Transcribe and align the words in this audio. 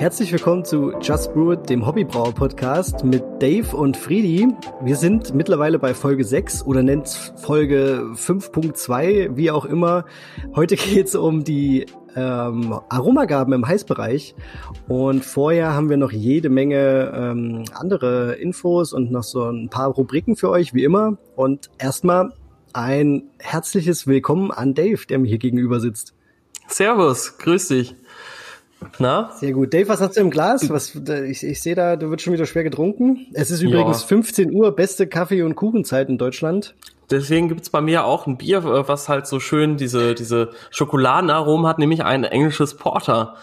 Herzlich 0.00 0.32
willkommen 0.32 0.64
zu 0.64 0.94
Just 1.02 1.34
Brew 1.34 1.52
It, 1.52 1.68
dem 1.68 1.86
Hobbybrauer 1.86 2.32
Podcast 2.32 3.04
mit 3.04 3.22
Dave 3.38 3.76
und 3.76 3.98
Friedi. 3.98 4.48
Wir 4.80 4.96
sind 4.96 5.34
mittlerweile 5.34 5.78
bei 5.78 5.92
Folge 5.92 6.24
6 6.24 6.62
oder 6.62 6.82
nennt 6.82 7.06
Folge 7.36 8.06
5.2, 8.14 9.36
wie 9.36 9.50
auch 9.50 9.66
immer. 9.66 10.06
Heute 10.54 10.76
geht 10.78 11.08
es 11.08 11.14
um 11.14 11.44
die 11.44 11.84
ähm, 12.16 12.80
Aromagaben 12.88 13.52
im 13.52 13.68
Heißbereich. 13.68 14.34
Und 14.88 15.22
vorher 15.22 15.74
haben 15.74 15.90
wir 15.90 15.98
noch 15.98 16.12
jede 16.12 16.48
Menge 16.48 17.12
ähm, 17.14 17.64
andere 17.74 18.36
Infos 18.36 18.94
und 18.94 19.12
noch 19.12 19.24
so 19.24 19.50
ein 19.50 19.68
paar 19.68 19.88
Rubriken 19.90 20.34
für 20.34 20.48
euch, 20.48 20.72
wie 20.72 20.84
immer. 20.84 21.18
Und 21.36 21.68
erstmal 21.76 22.32
ein 22.72 23.24
herzliches 23.38 24.06
Willkommen 24.06 24.50
an 24.50 24.72
Dave, 24.72 25.04
der 25.06 25.18
mir 25.18 25.28
hier 25.28 25.36
gegenüber 25.36 25.78
sitzt. 25.78 26.14
Servus, 26.68 27.36
grüß 27.36 27.68
dich. 27.68 27.96
Na? 28.98 29.30
Sehr 29.36 29.52
gut. 29.52 29.72
Dave, 29.74 29.88
was 29.88 30.00
hast 30.00 30.16
du 30.16 30.20
im 30.20 30.30
Glas? 30.30 30.68
Was, 30.70 30.94
ich, 30.94 31.42
ich 31.42 31.62
sehe 31.62 31.74
da, 31.74 31.96
du 31.96 32.10
wird 32.10 32.22
schon 32.22 32.32
wieder 32.32 32.46
schwer 32.46 32.64
getrunken. 32.64 33.26
Es 33.34 33.50
ist 33.50 33.62
übrigens 33.62 34.02
ja. 34.02 34.08
15 34.08 34.52
Uhr, 34.52 34.74
beste 34.74 35.06
Kaffee- 35.06 35.42
und 35.42 35.54
Kuchenzeit 35.54 36.08
in 36.08 36.18
Deutschland. 36.18 36.74
Deswegen 37.10 37.48
gibt's 37.48 37.70
bei 37.70 37.80
mir 37.80 38.04
auch 38.04 38.26
ein 38.26 38.38
Bier, 38.38 38.62
was 38.64 39.08
halt 39.08 39.26
so 39.26 39.40
schön 39.40 39.76
diese, 39.76 40.14
diese 40.14 40.50
Schokoladenaromen 40.70 41.66
hat, 41.66 41.78
nämlich 41.78 42.04
ein 42.04 42.24
englisches 42.24 42.76
Porter. 42.76 43.34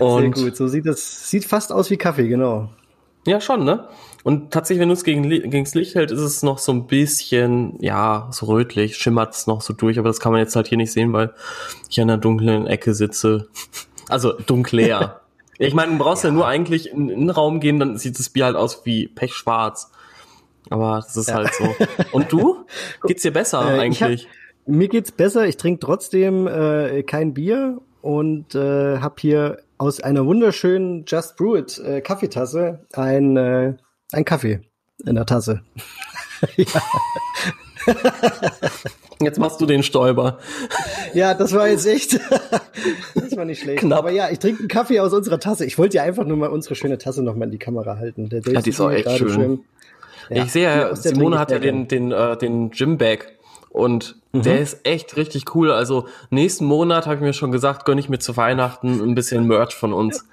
Und 0.00 0.36
Sehr 0.36 0.44
gut, 0.44 0.56
so 0.56 0.66
sieht 0.66 0.86
das, 0.86 1.30
sieht 1.30 1.44
fast 1.44 1.72
aus 1.72 1.90
wie 1.90 1.96
Kaffee, 1.96 2.28
genau. 2.28 2.70
Ja, 3.26 3.40
schon, 3.40 3.64
ne? 3.64 3.88
Und 4.24 4.52
tatsächlich, 4.52 4.80
wenn 4.80 4.88
du 4.88 4.94
es 4.94 5.04
gegen, 5.04 5.28
gegens 5.28 5.74
Licht 5.74 5.94
hält, 5.94 6.10
ist 6.10 6.20
es 6.20 6.42
noch 6.42 6.58
so 6.58 6.72
ein 6.72 6.86
bisschen, 6.86 7.76
ja, 7.80 8.28
so 8.32 8.46
rötlich, 8.46 8.96
schimmert 8.96 9.34
es 9.34 9.46
noch 9.46 9.60
so 9.62 9.72
durch, 9.72 9.98
aber 9.98 10.08
das 10.08 10.20
kann 10.20 10.32
man 10.32 10.40
jetzt 10.40 10.54
halt 10.56 10.68
hier 10.68 10.78
nicht 10.78 10.92
sehen, 10.92 11.12
weil 11.12 11.32
ich 11.88 11.98
in 11.98 12.10
einer 12.10 12.18
dunklen 12.18 12.66
Ecke 12.66 12.94
sitze. 12.94 13.48
Also 14.12 14.32
dunkler. 14.32 15.22
ich 15.58 15.74
meine, 15.74 15.92
du 15.92 15.98
brauchst 15.98 16.22
ja. 16.24 16.30
ja 16.30 16.34
nur 16.34 16.46
eigentlich 16.46 16.90
in, 16.90 17.08
in 17.08 17.20
den 17.20 17.30
Raum 17.30 17.60
gehen, 17.60 17.80
dann 17.80 17.96
sieht 17.96 18.18
das 18.18 18.28
Bier 18.30 18.44
halt 18.44 18.56
aus 18.56 18.84
wie 18.84 19.08
pechschwarz. 19.08 19.90
Aber 20.70 20.96
das 20.96 21.16
ist 21.16 21.28
ja. 21.28 21.36
halt 21.36 21.52
so. 21.54 21.74
Und 22.12 22.30
du? 22.30 22.66
Geht's 23.06 23.22
dir 23.22 23.32
besser 23.32 23.76
äh, 23.76 23.80
eigentlich? 23.80 24.26
Hab, 24.26 24.32
mir 24.66 24.88
geht's 24.88 25.12
besser. 25.12 25.46
Ich 25.46 25.56
trinke 25.56 25.80
trotzdem 25.80 26.46
äh, 26.46 27.02
kein 27.02 27.34
Bier 27.34 27.80
und 28.00 28.54
äh, 28.54 28.98
habe 28.98 29.14
hier 29.18 29.58
aus 29.78 30.00
einer 30.00 30.26
wunderschönen 30.26 31.04
Just 31.06 31.36
Brew 31.36 31.56
It 31.56 31.78
äh, 31.78 32.00
Kaffeetasse 32.00 32.86
ein, 32.92 33.36
äh, 33.36 33.74
ein 34.12 34.24
Kaffee 34.24 34.60
in 35.04 35.14
der 35.14 35.26
Tasse. 35.26 35.62
ja. 36.56 36.82
Jetzt 39.24 39.38
machst 39.38 39.60
du 39.60 39.66
den 39.66 39.82
Stäuber. 39.82 40.38
Ja, 41.14 41.34
das 41.34 41.52
war 41.52 41.68
jetzt 41.68 41.86
echt. 41.86 42.14
das 43.14 43.36
war 43.36 43.44
nicht 43.44 43.60
schlecht. 43.60 43.80
Knapp. 43.80 43.98
Aber 43.98 44.10
ja, 44.10 44.30
ich 44.30 44.38
trinke 44.38 44.60
einen 44.60 44.68
Kaffee 44.68 45.00
aus 45.00 45.12
unserer 45.12 45.40
Tasse. 45.40 45.64
Ich 45.64 45.78
wollte 45.78 45.96
ja 45.96 46.02
einfach 46.02 46.24
nur 46.24 46.36
mal 46.36 46.50
unsere 46.50 46.74
schöne 46.74 46.98
Tasse 46.98 47.22
noch 47.22 47.34
mal 47.34 47.46
in 47.46 47.50
die 47.50 47.58
Kamera 47.58 47.96
halten. 47.96 48.28
Der 48.28 48.40
ja, 48.40 48.60
die 48.60 48.70
ist 48.70 48.80
auch 48.80 48.90
echt 48.90 49.10
schön. 49.10 49.30
schön. 49.30 49.60
Ja, 50.30 50.44
ich 50.44 50.52
sehe 50.52 50.64
ja, 50.64 50.96
Simone 50.96 51.38
hat 51.38 51.50
ja 51.50 51.58
den, 51.58 51.88
den, 51.88 52.12
äh, 52.12 52.36
den 52.36 52.70
Gym-Bag. 52.70 53.32
Und 53.70 54.16
mhm. 54.32 54.42
der 54.42 54.60
ist 54.60 54.86
echt 54.86 55.16
richtig 55.16 55.54
cool. 55.54 55.70
Also 55.70 56.06
nächsten 56.30 56.64
Monat 56.64 57.06
habe 57.06 57.16
ich 57.16 57.22
mir 57.22 57.32
schon 57.32 57.52
gesagt, 57.52 57.84
gönne 57.84 58.00
ich 58.00 58.08
mir 58.08 58.18
zu 58.18 58.36
Weihnachten 58.36 59.00
ein 59.00 59.14
bisschen 59.14 59.46
Merch 59.46 59.74
von 59.74 59.92
uns. 59.92 60.26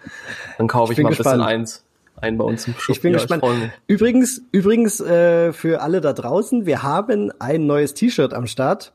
Dann 0.57 0.67
kaufe 0.67 0.93
ich, 0.93 0.99
ich 0.99 1.03
mal 1.03 1.09
ein 1.09 1.15
gespannt. 1.15 1.37
bisschen 1.37 1.47
eins 1.47 1.83
ein 2.21 2.37
bei 2.37 2.45
uns 2.45 2.67
im 2.67 2.73
Shop. 2.75 2.95
Ich 2.95 3.01
bin 3.01 3.13
ja, 3.13 3.19
gespannt. 3.19 3.43
Ich 3.43 3.93
übrigens, 3.95 4.41
übrigens 4.51 4.99
äh, 4.99 5.53
für 5.53 5.81
alle 5.81 6.01
da 6.01 6.13
draußen, 6.13 6.65
wir 6.65 6.83
haben 6.83 7.31
ein 7.39 7.65
neues 7.65 7.93
T-Shirt 7.93 8.33
am 8.33 8.47
Start. 8.47 8.93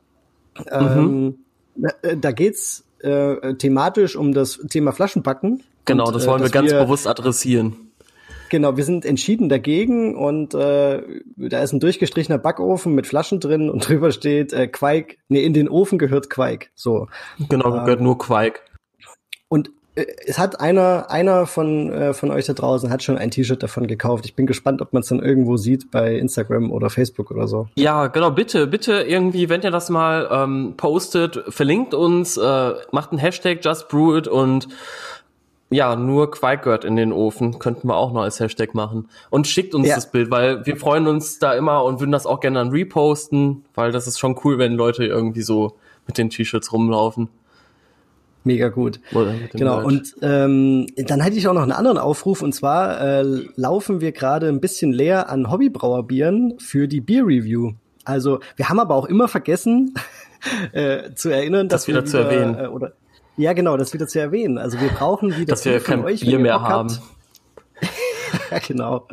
Ähm, 0.71 1.35
mhm. 1.75 1.89
äh, 2.01 2.17
da 2.17 2.31
geht's 2.31 2.85
äh, 2.99 3.55
thematisch 3.55 4.15
um 4.15 4.33
das 4.33 4.59
Thema 4.69 4.91
Flaschenpacken. 4.91 5.63
Genau, 5.85 6.11
das 6.11 6.25
wollen 6.27 6.41
äh, 6.41 6.45
wir 6.45 6.51
ganz 6.51 6.71
wir, 6.71 6.81
bewusst 6.81 7.07
adressieren. 7.07 7.75
Genau, 8.49 8.77
wir 8.77 8.83
sind 8.83 9.05
entschieden 9.05 9.49
dagegen 9.49 10.15
und 10.15 10.53
äh, 10.53 11.01
da 11.35 11.61
ist 11.61 11.73
ein 11.73 11.79
durchgestrichener 11.79 12.37
Backofen 12.37 12.93
mit 12.93 13.07
Flaschen 13.07 13.39
drin 13.39 13.69
und 13.69 13.79
drüber 13.87 14.11
steht 14.11 14.53
äh, 14.53 14.67
Quake. 14.67 15.17
Nee, 15.27 15.43
in 15.43 15.53
den 15.53 15.69
Ofen 15.69 15.97
gehört 15.97 16.29
Quake. 16.29 16.67
So. 16.75 17.07
Genau, 17.49 17.75
ähm, 17.75 17.85
gehört 17.85 18.01
nur 18.01 18.17
Quake. 18.17 18.61
Und 19.47 19.69
äh, 19.69 19.71
es 19.95 20.37
hat 20.37 20.59
einer, 20.59 21.09
einer 21.09 21.45
von, 21.45 21.91
äh, 21.91 22.13
von 22.13 22.31
euch 22.31 22.45
da 22.45 22.53
draußen 22.53 22.89
hat 22.89 23.01
schon 23.01 23.17
ein 23.17 23.31
T-Shirt 23.31 23.63
davon 23.63 23.87
gekauft. 23.87 24.25
Ich 24.25 24.35
bin 24.35 24.45
gespannt, 24.45 24.81
ob 24.81 24.91
man 24.91 25.01
es 25.01 25.07
dann 25.07 25.19
irgendwo 25.19 25.55
sieht 25.57 25.89
bei 25.89 26.15
Instagram 26.15 26.71
oder 26.71 26.89
Facebook 26.89 27.31
oder 27.31 27.47
so. 27.47 27.67
Ja, 27.75 28.07
genau, 28.07 28.31
bitte, 28.31 28.67
bitte 28.67 29.03
irgendwie, 29.03 29.47
wenn 29.47 29.61
ihr 29.61 29.71
das 29.71 29.89
mal 29.89 30.27
ähm, 30.31 30.73
postet, 30.75 31.43
verlinkt 31.47 31.93
uns, 31.93 32.35
äh, 32.35 32.73
macht 32.91 33.11
einen 33.11 33.19
Hashtag 33.19 33.63
Just 33.63 33.87
Brew 33.87 34.17
It 34.17 34.27
und 34.27 34.67
ja, 35.69 35.95
nur 35.95 36.29
gehört 36.29 36.85
in 36.85 36.95
den 36.95 37.11
Ofen, 37.11 37.57
könnten 37.57 37.87
wir 37.87 37.95
auch 37.95 38.13
noch 38.13 38.21
als 38.21 38.39
Hashtag 38.39 38.75
machen. 38.75 39.09
Und 39.29 39.47
schickt 39.47 39.73
uns 39.73 39.87
ja. 39.87 39.95
das 39.95 40.11
Bild, 40.11 40.29
weil 40.29 40.65
wir 40.65 40.77
freuen 40.77 41.07
uns 41.07 41.39
da 41.39 41.53
immer 41.53 41.83
und 41.83 41.99
würden 41.99 42.11
das 42.11 42.27
auch 42.27 42.39
gerne 42.39 42.59
dann 42.59 42.69
reposten, 42.69 43.65
weil 43.73 43.91
das 43.91 44.07
ist 44.07 44.19
schon 44.19 44.39
cool, 44.43 44.59
wenn 44.59 44.73
Leute 44.73 45.05
irgendwie 45.05 45.41
so 45.41 45.75
mit 46.05 46.17
den 46.17 46.29
T-Shirts 46.29 46.71
rumlaufen. 46.71 47.29
Mega 48.45 48.69
gut. 48.69 48.99
Genau. 49.53 49.77
Merch. 49.77 49.85
Und 49.85 50.15
ähm, 50.21 50.87
dann 50.95 51.19
hätte 51.19 51.37
ich 51.37 51.47
auch 51.47 51.53
noch 51.53 51.63
einen 51.63 51.71
anderen 51.71 51.97
Aufruf 51.97 52.41
und 52.41 52.53
zwar 52.53 53.01
äh, 53.01 53.23
laufen 53.55 54.01
wir 54.01 54.11
gerade 54.11 54.47
ein 54.47 54.61
bisschen 54.61 54.93
leer 54.93 55.29
an 55.29 55.51
Hobbybrauerbieren 55.51 56.59
für 56.59 56.87
die 56.87 57.01
Beer 57.01 57.25
Review. 57.25 57.73
Also 58.03 58.39
wir 58.55 58.69
haben 58.69 58.79
aber 58.79 58.93
auch 58.93 59.07
immer 59.07 59.27
vergessen 59.27 59.95
äh, 60.73 61.13
zu 61.15 61.29
erinnern, 61.29 61.69
dass 61.69 61.81
das 61.81 61.87
wieder, 61.87 62.03
wir 62.03 62.03
wieder 62.03 62.11
zu 62.11 62.17
erwähnen. 62.17 62.55
Äh, 62.59 62.67
oder 62.67 62.93
ja, 63.35 63.53
genau, 63.53 63.77
das 63.77 63.93
wieder 63.93 64.07
zu 64.07 64.19
erwähnen. 64.19 64.57
Also 64.59 64.79
wir 64.79 64.89
brauchen 64.89 65.35
wieder 65.35 65.47
dass 65.47 65.65
wir 65.65 65.79
kein 65.79 66.05
euch, 66.05 66.21
Bier 66.21 66.39
mehr 66.39 66.61
haben. 66.61 66.89
Habt, 66.89 67.01
ja, 67.01 67.14
genau. 68.67 69.07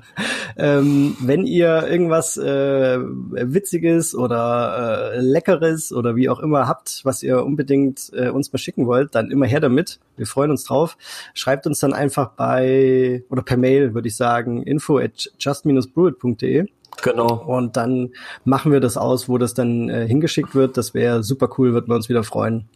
Ähm, 0.57 1.17
wenn 1.21 1.47
ihr 1.47 1.87
irgendwas 1.89 2.37
äh, 2.37 2.99
Witziges 3.01 4.15
oder 4.15 5.13
äh, 5.15 5.21
Leckeres 5.21 5.93
oder 5.93 6.17
wie 6.17 6.29
auch 6.29 6.41
immer 6.41 6.69
habt, 6.69 7.01
was 7.05 7.23
ihr 7.23 7.45
unbedingt 7.45 8.11
äh, 8.13 8.29
uns 8.29 8.53
mal 8.53 8.59
schicken 8.59 8.87
wollt, 8.87 9.15
dann 9.15 9.31
immer 9.31 9.47
her 9.47 9.61
damit. 9.61 9.99
Wir 10.17 10.27
freuen 10.27 10.51
uns 10.51 10.65
drauf. 10.65 10.97
Schreibt 11.35 11.67
uns 11.67 11.79
dann 11.81 11.93
einfach 11.93 12.31
bei 12.31 13.25
oder 13.29 13.43
per 13.43 13.57
Mail, 13.57 13.95
würde 13.95 14.09
ich 14.09 14.17
sagen, 14.17 14.63
info 14.63 14.99
at 14.99 15.31
just-brewit.de. 15.39 16.67
Genau. 17.03 17.35
Und 17.47 17.77
dann 17.77 18.11
machen 18.45 18.73
wir 18.73 18.81
das 18.81 18.97
aus, 18.97 19.29
wo 19.29 19.39
das 19.39 19.55
dann 19.55 19.89
äh, 19.89 20.07
hingeschickt 20.07 20.55
wird. 20.55 20.77
Das 20.77 20.95
wäre 20.95 21.23
super 21.23 21.49
cool, 21.57 21.73
würden 21.73 21.89
wir 21.89 21.97
uns 21.97 22.09
wieder 22.09 22.23
freuen. 22.23 22.69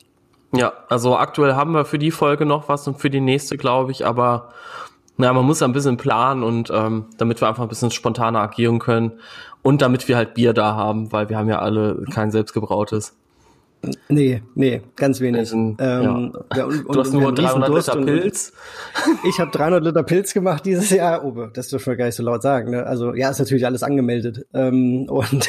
Ja, 0.52 0.72
also 0.88 1.16
aktuell 1.16 1.54
haben 1.54 1.72
wir 1.72 1.84
für 1.84 1.98
die 1.98 2.10
Folge 2.10 2.46
noch 2.46 2.68
was 2.68 2.86
und 2.88 3.00
für 3.00 3.10
die 3.10 3.20
nächste, 3.20 3.56
glaube 3.56 3.92
ich, 3.92 4.06
aber 4.06 4.50
na, 5.16 5.32
man 5.32 5.44
muss 5.44 5.62
ein 5.62 5.72
bisschen 5.72 5.97
planen 5.97 6.43
und 6.43 6.71
ähm, 6.75 7.06
damit 7.16 7.41
wir 7.41 7.49
einfach 7.49 7.62
ein 7.62 7.69
bisschen 7.69 7.91
spontaner 7.91 8.41
agieren 8.41 8.78
können 8.78 9.12
und 9.62 9.82
damit 9.82 10.09
wir 10.09 10.16
halt 10.16 10.34
Bier 10.34 10.53
da 10.53 10.75
haben, 10.75 11.12
weil 11.12 11.28
wir 11.28 11.38
haben 11.38 11.49
ja 11.49 11.59
alle 11.59 12.04
kein 12.12 12.31
selbstgebrautes. 12.31 13.15
Nee, 14.09 14.43
nee, 14.54 14.82
ganz 14.97 15.21
wenig. 15.21 15.53
Ähm, 15.53 15.77
ja. 15.78 16.12
und, 16.15 16.34
du 16.88 17.00
hast 17.00 17.12
nur 17.12 17.32
300 17.32 17.72
Liter 17.72 17.97
Pilz. 18.04 18.53
Ich 19.28 19.38
habe 19.38 19.50
300 19.50 19.84
Liter 19.84 20.03
Pilz 20.03 20.34
gemacht 20.34 20.65
dieses 20.66 20.91
Jahr. 20.91 21.25
Oh, 21.25 21.47
das 21.53 21.69
dürfen 21.69 21.87
wir 21.87 21.97
gar 21.97 22.06
nicht 22.06 22.16
so 22.16 22.22
laut 22.22 22.43
sagen. 22.43 22.71
Ne? 22.71 22.84
Also 22.84 23.15
ja, 23.15 23.31
ist 23.31 23.38
natürlich 23.38 23.66
alles 23.66 23.83
angemeldet. 23.83 24.47
Ähm, 24.54 25.06
und 25.09 25.48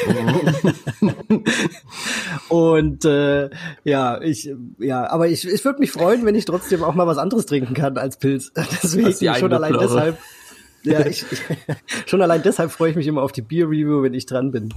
und 2.48 3.04
äh, 3.04 3.50
ja, 3.84 4.20
ich 4.20 4.50
ja, 4.78 5.10
aber 5.10 5.28
ich, 5.28 5.46
ich 5.46 5.64
würde 5.64 5.80
mich 5.80 5.92
freuen, 5.92 6.24
wenn 6.24 6.34
ich 6.34 6.44
trotzdem 6.44 6.82
auch 6.82 6.94
mal 6.94 7.06
was 7.06 7.18
anderes 7.18 7.46
trinken 7.46 7.74
kann 7.74 7.98
als 7.98 8.18
Pilz. 8.18 8.52
Deswegen 8.82 9.34
schon 9.34 9.52
allein 9.52 9.72
Plörre. 9.72 9.86
deshalb. 9.86 10.18
Ja, 10.82 11.00
ich, 11.06 11.24
schon 12.06 12.22
allein 12.22 12.42
deshalb 12.42 12.70
freue 12.70 12.90
ich 12.90 12.96
mich 12.96 13.06
immer 13.06 13.22
auf 13.22 13.32
die 13.32 13.42
Bier 13.42 13.66
Review, 13.66 14.02
wenn 14.02 14.14
ich 14.14 14.26
dran 14.26 14.50
bin. 14.50 14.72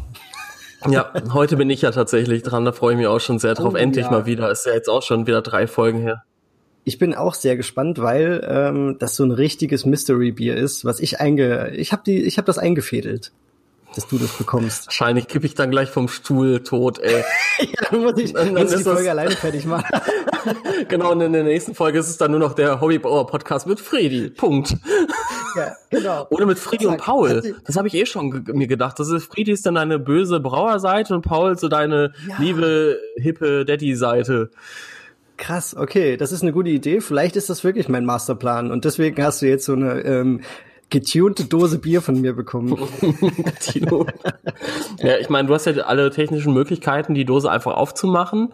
Ja, 0.89 1.13
heute 1.33 1.57
bin 1.57 1.69
ich 1.69 1.83
ja 1.83 1.91
tatsächlich 1.91 2.41
dran, 2.41 2.65
da 2.65 2.71
freue 2.71 2.93
ich 2.93 2.97
mich 2.97 3.07
auch 3.07 3.19
schon 3.19 3.37
sehr 3.37 3.53
drauf. 3.53 3.73
Oh, 3.75 3.77
Endlich 3.77 4.05
ja. 4.05 4.11
mal 4.11 4.25
wieder. 4.25 4.49
Ist 4.49 4.65
ja 4.65 4.73
jetzt 4.73 4.89
auch 4.89 5.03
schon 5.03 5.27
wieder 5.27 5.43
drei 5.43 5.67
Folgen 5.67 5.99
her. 5.99 6.23
Ich 6.83 6.97
bin 6.97 7.13
auch 7.13 7.35
sehr 7.35 7.55
gespannt, 7.55 8.01
weil 8.01 8.43
ähm, 8.49 8.95
das 8.97 9.15
so 9.15 9.23
ein 9.23 9.29
richtiges 9.29 9.85
Mystery 9.85 10.31
Bier 10.31 10.55
ist, 10.57 10.84
was 10.84 10.99
ich 10.99 11.19
einge 11.19 11.75
ich 11.75 11.91
habe 11.91 12.01
die 12.03 12.23
ich 12.23 12.37
habe 12.37 12.47
das 12.47 12.57
eingefädelt 12.57 13.31
dass 13.96 14.08
du 14.08 14.17
das 14.17 14.32
bekommst. 14.38 14.88
Wahrscheinlich 14.88 15.28
kippe 15.28 15.46
ich 15.46 15.55
dann 15.55 15.72
gleich 15.72 15.90
vom 15.90 16.08
Stuhl 16.08 16.64
tot, 16.64 16.99
ey. 16.99 17.23
ja, 17.59 17.66
dann 17.90 18.02
muss 18.02 18.17
ich, 18.17 18.34
dann, 18.34 18.53
dann 18.53 18.64
muss 18.64 18.72
ich 18.72 18.79
die 18.79 18.84
Folge 18.84 19.09
alleine 19.09 19.32
fertig 19.32 19.66
machen. 19.66 19.85
genau, 20.88 21.11
und 21.11 21.22
in 21.22 21.34
der 21.34 21.43
nächsten 21.43 21.76
Folge 21.76 21.99
ist 21.99 22.09
es 22.09 22.17
dann 22.17 22.32
nur 22.32 22.40
noch 22.40 22.53
der 22.53 22.82
Hobbybauer-Podcast 22.82 23.67
mit 23.67 23.79
Fredi. 23.79 24.29
Punkt. 24.29 24.76
Ja, 25.53 25.76
genau. 25.90 26.28
Oder 26.29 26.46
mit 26.46 26.58
Fredi 26.58 26.85
und 26.85 26.97
Paul. 26.97 27.58
Das 27.66 27.76
habe 27.76 27.90
ich 27.90 27.93
eh 27.93 28.05
schon 28.05 28.46
mir 28.53 28.67
gedacht. 28.67 28.97
Das 28.99 29.09
ist, 29.09 29.26
Fredi 29.26 29.52
ist 29.52 29.66
dann 29.66 29.76
deine 29.76 29.99
böse 29.99 30.40
Brauerseite 30.40 31.14
und 31.14 31.23
Paul 31.23 31.58
so 31.58 31.67
deine 31.67 32.14
ja. 32.26 32.35
liebe, 32.40 32.97
hippe 33.17 33.66
Daddy-Seite. 33.66 34.49
Krass, 35.35 35.76
okay, 35.76 36.16
das 36.16 36.32
ist 36.32 36.41
eine 36.41 36.53
gute 36.53 36.70
Idee. 36.70 37.02
Vielleicht 37.02 37.35
ist 37.35 37.49
das 37.49 37.66
wirklich 37.66 37.90
mein 37.90 38.05
Masterplan 38.05 38.72
und 38.72 38.85
deswegen 38.85 39.22
hast 39.22 39.41
du 39.41 39.47
jetzt 39.47 39.66
so 39.66 39.73
eine 39.73 39.99
ähm, 40.05 40.40
getunte 40.91 41.46
Dose 41.46 41.79
Bier 41.79 42.02
von 42.02 42.22
mir 42.22 42.34
bekommen. 42.34 42.78
ja, 44.99 45.17
ich 45.17 45.29
meine, 45.29 45.47
du 45.47 45.53
hast 45.55 45.66
ja 45.66 45.73
alle 45.84 46.11
technischen 46.11 46.53
Möglichkeiten, 46.53 47.16
die 47.16 47.26
Dose 47.26 47.49
einfach 47.49 47.73
aufzumachen 47.73 48.53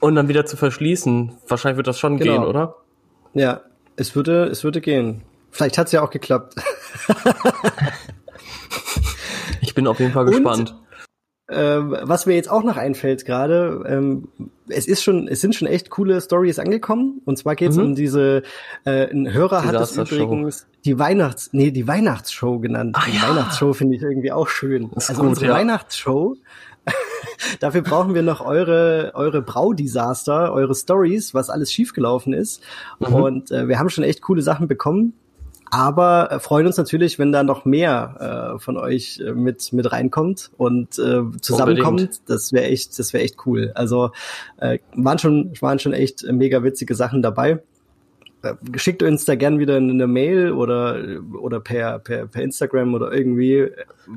und 0.00 0.14
dann 0.14 0.28
wieder 0.28 0.46
zu 0.46 0.56
verschließen. 0.56 1.32
Wahrscheinlich 1.46 1.76
wird 1.76 1.88
das 1.88 1.98
schon 1.98 2.16
genau. 2.16 2.32
gehen, 2.32 2.44
oder? 2.44 2.76
Ja, 3.34 3.60
Es 3.96 4.16
würde, 4.16 4.44
es 4.44 4.64
würde 4.64 4.80
gehen. 4.80 5.22
Vielleicht 5.50 5.76
hat's 5.76 5.92
ja 5.92 6.02
auch 6.02 6.10
geklappt. 6.10 6.54
ich 9.60 9.74
bin 9.74 9.86
auf 9.86 9.98
jeden 10.00 10.12
Fall 10.12 10.24
gespannt. 10.24 10.70
Und 10.70 10.85
ähm, 11.48 11.96
was 12.02 12.26
mir 12.26 12.34
jetzt 12.34 12.50
auch 12.50 12.64
noch 12.64 12.76
einfällt 12.76 13.24
gerade, 13.24 13.84
ähm, 13.86 14.28
es 14.68 14.88
ist 14.88 15.04
schon, 15.04 15.28
es 15.28 15.40
sind 15.40 15.54
schon 15.54 15.68
echt 15.68 15.90
coole 15.90 16.20
Stories 16.20 16.58
angekommen. 16.58 17.20
Und 17.24 17.38
zwar 17.38 17.54
geht 17.54 17.70
es 17.70 17.76
mhm. 17.76 17.84
um 17.84 17.94
diese, 17.94 18.42
äh, 18.84 19.08
ein 19.10 19.32
Hörer 19.32 19.64
hat 19.64 19.74
es 19.76 19.96
übrigens 19.96 20.66
die 20.84 20.98
Weihnachts, 20.98 21.50
nee, 21.52 21.70
die 21.70 21.86
Weihnachtsshow 21.86 22.58
genannt. 22.58 22.96
Ach, 22.98 23.06
die 23.06 23.16
ja. 23.16 23.28
Weihnachtsshow 23.28 23.72
finde 23.74 23.96
ich 23.96 24.02
irgendwie 24.02 24.32
auch 24.32 24.48
schön. 24.48 24.90
Ist 24.96 25.10
also 25.10 25.22
gut, 25.22 25.30
unsere 25.30 25.46
ja. 25.46 25.54
Weihnachtsshow. 25.54 26.36
Dafür 27.60 27.82
brauchen 27.82 28.14
wir 28.14 28.22
noch 28.22 28.40
eure, 28.40 29.12
eure 29.14 29.42
Braudesaster, 29.42 30.52
eure 30.52 30.74
Stories, 30.74 31.32
was 31.32 31.50
alles 31.50 31.72
schiefgelaufen 31.72 32.32
ist. 32.32 32.62
Mhm. 32.98 33.14
Und 33.14 33.50
äh, 33.52 33.68
wir 33.68 33.78
haben 33.78 33.90
schon 33.90 34.04
echt 34.04 34.20
coole 34.22 34.42
Sachen 34.42 34.66
bekommen 34.66 35.14
aber 35.76 36.32
äh, 36.32 36.40
freuen 36.40 36.66
uns 36.66 36.76
natürlich, 36.76 37.18
wenn 37.18 37.32
da 37.32 37.42
noch 37.42 37.64
mehr 37.64 38.54
äh, 38.56 38.58
von 38.58 38.76
euch 38.76 39.20
äh, 39.20 39.32
mit 39.32 39.72
mit 39.72 39.92
reinkommt 39.92 40.50
und 40.56 40.98
äh, 40.98 41.22
zusammenkommt. 41.40 42.00
Unbedingt. 42.00 42.20
Das 42.30 42.52
wäre 42.52 42.64
echt, 42.64 42.98
das 42.98 43.12
wäre 43.12 43.22
echt 43.22 43.46
cool. 43.46 43.72
Also 43.74 44.10
äh, 44.58 44.78
waren 44.94 45.18
schon 45.18 45.52
waren 45.60 45.78
schon 45.78 45.92
echt 45.92 46.24
mega 46.30 46.62
witzige 46.62 46.94
Sachen 46.94 47.22
dabei. 47.22 47.62
Äh, 48.42 48.54
schickt 48.76 49.02
uns 49.02 49.24
da 49.24 49.34
gern 49.34 49.58
wieder 49.58 49.76
eine 49.76 50.06
Mail 50.06 50.52
oder 50.52 50.98
oder 51.40 51.60
per 51.60 51.98
per, 51.98 52.26
per 52.26 52.42
Instagram 52.42 52.94
oder 52.94 53.12
irgendwie. 53.12 53.70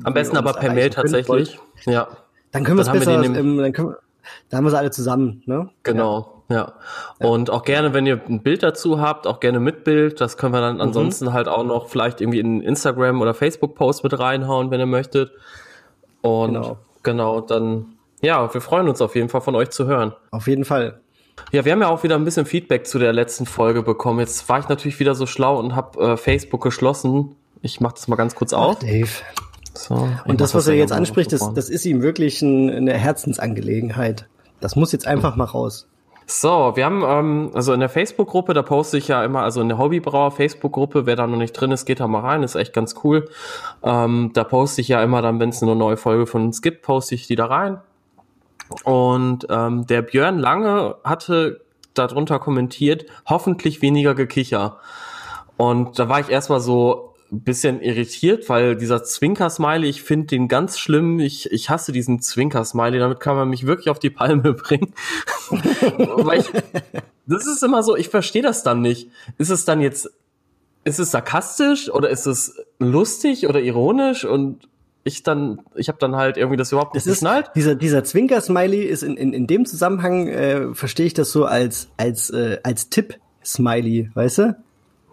Am 0.04 0.14
besten 0.14 0.36
aber 0.36 0.54
per 0.54 0.72
Mail 0.72 0.90
tatsächlich. 0.90 1.58
Ja. 1.86 2.08
Dann 2.52 2.64
können 2.64 2.78
wir 2.78 2.82
es 2.82 2.92
besser. 2.92 3.22
Ähm, 3.22 3.58
dann 3.58 3.72
können 3.72 3.88
wir, 3.90 3.98
da 4.48 4.56
haben 4.56 4.64
wir 4.64 4.78
alle 4.78 4.90
zusammen, 4.90 5.42
ne? 5.46 5.70
Genau. 5.82 6.20
Ja. 6.20 6.39
Ja. 6.50 6.72
Und 7.18 7.48
auch 7.48 7.62
gerne, 7.62 7.94
wenn 7.94 8.06
ihr 8.06 8.20
ein 8.28 8.42
Bild 8.42 8.62
dazu 8.62 9.00
habt, 9.00 9.26
auch 9.26 9.38
gerne 9.38 9.60
mit 9.60 9.84
Bild. 9.84 10.20
Das 10.20 10.36
können 10.36 10.52
wir 10.52 10.60
dann 10.60 10.76
mhm. 10.76 10.80
ansonsten 10.82 11.32
halt 11.32 11.48
auch 11.48 11.64
noch 11.64 11.88
vielleicht 11.88 12.20
irgendwie 12.20 12.40
in 12.40 12.60
Instagram 12.60 13.20
oder 13.22 13.34
Facebook-Post 13.34 14.02
mit 14.02 14.18
reinhauen, 14.18 14.70
wenn 14.70 14.80
ihr 14.80 14.86
möchtet. 14.86 15.30
Und 16.22 16.54
genau. 16.54 16.78
genau, 17.02 17.40
dann, 17.40 17.94
ja, 18.20 18.52
wir 18.52 18.60
freuen 18.60 18.88
uns 18.88 19.00
auf 19.00 19.14
jeden 19.14 19.28
Fall 19.28 19.40
von 19.40 19.54
euch 19.54 19.70
zu 19.70 19.86
hören. 19.86 20.12
Auf 20.32 20.48
jeden 20.48 20.64
Fall. 20.64 21.00
Ja, 21.52 21.64
wir 21.64 21.72
haben 21.72 21.80
ja 21.80 21.88
auch 21.88 22.02
wieder 22.02 22.16
ein 22.16 22.24
bisschen 22.24 22.46
Feedback 22.46 22.86
zu 22.86 22.98
der 22.98 23.12
letzten 23.12 23.46
Folge 23.46 23.82
bekommen. 23.82 24.18
Jetzt 24.18 24.46
war 24.48 24.58
ich 24.58 24.68
natürlich 24.68 24.98
wieder 24.98 25.14
so 25.14 25.26
schlau 25.26 25.58
und 25.58 25.74
habe 25.74 26.12
äh, 26.12 26.16
Facebook 26.16 26.62
geschlossen. 26.62 27.36
Ich 27.62 27.80
mache 27.80 27.94
das 27.94 28.08
mal 28.08 28.16
ganz 28.16 28.34
kurz 28.34 28.52
auf. 28.52 28.80
Dave. 28.80 29.08
So, 29.72 30.08
und 30.24 30.40
das, 30.40 30.54
was 30.54 30.66
er 30.66 30.74
jetzt 30.74 30.92
anspricht, 30.92 31.32
das, 31.32 31.54
das 31.54 31.70
ist 31.70 31.84
ihm 31.86 32.02
wirklich 32.02 32.42
ein, 32.42 32.70
eine 32.70 32.94
Herzensangelegenheit. 32.94 34.26
Das 34.60 34.76
muss 34.76 34.92
jetzt 34.92 35.06
einfach 35.06 35.36
mal 35.36 35.44
raus. 35.44 35.86
So, 36.32 36.76
wir 36.76 36.84
haben 36.84 37.02
ähm, 37.04 37.50
also 37.54 37.72
in 37.72 37.80
der 37.80 37.88
Facebook-Gruppe, 37.88 38.54
da 38.54 38.62
poste 38.62 38.96
ich 38.96 39.08
ja 39.08 39.24
immer, 39.24 39.42
also 39.42 39.60
in 39.60 39.68
der 39.68 39.78
Hobbybrauer 39.78 40.30
Facebook-Gruppe, 40.30 41.04
wer 41.04 41.16
da 41.16 41.26
noch 41.26 41.36
nicht 41.36 41.54
drin 41.54 41.72
ist, 41.72 41.86
geht 41.86 41.98
da 41.98 42.06
mal 42.06 42.20
rein, 42.20 42.44
ist 42.44 42.54
echt 42.54 42.72
ganz 42.72 42.94
cool. 43.02 43.28
Ähm, 43.82 44.30
da 44.32 44.44
poste 44.44 44.80
ich 44.80 44.86
ja 44.86 45.02
immer 45.02 45.22
dann, 45.22 45.40
wenn 45.40 45.48
es 45.48 45.60
eine 45.60 45.74
neue 45.74 45.96
Folge 45.96 46.28
von 46.28 46.44
uns 46.44 46.62
gibt, 46.62 46.82
poste 46.82 47.16
ich 47.16 47.26
die 47.26 47.34
da 47.34 47.46
rein. 47.46 47.80
Und 48.84 49.48
ähm, 49.50 49.88
der 49.88 50.02
Björn 50.02 50.38
Lange 50.38 50.94
hatte 51.02 51.62
darunter 51.94 52.38
kommentiert, 52.38 53.06
hoffentlich 53.26 53.82
weniger 53.82 54.14
Gekicher. 54.14 54.76
Und 55.56 55.98
da 55.98 56.08
war 56.08 56.20
ich 56.20 56.28
erstmal 56.28 56.60
so, 56.60 57.09
bisschen 57.30 57.80
irritiert, 57.80 58.48
weil 58.48 58.76
dieser 58.76 59.04
Zwinker-Smiley, 59.04 59.88
ich 59.88 60.02
finde 60.02 60.26
den 60.26 60.48
ganz 60.48 60.78
schlimm. 60.78 61.20
Ich, 61.20 61.50
ich 61.52 61.70
hasse 61.70 61.92
diesen 61.92 62.20
Zwinker-Smiley. 62.20 62.98
Damit 62.98 63.20
kann 63.20 63.36
man 63.36 63.48
mich 63.48 63.66
wirklich 63.66 63.88
auf 63.88 63.98
die 63.98 64.10
Palme 64.10 64.52
bringen. 64.54 64.92
weil 65.50 66.40
ich, 66.40 66.50
das 67.26 67.46
ist 67.46 67.62
immer 67.62 67.82
so, 67.82 67.96
ich 67.96 68.08
verstehe 68.08 68.42
das 68.42 68.62
dann 68.62 68.80
nicht. 68.80 69.08
Ist 69.38 69.50
es 69.50 69.64
dann 69.64 69.80
jetzt, 69.80 70.10
ist 70.84 70.98
es 70.98 71.10
sarkastisch 71.10 71.90
oder 71.90 72.10
ist 72.10 72.26
es 72.26 72.56
lustig 72.78 73.46
oder 73.48 73.60
ironisch? 73.60 74.24
Und 74.24 74.68
ich 75.04 75.22
dann, 75.22 75.62
ich 75.76 75.88
habe 75.88 75.98
dann 75.98 76.16
halt 76.16 76.36
irgendwie 76.36 76.56
das 76.56 76.72
überhaupt 76.72 76.94
nicht 76.94 77.06
das 77.06 77.14
geschnallt. 77.14 77.46
Ist, 77.46 77.54
dieser 77.54 77.74
dieser 77.74 78.04
Zwinker-Smiley 78.04 78.82
ist 78.82 79.02
in, 79.02 79.16
in, 79.16 79.32
in 79.32 79.46
dem 79.46 79.66
Zusammenhang, 79.66 80.28
äh, 80.28 80.74
verstehe 80.74 81.06
ich 81.06 81.14
das 81.14 81.30
so 81.30 81.44
als, 81.44 81.88
als, 81.96 82.30
äh, 82.30 82.58
als 82.62 82.90
Tipp-Smiley, 82.90 84.10
weißt 84.14 84.38
du? 84.38 84.56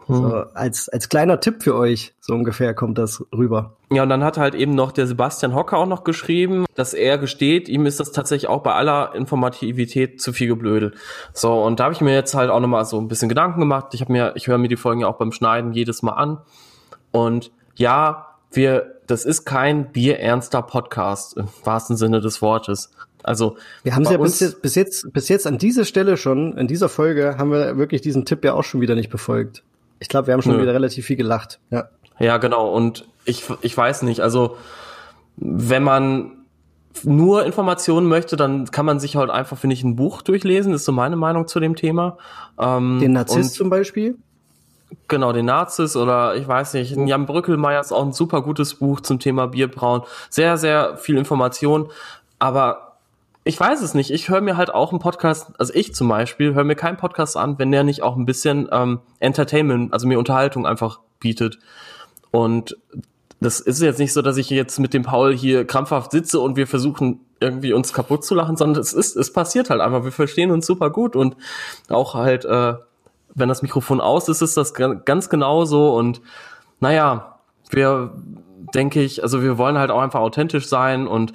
So, 0.07 0.31
hm. 0.31 0.45
als, 0.53 0.87
als 0.87 1.09
kleiner 1.09 1.39
Tipp 1.41 1.63
für 1.63 1.75
euch, 1.75 2.13
so 2.21 2.33
ungefähr 2.33 2.73
kommt 2.73 2.97
das 2.97 3.23
rüber. 3.35 3.73
Ja, 3.91 4.03
und 4.03 4.09
dann 4.09 4.23
hat 4.23 4.37
halt 4.37 4.55
eben 4.55 4.73
noch 4.73 4.93
der 4.93 5.05
Sebastian 5.05 5.53
Hocker 5.53 5.77
auch 5.77 5.85
noch 5.85 6.05
geschrieben, 6.05 6.65
dass 6.75 6.93
er 6.93 7.17
gesteht, 7.17 7.67
ihm 7.67 7.85
ist 7.85 7.99
das 7.99 8.13
tatsächlich 8.13 8.49
auch 8.49 8.63
bei 8.63 8.73
aller 8.73 9.15
Informativität 9.15 10.21
zu 10.21 10.31
viel 10.31 10.47
geblödel. 10.47 10.93
So, 11.33 11.61
und 11.61 11.79
da 11.79 11.85
habe 11.85 11.93
ich 11.93 12.01
mir 12.01 12.13
jetzt 12.13 12.35
halt 12.35 12.49
auch 12.49 12.59
nochmal 12.61 12.85
so 12.85 12.99
ein 12.99 13.09
bisschen 13.09 13.27
Gedanken 13.27 13.59
gemacht. 13.59 13.87
Ich 13.93 14.01
habe 14.01 14.13
mir, 14.13 14.33
ich 14.35 14.47
höre 14.47 14.57
mir 14.57 14.69
die 14.69 14.77
Folgen 14.77 15.01
ja 15.01 15.07
auch 15.07 15.17
beim 15.17 15.33
Schneiden 15.33 15.73
jedes 15.73 16.01
Mal 16.01 16.13
an. 16.13 16.37
Und 17.11 17.51
ja, 17.75 18.27
wir, 18.51 18.95
das 19.07 19.25
ist 19.25 19.43
kein 19.43 19.91
bierernster 19.91 20.61
Podcast 20.61 21.35
im 21.35 21.47
wahrsten 21.63 21.97
Sinne 21.97 22.21
des 22.21 22.41
Wortes. 22.41 22.91
Also 23.23 23.57
wir 23.83 23.93
haben 23.93 24.03
es 24.03 24.11
ja 24.11 24.17
bis 24.17 24.39
jetzt, 24.39 24.61
bis 24.61 24.75
jetzt 24.75 25.11
bis 25.11 25.27
jetzt 25.27 25.47
an 25.47 25.57
dieser 25.57 25.83
Stelle 25.83 26.15
schon 26.15 26.57
in 26.57 26.67
dieser 26.67 26.87
Folge 26.87 27.35
haben 27.37 27.51
wir 27.51 27.77
wirklich 27.77 28.01
diesen 28.01 28.23
Tipp 28.23 28.45
ja 28.45 28.53
auch 28.53 28.63
schon 28.63 28.79
wieder 28.79 28.95
nicht 28.95 29.09
befolgt. 29.09 29.63
Ich 29.99 30.09
glaube, 30.09 30.27
wir 30.27 30.33
haben 30.33 30.41
schon 30.41 30.57
Nö. 30.57 30.61
wieder 30.61 30.73
relativ 30.73 31.05
viel 31.05 31.15
gelacht. 31.15 31.59
Ja. 31.69 31.89
Ja, 32.19 32.37
genau. 32.37 32.69
Und 32.69 33.07
ich, 33.25 33.43
ich 33.61 33.77
weiß 33.77 34.01
nicht, 34.03 34.21
also 34.21 34.57
wenn 35.35 35.83
man 35.83 36.31
nur 37.03 37.45
Informationen 37.45 38.07
möchte, 38.07 38.35
dann 38.35 38.71
kann 38.71 38.85
man 38.85 38.99
sich 38.99 39.15
halt 39.15 39.29
einfach, 39.29 39.57
finde 39.57 39.75
ich, 39.75 39.83
ein 39.83 39.95
Buch 39.95 40.21
durchlesen. 40.23 40.71
Das 40.71 40.81
ist 40.81 40.85
so 40.85 40.91
meine 40.91 41.15
Meinung 41.15 41.47
zu 41.47 41.59
dem 41.59 41.75
Thema. 41.75 42.17
Ähm, 42.57 42.99
den 42.99 43.13
Narzisst 43.13 43.53
zum 43.53 43.69
Beispiel? 43.69 44.17
Genau, 45.07 45.33
den 45.33 45.45
Nazis 45.45 45.95
oder 45.95 46.35
ich 46.35 46.47
weiß 46.47 46.73
nicht, 46.75 46.95
Jan 46.95 47.25
Brückelmeier 47.25 47.81
ist 47.81 47.91
auch 47.91 48.05
ein 48.05 48.13
super 48.13 48.41
gutes 48.41 48.75
Buch 48.75 49.01
zum 49.01 49.19
Thema 49.19 49.47
Bierbrauen. 49.47 50.01
Sehr, 50.29 50.57
sehr 50.57 50.97
viel 50.97 51.17
Information. 51.17 51.89
Aber 52.39 52.86
ich 53.47 53.59
weiß 53.59 53.81
es 53.81 53.93
nicht. 53.93 54.11
Ich 54.11 54.29
höre 54.29 54.41
mir 54.41 54.57
halt 54.57 54.73
auch 54.73 54.91
einen 54.91 54.99
Podcast, 54.99 55.51
also 55.57 55.73
ich 55.73 55.95
zum 55.95 56.07
Beispiel, 56.09 56.53
höre 56.53 56.63
mir 56.63 56.75
keinen 56.75 56.97
Podcast 56.97 57.37
an, 57.37 57.57
wenn 57.57 57.71
der 57.71 57.83
nicht 57.83 58.03
auch 58.03 58.17
ein 58.17 58.25
bisschen 58.25 58.67
ähm, 58.71 58.99
Entertainment, 59.19 59.93
also 59.93 60.07
mir 60.07 60.19
Unterhaltung 60.19 60.65
einfach 60.65 60.99
bietet. 61.19 61.57
Und 62.31 62.77
das 63.39 63.59
ist 63.59 63.81
jetzt 63.81 63.99
nicht 63.99 64.13
so, 64.13 64.21
dass 64.21 64.37
ich 64.37 64.49
jetzt 64.49 64.79
mit 64.79 64.93
dem 64.93 65.03
Paul 65.03 65.35
hier 65.35 65.65
krampfhaft 65.65 66.11
sitze 66.11 66.39
und 66.39 66.57
wir 66.57 66.67
versuchen 66.67 67.21
irgendwie 67.39 67.71
uns 67.73 67.93
kaputt 67.93 68.25
zu 68.25 68.35
lachen, 68.35 68.57
sondern 68.57 68.81
es 68.81 68.93
ist, 68.93 69.15
es 69.15 69.31
passiert 69.31 69.69
halt 69.69 69.79
einfach. 69.79 70.03
Wir 70.03 70.11
verstehen 70.11 70.51
uns 70.51 70.65
super 70.65 70.89
gut 70.89 71.15
und 71.15 71.37
auch 71.89 72.15
halt, 72.15 72.45
äh, 72.45 72.73
wenn 73.35 73.49
das 73.49 73.61
Mikrofon 73.61 74.01
aus 74.01 74.27
ist, 74.27 74.41
ist 74.41 74.57
das 74.57 74.73
ganz 74.73 75.29
genauso 75.29 75.95
und 75.95 76.21
naja, 76.79 77.39
wir 77.69 78.11
denke 78.73 79.01
ich, 79.01 79.21
also 79.23 79.43
wir 79.43 79.57
wollen 79.57 79.77
halt 79.77 79.91
auch 79.91 80.01
einfach 80.01 80.19
authentisch 80.19 80.67
sein 80.67 81.07
und 81.07 81.33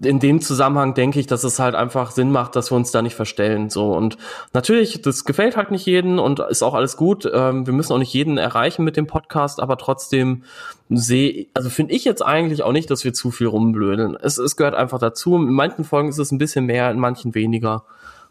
in 0.00 0.20
dem 0.20 0.40
Zusammenhang 0.40 0.94
denke 0.94 1.18
ich, 1.18 1.26
dass 1.26 1.42
es 1.42 1.58
halt 1.58 1.74
einfach 1.74 2.12
Sinn 2.12 2.30
macht, 2.30 2.54
dass 2.54 2.70
wir 2.70 2.76
uns 2.76 2.92
da 2.92 3.02
nicht 3.02 3.16
verstellen. 3.16 3.68
So 3.68 3.92
und 3.92 4.16
natürlich, 4.52 5.02
das 5.02 5.24
gefällt 5.24 5.56
halt 5.56 5.72
nicht 5.72 5.86
jeden 5.86 6.18
und 6.20 6.38
ist 6.38 6.62
auch 6.62 6.74
alles 6.74 6.96
gut. 6.96 7.28
Ähm, 7.32 7.66
wir 7.66 7.72
müssen 7.72 7.92
auch 7.92 7.98
nicht 7.98 8.12
jeden 8.12 8.38
erreichen 8.38 8.84
mit 8.84 8.96
dem 8.96 9.08
Podcast, 9.08 9.60
aber 9.60 9.76
trotzdem 9.76 10.44
sehe, 10.88 11.46
also 11.54 11.68
finde 11.68 11.94
ich 11.94 12.04
jetzt 12.04 12.24
eigentlich 12.24 12.62
auch 12.62 12.72
nicht, 12.72 12.90
dass 12.90 13.04
wir 13.04 13.12
zu 13.12 13.32
viel 13.32 13.48
rumblödeln. 13.48 14.16
Es, 14.16 14.38
es 14.38 14.56
gehört 14.56 14.74
einfach 14.74 15.00
dazu. 15.00 15.34
In 15.34 15.52
manchen 15.52 15.84
Folgen 15.84 16.08
ist 16.08 16.18
es 16.18 16.30
ein 16.30 16.38
bisschen 16.38 16.66
mehr, 16.66 16.90
in 16.90 17.00
manchen 17.00 17.34
weniger. 17.34 17.84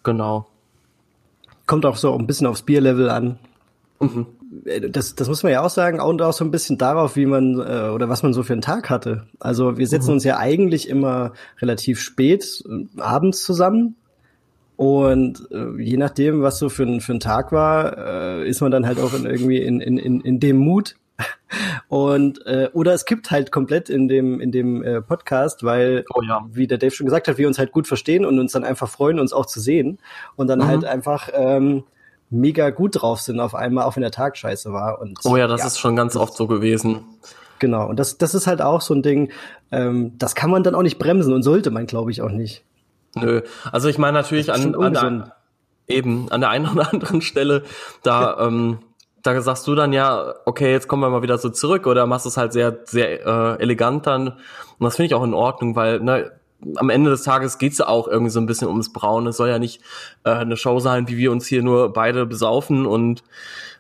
Genau. 0.03 0.47
Kommt 1.65 1.85
auch 1.85 1.97
so 1.97 2.17
ein 2.17 2.27
bisschen 2.27 2.47
aufs 2.47 2.61
Bierlevel 2.61 3.09
an. 3.09 3.39
Mhm. 3.99 4.27
Äh, 4.65 4.89
das, 4.89 5.15
das 5.15 5.27
muss 5.27 5.43
man 5.43 5.51
ja 5.51 5.61
auch 5.61 5.69
sagen, 5.69 5.99
und 5.99 6.21
auch 6.21 6.33
so 6.33 6.45
ein 6.45 6.51
bisschen 6.51 6.77
darauf, 6.77 7.15
wie 7.15 7.25
man 7.25 7.55
äh, 7.59 7.89
oder 7.89 8.09
was 8.09 8.23
man 8.23 8.33
so 8.33 8.43
für 8.43 8.53
einen 8.53 8.61
Tag 8.61 8.89
hatte. 8.89 9.27
Also 9.39 9.77
wir 9.77 9.87
setzen 9.87 10.09
mhm. 10.09 10.13
uns 10.13 10.23
ja 10.23 10.37
eigentlich 10.37 10.89
immer 10.89 11.33
relativ 11.61 11.99
spät 11.99 12.63
äh, 12.67 13.01
abends 13.01 13.43
zusammen. 13.43 13.95
Und 14.75 15.47
äh, 15.51 15.81
je 15.81 15.97
nachdem, 15.97 16.43
was 16.43 16.59
so 16.59 16.69
für 16.69 16.83
ein, 16.83 17.01
für 17.01 17.13
ein 17.13 17.19
Tag 17.19 17.51
war, 17.51 17.97
äh, 17.97 18.47
ist 18.47 18.61
man 18.61 18.69
dann 18.69 18.85
halt 18.85 18.99
auch 18.99 19.13
in, 19.13 19.25
irgendwie 19.25 19.57
in, 19.57 19.81
in, 19.81 19.97
in, 19.97 20.21
in 20.21 20.39
dem 20.39 20.57
Mut. 20.57 20.95
Und 21.87 22.45
äh, 22.45 22.69
oder 22.73 22.93
es 22.93 23.05
kippt 23.05 23.31
halt 23.31 23.51
komplett 23.51 23.89
in 23.89 24.07
dem 24.07 24.39
in 24.39 24.51
dem 24.51 24.83
äh, 24.83 25.01
Podcast, 25.01 25.63
weil 25.63 26.05
oh 26.13 26.21
ja. 26.21 26.45
wie 26.51 26.67
der 26.67 26.77
Dave 26.77 26.91
schon 26.91 27.05
gesagt 27.05 27.27
hat, 27.27 27.39
wir 27.39 27.47
uns 27.47 27.57
halt 27.57 27.71
gut 27.71 27.87
verstehen 27.87 28.23
und 28.23 28.37
uns 28.37 28.51
dann 28.51 28.63
einfach 28.63 28.87
freuen, 28.87 29.19
uns 29.19 29.33
auch 29.33 29.47
zu 29.47 29.59
sehen 29.59 29.97
und 30.35 30.45
dann 30.45 30.59
mhm. 30.59 30.67
halt 30.67 30.85
einfach 30.85 31.29
ähm, 31.33 31.85
mega 32.29 32.69
gut 32.69 33.01
drauf 33.01 33.21
sind 33.21 33.39
auf 33.39 33.55
einmal, 33.55 33.85
auch 33.85 33.95
wenn 33.95 34.01
der 34.01 34.11
Tag 34.11 34.37
scheiße 34.37 34.73
war. 34.73 34.99
Und, 34.99 35.19
oh 35.23 35.37
ja, 35.37 35.47
das 35.47 35.61
ja, 35.61 35.67
ist 35.67 35.79
schon 35.79 35.95
ganz 35.95 36.15
oft 36.15 36.35
so 36.35 36.47
gewesen. 36.47 37.05
Genau, 37.59 37.87
und 37.87 37.97
das, 37.97 38.17
das 38.17 38.35
ist 38.35 38.47
halt 38.47 38.61
auch 38.61 38.81
so 38.81 38.93
ein 38.93 39.01
Ding, 39.01 39.31
ähm, 39.71 40.13
das 40.17 40.35
kann 40.35 40.49
man 40.49 40.63
dann 40.63 40.75
auch 40.75 40.83
nicht 40.83 40.99
bremsen 40.99 41.33
und 41.33 41.43
sollte 41.43 41.71
man, 41.71 41.87
glaube 41.87 42.11
ich, 42.11 42.21
auch 42.21 42.29
nicht. 42.29 42.63
Nö, 43.15 43.41
also 43.71 43.87
ich 43.87 43.97
meine 43.97 44.13
natürlich 44.17 44.51
an, 44.51 44.75
an 44.75 44.93
der, 44.93 45.35
eben 45.87 46.31
an 46.31 46.41
der 46.41 46.49
einen 46.49 46.67
oder 46.67 46.93
anderen 46.93 47.21
Stelle, 47.21 47.63
da, 48.03 48.37
ähm, 48.39 48.79
da 49.23 49.41
sagst 49.41 49.65
du 49.67 49.75
dann 49.75 49.91
ja, 49.91 50.35
okay, 50.45 50.71
jetzt 50.71 50.87
kommen 50.87 51.01
wir 51.01 51.09
mal 51.09 51.21
wieder 51.21 51.37
so 51.37 51.49
zurück 51.49 51.87
oder 51.87 52.05
machst 52.05 52.25
es 52.25 52.37
halt 52.37 52.53
sehr, 52.53 52.77
sehr 52.85 53.25
äh, 53.25 53.61
elegant 53.61 54.05
dann. 54.05 54.27
Und 54.27 54.39
das 54.79 54.95
finde 54.95 55.07
ich 55.07 55.15
auch 55.15 55.23
in 55.23 55.33
Ordnung, 55.33 55.75
weil, 55.75 55.99
ne, 55.99 56.31
am 56.75 56.89
Ende 56.89 57.09
des 57.09 57.23
Tages 57.23 57.57
geht's 57.57 57.77
ja 57.77 57.87
auch 57.87 58.07
irgendwie 58.07 58.31
so 58.31 58.39
ein 58.39 58.45
bisschen 58.45 58.67
ums 58.67 58.91
Brauen. 58.91 59.27
Es 59.27 59.37
soll 59.37 59.49
ja 59.49 59.59
nicht 59.59 59.81
äh, 60.23 60.31
eine 60.31 60.57
Show 60.57 60.79
sein, 60.79 61.07
wie 61.07 61.17
wir 61.17 61.31
uns 61.31 61.45
hier 61.47 61.63
nur 61.63 61.93
beide 61.93 62.25
besaufen 62.25 62.85
und 62.85 63.23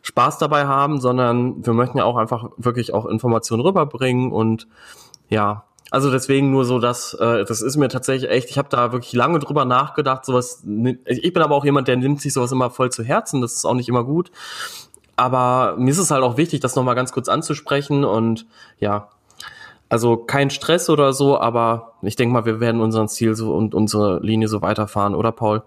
Spaß 0.03 0.37
dabei 0.37 0.67
haben, 0.67 1.01
sondern 1.01 1.65
wir 1.65 1.73
möchten 1.73 1.97
ja 1.97 2.05
auch 2.05 2.17
einfach 2.17 2.51
wirklich 2.57 2.93
auch 2.93 3.05
Informationen 3.05 3.61
rüberbringen 3.61 4.31
und 4.31 4.67
ja, 5.29 5.65
also 5.89 6.11
deswegen 6.11 6.51
nur 6.51 6.65
so, 6.65 6.79
dass 6.79 7.13
äh, 7.13 7.45
das 7.45 7.61
ist 7.61 7.77
mir 7.77 7.87
tatsächlich 7.87 8.29
echt. 8.29 8.49
Ich 8.49 8.57
habe 8.57 8.69
da 8.69 8.91
wirklich 8.91 9.13
lange 9.13 9.39
drüber 9.39 9.63
nachgedacht. 9.63 10.25
Sowas. 10.25 10.63
Ich 11.05 11.33
bin 11.33 11.41
aber 11.41 11.55
auch 11.55 11.63
jemand, 11.63 11.87
der 11.87 11.95
nimmt 11.95 12.21
sich 12.21 12.33
sowas 12.33 12.51
immer 12.51 12.69
voll 12.69 12.91
zu 12.91 13.03
Herzen. 13.03 13.41
Das 13.41 13.53
ist 13.53 13.65
auch 13.65 13.73
nicht 13.73 13.87
immer 13.87 14.03
gut. 14.03 14.29
Aber 15.15 15.75
mir 15.77 15.89
ist 15.89 15.97
es 15.97 16.11
halt 16.11 16.23
auch 16.23 16.37
wichtig, 16.37 16.59
das 16.59 16.75
nochmal 16.75 16.95
ganz 16.95 17.11
kurz 17.11 17.29
anzusprechen 17.29 18.03
und 18.03 18.45
ja, 18.79 19.09
also 19.89 20.17
kein 20.17 20.49
Stress 20.49 20.89
oder 20.89 21.13
so, 21.13 21.39
aber 21.39 21.93
ich 22.01 22.15
denke 22.15 22.33
mal, 22.33 22.45
wir 22.45 22.59
werden 22.59 22.81
unseren 22.81 23.07
Ziel 23.07 23.35
so 23.35 23.53
und 23.53 23.73
unsere 23.73 24.19
Linie 24.19 24.47
so 24.47 24.61
weiterfahren, 24.61 25.15
oder 25.15 25.31
Paul? 25.31 25.63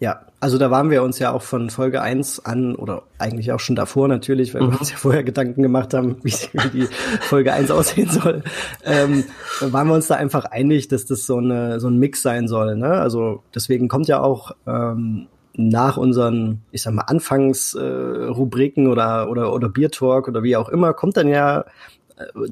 Ja, 0.00 0.22
also 0.40 0.58
da 0.58 0.72
waren 0.72 0.90
wir 0.90 1.04
uns 1.04 1.20
ja 1.20 1.30
auch 1.30 1.42
von 1.42 1.70
Folge 1.70 2.02
1 2.02 2.44
an, 2.44 2.74
oder 2.74 3.02
eigentlich 3.18 3.52
auch 3.52 3.60
schon 3.60 3.76
davor 3.76 4.08
natürlich, 4.08 4.52
weil 4.52 4.62
wir 4.62 4.70
mhm. 4.70 4.76
uns 4.78 4.90
ja 4.90 4.96
vorher 4.96 5.22
Gedanken 5.22 5.62
gemacht 5.62 5.94
haben, 5.94 6.16
wie, 6.22 6.32
die 6.72 6.88
Folge 7.20 7.52
1 7.52 7.70
aussehen 7.70 8.10
soll, 8.10 8.42
ähm, 8.84 9.24
waren 9.60 9.86
wir 9.86 9.94
uns 9.94 10.08
da 10.08 10.16
einfach 10.16 10.46
einig, 10.46 10.88
dass 10.88 11.06
das 11.06 11.24
so, 11.24 11.36
eine, 11.36 11.78
so 11.78 11.88
ein 11.88 11.98
Mix 11.98 12.22
sein 12.22 12.48
soll. 12.48 12.74
Ne? 12.76 12.88
Also 12.88 13.44
deswegen 13.54 13.86
kommt 13.86 14.08
ja 14.08 14.20
auch 14.20 14.50
ähm, 14.66 15.28
nach 15.54 15.96
unseren, 15.96 16.62
ich 16.72 16.82
sag 16.82 16.94
mal, 16.94 17.02
Anfangsrubriken 17.02 18.86
äh, 18.86 18.88
oder, 18.88 19.30
oder, 19.30 19.52
oder 19.52 19.68
Beer 19.68 19.90
Talk 19.90 20.28
oder 20.28 20.42
wie 20.42 20.56
auch 20.56 20.68
immer, 20.68 20.94
kommt 20.94 21.16
dann 21.16 21.28
ja 21.28 21.64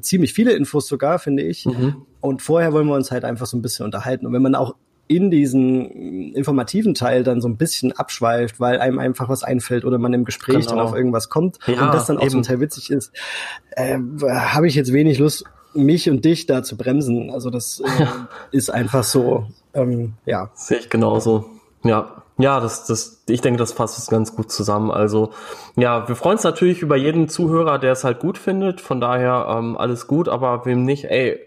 ziemlich 0.01 0.33
viele 0.33 0.53
Infos 0.53 0.87
sogar, 0.87 1.19
finde 1.19 1.43
ich. 1.43 1.65
Mhm. 1.65 2.05
Und 2.19 2.41
vorher 2.41 2.73
wollen 2.73 2.87
wir 2.87 2.95
uns 2.95 3.11
halt 3.11 3.25
einfach 3.25 3.45
so 3.45 3.57
ein 3.57 3.61
bisschen 3.61 3.85
unterhalten. 3.85 4.25
Und 4.25 4.33
wenn 4.33 4.41
man 4.41 4.55
auch 4.55 4.75
in 5.07 5.29
diesen 5.29 6.33
informativen 6.33 6.93
Teil 6.93 7.23
dann 7.23 7.41
so 7.41 7.49
ein 7.49 7.57
bisschen 7.57 7.91
abschweift, 7.91 8.61
weil 8.61 8.79
einem 8.79 8.97
einfach 8.97 9.27
was 9.27 9.43
einfällt 9.43 9.83
oder 9.83 9.97
man 9.97 10.13
im 10.13 10.23
Gespräch 10.23 10.67
genau. 10.67 10.69
dann 10.69 10.79
auf 10.79 10.95
irgendwas 10.95 11.27
kommt 11.27 11.59
ja, 11.67 11.85
und 11.85 11.93
das 11.93 12.05
dann 12.05 12.17
auch 12.17 12.21
eben. 12.21 12.29
zum 12.29 12.43
Teil 12.43 12.61
witzig 12.61 12.91
ist, 12.91 13.11
äh, 13.71 13.97
habe 13.97 14.67
ich 14.67 14.75
jetzt 14.75 14.93
wenig 14.93 15.19
Lust, 15.19 15.43
mich 15.73 16.09
und 16.09 16.23
dich 16.23 16.45
da 16.45 16.63
zu 16.63 16.77
bremsen. 16.77 17.29
Also 17.29 17.49
das 17.49 17.81
äh, 17.81 18.05
ist 18.55 18.69
einfach 18.69 19.03
so, 19.03 19.47
ähm, 19.73 20.13
ja. 20.25 20.49
Sehe 20.53 20.79
ich 20.79 20.89
genauso. 20.89 21.45
Ja, 21.83 22.23
ja, 22.41 22.59
das, 22.59 22.85
das, 22.85 23.23
ich 23.27 23.41
denke, 23.41 23.57
das 23.57 23.73
fasst 23.73 23.97
es 23.97 24.07
ganz 24.07 24.35
gut 24.35 24.51
zusammen. 24.51 24.91
Also, 24.91 25.31
ja, 25.75 26.07
wir 26.07 26.15
freuen 26.15 26.35
uns 26.35 26.43
natürlich 26.43 26.81
über 26.81 26.95
jeden 26.95 27.29
Zuhörer, 27.29 27.79
der 27.79 27.91
es 27.91 28.03
halt 28.03 28.19
gut 28.19 28.37
findet. 28.37 28.81
Von 28.81 28.99
daher 28.99 29.47
ähm, 29.49 29.77
alles 29.77 30.07
gut, 30.07 30.27
aber 30.27 30.65
wem 30.65 30.83
nicht, 30.83 31.05
ey, 31.05 31.39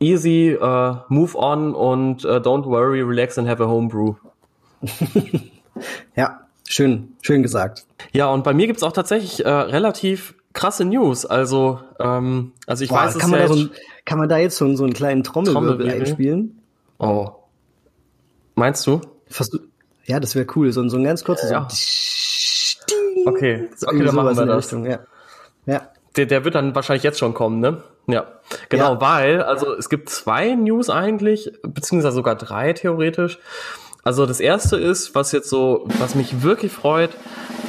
easy, 0.00 0.56
uh, 0.60 0.96
move 1.08 1.36
on 1.36 1.74
und 1.74 2.24
uh, 2.24 2.38
don't 2.38 2.64
worry, 2.64 3.02
relax 3.02 3.38
and 3.38 3.48
have 3.48 3.62
a 3.62 3.66
homebrew. 3.66 4.14
ja, 6.16 6.40
schön, 6.68 7.16
schön 7.22 7.42
gesagt. 7.42 7.86
Ja, 8.12 8.30
und 8.30 8.44
bei 8.44 8.54
mir 8.54 8.66
gibt's 8.66 8.82
auch 8.82 8.92
tatsächlich 8.92 9.44
äh, 9.44 9.50
relativ 9.50 10.34
krasse 10.52 10.84
News. 10.84 11.26
Also, 11.26 11.80
ähm, 11.98 12.52
also 12.66 12.84
ich 12.84 12.90
Boah, 12.90 13.04
weiß 13.04 13.18
kann 13.18 13.26
es 13.26 13.30
man 13.30 13.40
ja 13.40 13.46
da 13.46 13.54
so 13.54 13.60
ein, 13.60 13.70
Kann 14.04 14.18
man 14.18 14.28
da 14.28 14.38
jetzt 14.38 14.56
so, 14.56 14.74
so 14.74 14.84
einen 14.84 14.92
kleinen 14.92 15.22
Trommelwirbel, 15.22 15.76
Trommelwirbel 15.76 16.00
einspielen? 16.00 16.58
Oh. 16.98 17.30
Meinst 18.54 18.86
du? 18.86 19.00
Fast, 19.28 19.58
ja, 20.08 20.18
das 20.20 20.34
wäre 20.34 20.46
cool. 20.56 20.72
So, 20.72 20.86
so 20.88 20.96
ein 20.96 21.04
ganz 21.04 21.22
kurzes. 21.22 21.50
Ja. 21.50 21.68
So 21.70 23.30
okay, 23.30 23.68
okay, 23.86 24.04
dann 24.04 24.14
machen 24.14 24.36
wir 24.36 24.46
das. 24.46 24.64
Richtung, 24.64 24.86
ja. 24.86 25.00
ja. 25.66 25.88
Der, 26.16 26.26
der 26.26 26.44
wird 26.44 26.54
dann 26.54 26.74
wahrscheinlich 26.74 27.02
jetzt 27.02 27.18
schon 27.18 27.34
kommen, 27.34 27.60
ne? 27.60 27.82
Ja, 28.06 28.26
genau, 28.70 28.94
ja. 28.94 29.00
weil, 29.02 29.42
also 29.42 29.74
es 29.74 29.90
gibt 29.90 30.08
zwei 30.08 30.54
News 30.54 30.88
eigentlich, 30.88 31.52
beziehungsweise 31.62 32.14
sogar 32.14 32.36
drei 32.36 32.72
theoretisch. 32.72 33.38
Also 34.02 34.24
das 34.24 34.40
erste 34.40 34.78
ist, 34.78 35.14
was 35.14 35.32
jetzt 35.32 35.50
so, 35.50 35.84
was 35.98 36.14
mich 36.14 36.42
wirklich 36.42 36.72
freut, 36.72 37.10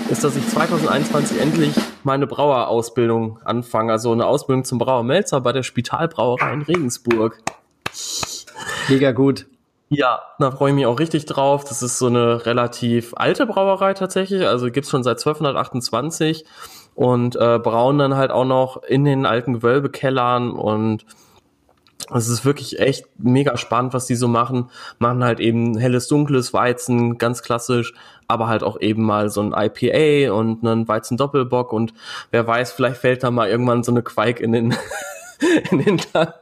ist, 0.10 0.24
dass 0.24 0.38
ich 0.38 0.48
2021 0.48 1.42
endlich 1.42 1.76
meine 2.06 2.26
Brauerausbildung 2.26 3.40
anfange. 3.44 3.92
Also 3.92 4.14
eine 4.14 4.26
Ausbildung 4.26 4.64
zum 4.64 4.78
Brauermelzer 4.78 5.42
bei 5.42 5.52
der 5.52 5.64
Spitalbrauerei 5.64 6.54
in 6.54 6.62
Regensburg. 6.62 7.38
Mega 8.88 9.12
gut. 9.12 9.48
Ja, 9.92 10.22
da 10.38 10.52
freue 10.52 10.70
ich 10.70 10.76
mich 10.76 10.86
auch 10.86 11.00
richtig 11.00 11.26
drauf. 11.26 11.64
Das 11.64 11.82
ist 11.82 11.98
so 11.98 12.08
eine 12.08 12.46
relativ 12.46 13.14
alte 13.16 13.48
Brauerei 13.48 13.94
tatsächlich, 13.96 14.46
also 14.46 14.70
gibt's 14.70 14.90
schon 14.92 15.04
seit 15.04 15.18
1228 15.18 16.46
und 16.94 17.36
äh, 17.36 17.58
brauen 17.58 17.98
dann 17.98 18.16
halt 18.16 18.30
auch 18.30 18.46
noch 18.46 18.84
in 18.84 19.04
den 19.04 19.26
alten 19.26 19.54
Gewölbekellern 19.54 20.52
und 20.52 21.06
es 22.14 22.28
ist 22.28 22.46
wirklich 22.46 22.80
echt 22.80 23.06
mega 23.18 23.58
spannend, 23.58 23.94
was 23.94 24.06
die 24.08 24.16
so 24.16 24.28
machen. 24.28 24.70
Machen 25.00 25.24
halt 25.24 25.40
eben 25.40 25.78
helles, 25.78 26.08
dunkles 26.08 26.54
Weizen, 26.54 27.18
ganz 27.18 27.42
klassisch, 27.44 27.94
aber 28.28 28.48
halt 28.48 28.64
auch 28.64 28.80
eben 28.80 29.04
mal 29.04 29.30
so 29.30 29.42
ein 29.42 29.54
IPA 29.54 30.32
und 30.34 30.66
einen 30.66 30.88
Weizen-Doppelbock 30.88 31.74
und 31.74 31.94
wer 32.32 32.46
weiß, 32.46 32.72
vielleicht 32.74 32.98
fällt 32.98 33.24
da 33.24 33.32
mal 33.32 33.50
irgendwann 33.50 33.84
so 33.84 33.92
eine 33.92 34.04
Quake 34.04 34.42
in 34.44 34.52
den 34.52 34.76
in 35.72 35.80
den 35.80 35.98
Tank. 35.98 36.34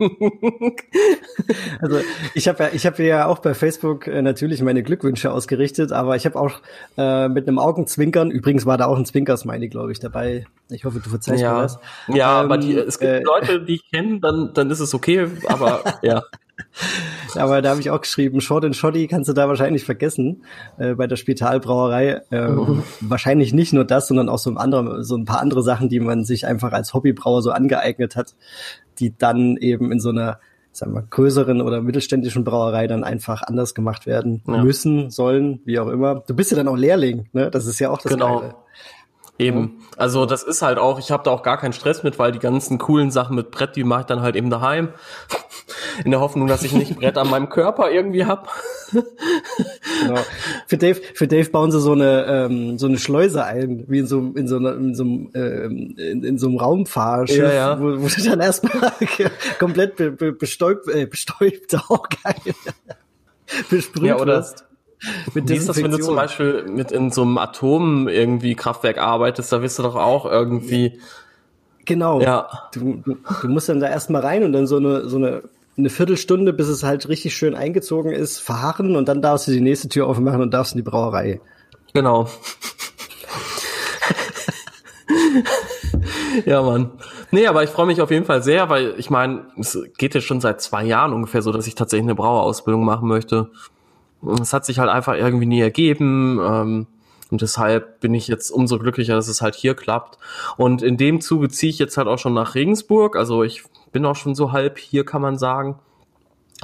Also 1.82 2.00
ich 2.34 2.48
habe 2.48 2.64
ja, 2.64 2.70
ich 2.74 2.86
habe 2.86 3.04
ja 3.04 3.28
auch 3.28 3.40
bei 3.40 3.54
Facebook 3.54 4.08
äh, 4.08 4.22
natürlich 4.22 4.62
meine 4.62 4.84
Glückwünsche 4.84 5.32
ausgerichtet, 5.32 5.92
aber 5.92 6.16
ich 6.16 6.26
habe 6.26 6.40
auch 6.40 6.62
äh, 6.98 7.28
mit 7.30 7.48
einem 7.48 7.60
Augenzwinkern, 7.60 8.32
übrigens 8.32 8.66
war 8.66 8.78
da 8.78 8.86
auch 8.86 8.98
ein 8.98 9.06
Zwinkersmiley, 9.06 9.70
glaube 9.70 9.92
ich, 9.92 10.00
dabei. 10.00 10.46
Ich 10.70 10.86
hoffe, 10.86 11.00
du 11.00 11.10
verzeihst 11.10 11.42
ja. 11.42 11.54
mir 11.54 11.62
das. 11.62 11.80
Ja, 12.08 12.40
ähm, 12.40 12.46
aber 12.46 12.58
die, 12.58 12.76
es 12.76 13.00
gibt 13.00 13.12
äh, 13.12 13.22
Leute, 13.22 13.64
die 13.64 13.76
ich 13.76 13.92
kenne, 13.92 14.20
dann, 14.20 14.54
dann 14.54 14.72
ist 14.72 14.80
es 14.80 14.94
okay, 14.94 15.28
aber 15.48 15.84
ja. 16.02 16.24
Aber 17.36 17.62
da 17.62 17.72
habe 17.72 17.82
ich 17.82 17.90
auch 17.90 18.02
geschrieben, 18.02 18.42
Short 18.42 18.66
and 18.66 18.76
Shoddy 18.76 19.08
kannst 19.08 19.30
du 19.30 19.34
da 19.34 19.48
wahrscheinlich 19.48 19.86
vergessen 19.86 20.44
äh, 20.78 20.96
bei 20.96 21.08
der 21.08 21.16
Spitalbrauerei. 21.16 22.22
Ähm, 22.32 22.56
mhm. 22.56 22.84
Wahrscheinlich 23.02 23.54
nicht 23.54 23.74
nur 23.74 23.86
das, 23.86 24.08
sondern 24.08 24.30
auch 24.30 24.40
so 24.40 24.50
ein, 24.50 24.58
andere, 24.58 25.04
so 25.04 25.16
ein 25.16 25.26
paar 25.26 25.40
andere 25.40 25.62
Sachen, 25.64 25.90
die 25.90 26.00
man 26.00 26.24
sich 26.24 26.48
einfach 26.48 26.72
als 26.72 26.94
Hobbybrauer 26.94 27.42
so 27.42 27.52
angeeignet 27.52 28.16
hat, 28.16 28.36
die 29.00 29.16
dann 29.18 29.58
eben 29.58 29.92
in 29.92 30.00
so 30.00 30.10
einer 30.10 30.40
sagen 30.72 30.94
wir, 30.94 31.02
größeren 31.02 31.62
oder 31.62 31.82
mittelständischen 31.82 32.44
Brauerei 32.44 32.88
dann 32.88 33.04
einfach 33.04 33.42
anders 33.42 33.74
gemacht 33.74 34.06
werden 34.06 34.44
ja. 34.48 34.64
müssen, 34.64 35.10
sollen, 35.10 35.62
wie 35.66 35.80
auch 35.80 35.88
immer. 35.88 36.24
Du 36.28 36.36
bist 36.36 36.52
ja 36.52 36.58
dann 36.58 36.68
auch 36.68 36.78
Lehrling, 36.78 37.28
ne? 37.34 37.50
Das 37.50 37.66
ist 37.66 37.80
ja 37.80 37.90
auch 37.90 38.00
das 38.00 38.12
genau. 38.12 38.42
Geile. 38.42 38.56
Eben. 39.40 39.84
Also 39.98 40.26
das 40.26 40.44
ist 40.44 40.62
halt 40.62 40.80
auch, 40.80 40.98
ich 41.00 41.12
habe 41.12 41.24
da 41.24 41.32
auch 41.32 41.44
gar 41.44 41.58
keinen 41.58 41.74
Stress 41.74 42.02
mit, 42.04 42.18
weil 42.18 42.32
die 42.32 42.40
ganzen 42.40 42.78
coolen 42.78 43.12
Sachen 43.12 43.36
mit 43.36 43.52
Brett, 43.52 43.76
die 43.76 43.84
mache 43.84 44.02
ich 44.02 44.06
dann 44.08 44.22
halt 44.22 44.36
eben 44.36 44.50
daheim. 44.50 44.90
In 46.04 46.12
der 46.12 46.20
Hoffnung, 46.20 46.48
dass 46.48 46.64
ich 46.64 46.74
nicht 46.74 46.96
Brett 46.96 47.18
an 47.18 47.30
meinem 47.30 47.50
Körper 47.50 47.92
irgendwie 47.92 48.26
hab. 48.26 48.50
genau. 48.92 50.20
Für 50.68 50.78
Dave, 50.78 51.02
für 51.14 51.28
Dave 51.28 51.50
bauen 51.50 51.72
sie 51.72 51.80
so 51.82 51.92
eine 51.92 52.26
ähm, 52.26 52.78
so 52.78 52.88
eine 52.88 52.98
Schleuse 52.98 53.44
ein, 53.44 53.84
wie 53.88 54.00
in 54.00 54.08
so 54.08 54.20
in 54.36 54.48
so, 54.48 54.58
einer, 54.58 54.76
in 54.76 54.96
so 54.96 55.04
einem 55.04 55.32
ähm, 55.34 55.96
in, 55.98 56.24
in 56.24 56.38
so 56.38 56.48
einem 56.48 56.58
Raumfahrschiff, 56.58 57.38
ja, 57.38 57.52
ja. 57.52 57.80
Wo, 57.80 58.02
wo 58.02 58.08
du 58.08 58.24
dann 58.24 58.40
erstmal 58.40 58.92
komplett 59.60 59.96
be, 59.98 60.12
be, 60.12 60.32
bestäubt, 60.32 60.88
äh, 60.88 61.06
bestäubt 61.06 61.76
auch 61.90 62.08
geil 62.24 62.54
besprüht 63.70 64.04
ja, 64.04 64.20
oder, 64.20 64.38
wirst. 64.38 64.66
Mit 65.34 65.50
Wie 65.50 65.56
ist 65.56 65.70
das, 65.70 65.78
wenn 65.78 65.92
du 65.92 66.00
zum 66.00 66.16
Beispiel 66.16 66.66
mit 66.68 66.92
in 66.92 67.12
so 67.12 67.22
einem 67.22 67.38
Atom 67.38 68.08
irgendwie 68.08 68.56
Kraftwerk 68.56 68.98
arbeitest, 68.98 69.52
da 69.52 69.62
wirst 69.62 69.78
du 69.78 69.84
doch 69.84 69.96
auch 69.96 70.26
irgendwie. 70.26 71.00
Genau. 71.86 72.20
Ja. 72.20 72.50
Du, 72.74 72.96
du, 73.06 73.18
du 73.42 73.48
musst 73.48 73.70
dann 73.70 73.80
da 73.80 73.88
erstmal 73.88 74.22
rein 74.22 74.44
und 74.44 74.54
dann 74.54 74.66
so 74.68 74.78
eine, 74.78 75.08
so 75.08 75.18
eine, 75.18 75.44
eine 75.78 75.90
Viertelstunde, 75.90 76.52
bis 76.52 76.68
es 76.68 76.84
halt 76.84 77.08
richtig 77.08 77.36
schön 77.36 77.54
eingezogen 77.56 78.12
ist, 78.12 78.40
verharren 78.40 78.96
und 78.96 79.08
dann 79.08 79.22
darfst 79.22 79.48
du 79.48 79.52
die 79.52 79.62
nächste 79.62 79.88
Tür 79.88 80.08
aufmachen 80.08 80.42
und 80.42 80.54
darfst 80.54 80.74
in 80.74 80.80
die 80.80 80.90
Brauerei. 80.90 81.40
Genau. 81.94 82.28
ja, 86.46 86.62
Mann. 86.62 86.92
Nee, 87.32 87.48
aber 87.48 87.64
ich 87.64 87.70
freue 87.70 87.86
mich 87.86 88.02
auf 88.02 88.12
jeden 88.12 88.26
Fall 88.26 88.42
sehr, 88.42 88.70
weil 88.70 88.96
ich 88.98 89.10
meine, 89.10 89.46
es 89.58 89.78
geht 89.98 90.16
ja 90.16 90.22
schon 90.22 90.42
seit 90.42 90.62
zwei 90.62 90.84
Jahren 90.84 91.14
ungefähr 91.14 91.42
so, 91.42 91.52
dass 91.52 91.68
ich 91.68 91.76
tatsächlich 91.76 92.06
eine 92.06 92.16
Brauerausbildung 92.16 92.84
machen 92.84 93.08
möchte. 93.08 93.50
Es 94.42 94.54
hat 94.54 94.66
sich 94.66 94.80
halt 94.80 94.90
einfach 94.90 95.16
irgendwie 95.16 95.46
nie 95.46 95.62
ergeben. 95.62 96.40
Ähm, 96.42 96.88
und 97.30 97.42
deshalb 97.42 98.00
bin 98.00 98.14
ich 98.14 98.28
jetzt 98.28 98.52
umso 98.52 98.80
glücklicher, 98.80 99.16
dass 99.16 99.28
es 99.28 99.42
halt 99.42 99.56
hier 99.56 99.76
klappt. 99.76 100.18
Und 100.56 100.82
in 100.82 100.98
dem 100.98 101.20
Zuge 101.22 101.50
ziehe 101.50 101.70
ich 101.70 101.80
jetzt 101.80 101.98
halt 101.98 102.08
auch 102.08 102.18
schon 102.18 102.34
nach 102.34 102.56
Regensburg. 102.56 103.16
Also 103.16 103.44
ich 103.44 103.64
bin 103.92 104.06
auch 104.06 104.16
schon 104.16 104.36
so 104.36 104.52
halb 104.52 104.78
hier, 104.78 105.06
kann 105.06 105.22
man 105.22 105.38
sagen. 105.38 105.78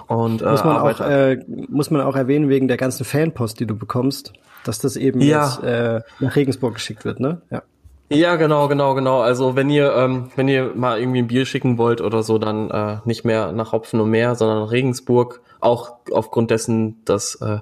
Und, 0.07 0.41
äh, 0.41 0.49
muss, 0.49 0.63
man 0.63 0.77
auch, 0.77 0.99
äh, 1.01 1.39
muss 1.47 1.91
man 1.91 2.01
auch 2.01 2.15
erwähnen, 2.15 2.49
wegen 2.49 2.67
der 2.67 2.77
ganzen 2.77 3.05
Fanpost, 3.05 3.59
die 3.59 3.67
du 3.67 3.75
bekommst, 3.75 4.33
dass 4.63 4.79
das 4.79 4.95
eben 4.95 5.21
ja. 5.21 5.45
jetzt 5.45 5.63
äh, 5.63 6.01
nach 6.19 6.35
Regensburg 6.35 6.75
geschickt 6.75 7.05
wird, 7.05 7.19
ne? 7.19 7.41
Ja. 7.51 7.61
Ja, 8.09 8.35
genau, 8.35 8.67
genau, 8.67 8.93
genau. 8.93 9.21
Also 9.21 9.55
wenn 9.55 9.69
ihr, 9.69 9.93
ähm, 9.95 10.31
wenn 10.35 10.47
ihr 10.47 10.73
mal 10.75 10.99
irgendwie 10.99 11.19
ein 11.19 11.27
Bier 11.27 11.45
schicken 11.45 11.77
wollt 11.77 12.01
oder 12.01 12.21
so, 12.21 12.37
dann 12.37 12.69
äh, 12.69 12.97
nicht 13.05 13.25
mehr 13.25 13.51
nach 13.51 13.71
Hopfen 13.71 13.99
und 13.99 14.09
Meer, 14.09 14.35
sondern 14.35 14.59
nach 14.59 14.71
Regensburg. 14.71 15.41
Auch 15.59 15.93
aufgrund 16.11 16.51
dessen, 16.51 17.03
dass 17.05 17.35
äh, 17.35 17.59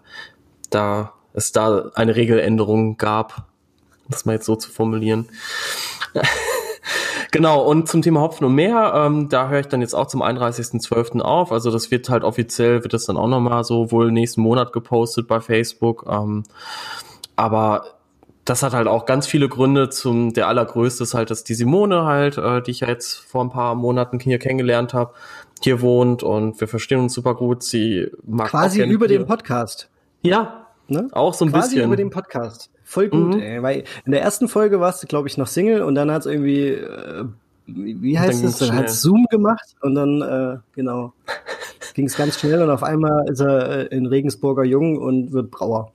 da 0.69 1.13
es 1.33 1.51
da 1.51 1.91
eine 1.95 2.15
Regeländerung 2.15 2.97
gab, 2.97 3.47
das 4.09 4.25
mal 4.25 4.33
jetzt 4.33 4.45
so 4.45 4.55
zu 4.55 4.69
formulieren. 4.71 5.29
Genau, 7.31 7.63
und 7.63 7.87
zum 7.87 8.01
Thema 8.01 8.19
Hopfen 8.19 8.45
und 8.45 8.55
Meer, 8.55 8.91
ähm, 8.93 9.29
da 9.29 9.47
höre 9.47 9.61
ich 9.61 9.67
dann 9.67 9.79
jetzt 9.79 9.93
auch 9.93 10.07
zum 10.07 10.21
31.12. 10.21 11.21
auf. 11.21 11.53
Also 11.53 11.71
das 11.71 11.89
wird 11.89 12.09
halt 12.09 12.25
offiziell, 12.25 12.83
wird 12.83 12.93
das 12.93 13.05
dann 13.05 13.15
auch 13.15 13.29
nochmal 13.29 13.63
so 13.63 13.89
wohl 13.89 14.11
nächsten 14.11 14.41
Monat 14.41 14.73
gepostet 14.73 15.29
bei 15.29 15.39
Facebook. 15.39 16.05
Ähm, 16.09 16.43
aber 17.37 17.85
das 18.45 18.63
hat 18.63 18.73
halt 18.73 18.87
auch 18.87 19.05
ganz 19.05 19.27
viele 19.27 19.49
Gründe. 19.49 19.89
Zum 19.89 20.33
der 20.33 20.47
allergrößte 20.47 21.03
ist 21.03 21.13
halt, 21.13 21.29
dass 21.29 21.43
die 21.43 21.53
Simone 21.53 22.05
halt, 22.05 22.37
äh, 22.37 22.61
die 22.61 22.71
ich 22.71 22.81
ja 22.81 22.87
jetzt 22.87 23.13
vor 23.13 23.43
ein 23.43 23.49
paar 23.49 23.75
Monaten 23.75 24.19
hier 24.19 24.39
kennengelernt 24.39 24.93
habe, 24.93 25.13
hier 25.61 25.81
wohnt 25.81 26.23
und 26.23 26.59
wir 26.59 26.67
verstehen 26.67 26.99
uns 26.99 27.13
super 27.13 27.35
gut. 27.35 27.63
Sie 27.63 28.07
mag 28.25 28.49
quasi 28.49 28.83
über 28.83 29.07
hier. 29.07 29.19
den 29.19 29.27
Podcast. 29.27 29.89
Ja, 30.23 30.67
ne? 30.87 31.07
auch 31.11 31.33
so 31.33 31.45
ein 31.45 31.51
quasi 31.51 31.61
bisschen. 31.61 31.79
Quasi 31.79 31.87
über 31.87 31.95
den 31.95 32.09
Podcast. 32.09 32.71
Voll 32.83 33.07
gut, 33.07 33.35
mhm. 33.35 33.39
ey, 33.39 33.63
weil 33.63 33.83
in 34.05 34.11
der 34.11 34.21
ersten 34.21 34.47
Folge 34.49 34.81
warst 34.81 35.01
du, 35.01 35.07
glaube 35.07 35.27
ich, 35.27 35.37
noch 35.37 35.47
Single 35.47 35.81
und 35.81 35.95
dann 35.95 36.11
hat 36.11 36.21
es 36.21 36.25
irgendwie, 36.25 36.69
äh, 36.69 37.25
wie 37.67 38.19
heißt 38.19 38.43
es, 38.43 38.57
dann, 38.57 38.69
dann 38.69 38.77
hat 38.79 38.89
Zoom 38.89 39.27
gemacht 39.29 39.75
und 39.81 39.95
dann, 39.95 40.21
äh, 40.21 40.57
genau, 40.75 41.13
ging 41.93 42.07
es 42.07 42.17
ganz 42.17 42.37
schnell 42.37 42.61
und 42.61 42.69
auf 42.69 42.83
einmal 42.83 43.29
ist 43.29 43.39
er 43.39 43.91
äh, 43.91 43.95
in 43.95 44.07
Regensburger 44.07 44.65
Jung 44.65 44.97
und 44.97 45.31
wird 45.31 45.51
Brauer. 45.51 45.93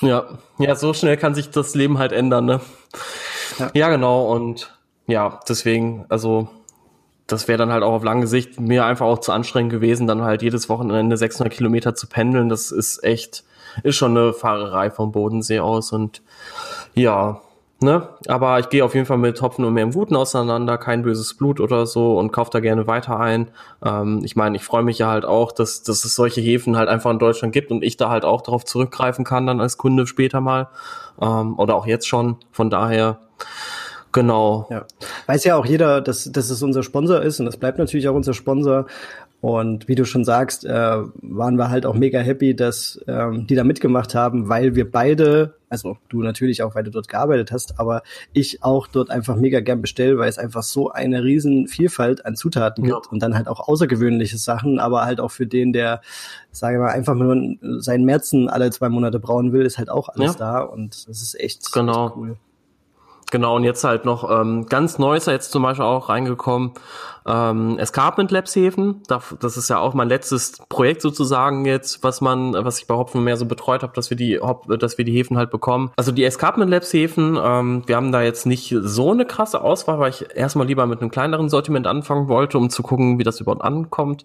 Ja, 0.00 0.26
ja, 0.58 0.74
so 0.74 0.92
schnell 0.92 1.16
kann 1.16 1.34
sich 1.34 1.50
das 1.50 1.74
Leben 1.74 1.98
halt 1.98 2.12
ändern, 2.12 2.44
ne? 2.44 2.60
Ja, 3.58 3.70
ja 3.74 3.88
genau 3.88 4.32
und 4.32 4.76
ja, 5.06 5.40
deswegen, 5.48 6.04
also 6.08 6.48
das 7.26 7.46
wäre 7.46 7.58
dann 7.58 7.72
halt 7.72 7.82
auch 7.82 7.92
auf 7.92 8.04
lange 8.04 8.26
Sicht 8.26 8.58
mir 8.58 8.84
einfach 8.84 9.06
auch 9.06 9.18
zu 9.18 9.32
anstrengend 9.32 9.70
gewesen, 9.70 10.06
dann 10.06 10.22
halt 10.22 10.42
jedes 10.42 10.68
Wochenende 10.68 11.16
600 11.16 11.52
Kilometer 11.52 11.94
zu 11.94 12.06
pendeln. 12.06 12.48
Das 12.48 12.70
ist 12.70 13.04
echt, 13.04 13.44
ist 13.82 13.96
schon 13.96 14.16
eine 14.16 14.32
Fahrerei 14.32 14.90
vom 14.90 15.12
Bodensee 15.12 15.60
aus 15.60 15.92
und 15.92 16.22
ja, 16.94 17.40
ne? 17.80 18.08
Aber 18.26 18.58
ich 18.58 18.68
gehe 18.68 18.84
auf 18.84 18.94
jeden 18.94 19.06
Fall 19.06 19.18
mit 19.18 19.40
Hopfen 19.40 19.64
und 19.64 19.74
mehr 19.74 19.84
im 19.84 19.92
Guten 19.92 20.16
auseinander, 20.16 20.78
kein 20.78 21.02
böses 21.02 21.34
Blut 21.34 21.60
oder 21.60 21.86
so 21.86 22.18
und 22.18 22.32
kaufe 22.32 22.50
da 22.50 22.60
gerne 22.60 22.86
weiter 22.86 23.18
ein. 23.18 23.50
Ähm, 23.84 24.20
ich 24.24 24.36
meine, 24.36 24.56
ich 24.56 24.64
freue 24.64 24.82
mich 24.82 24.98
ja 24.98 25.08
halt 25.08 25.24
auch, 25.24 25.52
dass, 25.52 25.82
dass 25.82 26.04
es 26.04 26.14
solche 26.14 26.40
Häfen 26.40 26.76
halt 26.76 26.88
einfach 26.88 27.10
in 27.10 27.18
Deutschland 27.18 27.52
gibt 27.52 27.70
und 27.70 27.82
ich 27.82 27.96
da 27.96 28.10
halt 28.10 28.24
auch 28.24 28.42
darauf 28.42 28.64
zurückgreifen 28.64 29.24
kann 29.24 29.46
dann 29.46 29.60
als 29.60 29.78
Kunde 29.78 30.06
später 30.06 30.40
mal 30.40 30.68
ähm, 31.20 31.58
oder 31.58 31.74
auch 31.74 31.86
jetzt 31.86 32.08
schon. 32.08 32.36
Von 32.52 32.70
daher 32.70 33.18
Genau. 34.12 34.66
Ja. 34.70 34.86
Weiß 35.26 35.44
ja 35.44 35.56
auch 35.56 35.66
jeder, 35.66 36.00
dass, 36.00 36.24
dass 36.32 36.50
es 36.50 36.62
unser 36.62 36.82
Sponsor 36.82 37.20
ist 37.20 37.40
und 37.40 37.46
das 37.46 37.58
bleibt 37.58 37.78
natürlich 37.78 38.08
auch 38.08 38.14
unser 38.14 38.32
Sponsor. 38.32 38.86
Und 39.40 39.86
wie 39.86 39.94
du 39.94 40.04
schon 40.04 40.24
sagst, 40.24 40.64
äh, 40.64 40.70
waren 40.72 41.56
wir 41.56 41.70
halt 41.70 41.86
auch 41.86 41.94
mega 41.94 42.18
happy, 42.18 42.56
dass 42.56 43.00
ähm, 43.06 43.46
die 43.46 43.54
da 43.54 43.62
mitgemacht 43.62 44.16
haben, 44.16 44.48
weil 44.48 44.74
wir 44.74 44.90
beide, 44.90 45.54
also 45.68 45.96
du 46.08 46.22
natürlich 46.22 46.64
auch, 46.64 46.74
weil 46.74 46.82
du 46.82 46.90
dort 46.90 47.06
gearbeitet 47.06 47.52
hast, 47.52 47.78
aber 47.78 48.02
ich 48.32 48.64
auch 48.64 48.88
dort 48.88 49.10
einfach 49.10 49.36
mega 49.36 49.60
gern 49.60 49.80
bestell, 49.80 50.18
weil 50.18 50.28
es 50.28 50.38
einfach 50.38 50.64
so 50.64 50.90
eine 50.90 51.22
riesen 51.22 51.68
Vielfalt 51.68 52.26
an 52.26 52.34
Zutaten 52.34 52.84
ja. 52.84 52.96
gibt 52.96 53.12
und 53.12 53.22
dann 53.22 53.36
halt 53.36 53.46
auch 53.46 53.68
außergewöhnliche 53.68 54.38
Sachen, 54.38 54.80
aber 54.80 55.04
halt 55.04 55.20
auch 55.20 55.30
für 55.30 55.46
den, 55.46 55.72
der, 55.72 56.00
sage 56.50 56.74
ich 56.74 56.80
mal, 56.80 56.90
einfach 56.90 57.14
nur 57.14 57.80
seinen 57.80 58.04
Märzen 58.04 58.48
alle 58.48 58.70
zwei 58.70 58.88
Monate 58.88 59.20
brauen 59.20 59.52
will, 59.52 59.64
ist 59.64 59.78
halt 59.78 59.88
auch 59.88 60.08
alles 60.08 60.32
ja. 60.32 60.38
da 60.38 60.60
und 60.62 61.08
das 61.08 61.22
ist 61.22 61.38
echt, 61.38 61.72
genau. 61.72 62.12
cool. 62.16 62.36
Genau, 63.30 63.56
und 63.56 63.64
jetzt 63.64 63.84
halt 63.84 64.04
noch 64.04 64.30
ähm, 64.30 64.66
ganz 64.66 64.98
Neues 64.98 65.26
jetzt 65.26 65.52
zum 65.52 65.62
Beispiel 65.62 65.84
auch 65.84 66.08
reingekommen, 66.08 66.72
ähm, 67.28 67.78
Escarpment 67.78 68.30
Labs 68.30 68.56
Häfen. 68.56 69.02
Das 69.06 69.56
ist 69.56 69.68
ja 69.68 69.78
auch 69.78 69.92
mein 69.92 70.08
letztes 70.08 70.58
Projekt 70.68 71.02
sozusagen 71.02 71.66
jetzt, 71.66 72.02
was 72.02 72.20
man, 72.20 72.54
was 72.54 72.80
ich 72.80 72.86
bei 72.86 72.94
Hopfen 72.94 73.22
mehr 73.22 73.36
so 73.36 73.44
betreut 73.44 73.82
habe, 73.82 73.92
dass 73.94 74.10
wir 74.10 74.16
die, 74.16 74.40
dass 74.78 74.96
wir 74.96 75.04
die 75.04 75.12
Häfen 75.12 75.36
halt 75.36 75.50
bekommen. 75.50 75.90
Also 75.96 76.10
die 76.10 76.24
Escarpment 76.24 76.70
Labs 76.70 76.92
Häfen, 76.92 77.38
ähm, 77.40 77.82
wir 77.86 77.96
haben 77.96 78.12
da 78.12 78.22
jetzt 78.22 78.46
nicht 78.46 78.74
so 78.80 79.10
eine 79.12 79.26
krasse 79.26 79.60
Auswahl, 79.60 79.98
weil 79.98 80.10
ich 80.10 80.24
erstmal 80.34 80.66
lieber 80.66 80.86
mit 80.86 81.00
einem 81.00 81.10
kleineren 81.10 81.48
Sortiment 81.48 81.86
anfangen 81.86 82.28
wollte, 82.28 82.56
um 82.56 82.70
zu 82.70 82.82
gucken, 82.82 83.18
wie 83.18 83.24
das 83.24 83.40
überhaupt 83.40 83.62
ankommt. 83.62 84.24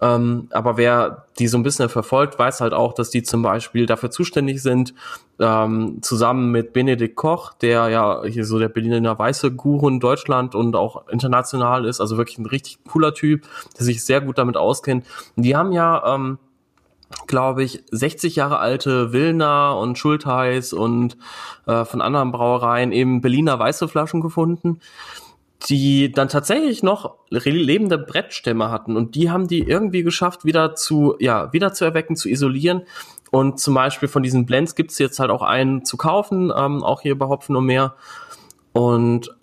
Ähm, 0.00 0.48
aber 0.50 0.76
wer 0.78 1.26
die 1.38 1.46
so 1.46 1.58
ein 1.58 1.62
bisschen 1.62 1.88
verfolgt, 1.88 2.38
weiß 2.38 2.60
halt 2.60 2.72
auch, 2.72 2.94
dass 2.94 3.10
die 3.10 3.22
zum 3.22 3.42
Beispiel 3.42 3.86
dafür 3.86 4.10
zuständig 4.10 4.62
sind, 4.62 4.94
ähm, 5.38 5.98
zusammen 6.02 6.50
mit 6.50 6.72
Benedikt 6.72 7.16
Koch, 7.16 7.54
der 7.54 7.88
ja 7.88 8.22
hier 8.24 8.44
so 8.44 8.58
der 8.58 8.68
Berliner 8.68 9.18
weiße 9.18 9.50
Guru 9.52 9.88
in 9.88 10.00
Deutschland 10.00 10.54
und 10.54 10.76
auch 10.76 11.08
international 11.08 11.86
ist, 11.86 12.00
also 12.00 12.16
wirklich 12.16 12.29
ein 12.38 12.46
richtig 12.46 12.78
cooler 12.84 13.14
Typ, 13.14 13.46
der 13.78 13.84
sich 13.84 14.04
sehr 14.04 14.20
gut 14.20 14.38
damit 14.38 14.56
auskennt. 14.56 15.06
Die 15.36 15.56
haben 15.56 15.72
ja, 15.72 16.14
ähm, 16.14 16.38
glaube 17.26 17.62
ich, 17.64 17.82
60 17.90 18.36
Jahre 18.36 18.58
alte 18.58 19.12
Wilner 19.12 19.76
und 19.76 19.98
Schultheiß 19.98 20.72
und 20.72 21.16
äh, 21.66 21.84
von 21.84 22.00
anderen 22.00 22.32
Brauereien 22.32 22.92
eben 22.92 23.20
Berliner 23.20 23.58
weiße 23.58 23.88
Flaschen 23.88 24.20
gefunden 24.20 24.80
die 25.68 26.10
dann 26.10 26.28
tatsächlich 26.28 26.82
noch 26.82 27.16
lebende 27.28 27.98
Brettstämme 27.98 28.70
hatten 28.70 28.96
und 28.96 29.14
die 29.14 29.30
haben 29.30 29.46
die 29.46 29.60
irgendwie 29.60 30.02
geschafft, 30.02 30.44
wieder 30.44 30.74
zu, 30.74 31.16
ja, 31.18 31.52
wieder 31.52 31.72
zu 31.72 31.84
erwecken, 31.84 32.16
zu 32.16 32.28
isolieren. 32.28 32.82
Und 33.30 33.60
zum 33.60 33.74
Beispiel 33.74 34.08
von 34.08 34.22
diesen 34.22 34.46
Blends 34.46 34.74
gibt's 34.74 34.98
jetzt 34.98 35.20
halt 35.20 35.30
auch 35.30 35.42
einen 35.42 35.84
zu 35.84 35.96
kaufen, 35.96 36.52
ähm, 36.56 36.82
auch 36.82 37.02
hier 37.02 37.16
bei 37.16 37.26
Hopfen 37.26 37.56
und 37.56 37.66
mehr. 37.66 37.94
Und 38.72 39.36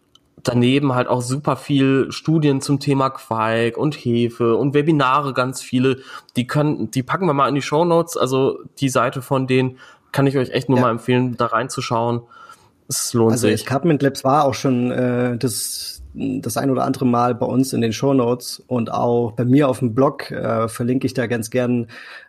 daneben 0.44 0.94
halt 0.94 1.08
auch 1.08 1.22
super 1.22 1.56
viel 1.56 2.12
Studien 2.12 2.62
zum 2.62 2.80
Thema 2.80 3.10
Quark 3.10 3.78
und 3.78 3.96
Hefe 3.96 4.56
und 4.56 4.74
Webinare 4.74 5.34
ganz 5.34 5.62
viele. 5.62 5.98
Die 6.36 6.48
können, 6.48 6.92
die 6.92 7.04
packen 7.04 7.26
wir 7.26 7.34
mal 7.34 7.50
in 7.50 7.56
die 7.56 7.62
Show 7.62 7.86
Notes. 7.86 8.18
Also 8.18 8.60
die 8.80 8.90
Seite 8.90 9.22
von 9.22 9.48
denen 9.48 9.78
kann 10.12 10.28
ich 10.28 10.38
euch 10.38 10.52
echt 10.52 10.70
nur 10.70 10.78
ja. 10.78 10.86
mal 10.86 10.92
empfehlen, 10.92 11.36
da 11.38 11.48
reinzuschauen. 11.48 12.22
Es 12.88 13.14
lohnt 13.14 13.34
also 13.34 13.48
sich. 13.48 13.62
Escarpment 13.62 14.02
Labs 14.02 14.24
war 14.24 14.46
auch 14.46 14.54
schon 14.54 14.92
äh, 14.92 15.38
das 15.38 15.98
das 16.20 16.58
ein 16.58 16.72
oder 16.72 16.84
andere 16.84 17.06
Mal 17.06 17.36
bei 17.36 17.46
uns 17.46 17.74
in 17.74 17.82
den 17.82 17.94
Show 17.94 18.14
Notes 18.14 18.64
und 18.66 18.92
auch 18.92 19.34
bei 19.34 19.46
mir 19.46 19.70
auf 19.70 19.80
dem 19.80 19.94
Blog 19.94 20.32
äh, 20.32 20.68
verlinke 20.68 21.06
ich 21.06 21.14
da 21.14 21.28
ganz 21.28 21.52
gern 21.52 21.88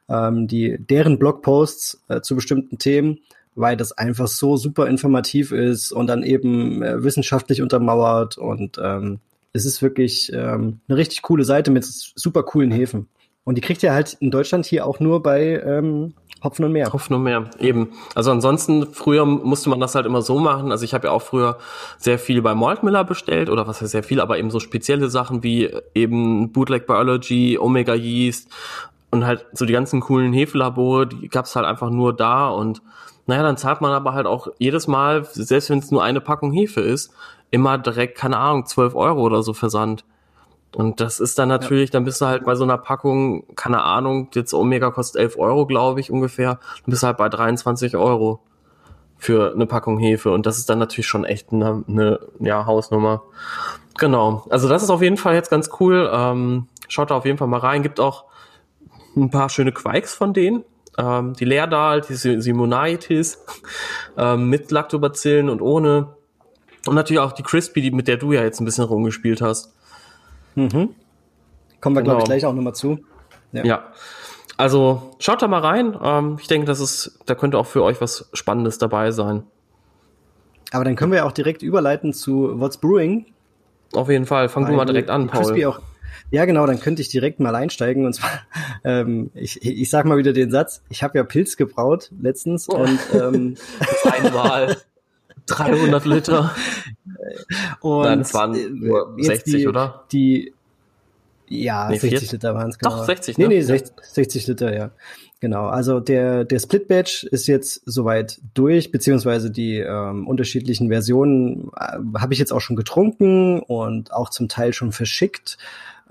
ähm, 0.09 0.47
die 0.47 0.77
deren 0.79 1.19
Blogposts 1.19 2.03
äh, 2.09 2.21
zu 2.21 2.35
bestimmten 2.35 2.79
Themen, 2.79 3.21
weil 3.59 3.77
das 3.77 3.93
einfach 3.93 4.29
so 4.29 4.57
super 4.57 4.87
informativ 4.87 5.53
ist 5.53 5.93
und 5.93 6.07
dann 6.07 6.23
eben 6.23 6.83
äh, 6.83 7.03
wissenschaftlich 7.03 7.63
untermauert 7.63 8.39
und 8.39 8.79
ähm, 8.83 9.21
es 9.53 9.65
ist 9.65 9.83
wirklich 9.83 10.33
ähm, 10.33 10.81
eine 10.89 10.99
richtig 10.99 11.23
coole 11.23 11.45
Seite 11.45 11.71
mit 11.71 11.85
super 11.85 12.43
coolen 12.43 12.71
Häfen. 12.71 13.09
Und 13.45 13.57
die 13.57 13.63
kriegt 13.63 13.83
ihr 13.83 13.95
halt 13.95 14.15
in 14.21 14.31
Deutschland 14.31 14.67
hier 14.67 14.87
auch 14.87 15.01
nur 15.01 15.23
bei 15.23 15.63
ähm, 15.65 16.13
Hopfen 16.45 16.67
und 16.67 16.73
Meer. 16.73 16.93
Hopfen 16.93 17.17
und 17.17 17.23
Meer, 17.23 17.51
eben. 17.59 17.93
Also 18.15 18.31
ansonsten, 18.31 18.87
früher 18.93 19.25
musste 19.25 19.71
man 19.71 19.81
das 19.81 19.95
halt 19.95 20.05
immer 20.05 20.21
so 20.21 20.39
machen. 20.39 20.71
Also 20.71 20.85
ich 20.85 20.93
habe 20.93 21.07
ja 21.07 21.13
auch 21.13 21.23
früher 21.23 21.57
sehr 21.97 22.19
viel 22.19 22.43
bei 22.43 22.55
Maltmiller 22.55 23.05
bestellt, 23.05 23.49
oder 23.49 23.67
was 23.67 23.81
heißt 23.81 23.93
sehr 23.93 24.03
viel, 24.03 24.21
aber 24.21 24.39
eben 24.39 24.51
so 24.51 24.61
spezielle 24.61 25.09
Sachen 25.09 25.43
wie 25.43 25.71
eben 25.95 26.53
Bootleg 26.53 26.87
Biology, 26.87 27.59
Omega 27.59 27.95
Yeast 27.95 28.51
und 29.11 29.25
halt 29.25 29.47
so 29.53 29.65
die 29.65 29.73
ganzen 29.73 30.01
coolen 30.01 30.33
Hefelabore, 30.33 31.07
die 31.07 31.29
gab's 31.29 31.57
halt 31.57 31.67
einfach 31.67 31.91
nur 31.91 32.15
da 32.15 32.49
und 32.49 32.83
naja, 33.29 33.43
dann 33.43 33.59
zahlt 33.59 33.83
man 33.83 33.93
aber 33.93 34.15
halt 34.15 34.27
auch 34.27 34.49
jedes 34.59 34.89
Mal, 34.89 35.23
selbst 35.25 35.69
wenn 35.69 35.81
es 35.81 35.91
nur 35.91 36.03
eine 36.03 36.23
Packung 36.23 36.51
Hefe 36.51 36.81
ist, 36.81 37.13
immer 37.51 37.77
direkt, 37.77 38.17
keine 38.17 38.39
Ahnung, 38.39 38.65
12 38.65 38.95
Euro 38.95 39.21
oder 39.21 39.43
so 39.43 39.53
Versand. 39.53 40.07
Und 40.75 41.01
das 41.01 41.21
ist 41.21 41.39
dann 41.39 41.49
natürlich, 41.49 41.91
ja. 41.91 41.93
dann 41.93 42.05
bist 42.05 42.23
du 42.23 42.27
halt 42.27 42.47
bei 42.47 42.55
so 42.55 42.65
einer 42.65 42.79
Packung, 42.79 43.45
keine 43.55 43.83
Ahnung, 43.83 44.29
jetzt 44.33 44.55
Omega 44.55 44.91
kostet 44.91 45.21
11 45.21 45.39
Euro, 45.39 45.67
glaube 45.67 46.01
ich, 46.01 46.11
ungefähr. 46.11 46.55
Dann 46.55 46.91
bist 46.91 47.03
du 47.03 47.07
halt 47.07 47.19
bei 47.19 47.29
23 47.29 47.97
Euro 47.97 48.41
für 49.19 49.53
eine 49.53 49.67
Packung 49.67 49.99
Hefe. 49.99 50.31
Und 50.31 50.47
das 50.47 50.57
ist 50.57 50.71
dann 50.71 50.79
natürlich 50.79 51.07
schon 51.07 51.27
echt 51.27 51.53
eine, 51.53 51.85
eine 51.87 52.21
ja, 52.41 52.65
Hausnummer. 52.65 53.23
Genau. 53.99 54.47
Also 54.49 54.71
das 54.71 54.83
ist 54.83 54.89
auf 54.89 55.03
jeden 55.03 55.19
Fall 55.19 55.35
jetzt 55.35 55.51
ganz 55.51 55.69
cool. 55.81 56.09
Ähm, 56.11 56.67
schaut 56.89 57.11
da 57.11 57.17
auf 57.17 57.27
jeden 57.27 57.37
Fall 57.37 57.49
mal 57.49 57.61
rein. 57.61 57.83
Gibt 57.83 58.01
auch 58.01 58.25
ein 59.17 59.31
paar 59.31 59.51
schöne 59.51 59.73
Quikes 59.73 60.15
von 60.15 60.33
denen. 60.33 60.65
Ähm, 60.99 61.33
die 61.35 61.45
Leerdal, 61.45 62.01
die 62.01 62.15
Simonaitis, 62.15 63.39
ähm, 64.19 64.51
mit 64.51 64.71
Lactobacillen 64.71 65.49
und 65.49 65.63
ohne. 65.63 66.09
Und 66.87 66.95
natürlich 66.95 67.21
auch 67.21 67.33
die 67.33 67.43
Crispy, 67.43 67.81
die, 67.81 67.91
mit 67.91 68.09
der 68.09 68.17
du 68.17 68.33
ja 68.33 68.43
jetzt 68.43 68.61
ein 68.61 68.65
bisschen 68.65 68.85
rumgespielt 68.85 69.41
hast. 69.41 69.73
Mhm. 70.55 70.91
Kommen 71.81 71.97
wir, 71.97 72.03
genau. 72.03 72.17
glaube 72.17 72.19
ich, 72.19 72.25
gleich 72.25 72.45
auch 72.45 72.53
nochmal 72.53 72.75
zu. 72.75 72.99
Ja. 73.53 73.65
ja. 73.65 73.93
Also 74.57 75.15
schaut 75.21 75.41
da 75.41 75.49
mal 75.49 75.61
rein. 75.61 75.97
Ähm, 76.03 76.37
ich 76.41 76.49
denke, 76.49 76.67
das 76.67 76.81
ist, 76.81 77.21
da 77.27 77.35
könnte 77.37 77.59
auch 77.59 77.67
für 77.67 77.83
euch 77.85 78.01
was 78.01 78.29
Spannendes 78.33 78.79
dabei 78.79 79.13
sein. 79.13 79.45
Aber 80.73 80.85
dann 80.85 80.97
können 80.97 81.13
wir 81.13 81.19
ja 81.19 81.25
auch 81.25 81.33
direkt 81.33 81.63
überleiten 81.63 82.13
zu 82.13 82.61
What's 82.61 82.77
Brewing. 82.77 83.27
Auf 83.93 84.11
jeden 84.11 84.27
Fall. 84.27 84.49
Fang 84.49 84.65
Weil 84.65 84.73
du 84.73 84.77
mal 84.77 84.85
direkt 84.85 85.11
an, 85.11 85.29
Paul. 85.29 85.65
Auch, 85.65 85.81
ja, 86.31 86.45
genau, 86.45 86.67
dann 86.67 86.81
könnte 86.81 87.03
ich 87.03 87.09
direkt 87.09 87.41
mal 87.41 87.55
einsteigen. 87.55 88.05
Und 88.07 88.15
zwar, 88.15 88.31
ähm, 88.85 89.31
ich, 89.35 89.65
ich 89.65 89.91
sag 89.91 90.05
mal 90.05 90.19
wieder 90.19 90.33
den 90.33 90.51
Satz, 90.51 90.83
ich 90.89 91.03
habe 91.03 91.19
ja 91.19 91.25
Pilz 91.25 91.57
gebraut 91.57 92.11
letztens 92.21 92.69
oh. 92.69 92.77
und 92.77 92.99
ähm, 93.15 93.57
einmal 94.05 94.77
300 95.47 96.05
Liter. 96.05 96.55
Und 97.81 98.05
Nein, 98.05 98.21
es 98.21 98.35
waren 98.35 98.55
äh, 98.55 98.69
nur 98.69 99.17
60, 99.19 99.55
die, 99.55 99.69
oder? 99.69 100.05
Die, 100.13 100.53
ja, 101.49 101.89
nee, 101.89 101.99
60 101.99 102.33
Liter 102.33 102.55
waren 102.55 102.71
es 102.71 102.79
genau. 102.79 102.97
Doch, 102.97 103.05
60, 103.05 103.39
ne? 103.39 103.49
Nee, 103.49 103.57
nee, 103.57 103.63
60, 103.63 103.95
60 104.03 104.47
Liter, 104.47 104.77
ja. 104.77 104.91
Genau, 105.41 105.67
also 105.67 106.01
der, 106.01 106.45
der 106.45 106.59
Split 106.59 106.89
Batch 106.89 107.23
ist 107.23 107.47
jetzt 107.47 107.83
soweit 107.87 108.41
durch, 108.55 108.91
beziehungsweise 108.91 109.53
die 109.53 109.77
ähm, 109.77 110.27
unterschiedlichen 110.27 110.89
Versionen 110.89 111.71
äh, 111.77 111.99
habe 112.19 112.33
ich 112.33 112.41
jetzt 112.41 112.53
auch 112.53 112.61
schon 112.61 112.75
getrunken 112.75 113.61
und 113.61 114.13
auch 114.13 114.31
zum 114.31 114.49
Teil 114.49 114.73
schon 114.73 114.91
verschickt, 114.91 115.57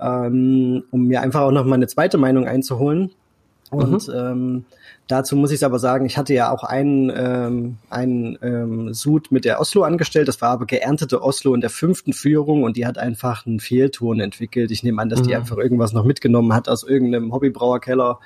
ähm, 0.00 0.84
um 0.90 1.04
mir 1.06 1.22
einfach 1.22 1.42
auch 1.42 1.52
noch 1.52 1.64
mal 1.64 1.74
eine 1.74 1.86
zweite 1.86 2.18
Meinung 2.18 2.46
einzuholen. 2.46 3.10
Und 3.70 4.08
mhm. 4.08 4.14
ähm, 4.14 4.64
Dazu 5.08 5.36
muss 5.36 5.52
ich 5.52 5.64
aber 5.64 5.78
sagen, 5.78 6.04
ich 6.04 6.18
hatte 6.18 6.34
ja 6.34 6.50
auch 6.50 6.64
einen, 6.64 7.10
ähm, 7.14 7.78
einen 7.88 8.38
ähm, 8.42 8.92
Sud 8.92 9.32
mit 9.32 9.46
der 9.46 9.58
Oslo 9.58 9.82
angestellt. 9.82 10.28
Das 10.28 10.42
war 10.42 10.50
aber 10.50 10.66
geerntete 10.66 11.22
Oslo 11.22 11.54
in 11.54 11.62
der 11.62 11.70
fünften 11.70 12.12
Führung 12.12 12.62
und 12.62 12.76
die 12.76 12.86
hat 12.86 12.98
einfach 12.98 13.46
einen 13.46 13.58
Fehlton 13.58 14.20
entwickelt. 14.20 14.70
Ich 14.70 14.82
nehme 14.82 15.00
an, 15.00 15.08
dass 15.08 15.22
die 15.22 15.30
mhm. 15.30 15.36
einfach 15.36 15.56
irgendwas 15.56 15.94
noch 15.94 16.04
mitgenommen 16.04 16.52
hat 16.52 16.68
aus 16.68 16.82
irgendeinem 16.82 17.32
Hobbybrauerkeller, 17.32 18.20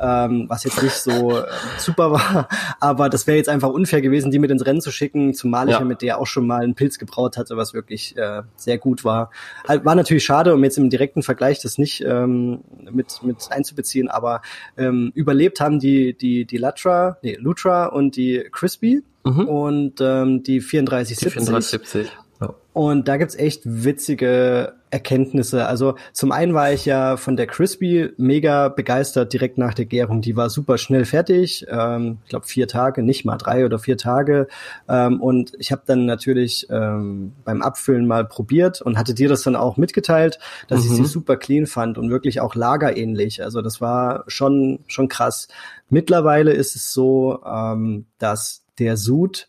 ähm, 0.00 0.44
was 0.48 0.62
jetzt 0.62 0.80
nicht 0.80 0.94
so 0.94 1.36
äh, 1.36 1.42
super 1.78 2.12
war. 2.12 2.48
Aber 2.78 3.08
das 3.08 3.26
wäre 3.26 3.36
jetzt 3.36 3.48
einfach 3.48 3.70
unfair 3.70 4.00
gewesen, 4.00 4.30
die 4.30 4.38
mit 4.38 4.52
ins 4.52 4.64
Rennen 4.64 4.80
zu 4.80 4.92
schicken, 4.92 5.34
zumal 5.34 5.66
ich 5.66 5.72
ja, 5.72 5.80
ja 5.80 5.84
mit 5.84 6.00
der 6.00 6.20
auch 6.20 6.28
schon 6.28 6.46
mal 6.46 6.62
einen 6.62 6.76
Pilz 6.76 7.00
gebraut 7.00 7.38
hatte, 7.38 7.56
was 7.56 7.74
wirklich 7.74 8.16
äh, 8.16 8.42
sehr 8.54 8.78
gut 8.78 9.04
war. 9.04 9.30
Halt, 9.66 9.84
war 9.84 9.96
natürlich 9.96 10.22
schade, 10.22 10.54
um 10.54 10.62
jetzt 10.62 10.78
im 10.78 10.90
direkten 10.90 11.24
Vergleich 11.24 11.60
das 11.60 11.76
nicht 11.76 12.04
ähm, 12.06 12.60
mit, 12.88 13.20
mit 13.24 13.48
einzubeziehen, 13.50 14.06
aber 14.06 14.42
ähm, 14.76 15.10
überlebt 15.16 15.60
haben 15.60 15.80
die 15.80 16.19
die, 16.20 16.44
die 16.44 16.56
Latra, 16.56 17.18
nee, 17.22 17.36
Lutra 17.38 17.86
und 17.86 18.16
die 18.16 18.46
Crispy 18.50 19.02
mhm. 19.24 19.48
und 19.48 20.00
ähm, 20.00 20.42
die 20.42 20.60
3470. 20.60 21.18
Die 21.18 21.24
3470. 21.24 22.12
Ja. 22.40 22.54
Und 22.72 23.08
da 23.08 23.16
gibt's 23.16 23.34
echt 23.34 23.62
witzige 23.64 24.74
Erkenntnisse. 24.90 25.66
Also 25.66 25.94
zum 26.12 26.32
einen 26.32 26.52
war 26.52 26.72
ich 26.72 26.84
ja 26.84 27.16
von 27.16 27.36
der 27.36 27.46
Crispy 27.46 28.10
mega 28.16 28.68
begeistert 28.68 29.32
direkt 29.32 29.56
nach 29.56 29.72
der 29.72 29.84
Gärung. 29.84 30.20
Die 30.20 30.36
war 30.36 30.50
super 30.50 30.78
schnell 30.78 31.04
fertig. 31.04 31.64
Ähm, 31.68 32.18
ich 32.24 32.30
glaube 32.30 32.46
vier 32.46 32.66
Tage, 32.66 33.02
nicht 33.02 33.24
mal 33.24 33.36
drei 33.36 33.64
oder 33.64 33.78
vier 33.78 33.96
Tage. 33.96 34.48
Ähm, 34.88 35.20
und 35.20 35.52
ich 35.58 35.70
habe 35.70 35.82
dann 35.86 36.06
natürlich 36.06 36.66
ähm, 36.70 37.32
beim 37.44 37.62
Abfüllen 37.62 38.06
mal 38.06 38.24
probiert 38.24 38.82
und 38.82 38.98
hatte 38.98 39.14
dir 39.14 39.28
das 39.28 39.42
dann 39.42 39.56
auch 39.56 39.76
mitgeteilt, 39.76 40.40
dass 40.66 40.84
mhm. 40.84 40.90
ich 40.90 40.96
sie 40.96 41.04
super 41.04 41.36
clean 41.36 41.66
fand 41.66 41.96
und 41.96 42.10
wirklich 42.10 42.40
auch 42.40 42.56
lagerähnlich. 42.56 43.44
Also 43.44 43.62
das 43.62 43.80
war 43.80 44.24
schon 44.26 44.80
schon 44.88 45.08
krass. 45.08 45.46
Mittlerweile 45.88 46.52
ist 46.52 46.74
es 46.74 46.92
so, 46.92 47.40
ähm, 47.46 48.06
dass 48.18 48.64
der 48.78 48.96
Sud 48.96 49.48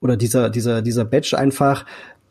oder 0.00 0.16
dieser 0.16 0.48
dieser 0.48 0.80
dieser 0.80 1.04
Batch 1.04 1.34
einfach 1.34 1.84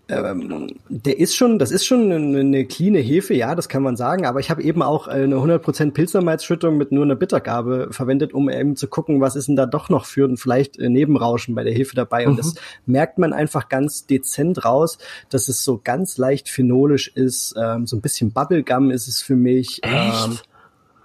ähm, 0.09 0.75
der 0.87 1.19
ist 1.19 1.35
schon, 1.35 1.59
das 1.59 1.71
ist 1.71 1.85
schon 1.85 2.11
eine, 2.11 2.39
eine 2.39 2.65
cleane 2.65 2.99
Hefe, 2.99 3.33
ja, 3.33 3.55
das 3.55 3.67
kann 3.67 3.83
man 3.83 3.97
sagen, 3.97 4.25
aber 4.25 4.39
ich 4.39 4.49
habe 4.49 4.63
eben 4.63 4.81
auch 4.81 5.07
eine 5.07 5.35
100% 5.35 5.91
Pilzermalzschüttung 5.91 6.77
mit 6.77 6.93
nur 6.93 7.03
einer 7.03 7.15
Bittergabe 7.15 7.89
verwendet, 7.91 8.33
um 8.33 8.49
eben 8.49 8.77
zu 8.77 8.87
gucken, 8.87 9.19
was 9.19 9.35
ist 9.35 9.49
denn 9.49 9.57
da 9.57 9.65
doch 9.65 9.89
noch 9.89 10.05
für 10.05 10.25
ein 10.25 10.37
vielleicht 10.37 10.79
äh, 10.79 10.89
Nebenrauschen 10.89 11.55
bei 11.55 11.63
der 11.63 11.73
Hefe 11.73 11.95
dabei 11.95 12.23
mhm. 12.23 12.31
und 12.31 12.39
das 12.39 12.55
merkt 12.85 13.17
man 13.17 13.33
einfach 13.33 13.67
ganz 13.67 14.05
dezent 14.05 14.63
raus, 14.63 14.97
dass 15.29 15.49
es 15.49 15.63
so 15.63 15.81
ganz 15.83 16.17
leicht 16.17 16.47
phenolisch 16.47 17.09
ist, 17.13 17.55
ähm, 17.57 17.85
so 17.85 17.97
ein 17.97 18.01
bisschen 18.01 18.31
Bubblegum 18.31 18.91
ist 18.91 19.09
es 19.09 19.21
für 19.21 19.35
mich. 19.35 19.83
Echt? 19.83 20.45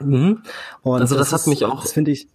Ähm, 0.01 0.09
mhm. 0.09 0.43
Und 0.83 1.01
also 1.01 1.17
das, 1.17 1.31
das 1.31 1.33
hat 1.33 1.41
ist, 1.41 1.47
mich 1.49 1.65
auch, 1.65 1.83
das 1.83 1.93
finde 1.93 2.13
ich, 2.13 2.29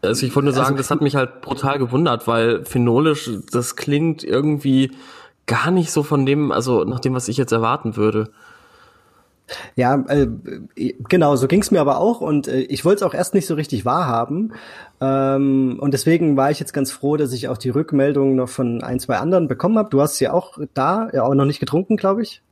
also 0.00 0.26
ich 0.26 0.34
wollte 0.34 0.46
nur 0.46 0.54
sagen, 0.54 0.66
also, 0.66 0.78
das 0.78 0.90
hat 0.90 1.00
mich 1.00 1.16
halt 1.16 1.40
brutal 1.40 1.78
gewundert, 1.78 2.26
weil 2.26 2.64
phenolisch, 2.64 3.30
das 3.52 3.76
klingt 3.76 4.24
irgendwie 4.24 4.90
gar 5.46 5.70
nicht 5.70 5.90
so 5.90 6.02
von 6.02 6.26
dem, 6.26 6.52
also 6.52 6.84
nach 6.84 7.00
dem, 7.00 7.14
was 7.14 7.28
ich 7.28 7.36
jetzt 7.36 7.52
erwarten 7.52 7.96
würde. 7.96 8.30
Ja, 9.76 10.02
äh, 10.08 10.26
genau, 11.08 11.36
so 11.36 11.46
ging's 11.48 11.70
mir 11.70 11.80
aber 11.80 11.98
auch 11.98 12.22
und 12.22 12.48
äh, 12.48 12.60
ich 12.60 12.84
wollte 12.84 13.04
es 13.04 13.10
auch 13.10 13.12
erst 13.12 13.34
nicht 13.34 13.46
so 13.46 13.54
richtig 13.54 13.84
wahrhaben. 13.84 14.54
Ähm, 15.02 15.76
und 15.80 15.92
deswegen 15.92 16.36
war 16.36 16.50
ich 16.50 16.60
jetzt 16.60 16.72
ganz 16.72 16.90
froh, 16.90 17.18
dass 17.18 17.32
ich 17.32 17.48
auch 17.48 17.58
die 17.58 17.68
Rückmeldung 17.68 18.36
noch 18.36 18.48
von 18.48 18.82
ein, 18.82 19.00
zwei 19.00 19.18
anderen 19.18 19.46
bekommen 19.46 19.76
habe. 19.76 19.90
Du 19.90 20.00
hast 20.00 20.16
sie 20.16 20.28
auch 20.28 20.58
da, 20.72 21.10
ja 21.12 21.24
auch 21.24 21.34
noch 21.34 21.44
nicht 21.44 21.60
getrunken, 21.60 21.96
glaube 21.96 22.22
ich. 22.22 22.42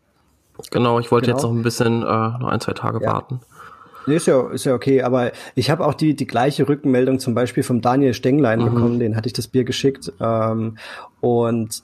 Genau, 0.70 1.00
ich 1.00 1.10
wollte 1.10 1.26
genau. 1.26 1.38
jetzt 1.38 1.44
noch 1.44 1.52
ein 1.52 1.62
bisschen, 1.62 2.02
äh, 2.02 2.04
noch 2.04 2.48
ein, 2.48 2.60
zwei 2.60 2.74
Tage 2.74 3.02
ja. 3.02 3.12
warten. 3.12 3.40
Nee, 4.06 4.16
ist 4.16 4.26
ja, 4.26 4.50
ist 4.50 4.64
ja 4.64 4.74
okay, 4.74 5.02
aber 5.02 5.32
ich 5.54 5.70
habe 5.70 5.86
auch 5.86 5.94
die, 5.94 6.14
die 6.14 6.26
gleiche 6.26 6.68
Rückmeldung 6.68 7.20
zum 7.20 7.34
Beispiel 7.34 7.62
vom 7.62 7.80
Daniel 7.80 8.14
Stenglein 8.14 8.60
mhm. 8.60 8.64
bekommen, 8.66 8.98
den 8.98 9.16
hatte 9.16 9.28
ich 9.28 9.32
das 9.32 9.48
Bier 9.48 9.64
geschickt. 9.64 10.12
Ähm, 10.20 10.76
und 11.20 11.82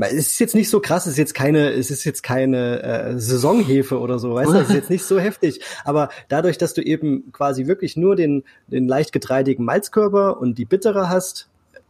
es 0.00 0.28
ist 0.28 0.38
jetzt 0.38 0.54
nicht 0.54 0.70
so 0.70 0.80
krass, 0.80 1.06
es 1.06 1.12
ist 1.12 1.18
jetzt 1.18 1.34
keine, 1.34 1.70
es 1.70 1.90
ist 1.90 2.04
jetzt 2.04 2.22
keine 2.22 2.82
äh, 2.82 3.18
Saisonhefe 3.18 3.98
oder 3.98 4.18
so, 4.18 4.34
weißt 4.34 4.52
du, 4.52 4.58
es 4.58 4.68
ist 4.68 4.74
jetzt 4.74 4.90
nicht 4.90 5.04
so 5.04 5.18
heftig. 5.18 5.60
Aber 5.84 6.10
dadurch, 6.28 6.58
dass 6.58 6.74
du 6.74 6.82
eben 6.82 7.32
quasi 7.32 7.66
wirklich 7.66 7.96
nur 7.96 8.16
den, 8.16 8.44
den 8.66 8.88
leicht 8.88 9.12
getreidigen 9.12 9.64
Malzkörper 9.64 10.40
und 10.40 10.58
die 10.58 10.64
bittere 10.64 11.08
hast, 11.08 11.48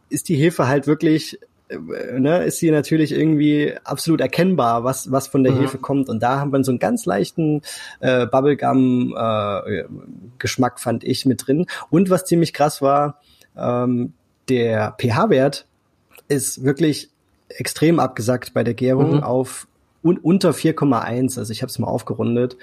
ist 0.09 0.29
die 0.29 0.37
Hefe 0.37 0.69
halt 0.69 0.87
wirklich, 0.87 1.41
äh, 1.69 1.79
ne, 2.19 2.45
ist 2.45 2.59
sie 2.59 2.71
natürlich 2.71 3.13
irgendwie 3.13 3.75
absolut 3.85 4.21
erkennbar, 4.21 4.85
was, 4.85 5.11
was 5.11 5.29
von 5.29 5.43
der 5.43 5.53
mhm. 5.53 5.61
Hefe 5.61 5.79
kommt. 5.79 6.09
Und 6.09 6.23
da 6.23 6.41
haben 6.41 6.53
wir 6.53 6.63
so 6.65 6.73
einen 6.73 6.79
ganz 6.79 7.07
leichten 7.07 7.63
äh, 8.01 8.27
Bubblegum-Geschmack, 8.27 10.75
äh, 10.77 10.81
fand 10.81 11.05
ich, 11.05 11.25
mit 11.27 11.47
drin. 11.47 11.67
Und 11.91 12.11
was 12.11 12.25
ziemlich 12.25 12.53
krass 12.53 12.83
war, 12.83 13.21
ähm, 13.57 14.13
der 14.49 14.97
pH-Wert 15.01 15.67
ist 16.29 16.65
wirklich 16.65 17.11
extrem 17.57 18.01
abgesackt 18.01 18.55
bei 18.55 18.65
der 18.65 18.75
Gärung 18.75 19.17
mhm. 19.17 19.23
auf 19.23 19.67
un 20.05 20.19
unter 20.19 20.51
4,1. 20.51 21.39
Also 21.39 21.51
ich 21.51 21.63
habe 21.63 21.71
es 21.71 21.79
mal 21.79 21.89
aufgerundet, 21.89 22.57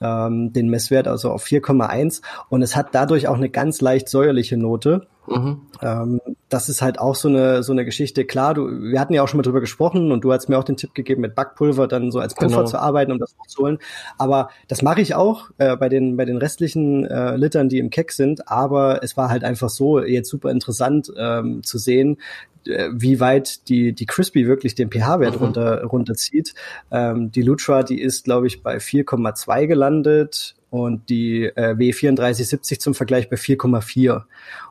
ähm, 0.00 0.52
den 0.52 0.68
Messwert 0.68 1.08
also 1.08 1.30
auf 1.30 1.44
4,1 1.44 2.22
und 2.48 2.62
es 2.62 2.76
hat 2.76 2.88
dadurch 2.92 3.28
auch 3.28 3.36
eine 3.36 3.50
ganz 3.50 3.80
leicht 3.80 4.08
säuerliche 4.08 4.56
Note. 4.56 5.06
Mhm. 5.26 5.62
Ähm, 5.82 6.20
das 6.48 6.68
ist 6.68 6.82
halt 6.82 7.00
auch 7.00 7.16
so 7.16 7.28
eine 7.28 7.64
so 7.64 7.72
eine 7.72 7.84
Geschichte. 7.84 8.24
Klar, 8.24 8.54
du, 8.54 8.68
wir 8.68 9.00
hatten 9.00 9.12
ja 9.12 9.24
auch 9.24 9.28
schon 9.28 9.38
mal 9.38 9.42
drüber 9.42 9.60
gesprochen 9.60 10.12
und 10.12 10.22
du 10.22 10.32
hast 10.32 10.48
mir 10.48 10.56
auch 10.56 10.64
den 10.64 10.76
Tipp 10.76 10.94
gegeben, 10.94 11.22
mit 11.22 11.34
Backpulver 11.34 11.88
dann 11.88 12.12
so 12.12 12.20
als 12.20 12.36
Puffer 12.36 12.58
genau. 12.58 12.64
zu 12.64 12.78
arbeiten, 12.78 13.10
um 13.10 13.18
das 13.18 13.34
hochzuholen. 13.36 13.78
Aber 14.18 14.50
das 14.68 14.82
mache 14.82 15.00
ich 15.00 15.16
auch 15.16 15.50
äh, 15.58 15.76
bei 15.76 15.88
den 15.88 16.16
bei 16.16 16.24
den 16.24 16.36
restlichen 16.36 17.04
äh, 17.04 17.34
Litern, 17.34 17.68
die 17.68 17.78
im 17.78 17.90
Keck 17.90 18.12
sind. 18.12 18.48
Aber 18.48 19.02
es 19.02 19.16
war 19.16 19.28
halt 19.28 19.42
einfach 19.42 19.68
so 19.68 20.00
jetzt 20.00 20.30
super 20.30 20.52
interessant 20.52 21.12
ähm, 21.16 21.64
zu 21.64 21.78
sehen, 21.78 22.18
wie 22.66 23.20
weit 23.20 23.68
die, 23.68 23.92
die 23.92 24.06
Crispy 24.06 24.46
wirklich 24.46 24.74
den 24.74 24.90
pH-Wert 24.90 25.36
mhm. 25.36 25.40
runter, 25.40 25.84
runterzieht. 25.84 26.54
Ähm, 26.90 27.30
die 27.32 27.42
Lutra, 27.42 27.82
die 27.82 28.00
ist, 28.00 28.24
glaube 28.24 28.46
ich, 28.46 28.62
bei 28.62 28.76
4,2 28.76 29.66
gelandet 29.66 30.56
und 30.70 31.08
die 31.08 31.44
äh, 31.44 31.74
W3470 31.74 32.78
zum 32.78 32.94
Vergleich 32.94 33.30
bei 33.30 33.36
4,4. 33.36 34.22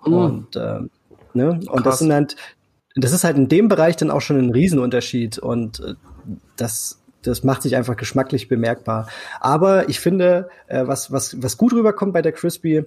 Mhm. 0.06 0.14
Und, 0.14 0.56
äh, 0.56 0.80
ne? 1.34 1.60
und 1.68 1.86
das 1.86 2.00
sind 2.00 2.14
halt, 2.14 2.36
das 2.96 3.12
ist 3.12 3.24
halt 3.24 3.38
in 3.38 3.50
dem 3.50 3.68
Bereich 3.68 3.96
dann 3.96 4.12
auch 4.12 4.22
schon 4.22 4.38
ein 4.38 4.52
Riesenunterschied 4.52 5.40
und 5.40 5.80
äh, 5.80 5.94
das 6.56 7.02
das 7.22 7.44
macht 7.44 7.64
sich 7.64 7.76
einfach 7.76 7.98
geschmacklich 7.98 8.48
bemerkbar. 8.48 9.08
Aber 9.40 9.90
ich 9.90 10.00
finde, 10.00 10.50
äh, 10.68 10.86
was, 10.86 11.12
was, 11.12 11.42
was 11.42 11.58
gut 11.58 11.74
rüberkommt 11.74 12.14
bei 12.14 12.22
der 12.22 12.32
Crispy, 12.32 12.86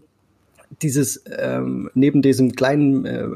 dieses 0.83 1.23
ähm, 1.39 1.91
neben 1.95 2.23
diesem 2.23 2.53
kleinen, 2.53 3.05
äh, 3.05 3.27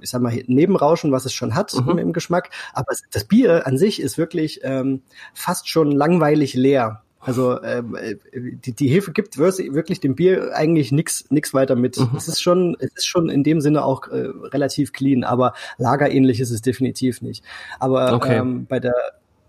ich 0.00 0.10
sag 0.10 0.22
mal, 0.22 0.32
Nebenrauschen, 0.46 1.12
was 1.12 1.24
es 1.24 1.32
schon 1.32 1.54
hat 1.54 1.74
mhm. 1.74 1.98
im 1.98 2.12
Geschmack, 2.12 2.50
aber 2.72 2.94
das 3.10 3.24
Bier 3.24 3.66
an 3.66 3.78
sich 3.78 4.00
ist 4.00 4.18
wirklich 4.18 4.60
ähm, 4.62 5.02
fast 5.34 5.68
schon 5.68 5.92
langweilig 5.92 6.54
leer. 6.54 7.02
Also 7.24 7.62
ähm, 7.62 7.94
äh, 7.94 8.16
die, 8.32 8.72
die 8.72 8.88
Hefe 8.88 9.12
gibt 9.12 9.38
wirklich 9.38 10.00
dem 10.00 10.16
Bier 10.16 10.56
eigentlich 10.56 10.90
nix 10.90 11.30
nix 11.30 11.54
weiter 11.54 11.76
mit. 11.76 11.96
Mhm. 11.96 12.10
Es 12.16 12.26
ist 12.26 12.42
schon 12.42 12.76
es 12.80 12.90
ist 12.96 13.06
schon 13.06 13.28
in 13.28 13.44
dem 13.44 13.60
Sinne 13.60 13.84
auch 13.84 14.08
äh, 14.08 14.28
relativ 14.52 14.92
clean, 14.92 15.22
aber 15.22 15.54
lagerähnlich 15.78 16.40
ist 16.40 16.50
es 16.50 16.62
definitiv 16.62 17.22
nicht. 17.22 17.44
Aber 17.78 18.12
okay. 18.14 18.38
ähm, 18.38 18.66
bei 18.66 18.80
der 18.80 18.94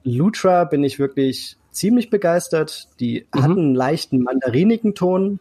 Lutra 0.03 0.65
bin 0.65 0.83
ich 0.83 0.99
wirklich 0.99 1.57
ziemlich 1.71 2.11
begeistert. 2.11 2.89
Die 2.99 3.25
mhm. 3.33 3.41
hat 3.41 3.51
einen 3.51 3.73
leichten 3.73 4.21
mandarinigen 4.21 4.93
Ton. 4.93 5.39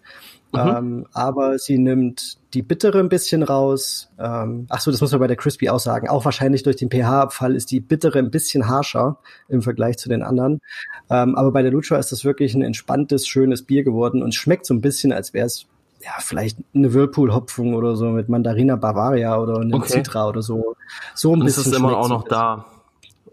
Mhm. 0.52 0.58
Ähm, 0.58 1.06
aber 1.12 1.58
sie 1.58 1.78
nimmt 1.78 2.36
die 2.52 2.62
bittere 2.62 3.00
ein 3.00 3.08
bisschen 3.08 3.42
raus. 3.42 4.10
Ähm, 4.18 4.66
ach 4.68 4.80
so, 4.80 4.90
das 4.90 5.00
muss 5.00 5.10
man 5.12 5.20
bei 5.20 5.26
der 5.26 5.36
Crispy 5.36 5.70
auch 5.70 5.80
sagen. 5.80 6.08
Auch 6.08 6.24
wahrscheinlich 6.24 6.62
durch 6.62 6.76
den 6.76 6.90
pH-Abfall 6.90 7.56
ist 7.56 7.70
die 7.70 7.80
bittere 7.80 8.18
ein 8.18 8.30
bisschen 8.30 8.68
harscher 8.68 9.18
im 9.48 9.62
Vergleich 9.62 9.96
zu 9.96 10.10
den 10.10 10.22
anderen. 10.22 10.60
Ähm, 11.08 11.34
aber 11.34 11.52
bei 11.52 11.62
der 11.62 11.72
Lucha 11.72 11.96
ist 11.96 12.12
das 12.12 12.24
wirklich 12.24 12.54
ein 12.54 12.62
entspanntes, 12.62 13.26
schönes 13.26 13.62
Bier 13.62 13.82
geworden 13.82 14.22
und 14.22 14.34
schmeckt 14.34 14.66
so 14.66 14.74
ein 14.74 14.82
bisschen, 14.82 15.12
als 15.12 15.32
wäre 15.32 15.46
es 15.46 15.66
ja, 16.04 16.12
vielleicht 16.18 16.58
eine 16.74 16.92
Whirlpool-Hopfung 16.92 17.74
oder 17.74 17.96
so 17.96 18.06
mit 18.10 18.28
Mandarina 18.28 18.76
Bavaria 18.76 19.38
oder 19.38 19.60
eine 19.60 19.74
okay. 19.74 19.92
Citra 19.92 20.28
oder 20.28 20.42
so. 20.42 20.74
So 21.14 21.30
ein 21.30 21.40
und 21.40 21.46
bisschen. 21.46 21.62
Ist 21.62 21.68
es 21.68 21.78
immer 21.78 21.96
auch 21.96 22.08
noch 22.08 22.24
da? 22.24 22.66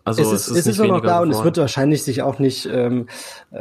Also 0.09 0.21
es 0.21 0.41
ist, 0.41 0.47
es 0.47 0.57
ist, 0.57 0.67
es 0.67 0.79
ist 0.79 0.87
noch 0.87 1.01
da 1.01 1.21
und 1.21 1.31
es 1.31 1.43
wird 1.43 1.57
wahrscheinlich 1.57 2.03
sich 2.03 2.21
auch 2.21 2.39
nicht, 2.39 2.67
ähm, 2.71 3.07
äh, 3.51 3.59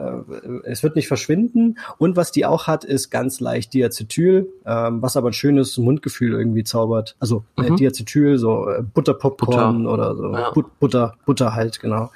es 0.65 0.83
wird 0.83 0.97
nicht 0.97 1.09
verschwinden. 1.09 1.79
Und 1.99 2.17
was 2.17 2.33
die 2.33 2.47
auch 2.47 2.67
hat, 2.67 2.85
ist 2.85 3.11
ganz 3.11 3.41
leicht 3.41 3.75
Diacetyl, 3.75 4.49
ähm, 4.67 5.03
was 5.03 5.17
aber 5.17 5.31
ein 5.31 5.35
schönes 5.35 5.77
Mundgefühl 5.79 6.33
irgendwie 6.33 6.65
zaubert. 6.65 7.17
Also 7.21 7.45
äh, 7.57 7.71
mhm. 7.71 7.77
Diacetyl, 7.77 8.39
so 8.39 8.69
äh, 8.69 8.83
Butterpopcorn 8.83 9.85
Butter. 9.85 9.93
oder 9.93 10.17
so 10.17 10.33
ja. 10.33 10.51
But 10.51 10.79
Butter, 10.79 11.15
Butter 11.27 11.55
halt, 11.55 11.81
genau. 11.81 12.11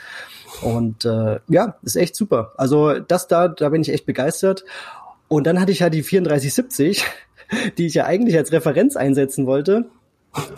Und 0.63 1.05
äh, 1.05 1.41
ja, 1.49 1.77
ist 1.83 1.97
echt 1.97 2.17
super. 2.17 2.53
Also 2.57 2.99
das 2.99 3.29
da, 3.29 3.49
da 3.49 3.69
bin 3.69 3.83
ich 3.83 3.93
echt 3.93 4.07
begeistert. 4.07 4.65
Und 5.29 5.47
dann 5.47 5.61
hatte 5.61 5.73
ich 5.73 5.79
ja 5.79 5.91
die 5.91 6.03
3470 6.03 7.05
die 7.79 7.87
ich 7.87 7.95
ja 7.95 8.05
eigentlich 8.05 8.37
als 8.37 8.53
Referenz 8.53 8.97
einsetzen 8.97 9.47
wollte. 9.47 9.87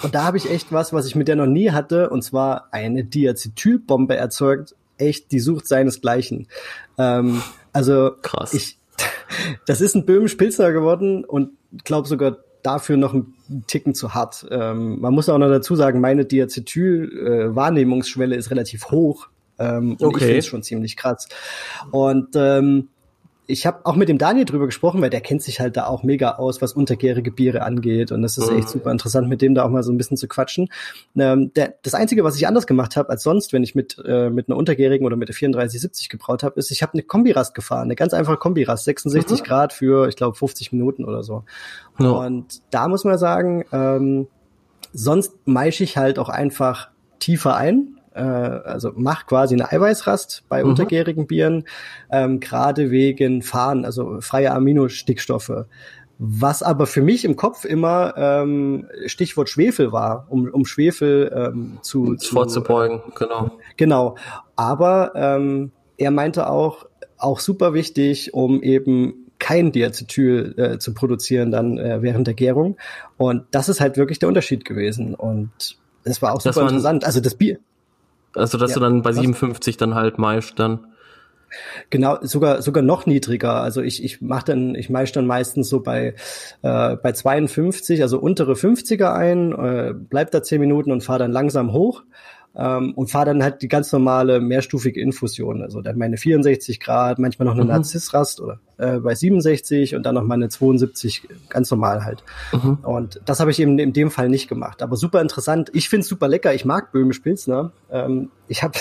Und 0.02 0.14
da 0.14 0.24
habe 0.24 0.36
ich 0.36 0.50
echt 0.50 0.70
was, 0.72 0.92
was 0.92 1.06
ich 1.06 1.14
mit 1.16 1.28
der 1.28 1.36
noch 1.36 1.46
nie 1.46 1.70
hatte, 1.70 2.10
und 2.10 2.22
zwar 2.22 2.68
eine 2.72 3.04
Diacetylbombe 3.04 4.16
erzeugt. 4.16 4.74
Echt, 4.98 5.32
die 5.32 5.40
sucht 5.40 5.66
seinesgleichen. 5.66 6.46
Ähm, 6.98 7.42
also 7.72 8.12
Krass. 8.22 8.52
ich, 8.54 8.78
das 9.66 9.80
ist 9.80 9.96
ein 9.96 10.06
Böhmisch-Pilsner 10.06 10.70
geworden 10.72 11.24
und 11.24 11.50
glaube 11.84 12.06
sogar 12.06 12.36
dafür 12.62 12.96
noch 12.96 13.12
ein 13.12 13.34
Ticken 13.66 13.94
zu 13.94 14.14
hart. 14.14 14.46
Ähm, 14.50 15.00
man 15.00 15.12
muss 15.12 15.28
auch 15.28 15.36
noch 15.38 15.48
dazu 15.48 15.74
sagen, 15.76 16.00
meine 16.00 16.24
Diacetyl-Wahrnehmungsschwelle 16.24 18.36
ist 18.36 18.50
relativ 18.50 18.90
hoch. 18.90 19.28
Ähm, 19.58 19.96
und 20.00 20.02
Okay. 20.02 20.16
ich 20.16 20.22
finde 20.24 20.38
es 20.38 20.46
schon 20.46 20.62
ziemlich 20.62 20.96
krass. 20.96 21.28
Und 21.90 22.28
ähm, 22.36 22.88
ich 23.46 23.66
habe 23.66 23.84
auch 23.84 23.94
mit 23.94 24.08
dem 24.08 24.16
Daniel 24.16 24.46
drüber 24.46 24.66
gesprochen, 24.66 25.02
weil 25.02 25.10
der 25.10 25.20
kennt 25.20 25.42
sich 25.42 25.60
halt 25.60 25.76
da 25.76 25.86
auch 25.86 26.02
mega 26.02 26.36
aus, 26.36 26.62
was 26.62 26.72
untergärige 26.72 27.30
Biere 27.30 27.62
angeht. 27.62 28.10
Und 28.10 28.22
das 28.22 28.38
ist 28.38 28.50
Mhm. 28.50 28.56
echt 28.56 28.68
super 28.70 28.90
interessant, 28.90 29.28
mit 29.28 29.42
dem 29.42 29.54
da 29.54 29.64
auch 29.64 29.68
mal 29.68 29.82
so 29.82 29.92
ein 29.92 29.98
bisschen 29.98 30.16
zu 30.16 30.28
quatschen. 30.28 30.68
Ähm, 31.16 31.52
der, 31.54 31.74
das 31.82 31.92
Einzige, 31.94 32.24
was 32.24 32.36
ich 32.36 32.46
anders 32.48 32.66
gemacht 32.66 32.96
habe 32.96 33.10
als 33.10 33.22
sonst, 33.22 33.52
wenn 33.52 33.62
ich 33.62 33.74
mit, 33.74 33.96
äh, 34.06 34.30
mit 34.30 34.48
einer 34.48 34.56
untergärigen 34.56 35.06
oder 35.06 35.16
mit 35.16 35.28
der 35.28 35.34
3470 35.36 36.08
gebraut 36.08 36.42
habe, 36.42 36.58
ist, 36.58 36.70
ich 36.70 36.82
habe 36.82 36.94
eine 36.94 37.02
Kombirast 37.02 37.54
gefahren, 37.54 37.82
eine 37.84 37.96
ganz 37.96 38.14
einfache 38.14 38.38
Kombirast, 38.38 38.84
66 38.84 39.40
Mhm. 39.40 39.44
Grad 39.44 39.72
für, 39.74 40.08
ich 40.08 40.16
glaube, 40.16 40.36
50 40.36 40.72
Minuten 40.72 41.04
oder 41.04 41.22
so. 41.22 41.44
Ja. 41.98 42.10
Und 42.10 42.62
da 42.70 42.88
muss 42.88 43.04
man 43.04 43.18
sagen, 43.18 43.64
ähm, 43.72 44.26
sonst 44.92 45.32
maische 45.44 45.84
ich 45.84 45.96
halt 45.98 46.18
auch 46.18 46.28
einfach 46.30 46.88
tiefer 47.18 47.56
ein. 47.56 47.98
Äh, 48.14 48.20
also 48.20 48.92
mach 48.94 49.26
quasi 49.26 49.54
eine 49.54 49.70
Eiweißrast 49.70 50.44
bei 50.48 50.62
Mhm. 50.62 50.70
untergärigen 50.70 51.26
Bieren, 51.26 51.64
ähm, 52.10 52.40
gerade 52.40 52.90
wegen 52.90 53.42
Fahren, 53.42 53.84
also 53.84 54.20
freie 54.20 54.52
Aminostickstoffe. 54.52 55.66
Was 56.18 56.62
aber 56.62 56.86
für 56.86 57.02
mich 57.02 57.24
im 57.24 57.34
Kopf 57.34 57.64
immer 57.64 58.14
ähm, 58.16 58.86
Stichwort 59.06 59.48
Schwefel 59.48 59.90
war, 59.90 60.26
um, 60.30 60.48
um 60.48 60.64
Schwefel 60.64 61.32
ähm, 61.34 61.78
zu, 61.82 62.14
zu 62.14 62.34
vorzubeugen, 62.34 63.02
genau. 63.18 63.50
Genau. 63.76 64.16
Aber 64.54 65.12
ähm, 65.16 65.72
er 65.96 66.12
meinte 66.12 66.48
auch, 66.48 66.86
auch 67.18 67.40
super 67.40 67.74
wichtig, 67.74 68.32
um 68.32 68.62
eben 68.62 69.26
kein 69.40 69.72
Diacetyl 69.72 70.54
äh, 70.56 70.78
zu 70.78 70.94
produzieren 70.94 71.50
dann 71.50 71.78
äh, 71.78 72.00
während 72.00 72.28
der 72.28 72.34
Gärung. 72.34 72.76
Und 73.16 73.44
das 73.50 73.68
ist 73.68 73.80
halt 73.80 73.96
wirklich 73.96 74.20
der 74.20 74.28
Unterschied 74.28 74.64
gewesen. 74.64 75.14
Und 75.14 75.50
es 76.04 76.22
war 76.22 76.32
auch 76.32 76.40
super 76.40 76.62
interessant. 76.62 77.04
Also 77.04 77.20
das 77.20 77.34
Bier, 77.34 77.58
Also, 78.34 78.58
dass 78.58 78.70
Ja, 78.70 78.74
du 78.74 78.80
dann 78.80 79.02
bei 79.02 79.14
was? 79.14 79.16
57 79.16 79.76
dann 79.76 79.94
halt 79.94 80.18
maischst 80.18 80.58
dann. 80.58 80.86
Genau, 81.90 82.18
sogar 82.22 82.62
sogar 82.62 82.82
noch 82.82 83.06
niedriger. 83.06 83.60
Also 83.62 83.80
ich 83.80 84.02
ich 84.02 84.20
mache 84.20 84.46
dann 84.46 84.74
ich 84.74 84.90
meische 84.90 85.12
dann 85.14 85.26
meistens 85.26 85.68
so 85.68 85.80
bei 85.80 86.14
äh, 86.62 86.96
bei 86.96 87.12
52, 87.12 88.02
also 88.02 88.18
untere 88.18 88.54
50er 88.56 89.12
ein, 89.14 89.52
äh, 89.52 89.94
bleib 89.94 90.30
da 90.32 90.42
10 90.42 90.60
Minuten 90.60 90.90
und 90.90 91.02
fahre 91.02 91.20
dann 91.20 91.32
langsam 91.32 91.72
hoch 91.72 92.02
ähm, 92.56 92.92
und 92.92 93.10
fahre 93.10 93.26
dann 93.26 93.42
halt 93.42 93.62
die 93.62 93.68
ganz 93.68 93.92
normale 93.92 94.40
mehrstufige 94.40 95.00
Infusion. 95.00 95.62
Also 95.62 95.80
dann 95.80 95.98
meine 95.98 96.16
64 96.16 96.80
Grad, 96.80 97.18
manchmal 97.18 97.46
noch 97.46 97.54
eine 97.54 97.64
Mhm. 97.64 97.70
Narzissrast 97.70 98.40
oder 98.40 98.60
äh, 98.78 98.98
bei 98.98 99.14
67 99.14 99.94
und 99.94 100.04
dann 100.04 100.14
noch 100.14 100.24
meine 100.24 100.48
72 100.48 101.28
ganz 101.48 101.70
normal 101.70 102.04
halt. 102.04 102.22
Mhm. 102.52 102.78
Und 102.82 103.20
das 103.24 103.40
habe 103.40 103.50
ich 103.50 103.58
eben 103.58 103.78
in 103.78 103.92
dem 103.92 104.10
Fall 104.10 104.28
nicht 104.28 104.48
gemacht. 104.48 104.82
Aber 104.82 104.96
super 104.96 105.20
interessant. 105.20 105.70
Ich 105.74 105.88
find's 105.88 106.08
super 106.08 106.28
lecker. 106.28 106.54
Ich 106.54 106.64
mag 106.64 106.92
Böhmisch 106.92 107.20
Pilsner. 107.20 107.72
Ähm, 107.90 108.30
ich 108.48 108.62
habe 108.62 108.78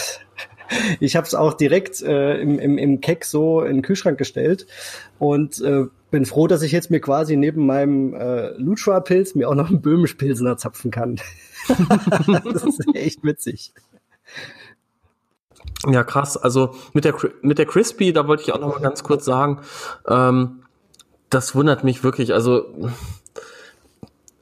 ich 1.00 1.16
habe 1.16 1.26
es 1.26 1.36
auch 1.36 1.54
direkt 1.54 2.02
äh, 2.02 2.38
im, 2.38 2.60
im, 2.60 2.78
im 2.78 3.02
Keck 3.02 3.26
so 3.26 3.62
in 3.62 3.78
den 3.78 3.82
Kühlschrank 3.82 4.18
gestellt 4.18 4.68
und 5.20 5.62
äh, 5.62 5.86
bin 6.14 6.26
froh, 6.26 6.46
dass 6.46 6.62
ich 6.62 6.72
jetzt 6.72 6.92
mir 6.92 7.00
quasi 7.00 7.36
neben 7.36 7.66
meinem 7.66 8.14
äh, 8.14 8.50
Lutra-Pilz 8.52 9.34
mir 9.34 9.50
auch 9.50 9.56
noch 9.56 9.70
einen 9.70 9.82
Böhmisch 9.82 10.14
Pilsner 10.14 10.58
zapfen 10.58 10.92
kann. 10.92 11.16
das 11.68 12.64
ist 12.64 12.86
echt 12.94 13.24
witzig. 13.24 13.74
Ja, 15.88 16.04
krass. 16.04 16.38
Also 16.38 16.76
mit 16.94 17.04
der, 17.04 17.16
mit 17.42 17.58
der 17.58 17.66
Crispy, 17.66 18.14
da 18.14 18.28
wollte 18.28 18.44
ich 18.44 18.54
auch 18.54 18.60
noch 18.60 18.76
mal 18.76 18.80
ganz 18.80 19.04
kurz 19.04 19.26
sagen, 19.26 19.62
ähm, 20.08 20.62
das 21.32 21.56
wundert 21.56 21.84
mich 21.84 22.04
wirklich. 22.04 22.32
Also 22.32 22.68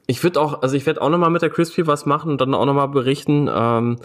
ich 0.06 0.22
würde 0.22 0.42
auch, 0.42 0.60
also 0.60 0.76
ich 0.76 0.84
werde 0.84 1.00
auch 1.00 1.08
noch 1.08 1.16
mal 1.16 1.30
mit 1.30 1.40
der 1.40 1.48
Crispy 1.48 1.86
was 1.86 2.04
machen 2.04 2.32
und 2.32 2.40
dann 2.42 2.52
auch 2.52 2.66
noch 2.66 2.74
mal 2.74 2.88
berichten. 2.88 3.48
Ähm, 3.50 3.96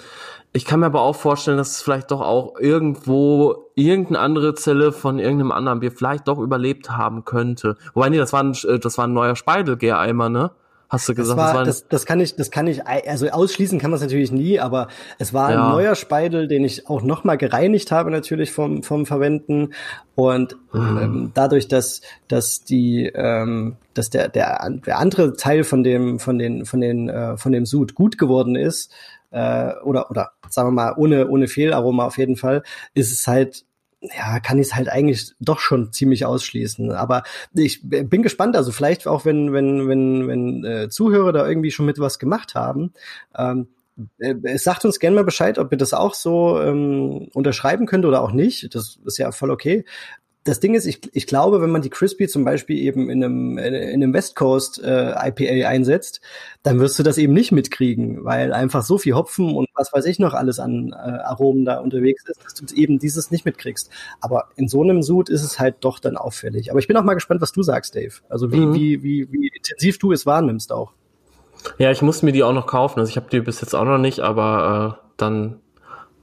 ich 0.53 0.63
kann 0.63 0.79
mir 0.79 0.85
aber 0.85 1.01
auch 1.01 1.17
vorstellen, 1.17 1.57
dass 1.57 1.71
es 1.71 1.81
vielleicht 1.81 2.11
doch 2.11 2.21
auch 2.21 2.57
irgendwo 2.57 3.66
irgendeine 3.77 4.19
andere 4.19 4.55
Zelle 4.55 4.91
von 4.91 5.19
irgendeinem 5.19 5.51
anderen 5.51 5.79
Bier 5.79 5.91
vielleicht 5.91 6.27
doch 6.27 6.39
überlebt 6.39 6.89
haben 6.89 7.23
könnte. 7.25 7.77
Wobei, 7.93 8.09
nee, 8.09 8.17
das 8.17 8.33
war 8.33 8.43
ein, 8.43 8.53
äh, 8.67 8.79
das 8.79 8.97
war 8.97 9.05
ein 9.07 9.13
neuer 9.13 9.35
Speidelgäreimer, 9.35 10.29
ne? 10.29 10.51
Hast 10.89 11.09
du 11.09 11.13
Das, 11.13 11.27
gesagt? 11.27 11.53
war, 11.53 11.59
ein- 11.59 11.65
das, 11.65 11.87
das 11.89 12.05
kann 12.05 12.19
ich, 12.21 12.35
das 12.37 12.49
kann 12.49 12.65
ich, 12.65 12.87
also 12.87 13.27
ausschließen 13.27 13.77
kann 13.77 13.91
man 13.91 13.97
es 13.97 14.01
natürlich 14.01 14.31
nie, 14.31 14.57
aber 14.59 14.87
es 15.19 15.33
war 15.33 15.51
Ja. 15.51 15.65
ein 15.65 15.69
neuer 15.69 15.95
Speidel, 15.95 16.47
den 16.47 16.63
ich 16.63 16.87
auch 16.89 17.01
noch 17.03 17.25
mal 17.25 17.35
gereinigt 17.37 17.91
habe 17.91 18.09
natürlich 18.09 18.51
vom 18.53 18.83
vom 18.83 19.05
Verwenden 19.05 19.73
und 20.15 20.55
Mhm. 20.71 20.97
ähm, 20.97 21.31
dadurch, 21.33 21.67
dass 21.67 22.01
dass 22.29 22.63
die, 22.63 23.11
ähm, 23.13 23.75
dass 23.95 24.09
der 24.09 24.29
der 24.29 24.65
der 24.85 24.97
andere 24.97 25.33
Teil 25.35 25.65
von 25.65 25.83
dem 25.83 26.19
von 26.19 26.39
den 26.39 26.65
von 26.65 26.79
den 26.79 27.09
äh, 27.09 27.35
von 27.37 27.51
dem 27.51 27.65
Sud 27.65 27.93
gut 27.93 28.17
geworden 28.17 28.55
ist 28.55 28.89
äh, 29.31 29.73
oder 29.83 30.09
oder 30.09 30.31
sagen 30.49 30.69
wir 30.69 30.71
mal 30.71 30.93
ohne 30.95 31.27
ohne 31.27 31.49
Fehlaroma 31.49 32.05
auf 32.05 32.17
jeden 32.17 32.37
Fall, 32.37 32.63
ist 32.93 33.11
es 33.11 33.27
halt 33.27 33.65
ja, 34.01 34.39
kann 34.39 34.59
ich 34.59 34.67
es 34.67 34.75
halt 34.75 34.89
eigentlich 34.89 35.33
doch 35.39 35.59
schon 35.59 35.91
ziemlich 35.91 36.25
ausschließen. 36.25 36.91
Aber 36.91 37.23
ich 37.53 37.81
bin 37.83 38.21
gespannt, 38.21 38.55
also 38.55 38.71
vielleicht 38.71 39.07
auch, 39.07 39.25
wenn, 39.25 39.53
wenn, 39.53 39.87
wenn, 39.87 40.27
wenn 40.27 40.65
äh, 40.65 40.89
Zuhörer 40.89 41.31
da 41.33 41.47
irgendwie 41.47 41.71
schon 41.71 41.85
mit 41.85 41.99
was 41.99 42.19
gemacht 42.19 42.55
haben. 42.55 42.93
Ähm, 43.35 43.67
äh, 44.19 44.57
sagt 44.57 44.85
uns 44.85 44.99
gerne 44.99 45.15
mal 45.15 45.23
Bescheid, 45.23 45.57
ob 45.57 45.71
ihr 45.71 45.77
das 45.77 45.93
auch 45.93 46.13
so 46.13 46.61
ähm, 46.61 47.29
unterschreiben 47.33 47.87
könnt 47.87 48.05
oder 48.05 48.21
auch 48.21 48.31
nicht. 48.31 48.73
Das 48.75 48.99
ist 49.03 49.17
ja 49.17 49.31
voll 49.31 49.49
okay. 49.49 49.85
Das 50.47 50.59
Ding 50.61 50.75
ist, 50.75 50.85
ich, 50.85 51.01
ich 51.13 51.27
glaube, 51.27 51.61
wenn 51.61 51.71
man 51.71 51.81
die 51.81 51.89
Crispy 51.89 52.27
zum 52.27 52.45
Beispiel 52.45 52.77
eben 52.77 53.09
in 53.09 53.23
einem, 53.23 53.57
in 53.57 53.75
einem 53.75 54.13
West 54.13 54.35
Coast 54.35 54.81
äh, 54.81 55.11
IPA 55.11 55.67
einsetzt, 55.67 56.21
dann 56.63 56.79
wirst 56.79 56.97
du 56.97 57.03
das 57.03 57.17
eben 57.17 57.33
nicht 57.33 57.51
mitkriegen, 57.51 58.23
weil 58.23 58.53
einfach 58.53 58.81
so 58.83 58.97
viel 58.97 59.13
Hopfen 59.13 59.53
und 59.55 59.67
was 59.75 59.91
weiß 59.91 60.05
ich 60.05 60.19
noch 60.19 60.33
alles 60.33 60.59
an 60.59 60.93
äh, 60.93 60.95
Aromen 60.95 61.65
da 61.65 61.79
unterwegs 61.79 62.23
ist, 62.27 62.43
dass 62.43 62.53
du 62.53 62.75
eben 62.75 62.97
dieses 62.97 63.29
nicht 63.29 63.43
mitkriegst. 63.43 63.89
Aber 64.21 64.45
in 64.55 64.67
so 64.69 64.81
einem 64.81 65.03
Sud 65.03 65.29
ist 65.29 65.43
es 65.43 65.59
halt 65.59 65.75
doch 65.81 65.99
dann 65.99 66.15
auffällig. 66.15 66.71
Aber 66.71 66.79
ich 66.79 66.87
bin 66.87 66.95
auch 66.95 67.03
mal 67.03 67.13
gespannt, 67.15 67.41
was 67.41 67.51
du 67.51 67.61
sagst, 67.61 67.95
Dave. 67.95 68.13
Also 68.29 68.51
wie, 68.51 68.59
Mhm. 68.59 68.73
wie, 68.73 69.03
wie, 69.03 69.27
wie 69.31 69.47
intensiv 69.53 69.99
du 69.99 70.13
es 70.13 70.25
wahrnimmst 70.25 70.71
auch. 70.71 70.93
Ja, 71.77 71.91
ich 71.91 72.01
muss 72.01 72.21
mir 72.23 72.31
die 72.31 72.43
auch 72.43 72.53
noch 72.53 72.67
kaufen. 72.67 72.99
Also 72.99 73.09
ich 73.09 73.17
habe 73.17 73.27
die 73.29 73.41
bis 73.41 73.59
jetzt 73.59 73.75
auch 73.75 73.83
noch 73.85 73.97
nicht, 73.97 74.21
aber 74.21 74.97
äh, 74.97 75.07
dann 75.17 75.59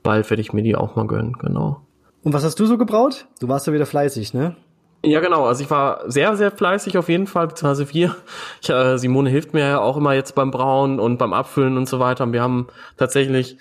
bald 0.03 0.31
werde 0.31 0.41
ich 0.41 0.53
mir 0.53 0.63
die 0.63 0.77
auch 0.77 0.97
mal 0.97 1.07
gönnen, 1.07 1.35
genau. 1.39 1.83
Und 2.25 2.33
was 2.33 2.43
hast 2.43 2.59
du 2.59 2.67
so 2.67 2.79
gebraut? 2.79 3.27
Du 3.41 3.49
warst 3.49 3.67
ja 3.67 3.73
wieder 3.73 3.87
fleißig, 3.87 4.35
ne? 4.35 4.57
Ja, 5.05 5.21
genau. 5.21 5.45
Also 5.45 5.63
ich 5.63 5.71
war 5.71 6.11
sehr, 6.11 6.37
sehr 6.37 6.51
fleißig 6.51 6.97
auf 6.97 7.11
jeden 7.11 7.27
Fall, 7.27 7.47
beziehungsweise 7.47 7.93
wir. 7.93 8.17
Ich, 8.63 8.71
äh, 8.71 8.97
Simone 8.97 9.29
hilft 9.29 9.53
mir 9.53 9.61
ja 9.61 9.81
auch 9.81 9.99
immer 9.99 10.15
jetzt 10.15 10.35
beim 10.35 10.51
Brauen 10.51 10.99
und 10.99 11.19
beim 11.19 11.35
Abfüllen 11.35 11.77
und 11.77 11.89
so 11.89 12.01
weiter. 12.01 12.25
Und 12.25 12.33
wir 12.33 12.43
haben 12.43 12.69
tatsächlich 12.97 13.59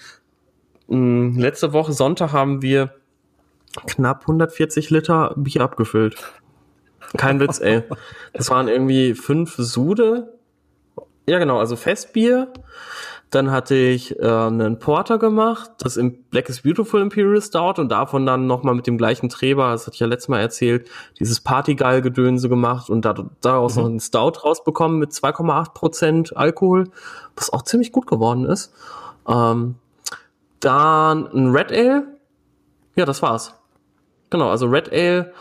mh, 0.88 1.40
letzte 1.42 1.74
Woche 1.74 1.92
Sonntag 1.92 2.32
haben 2.32 2.62
wir 2.62 2.94
knapp 3.88 4.22
140 4.22 4.90
Liter 4.90 5.34
Bier 5.36 5.62
abgefüllt. 5.62 6.16
Kein 7.18 7.40
Witz, 7.42 7.60
ey. 7.60 7.84
Das 8.32 8.50
waren 8.50 8.70
irgendwie 8.70 9.14
fünf 9.14 9.56
Sude. 9.58 10.34
Ja, 11.28 11.40
genau, 11.40 11.60
also 11.60 11.76
Festbier. 11.76 12.52
Dann 13.34 13.50
hatte 13.50 13.74
ich 13.74 14.20
äh, 14.20 14.28
einen 14.28 14.78
Porter 14.78 15.18
gemacht, 15.18 15.72
das 15.80 15.98
im 15.98 16.24
Black 16.26 16.50
is 16.50 16.62
Beautiful 16.62 17.02
Imperial 17.02 17.42
Stout 17.42 17.82
und 17.82 17.90
davon 17.90 18.28
dann 18.28 18.46
nochmal 18.46 18.76
mit 18.76 18.86
dem 18.86 18.96
gleichen 18.98 19.28
Treber, 19.30 19.72
das 19.72 19.88
hatte 19.88 19.96
ich 19.96 20.00
ja 20.02 20.06
letztes 20.08 20.28
Mal 20.30 20.40
erzählt, 20.40 20.88
dieses 21.20 21.42
Partygeil-Gedönse 21.42 22.48
gemacht 22.48 22.92
und 22.92 23.06
da, 23.06 23.16
daraus 23.42 23.76
Mhm. 23.76 23.82
noch 23.82 23.90
einen 23.90 24.00
Stout 24.00 24.40
rausbekommen 24.44 25.00
mit 25.00 25.14
2,8 25.14 25.74
Prozent 25.74 26.38
Alkohol, 26.38 26.90
was 27.36 27.52
auch 27.52 27.64
ziemlich 27.64 27.92
gut 27.92 28.06
geworden 28.06 28.46
ist. 28.46 28.72
Ähm, 29.28 29.76
dann 30.60 31.28
ein 31.34 31.50
Red 31.56 31.72
Ale. 31.72 32.04
Ja, 32.96 33.06
das 33.06 33.22
war's. 33.24 33.56
Genau, 34.30 34.50
also 34.50 34.68
Red 34.68 34.92
Ale, 34.94 35.34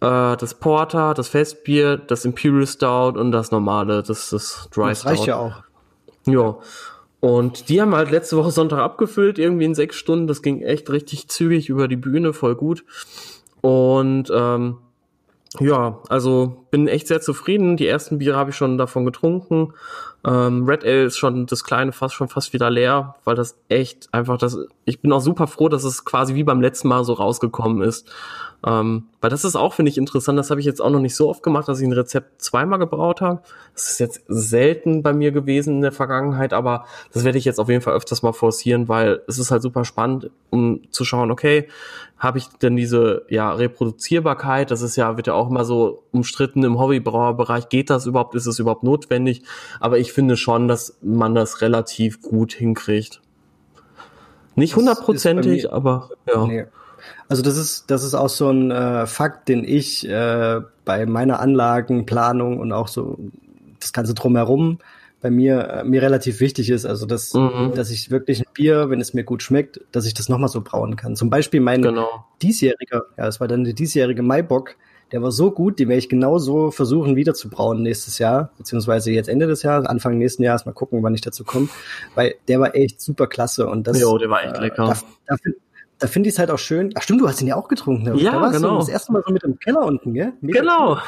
äh, 0.00 0.36
das 0.36 0.54
Porter, 0.54 1.14
das 1.14 1.28
Festbier, 1.28 1.96
das 1.96 2.26
Imperial 2.26 2.66
Stout 2.66 3.18
und 3.18 3.32
das 3.32 3.50
normale, 3.50 4.02
das, 4.02 4.28
das 4.30 4.68
Dry 4.74 4.90
Das 4.90 5.00
Stout. 5.00 5.08
reicht 5.10 5.26
ja 5.26 5.36
auch. 5.36 5.54
Ja. 6.26 6.56
Und 7.20 7.68
die 7.68 7.80
haben 7.80 7.94
halt 7.94 8.10
letzte 8.10 8.36
Woche 8.36 8.50
Sonntag 8.50 8.78
abgefüllt, 8.78 9.38
irgendwie 9.38 9.66
in 9.66 9.74
sechs 9.74 9.96
Stunden. 9.96 10.26
Das 10.26 10.42
ging 10.42 10.62
echt 10.62 10.90
richtig 10.90 11.28
zügig 11.28 11.68
über 11.68 11.86
die 11.86 11.96
Bühne, 11.96 12.32
voll 12.32 12.54
gut. 12.54 12.84
Und 13.60 14.32
ähm, 14.34 14.78
ja, 15.58 16.00
also 16.08 16.64
bin 16.70 16.88
echt 16.88 17.08
sehr 17.08 17.20
zufrieden. 17.20 17.76
Die 17.76 17.86
ersten 17.86 18.18
Biere 18.18 18.36
habe 18.36 18.50
ich 18.50 18.56
schon 18.56 18.78
davon 18.78 19.04
getrunken. 19.04 19.74
Ähm, 20.24 20.64
Red 20.66 20.84
Ale 20.84 21.04
ist 21.04 21.16
schon 21.16 21.46
das 21.46 21.64
kleine 21.64 21.92
fast 21.92 22.14
schon 22.14 22.28
fast 22.28 22.52
wieder 22.52 22.70
leer, 22.70 23.14
weil 23.24 23.36
das 23.36 23.58
echt 23.68 24.12
einfach 24.12 24.36
das. 24.36 24.58
Ich 24.84 25.00
bin 25.00 25.12
auch 25.12 25.20
super 25.20 25.46
froh, 25.46 25.68
dass 25.68 25.84
es 25.84 26.04
quasi 26.04 26.34
wie 26.34 26.44
beim 26.44 26.60
letzten 26.60 26.88
Mal 26.88 27.04
so 27.04 27.14
rausgekommen 27.14 27.82
ist. 27.82 28.10
Ähm, 28.66 29.04
weil 29.22 29.30
das 29.30 29.44
ist 29.44 29.56
auch, 29.56 29.72
finde 29.72 29.90
ich, 29.90 29.96
interessant. 29.96 30.38
Das 30.38 30.50
habe 30.50 30.60
ich 30.60 30.66
jetzt 30.66 30.82
auch 30.82 30.90
noch 30.90 31.00
nicht 31.00 31.16
so 31.16 31.30
oft 31.30 31.42
gemacht, 31.42 31.68
dass 31.68 31.80
ich 31.80 31.86
ein 31.86 31.92
Rezept 31.92 32.42
zweimal 32.42 32.78
gebraut 32.78 33.22
habe. 33.22 33.40
Das 33.72 33.90
ist 33.90 34.00
jetzt 34.00 34.22
selten 34.28 35.02
bei 35.02 35.14
mir 35.14 35.32
gewesen 35.32 35.76
in 35.76 35.80
der 35.80 35.92
Vergangenheit, 35.92 36.52
aber 36.52 36.84
das 37.12 37.24
werde 37.24 37.38
ich 37.38 37.46
jetzt 37.46 37.58
auf 37.58 37.70
jeden 37.70 37.80
Fall 37.80 37.94
öfters 37.94 38.22
mal 38.22 38.32
forcieren, 38.32 38.88
weil 38.88 39.22
es 39.26 39.38
ist 39.38 39.50
halt 39.50 39.62
super 39.62 39.84
spannend, 39.84 40.30
um 40.50 40.82
zu 40.90 41.04
schauen, 41.04 41.30
okay, 41.30 41.68
habe 42.18 42.36
ich 42.36 42.48
denn 42.48 42.76
diese 42.76 43.24
ja 43.30 43.50
Reproduzierbarkeit? 43.50 44.70
Das 44.70 44.82
ist 44.82 44.94
ja 44.94 45.16
wird 45.16 45.26
ja 45.26 45.32
auch 45.32 45.48
immer 45.48 45.64
so 45.64 46.04
umstritten 46.12 46.62
im 46.64 46.78
Hobbybrauerbereich. 46.78 47.70
Geht 47.70 47.88
das 47.88 48.04
überhaupt? 48.04 48.34
Ist 48.34 48.46
es 48.46 48.58
überhaupt 48.58 48.82
notwendig? 48.82 49.42
Aber 49.80 49.98
ich 49.98 50.09
finde 50.12 50.36
schon, 50.36 50.68
dass 50.68 50.96
man 51.02 51.34
das 51.34 51.60
relativ 51.60 52.22
gut 52.22 52.52
hinkriegt. 52.52 53.20
Nicht 54.54 54.76
hundertprozentig, 54.76 55.72
aber 55.72 56.10
ja. 56.26 56.46
Nee. 56.46 56.64
Also 57.28 57.42
das 57.42 57.56
ist 57.56 57.90
das 57.90 58.02
ist 58.02 58.14
auch 58.14 58.28
so 58.28 58.50
ein 58.50 58.70
äh, 58.70 59.06
Fakt, 59.06 59.48
den 59.48 59.64
ich 59.64 60.06
äh, 60.08 60.60
bei 60.84 61.06
meiner 61.06 61.40
Anlagenplanung 61.40 62.58
und 62.58 62.72
auch 62.72 62.88
so 62.88 63.18
das 63.78 63.92
ganze 63.92 64.14
drumherum 64.14 64.78
bei 65.20 65.30
mir 65.30 65.68
äh, 65.68 65.84
mir 65.84 66.02
relativ 66.02 66.40
wichtig 66.40 66.70
ist. 66.70 66.84
Also 66.84 67.06
dass 67.06 67.32
mhm. 67.32 67.72
dass 67.74 67.90
ich 67.90 68.10
wirklich 68.10 68.40
ein 68.40 68.52
Bier, 68.52 68.90
wenn 68.90 69.00
es 69.00 69.14
mir 69.14 69.24
gut 69.24 69.42
schmeckt, 69.42 69.80
dass 69.92 70.06
ich 70.06 70.14
das 70.14 70.28
nochmal 70.28 70.48
so 70.48 70.60
brauen 70.60 70.96
kann. 70.96 71.16
Zum 71.16 71.30
Beispiel 71.30 71.60
mein 71.60 71.82
genau. 71.82 72.26
diesjähriger, 72.42 73.04
ja, 73.16 73.26
es 73.26 73.40
war 73.40 73.48
dann 73.48 73.64
der 73.64 73.74
diesjährige 73.74 74.22
Maibock. 74.22 74.76
Der 75.12 75.22
war 75.22 75.32
so 75.32 75.50
gut, 75.50 75.78
den 75.78 75.88
werde 75.88 75.98
ich 75.98 76.08
genauso 76.08 76.70
versuchen 76.70 77.16
wieder 77.16 77.34
zu 77.34 77.48
brauen 77.48 77.82
nächstes 77.82 78.18
Jahr, 78.18 78.52
beziehungsweise 78.58 79.10
jetzt 79.10 79.28
Ende 79.28 79.46
des 79.46 79.62
Jahres, 79.62 79.86
Anfang 79.86 80.18
nächsten 80.18 80.42
Jahres, 80.42 80.66
mal 80.66 80.72
gucken, 80.72 81.02
wann 81.02 81.14
ich 81.14 81.20
dazu 81.20 81.44
komme, 81.44 81.68
weil 82.14 82.36
der 82.46 82.60
war 82.60 82.74
echt 82.76 83.00
super 83.00 83.26
klasse 83.26 83.66
und 83.66 83.86
das. 83.86 84.00
Jo, 84.00 84.18
der 84.18 84.30
war 84.30 84.44
echt 84.44 84.58
lecker. 84.58 84.84
Äh, 84.84 84.94
da, 85.26 85.36
da, 85.42 85.50
da 85.98 86.06
finde 86.06 86.28
ich 86.28 86.34
es 86.34 86.38
halt 86.38 86.50
auch 86.50 86.58
schön. 86.58 86.92
Ach 86.96 87.02
stimmt, 87.02 87.20
du 87.20 87.28
hast 87.28 87.40
ihn 87.40 87.48
ja 87.48 87.56
auch 87.56 87.68
getrunken. 87.68 88.04
Ne? 88.04 88.20
Ja, 88.20 88.40
da 88.40 88.48
genau. 88.48 88.78
das 88.78 88.88
erste 88.88 89.12
Mal 89.12 89.22
so 89.26 89.32
mit 89.32 89.42
dem 89.42 89.58
Keller 89.58 89.84
unten, 89.84 90.14
gell? 90.14 90.32
Mega 90.40 90.60
genau. 90.60 90.98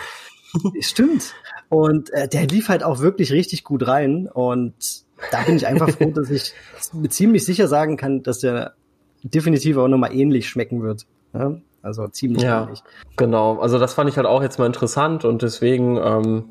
Stimmt. 0.81 1.35
Und 1.71 2.11
äh, 2.11 2.29
der 2.29 2.47
lief 2.47 2.69
halt 2.69 2.83
auch 2.83 3.01
wirklich 3.01 3.33
richtig 3.33 3.65
gut 3.65 3.87
rein. 3.87 4.29
Und 4.29 4.75
da 5.31 5.43
bin 5.43 5.57
ich 5.57 5.67
einfach 5.67 5.89
froh, 5.91 6.11
dass 6.11 6.29
ich 6.29 6.53
ziemlich 7.09 7.45
sicher 7.45 7.69
sagen 7.69 7.97
kann, 7.97 8.23
dass 8.23 8.41
der 8.41 8.75
definitiv 9.23 9.79
auch 9.79 9.89
nochmal 9.89 10.15
ähnlich 10.15 10.49
schmecken 10.49 10.83
wird. 10.83 11.07
Ja? 11.33 11.57
Also 11.83 12.07
ziemlich 12.09 12.43
ja, 12.43 12.63
ähnlich. 12.63 12.83
Genau. 13.17 13.59
Also 13.59 13.79
das 13.79 13.95
fand 13.95 14.09
ich 14.09 14.17
halt 14.17 14.27
auch 14.27 14.43
jetzt 14.43 14.59
mal 14.59 14.67
interessant 14.67 15.25
und 15.25 15.43
deswegen, 15.43 15.97
ähm, 15.97 16.45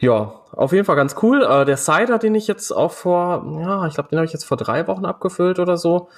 ja, 0.00 0.34
auf 0.52 0.72
jeden 0.72 0.84
Fall 0.84 0.96
ganz 0.96 1.16
cool. 1.22 1.42
Äh, 1.42 1.64
der 1.64 1.76
Cider, 1.76 2.18
den 2.18 2.34
ich 2.34 2.46
jetzt 2.46 2.70
auch 2.70 2.92
vor, 2.92 3.44
ja, 3.60 3.86
ich 3.86 3.94
glaube, 3.94 4.10
den 4.10 4.18
habe 4.18 4.26
ich 4.26 4.32
jetzt 4.32 4.44
vor 4.44 4.56
drei 4.56 4.86
Wochen 4.86 5.04
abgefüllt 5.04 5.58
oder 5.58 5.76
so. 5.76 6.08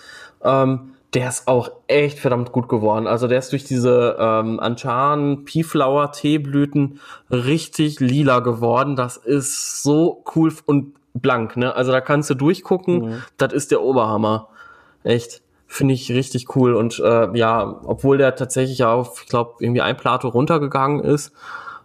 Ähm, 0.43 0.95
der 1.15 1.29
ist 1.29 1.47
auch 1.47 1.71
echt 1.87 2.19
verdammt 2.19 2.53
gut 2.53 2.69
geworden. 2.69 3.07
Also 3.07 3.29
der 3.29 3.39
ist 3.39 3.53
durch 3.53 3.65
diese 3.65 4.17
ähm, 4.19 4.59
Anchan 4.59 5.45
Peaflower 5.45 6.11
Teeblüten 6.13 7.01
richtig 7.31 8.01
lila 8.01 8.41
geworden. 8.41 8.97
Das 8.97 9.17
ist 9.17 9.83
so 9.83 10.25
cool 10.35 10.53
und 10.67 10.95
blank, 11.15 11.57
ne? 11.57 11.75
Also 11.75 11.93
da 11.93 12.01
kannst 12.01 12.31
du 12.31 12.35
durchgucken. 12.35 12.97
Mhm. 12.97 13.23
Das 13.37 13.53
ist 13.53 13.71
der 13.71 13.83
Oberhammer. 13.83 14.49
Echt. 15.05 15.44
Finde 15.75 15.95
ich 15.95 16.09
richtig 16.13 16.55
cool. 16.55 16.75
Und 16.75 17.01
äh, 17.01 17.37
ja, 17.37 17.81
obwohl 17.83 18.17
der 18.17 18.37
tatsächlich 18.37 18.85
auf, 18.85 19.23
ich 19.25 19.29
glaube, 19.29 19.55
irgendwie 19.59 19.81
ein 19.81 19.97
Plato 19.97 20.29
runtergegangen 20.29 21.01
ist 21.01 21.33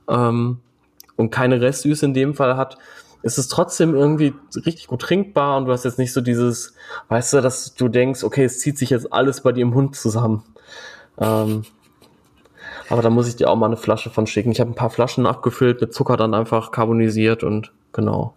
ähm, 0.08 0.60
und 1.16 1.32
keine 1.32 1.60
Restsüße 1.60 2.06
in 2.06 2.14
dem 2.14 2.36
Fall 2.36 2.56
hat, 2.56 2.78
ist 3.24 3.40
es 3.40 3.48
trotzdem 3.48 3.96
irgendwie 3.96 4.36
richtig 4.56 4.86
gut 4.86 5.02
trinkbar 5.02 5.58
und 5.58 5.66
du 5.66 5.72
hast 5.72 5.86
jetzt 5.86 5.98
nicht 5.98 6.14
so 6.14 6.22
dieses, 6.22 6.76
weißt 7.08 7.34
du, 7.34 7.42
dass 7.42 7.74
du 7.74 7.88
denkst, 7.88 8.24
okay, 8.24 8.44
es 8.44 8.60
zieht 8.60 8.78
sich 8.78 8.92
jetzt 8.92 9.12
alles 9.12 9.42
bei 9.42 9.54
dir 9.54 9.64
im 9.64 9.74
Hund 9.74 9.96
zusammen. 9.96 10.44
Ähm, 11.18 11.64
aber 12.90 13.02
da 13.02 13.10
muss 13.10 13.28
ich 13.28 13.38
dir 13.38 13.50
auch 13.50 13.56
mal 13.56 13.66
eine 13.66 13.78
Flasche 13.78 14.12
von 14.12 14.28
schicken. 14.28 14.52
Ich 14.52 14.60
habe 14.60 14.70
ein 14.70 14.76
paar 14.76 14.92
Flaschen 14.92 15.26
abgefüllt, 15.26 15.82
mit 15.82 15.96
Zucker 15.96 16.16
dann 16.16 16.36
einfach 16.36 16.70
carbonisiert 16.70 17.44
und 17.44 17.72
genau. 17.92 18.36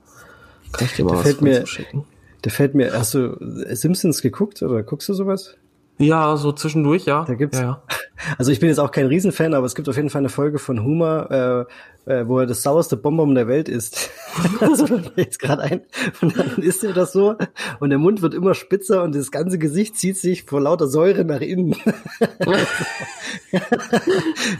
Kann 0.72 0.86
ich 0.86 0.94
dir 0.94 1.04
mal 1.04 1.22
der 1.22 1.34
was 1.34 1.40
mir, 1.42 1.66
schicken? 1.66 2.06
Der 2.44 2.50
fällt 2.50 2.74
mir, 2.74 2.92
hast 2.92 3.14
du 3.14 3.36
Simpsons 3.74 4.22
geguckt 4.22 4.62
oder 4.62 4.82
guckst 4.82 5.08
du 5.08 5.14
sowas? 5.14 5.56
Ja, 6.02 6.36
so 6.36 6.52
zwischendurch, 6.52 7.04
ja. 7.04 7.24
Da 7.24 7.34
gibt's. 7.34 7.58
Ja, 7.58 7.64
ja. 7.64 7.82
Also 8.38 8.52
ich 8.52 8.60
bin 8.60 8.68
jetzt 8.68 8.78
auch 8.78 8.92
kein 8.92 9.06
Riesenfan, 9.06 9.52
aber 9.52 9.66
es 9.66 9.74
gibt 9.74 9.88
auf 9.88 9.96
jeden 9.96 10.08
Fall 10.08 10.20
eine 10.20 10.28
Folge 10.28 10.60
von 10.60 10.84
Humor, 10.84 11.66
äh, 12.06 12.12
äh, 12.12 12.26
wo 12.28 12.38
er 12.38 12.46
das 12.46 12.62
sauerste 12.62 12.96
Bonbon 12.96 13.34
der 13.34 13.48
Welt 13.48 13.68
das 13.68 13.90
fällt 14.82 15.16
mir 15.16 15.24
jetzt 15.24 15.40
gerade 15.40 15.62
ein. 15.62 15.80
Und 16.20 16.38
dann 16.38 16.56
isst 16.58 16.84
er 16.84 16.92
das 16.92 17.12
so 17.12 17.36
und 17.80 17.90
der 17.90 17.98
Mund 17.98 18.22
wird 18.22 18.34
immer 18.34 18.54
spitzer 18.54 19.02
und 19.02 19.14
das 19.14 19.30
ganze 19.30 19.58
Gesicht 19.58 19.96
zieht 19.96 20.16
sich 20.18 20.44
vor 20.44 20.60
lauter 20.60 20.86
Säure 20.86 21.24
nach 21.24 21.40
innen. 21.40 21.74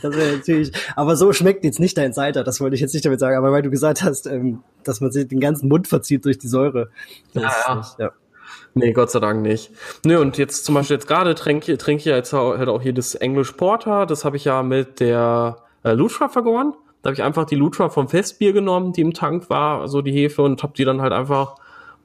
das 0.03 0.17
wäre 0.17 0.37
natürlich. 0.37 0.73
Aber 0.97 1.17
so 1.17 1.33
schmeckt 1.33 1.65
jetzt 1.65 1.81
nicht 1.81 1.97
dein 1.99 2.13
Cider. 2.13 2.45
Das 2.45 2.61
wollte 2.61 2.75
ich 2.75 2.81
jetzt 2.81 2.95
nicht 2.95 3.05
damit 3.05 3.21
sagen. 3.21 3.37
Aber 3.37 3.53
weil 3.53 3.63
du 3.63 3.71
gesagt 3.71 4.03
hast, 4.03 4.27
ähm, 4.27 4.63
dass 4.85 5.01
man 5.01 5.11
sich 5.13 5.29
den 5.29 5.41
ganzen 5.41 5.69
Mund 5.69 5.89
verzieht 5.89 6.25
durch 6.25 6.39
die 6.39 6.49
Säure. 6.49 6.91
Das, 7.33 7.43
ja, 7.43 7.53
ja. 7.69 7.83
ja. 7.99 8.13
Nee, 8.75 8.93
Gott 8.93 9.11
sei 9.11 9.21
Dank 9.21 9.43
nicht. 9.43 9.71
Nö, 10.05 10.19
und 10.19 10.39
jetzt 10.39 10.65
zum 10.65 10.75
Beispiel 10.75 10.97
jetzt 10.97 11.07
gerade 11.07 11.35
trinke 11.35 11.77
trink 11.77 12.01
ich 12.01 12.07
jetzt 12.07 12.33
halt 12.33 12.69
auch 12.69 12.81
hier 12.81 12.95
das 12.95 13.15
English 13.15 13.53
Porter. 13.53 14.07
Das 14.07 14.25
habe 14.25 14.37
ich 14.37 14.45
ja 14.45 14.63
mit 14.63 15.01
der 15.01 15.57
äh, 15.83 15.93
Lutra 15.93 16.29
vergoren. 16.29 16.75
Da 17.03 17.09
habe 17.09 17.15
ich 17.15 17.23
einfach 17.23 17.45
die 17.45 17.57
Lutra 17.57 17.89
vom 17.89 18.09
Festbier 18.09 18.53
genommen, 18.53 18.93
die 18.93 19.01
im 19.01 19.13
Tank 19.13 19.51
war, 19.51 19.81
also 19.81 20.03
die 20.03 20.13
Hefe, 20.13 20.43
und 20.43 20.63
habe 20.63 20.73
die 20.77 20.85
dann 20.85 21.03
halt 21.03 21.13
einfach 21.13 21.57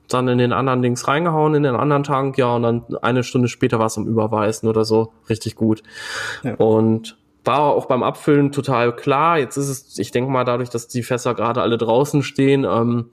dann 0.08 0.28
in 0.28 0.38
den 0.38 0.54
anderen 0.54 0.82
Dings 0.82 1.08
reingehauen, 1.08 1.54
in 1.54 1.64
den 1.64 1.76
anderen 1.76 2.04
Tank, 2.04 2.38
ja, 2.38 2.56
und 2.56 2.64
dann 2.64 2.84
eine 3.02 3.24
Stunde 3.24 3.48
später 3.48 3.78
war 3.78 3.88
es 3.88 3.98
am 3.98 4.08
Überweisen 4.08 4.68
oder 4.68 4.86
so. 4.86 5.14
Richtig 5.30 5.56
gut. 5.56 5.84
Ja. 6.44 6.56
Und 6.56 7.18
war 7.44 7.62
auch 7.62 7.86
beim 7.86 8.04
Abfüllen 8.04 8.52
total 8.52 8.96
klar. 8.96 9.38
Jetzt 9.38 9.58
ist 9.58 9.70
es, 9.70 10.00
ich 10.00 10.12
denke 10.12 10.32
mal, 10.32 10.44
dadurch, 10.44 10.70
dass 10.70 10.88
die 10.88 11.04
Fässer 11.04 11.34
gerade 11.34 11.62
alle 11.62 11.78
draußen 11.78 12.24
stehen, 12.24 12.66
ähm, 12.66 13.12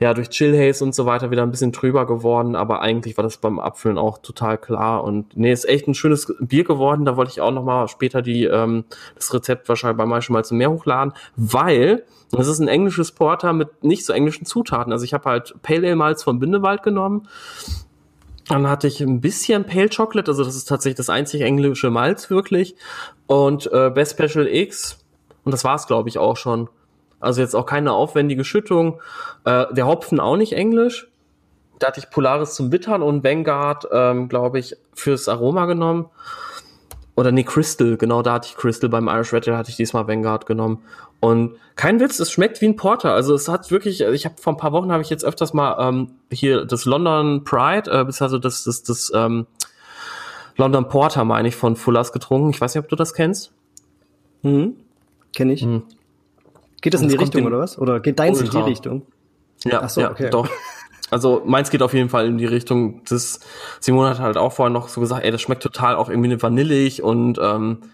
ja 0.00 0.14
durch 0.14 0.30
Chill 0.30 0.56
Haze 0.58 0.84
und 0.84 0.94
so 0.94 1.06
weiter 1.06 1.30
wieder 1.30 1.42
ein 1.42 1.50
bisschen 1.50 1.72
trüber 1.72 2.06
geworden, 2.06 2.56
aber 2.56 2.80
eigentlich 2.80 3.16
war 3.16 3.24
das 3.24 3.38
beim 3.38 3.58
Abfüllen 3.58 3.98
auch 3.98 4.18
total 4.18 4.58
klar 4.58 5.04
und 5.04 5.36
nee, 5.36 5.52
ist 5.52 5.68
echt 5.68 5.86
ein 5.86 5.94
schönes 5.94 6.32
Bier 6.40 6.64
geworden. 6.64 7.04
Da 7.04 7.16
wollte 7.16 7.32
ich 7.32 7.40
auch 7.40 7.52
noch 7.52 7.64
mal 7.64 7.88
später 7.88 8.22
die 8.22 8.44
ähm, 8.44 8.84
das 9.14 9.32
Rezept 9.32 9.68
wahrscheinlich 9.68 9.98
bei 9.98 10.06
manchen 10.06 10.32
mal 10.32 10.44
zum 10.44 10.58
Meer 10.58 10.70
hochladen, 10.70 11.12
weil 11.36 12.04
das 12.30 12.48
ist 12.48 12.58
ein 12.58 12.68
englisches 12.68 13.12
Porter 13.12 13.52
mit 13.52 13.84
nicht 13.84 14.04
so 14.04 14.12
englischen 14.12 14.44
Zutaten. 14.44 14.92
Also 14.92 15.04
ich 15.04 15.14
habe 15.14 15.28
halt 15.28 15.54
Pale 15.62 15.86
Ale 15.86 15.96
Malz 15.96 16.22
von 16.22 16.38
Bindewald 16.38 16.82
genommen. 16.82 17.28
Dann 18.48 18.68
hatte 18.68 18.88
ich 18.88 19.00
ein 19.00 19.20
bisschen 19.20 19.64
Pale 19.64 19.88
Chocolate, 19.88 20.30
also 20.30 20.44
das 20.44 20.54
ist 20.54 20.66
tatsächlich 20.66 20.96
das 20.96 21.08
einzig 21.08 21.40
englische 21.40 21.90
Malz 21.90 22.28
wirklich. 22.28 22.76
Und 23.26 23.70
äh, 23.72 23.90
Best 23.90 24.18
Special 24.20 24.46
X. 24.46 24.98
Und 25.44 25.52
das 25.52 25.64
war's, 25.64 25.86
glaube 25.86 26.08
ich, 26.08 26.18
auch 26.18 26.36
schon. 26.36 26.68
Also 27.24 27.40
jetzt 27.40 27.54
auch 27.54 27.66
keine 27.66 27.92
aufwendige 27.92 28.44
Schüttung. 28.44 29.00
Äh, 29.44 29.66
der 29.72 29.86
Hopfen 29.86 30.20
auch 30.20 30.36
nicht 30.36 30.52
englisch. 30.52 31.08
Da 31.78 31.88
hatte 31.88 32.00
ich 32.00 32.10
Polaris 32.10 32.54
zum 32.54 32.70
Bittern 32.70 33.02
und 33.02 33.24
Vanguard, 33.24 33.88
ähm, 33.92 34.28
glaube 34.28 34.58
ich, 34.58 34.76
fürs 34.94 35.28
Aroma 35.28 35.66
genommen. 35.66 36.06
Oder 37.16 37.30
nee, 37.30 37.44
Crystal, 37.44 37.96
genau 37.96 38.22
da 38.22 38.34
hatte 38.34 38.48
ich 38.48 38.56
Crystal. 38.56 38.90
Beim 38.90 39.08
Irish 39.08 39.32
Red 39.32 39.46
hatte 39.48 39.70
ich 39.70 39.76
diesmal 39.76 40.08
Vanguard 40.08 40.46
genommen. 40.46 40.82
Und 41.20 41.56
kein 41.76 42.00
Witz, 42.00 42.18
es 42.18 42.30
schmeckt 42.30 42.60
wie 42.60 42.66
ein 42.66 42.76
Porter. 42.76 43.12
Also 43.12 43.34
es 43.34 43.48
hat 43.48 43.70
wirklich, 43.70 44.00
ich 44.00 44.24
habe 44.24 44.34
vor 44.40 44.52
ein 44.52 44.56
paar 44.56 44.72
Wochen 44.72 44.92
habe 44.92 45.02
ich 45.02 45.10
jetzt 45.10 45.24
öfters 45.24 45.54
mal 45.54 45.76
ähm, 45.80 46.10
hier 46.30 46.64
das 46.64 46.84
London 46.84 47.44
Pride, 47.44 47.90
äh, 47.90 48.04
also 48.22 48.38
das, 48.38 48.64
das, 48.64 48.82
das 48.82 49.12
ähm, 49.14 49.46
London 50.56 50.88
Porter, 50.88 51.24
meine 51.24 51.48
ich, 51.48 51.56
von 51.56 51.76
Fullers 51.76 52.12
getrunken. 52.12 52.50
Ich 52.50 52.60
weiß 52.60 52.74
nicht, 52.74 52.84
ob 52.84 52.88
du 52.88 52.96
das 52.96 53.14
kennst. 53.14 53.52
Mhm. 54.42 54.74
Kenne 55.32 55.52
ich. 55.52 55.64
Mhm. 55.64 55.84
Geht 56.84 56.92
das 56.92 57.00
in 57.00 57.08
die 57.08 57.16
Richtung 57.16 57.46
oder 57.46 57.60
was? 57.60 57.78
Oder 57.78 57.98
geht 57.98 58.18
deins 58.18 58.38
Ultra. 58.38 58.58
in 58.58 58.64
die 58.66 58.70
Richtung? 58.70 59.06
Ja, 59.64 59.80
Ach 59.82 59.88
so, 59.88 60.02
ja 60.02 60.10
okay. 60.10 60.28
doch. 60.28 60.46
Also 61.10 61.40
meins 61.46 61.70
geht 61.70 61.80
auf 61.80 61.94
jeden 61.94 62.10
Fall 62.10 62.26
in 62.26 62.36
die 62.36 62.44
Richtung. 62.44 63.02
Das 63.08 63.40
Simone 63.80 64.10
hat 64.10 64.18
halt 64.18 64.36
auch 64.36 64.52
vorher 64.52 64.70
noch 64.70 64.88
so 64.88 65.00
gesagt, 65.00 65.24
ey, 65.24 65.30
das 65.30 65.40
schmeckt 65.40 65.62
total 65.62 65.96
auch 65.96 66.10
irgendwie 66.10 66.42
vanillig 66.42 67.02
und 67.02 67.38
ähm, 67.40 67.84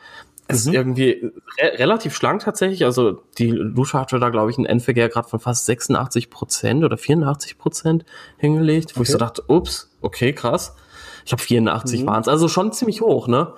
ist 0.49 0.67
mhm. 0.67 0.75
irgendwie 0.75 1.33
re 1.61 1.79
relativ 1.79 2.17
schlank 2.17 2.43
tatsächlich. 2.43 2.85
Also 2.85 3.23
die 3.39 3.51
Lusche 3.51 3.97
hatte 3.97 4.19
da, 4.19 4.31
glaube 4.31 4.51
ich, 4.51 4.59
einen 4.59 4.67
Endverkehr 4.67 5.09
gerade 5.09 5.29
von 5.29 5.39
fast 5.39 5.67
86 5.67 6.29
Prozent 6.29 6.83
oder 6.83 6.99
84 6.99 7.59
Prozent 7.59 8.05
hingelegt, 8.39 8.97
wo 8.97 9.01
okay. 9.01 9.03
ich 9.03 9.13
so 9.13 9.19
dachte, 9.19 9.45
ups, 9.47 9.97
okay, 10.01 10.33
krass. 10.33 10.75
Ich 11.25 11.31
habe 11.31 11.43
84 11.43 12.03
mhm. 12.03 12.07
waren 12.07 12.23
es, 12.23 12.29
also 12.29 12.49
schon 12.49 12.73
ziemlich 12.73 13.03
hoch, 13.03 13.29
ne? 13.29 13.53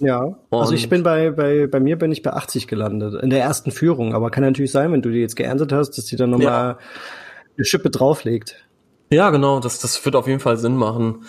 Ja, 0.00 0.20
und 0.22 0.38
also 0.50 0.72
ich 0.74 0.88
bin 0.88 1.02
bei, 1.02 1.30
bei, 1.30 1.66
bei 1.66 1.80
mir 1.80 1.96
bin 1.96 2.12
ich 2.12 2.22
bei 2.22 2.32
80 2.32 2.68
gelandet, 2.68 3.22
in 3.22 3.30
der 3.30 3.40
ersten 3.40 3.70
Führung, 3.70 4.14
aber 4.14 4.30
kann 4.30 4.44
natürlich 4.44 4.70
sein, 4.70 4.92
wenn 4.92 5.02
du 5.02 5.10
die 5.10 5.18
jetzt 5.18 5.36
geerntet 5.36 5.72
hast, 5.72 5.98
dass 5.98 6.04
die 6.04 6.16
dann 6.16 6.30
nochmal 6.30 6.46
ja. 6.46 6.78
eine 7.56 7.64
Schippe 7.64 7.90
drauflegt. 7.90 8.64
Ja, 9.10 9.30
genau, 9.30 9.60
das, 9.60 9.78
das 9.80 10.04
wird 10.04 10.16
auf 10.16 10.26
jeden 10.26 10.40
Fall 10.40 10.56
Sinn 10.56 10.76
machen. 10.76 11.24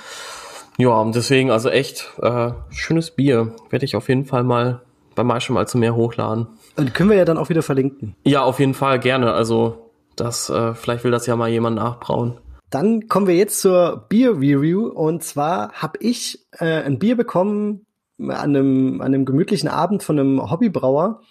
Ja, 0.77 0.89
und 1.01 1.15
deswegen, 1.15 1.51
also 1.51 1.69
echt, 1.69 2.09
äh, 2.21 2.51
schönes 2.69 3.11
Bier. 3.11 3.53
Werde 3.69 3.85
ich 3.85 3.95
auf 3.95 4.07
jeden 4.07 4.25
Fall 4.25 4.43
mal 4.43 4.81
bei 5.15 5.23
Maische 5.23 5.51
mal 5.51 5.67
zu 5.67 5.77
mehr 5.77 5.95
hochladen. 5.95 6.47
Und 6.77 6.93
können 6.93 7.09
wir 7.09 7.17
ja 7.17 7.25
dann 7.25 7.37
auch 7.37 7.49
wieder 7.49 7.61
verlinken. 7.61 8.15
Ja, 8.23 8.43
auf 8.43 8.59
jeden 8.59 8.73
Fall, 8.73 8.99
gerne. 8.99 9.33
Also 9.33 9.91
Das, 10.15 10.49
äh, 10.49 10.73
vielleicht 10.75 11.03
will 11.03 11.11
das 11.11 11.25
ja 11.25 11.35
mal 11.35 11.49
jemand 11.49 11.77
nachbrauen. 11.77 12.37
Dann 12.69 13.07
kommen 13.07 13.27
wir 13.27 13.35
jetzt 13.35 13.61
zur 13.61 14.05
Bier-Review. 14.09 14.87
Und 14.87 15.23
zwar 15.23 15.71
habe 15.73 15.97
ich 16.01 16.45
äh, 16.59 16.83
ein 16.83 16.99
Bier 16.99 17.17
bekommen 17.17 17.85
an 18.19 18.55
einem, 18.55 19.01
an 19.01 19.07
einem 19.07 19.25
gemütlichen 19.25 19.69
Abend 19.69 20.03
von 20.03 20.19
einem 20.19 20.51
Hobbybrauer 20.51 21.21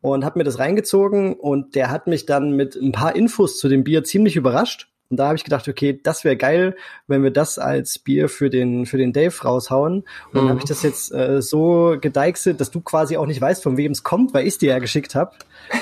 und 0.00 0.24
habe 0.24 0.38
mir 0.38 0.44
das 0.44 0.58
reingezogen 0.58 1.34
und 1.34 1.74
der 1.74 1.90
hat 1.90 2.06
mich 2.06 2.26
dann 2.26 2.56
mit 2.56 2.74
ein 2.74 2.92
paar 2.92 3.14
Infos 3.14 3.58
zu 3.58 3.68
dem 3.68 3.84
Bier 3.84 4.04
ziemlich 4.04 4.36
überrascht. 4.36 4.88
Und 5.10 5.16
da 5.16 5.26
habe 5.26 5.36
ich 5.36 5.42
gedacht, 5.42 5.66
okay, 5.66 5.98
das 6.00 6.22
wäre 6.22 6.36
geil, 6.36 6.76
wenn 7.08 7.24
wir 7.24 7.32
das 7.32 7.58
als 7.58 7.98
Bier 7.98 8.28
für 8.28 8.48
den 8.48 8.86
für 8.86 8.96
den 8.96 9.12
Dave 9.12 9.34
raushauen. 9.42 9.94
Und 9.94 10.06
dann 10.32 10.44
mhm. 10.44 10.48
habe 10.50 10.60
ich 10.60 10.66
das 10.66 10.84
jetzt 10.84 11.12
äh, 11.12 11.42
so 11.42 11.96
gedeichselt, 12.00 12.60
dass 12.60 12.70
du 12.70 12.80
quasi 12.80 13.16
auch 13.16 13.26
nicht 13.26 13.40
weißt, 13.40 13.60
von 13.60 13.76
wem 13.76 13.90
es 13.90 14.04
kommt, 14.04 14.32
weil 14.34 14.46
ich 14.46 14.58
dir 14.58 14.70
ja 14.70 14.78
geschickt 14.78 15.16
habe, 15.16 15.32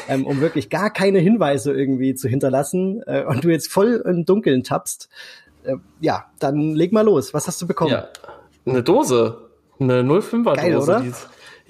ähm, 0.08 0.26
um 0.26 0.40
wirklich 0.40 0.70
gar 0.70 0.90
keine 0.90 1.18
Hinweise 1.18 1.74
irgendwie 1.74 2.14
zu 2.14 2.26
hinterlassen 2.26 3.02
äh, 3.06 3.24
und 3.24 3.44
du 3.44 3.50
jetzt 3.50 3.70
voll 3.70 4.02
im 4.06 4.24
Dunkeln 4.24 4.64
tappst. 4.64 5.10
Äh, 5.62 5.76
ja, 6.00 6.24
dann 6.38 6.74
leg 6.74 6.92
mal 6.92 7.04
los. 7.04 7.34
Was 7.34 7.46
hast 7.46 7.60
du 7.60 7.66
bekommen? 7.66 7.90
Ja, 7.90 8.08
eine 8.64 8.82
Dose. 8.82 9.47
Eine 9.80 10.02
05er 10.02 10.56
Geil, 10.56 10.72
Dose. 10.72 10.90
Oder? 10.90 11.04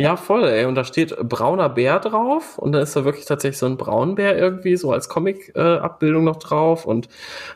Ja, 0.01 0.17
voll, 0.17 0.45
ey. 0.45 0.65
Und 0.65 0.77
da 0.77 0.85
steht 0.85 1.17
brauner 1.29 1.69
Bär 1.69 1.99
drauf. 1.99 2.57
Und 2.57 2.71
da 2.73 2.81
ist 2.81 2.95
da 2.95 3.05
wirklich 3.05 3.25
tatsächlich 3.25 3.59
so 3.59 3.67
ein 3.67 3.77
Braunbär 3.77 4.39
irgendwie, 4.39 4.77
so 4.77 4.93
als 4.93 5.09
Comic-Abbildung 5.09 6.23
äh, 6.23 6.27
noch 6.27 6.37
drauf. 6.37 6.87
Und 6.87 7.09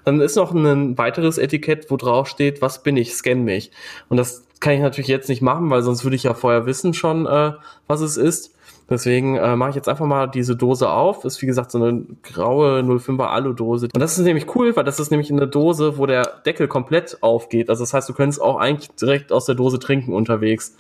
dann 0.05 0.21
ist 0.21 0.37
noch 0.37 0.53
ein 0.53 0.99
weiteres 0.99 1.39
Etikett, 1.39 1.91
wo 1.91 1.97
drauf 1.97 2.29
steht, 2.29 2.61
was 2.61 2.83
bin 2.83 2.97
ich, 2.97 3.15
scan 3.15 3.45
mich. 3.45 3.71
Und 4.09 4.17
das 4.17 4.45
kann 4.59 4.75
ich 4.75 4.81
natürlich 4.81 5.09
jetzt 5.09 5.29
nicht 5.29 5.41
machen, 5.41 5.71
weil 5.71 5.83
sonst 5.83 6.05
würde 6.05 6.17
ich 6.17 6.25
ja 6.25 6.35
vorher 6.35 6.67
wissen 6.67 6.95
schon, 6.95 7.27
äh, 7.27 7.53
was 7.87 8.01
es 8.01 8.17
ist. 8.17 8.55
Deswegen 8.91 9.37
äh, 9.37 9.57
mache 9.57 9.71
ich 9.71 9.77
jetzt 9.77 9.89
einfach 9.89 10.07
mal 10.07 10.27
diese 10.27 10.57
Dose 10.57 10.91
auf. 10.91 11.25
Ist 11.25 11.41
wie 11.41 11.47
gesagt 11.47 11.71
so 11.71 11.83
eine 11.83 12.05
graue 12.23 12.81
05er 12.81 13.25
Alu-Dose. 13.25 13.89
Und 13.93 14.01
das 14.01 14.19
ist 14.19 14.25
nämlich 14.25 14.55
cool, 14.55 14.77
weil 14.77 14.85
das 14.85 15.01
ist 15.01 15.11
nämlich 15.11 15.31
eine 15.31 15.47
Dose, 15.47 15.99
wo 15.99 16.07
der 16.07 16.25
Deckel 16.45 16.69
komplett 16.69 17.19
aufgeht. 17.23 17.71
Also 17.71 17.85
das 17.85 17.95
heißt, 17.95 18.09
du 18.09 18.13
könntest 18.13 18.43
auch 18.43 18.59
eigentlich 18.59 18.91
direkt 18.91 19.33
aus 19.33 19.47
der 19.47 19.55
Dose 19.55 19.79
trinken 19.79 20.13
unterwegs. 20.13 20.77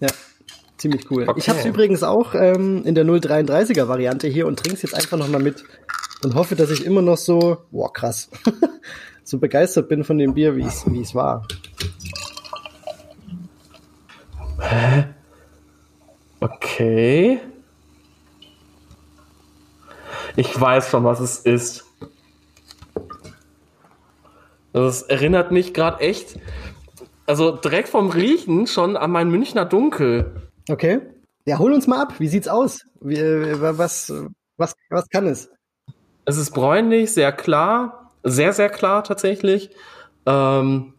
Ja, 0.00 0.08
ziemlich 0.76 1.10
cool. 1.10 1.24
Okay. 1.26 1.38
Ich 1.38 1.48
habe 1.48 1.58
es 1.58 1.64
übrigens 1.64 2.02
auch 2.02 2.34
ähm, 2.34 2.82
in 2.84 2.94
der 2.94 3.04
033er 3.04 3.88
Variante 3.88 4.28
hier 4.28 4.46
und 4.46 4.58
trinke 4.58 4.76
es 4.76 4.82
jetzt 4.82 4.94
einfach 4.94 5.16
nochmal 5.16 5.42
mit 5.42 5.64
und 6.22 6.34
hoffe, 6.34 6.56
dass 6.56 6.70
ich 6.70 6.84
immer 6.84 7.02
noch 7.02 7.16
so, 7.16 7.58
boah 7.70 7.92
krass, 7.92 8.30
so 9.24 9.38
begeistert 9.38 9.88
bin 9.88 10.04
von 10.04 10.18
dem 10.18 10.34
Bier, 10.34 10.56
wie 10.56 10.66
es 10.66 11.14
war. 11.14 11.46
Hä? 14.60 15.13
Okay. 16.44 17.40
Ich 20.36 20.60
weiß 20.60 20.90
schon, 20.90 21.02
was 21.04 21.20
es 21.20 21.38
ist. 21.38 21.86
Das 24.74 25.02
erinnert 25.02 25.52
mich 25.52 25.72
gerade 25.72 26.00
echt, 26.00 26.38
also 27.26 27.52
direkt 27.52 27.88
vom 27.88 28.10
Riechen 28.10 28.66
schon 28.66 28.98
an 28.98 29.10
mein 29.10 29.30
Münchner 29.30 29.64
Dunkel. 29.64 30.50
Okay. 30.68 31.00
Ja, 31.46 31.58
hol 31.58 31.72
uns 31.72 31.86
mal 31.86 32.02
ab. 32.02 32.14
Wie 32.18 32.28
sieht's 32.28 32.48
aus? 32.48 32.84
Wie, 33.00 33.16
äh, 33.16 33.78
was, 33.78 34.12
was, 34.58 34.74
was 34.90 35.08
kann 35.08 35.26
es? 35.26 35.50
Es 36.26 36.36
ist 36.36 36.50
bräunlich, 36.50 37.12
sehr 37.14 37.32
klar, 37.32 38.10
sehr, 38.22 38.52
sehr 38.52 38.68
klar 38.68 39.02
tatsächlich. 39.02 39.70
Ähm, 40.26 40.92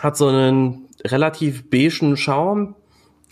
hat 0.00 0.16
so 0.16 0.26
einen 0.26 0.88
relativ 1.04 1.70
beigen 1.70 2.16
Schaum, 2.16 2.74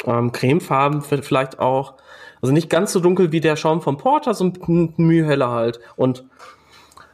ähm, 0.06 0.32
cremefarben 0.32 1.02
vielleicht 1.02 1.58
auch. 1.58 1.94
Also 2.40 2.52
nicht 2.52 2.70
ganz 2.70 2.92
so 2.92 3.00
dunkel 3.00 3.32
wie 3.32 3.40
der 3.40 3.56
Schaum 3.56 3.80
vom 3.80 3.96
Porter, 3.96 4.34
so 4.34 4.44
ein 4.44 4.94
Mühe 4.96 5.26
heller 5.26 5.50
halt. 5.50 5.80
Und 5.96 6.24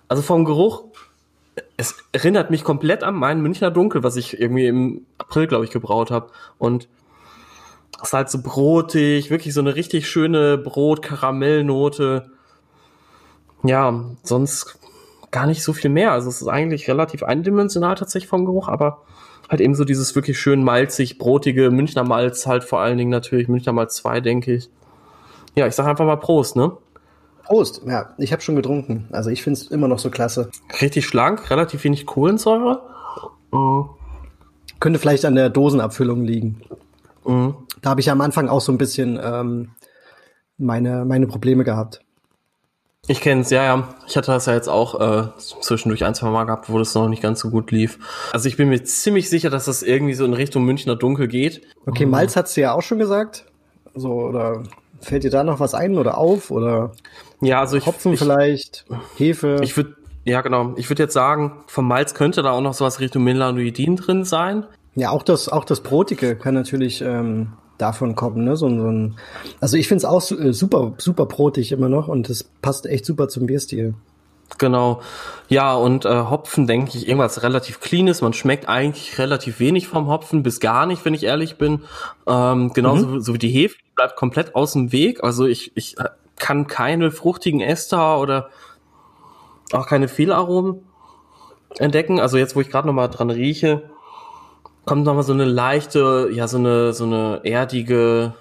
also 0.08 0.22
vom 0.22 0.44
Geruch, 0.44 0.84
es 1.76 1.96
erinnert 2.12 2.50
mich 2.50 2.64
komplett 2.64 3.02
an 3.02 3.14
meinen 3.14 3.40
Münchner 3.40 3.70
Dunkel, 3.70 4.02
was 4.02 4.16
ich 4.16 4.38
irgendwie 4.38 4.66
im 4.66 5.06
April, 5.18 5.46
glaube 5.46 5.64
ich, 5.64 5.70
gebraut 5.70 6.10
habe. 6.10 6.30
Und 6.58 6.88
es 7.96 8.08
ist 8.08 8.12
halt 8.12 8.30
so 8.30 8.42
brotig, 8.42 9.30
wirklich 9.30 9.54
so 9.54 9.60
eine 9.60 9.74
richtig 9.76 10.08
schöne 10.08 10.58
Brot-Karamellnote. 10.58 12.30
Ja, 13.62 14.04
sonst 14.22 14.78
gar 15.30 15.46
nicht 15.46 15.62
so 15.62 15.72
viel 15.72 15.90
mehr. 15.90 16.12
Also 16.12 16.28
es 16.28 16.42
ist 16.42 16.48
eigentlich 16.48 16.86
relativ 16.86 17.22
eindimensional 17.22 17.94
tatsächlich 17.94 18.28
vom 18.28 18.44
Geruch, 18.44 18.68
aber 18.68 19.02
halt 19.48 19.60
eben 19.60 19.74
so 19.74 19.84
dieses 19.84 20.14
wirklich 20.14 20.38
schön 20.38 20.64
malzig, 20.64 21.18
brotige 21.18 21.70
Münchner 21.70 22.04
Malz, 22.04 22.46
halt 22.46 22.64
vor 22.64 22.80
allen 22.80 22.98
Dingen 22.98 23.10
natürlich 23.10 23.48
Münchner 23.48 23.72
Malz 23.72 23.96
2, 23.96 24.20
denke 24.20 24.54
ich. 24.54 24.70
Ja, 25.54 25.66
ich 25.66 25.74
sag 25.74 25.86
einfach 25.86 26.06
mal 26.06 26.16
Prost, 26.16 26.56
ne? 26.56 26.76
Prost, 27.44 27.82
ja, 27.86 28.14
ich 28.18 28.32
habe 28.32 28.42
schon 28.42 28.56
getrunken. 28.56 29.08
Also 29.12 29.30
ich 29.30 29.42
finde 29.42 29.60
es 29.60 29.68
immer 29.68 29.86
noch 29.86 29.98
so 29.98 30.10
klasse. 30.10 30.50
Richtig 30.80 31.06
schlank, 31.06 31.50
relativ 31.50 31.84
wenig 31.84 32.06
Kohlensäure. 32.06 32.82
Mhm. 33.52 33.90
Könnte 34.80 34.98
vielleicht 34.98 35.24
an 35.24 35.34
der 35.34 35.50
Dosenabfüllung 35.50 36.24
liegen. 36.24 36.62
Mhm. 37.26 37.54
Da 37.82 37.90
habe 37.90 38.00
ich 38.00 38.10
am 38.10 38.20
Anfang 38.20 38.48
auch 38.48 38.60
so 38.60 38.72
ein 38.72 38.78
bisschen 38.78 39.20
ähm, 39.22 39.70
meine, 40.56 41.04
meine 41.04 41.26
Probleme 41.26 41.64
gehabt. 41.64 42.00
Ich 43.06 43.20
kenne 43.20 43.42
es, 43.42 43.50
ja, 43.50 43.64
ja. 43.64 43.88
Ich 44.06 44.16
hatte 44.16 44.32
das 44.32 44.46
ja 44.46 44.54
jetzt 44.54 44.68
auch 44.68 45.00
äh, 45.00 45.28
zwischendurch 45.38 46.04
ein, 46.04 46.14
zwei 46.14 46.30
Mal 46.30 46.44
gehabt, 46.44 46.70
wo 46.70 46.78
das 46.78 46.94
noch 46.94 47.08
nicht 47.08 47.22
ganz 47.22 47.40
so 47.40 47.50
gut 47.50 47.70
lief. 47.70 47.98
Also 48.32 48.48
ich 48.48 48.56
bin 48.56 48.68
mir 48.70 48.82
ziemlich 48.82 49.28
sicher, 49.28 49.50
dass 49.50 49.66
das 49.66 49.82
irgendwie 49.82 50.14
so 50.14 50.24
in 50.24 50.32
Richtung 50.32 50.64
Münchner 50.64 50.96
Dunkel 50.96 51.28
geht. 51.28 51.62
Okay, 51.86 52.06
Malz 52.06 52.34
hat's 52.36 52.54
dir 52.54 52.62
ja 52.62 52.72
auch 52.72 52.82
schon 52.82 52.98
gesagt. 52.98 53.44
So, 53.94 54.12
oder 54.12 54.62
fällt 55.00 55.24
dir 55.24 55.30
da 55.30 55.44
noch 55.44 55.60
was 55.60 55.74
ein 55.74 55.98
oder 55.98 56.16
auf? 56.16 56.50
Oder 56.50 56.92
ja, 57.40 57.60
also 57.60 57.76
ich, 57.76 57.86
Hopfen 57.86 58.14
ich, 58.14 58.18
vielleicht, 58.18 58.86
Hefe. 59.16 59.58
Ich 59.62 59.76
würde, 59.76 59.96
ja 60.24 60.40
genau, 60.40 60.72
ich 60.76 60.88
würde 60.88 61.02
jetzt 61.02 61.14
sagen, 61.14 61.64
vom 61.66 61.86
Malz 61.86 62.14
könnte 62.14 62.42
da 62.42 62.52
auch 62.52 62.62
noch 62.62 62.74
sowas 62.74 63.00
Richtung 63.00 63.22
Melanoidin 63.24 63.96
drin 63.96 64.24
sein. 64.24 64.64
Ja, 64.94 65.10
auch 65.10 65.22
das, 65.22 65.48
auch 65.48 65.64
das 65.64 65.80
Brotige 65.80 66.36
kann 66.36 66.54
natürlich 66.54 67.02
ähm, 67.02 67.52
davon 67.78 68.14
kommen, 68.14 68.44
ne? 68.44 68.56
So, 68.56 68.68
so 68.68 68.88
ein, 68.90 69.16
also 69.60 69.76
ich 69.76 69.88
finde 69.88 69.98
es 69.98 70.04
auch 70.04 70.30
äh, 70.30 70.52
super, 70.52 70.92
super 70.98 71.26
brotig 71.26 71.72
immer 71.72 71.88
noch 71.88 72.08
und 72.08 72.30
es 72.30 72.44
passt 72.62 72.86
echt 72.86 73.04
super 73.04 73.28
zum 73.28 73.46
Bierstil. 73.46 73.94
Genau. 74.58 75.00
Ja, 75.48 75.74
und 75.74 76.04
äh, 76.04 76.24
Hopfen, 76.30 76.66
denke 76.66 76.96
ich, 76.96 77.08
irgendwas 77.08 77.42
relativ 77.42 77.80
cleanes. 77.80 78.22
Man 78.22 78.32
schmeckt 78.32 78.68
eigentlich 78.68 79.18
relativ 79.18 79.58
wenig 79.58 79.88
vom 79.88 80.08
Hopfen, 80.08 80.42
bis 80.42 80.60
gar 80.60 80.86
nicht, 80.86 81.04
wenn 81.04 81.14
ich 81.14 81.24
ehrlich 81.24 81.56
bin. 81.56 81.82
Ähm, 82.26 82.72
genauso 82.72 83.06
mhm. 83.06 83.20
so 83.20 83.34
wie 83.34 83.38
die 83.38 83.48
Hefe 83.48 83.76
bleibt 83.96 84.16
komplett 84.16 84.54
aus 84.54 84.72
dem 84.72 84.92
Weg. 84.92 85.24
Also 85.24 85.46
ich, 85.46 85.76
ich 85.76 85.98
äh, 85.98 86.08
kann 86.36 86.66
keine 86.66 87.10
fruchtigen 87.10 87.60
Ester 87.60 88.20
oder 88.20 88.50
auch 89.72 89.86
keine 89.86 90.08
Fehlaromen 90.08 90.84
entdecken. 91.78 92.20
Also 92.20 92.36
jetzt, 92.36 92.54
wo 92.54 92.60
ich 92.60 92.70
gerade 92.70 92.86
noch 92.86 92.94
mal 92.94 93.08
dran 93.08 93.30
rieche, 93.30 93.90
kommt 94.84 95.04
nochmal 95.04 95.22
so 95.22 95.32
eine 95.32 95.44
leichte, 95.44 96.28
ja, 96.32 96.48
so 96.48 96.58
eine, 96.58 96.92
so 96.92 97.04
eine 97.04 97.40
erdige, 97.44 98.34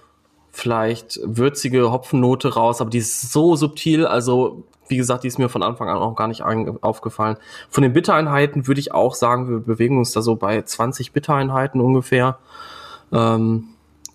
vielleicht 0.52 1.20
würzige 1.24 1.92
Hopfennote 1.92 2.54
raus, 2.54 2.82
aber 2.82 2.90
die 2.90 3.00
ist 3.00 3.32
so 3.32 3.56
subtil, 3.56 4.06
also 4.06 4.64
wie 4.88 4.98
gesagt, 4.98 5.24
die 5.24 5.28
ist 5.28 5.40
mir 5.40 5.50
von 5.50 5.64
Anfang 5.64 5.90
an 5.90 5.98
auch 5.98 6.16
gar 6.16 6.28
nicht 6.28 6.44
aufgefallen. 6.44 7.38
Von 7.70 7.84
den 7.84 7.94
Bittereinheiten 7.94 8.68
würde 8.68 8.80
ich 8.80 8.94
auch 8.94 9.16
sagen, 9.16 9.50
wir 9.50 9.60
bewegen 9.60 9.98
uns 9.98 10.12
da 10.12 10.22
so 10.22 10.36
bei 10.36 10.62
20 10.62 11.14
Bittereinheiten 11.14 11.80
ungefähr. 11.80 12.38
Ähm, 13.12 13.70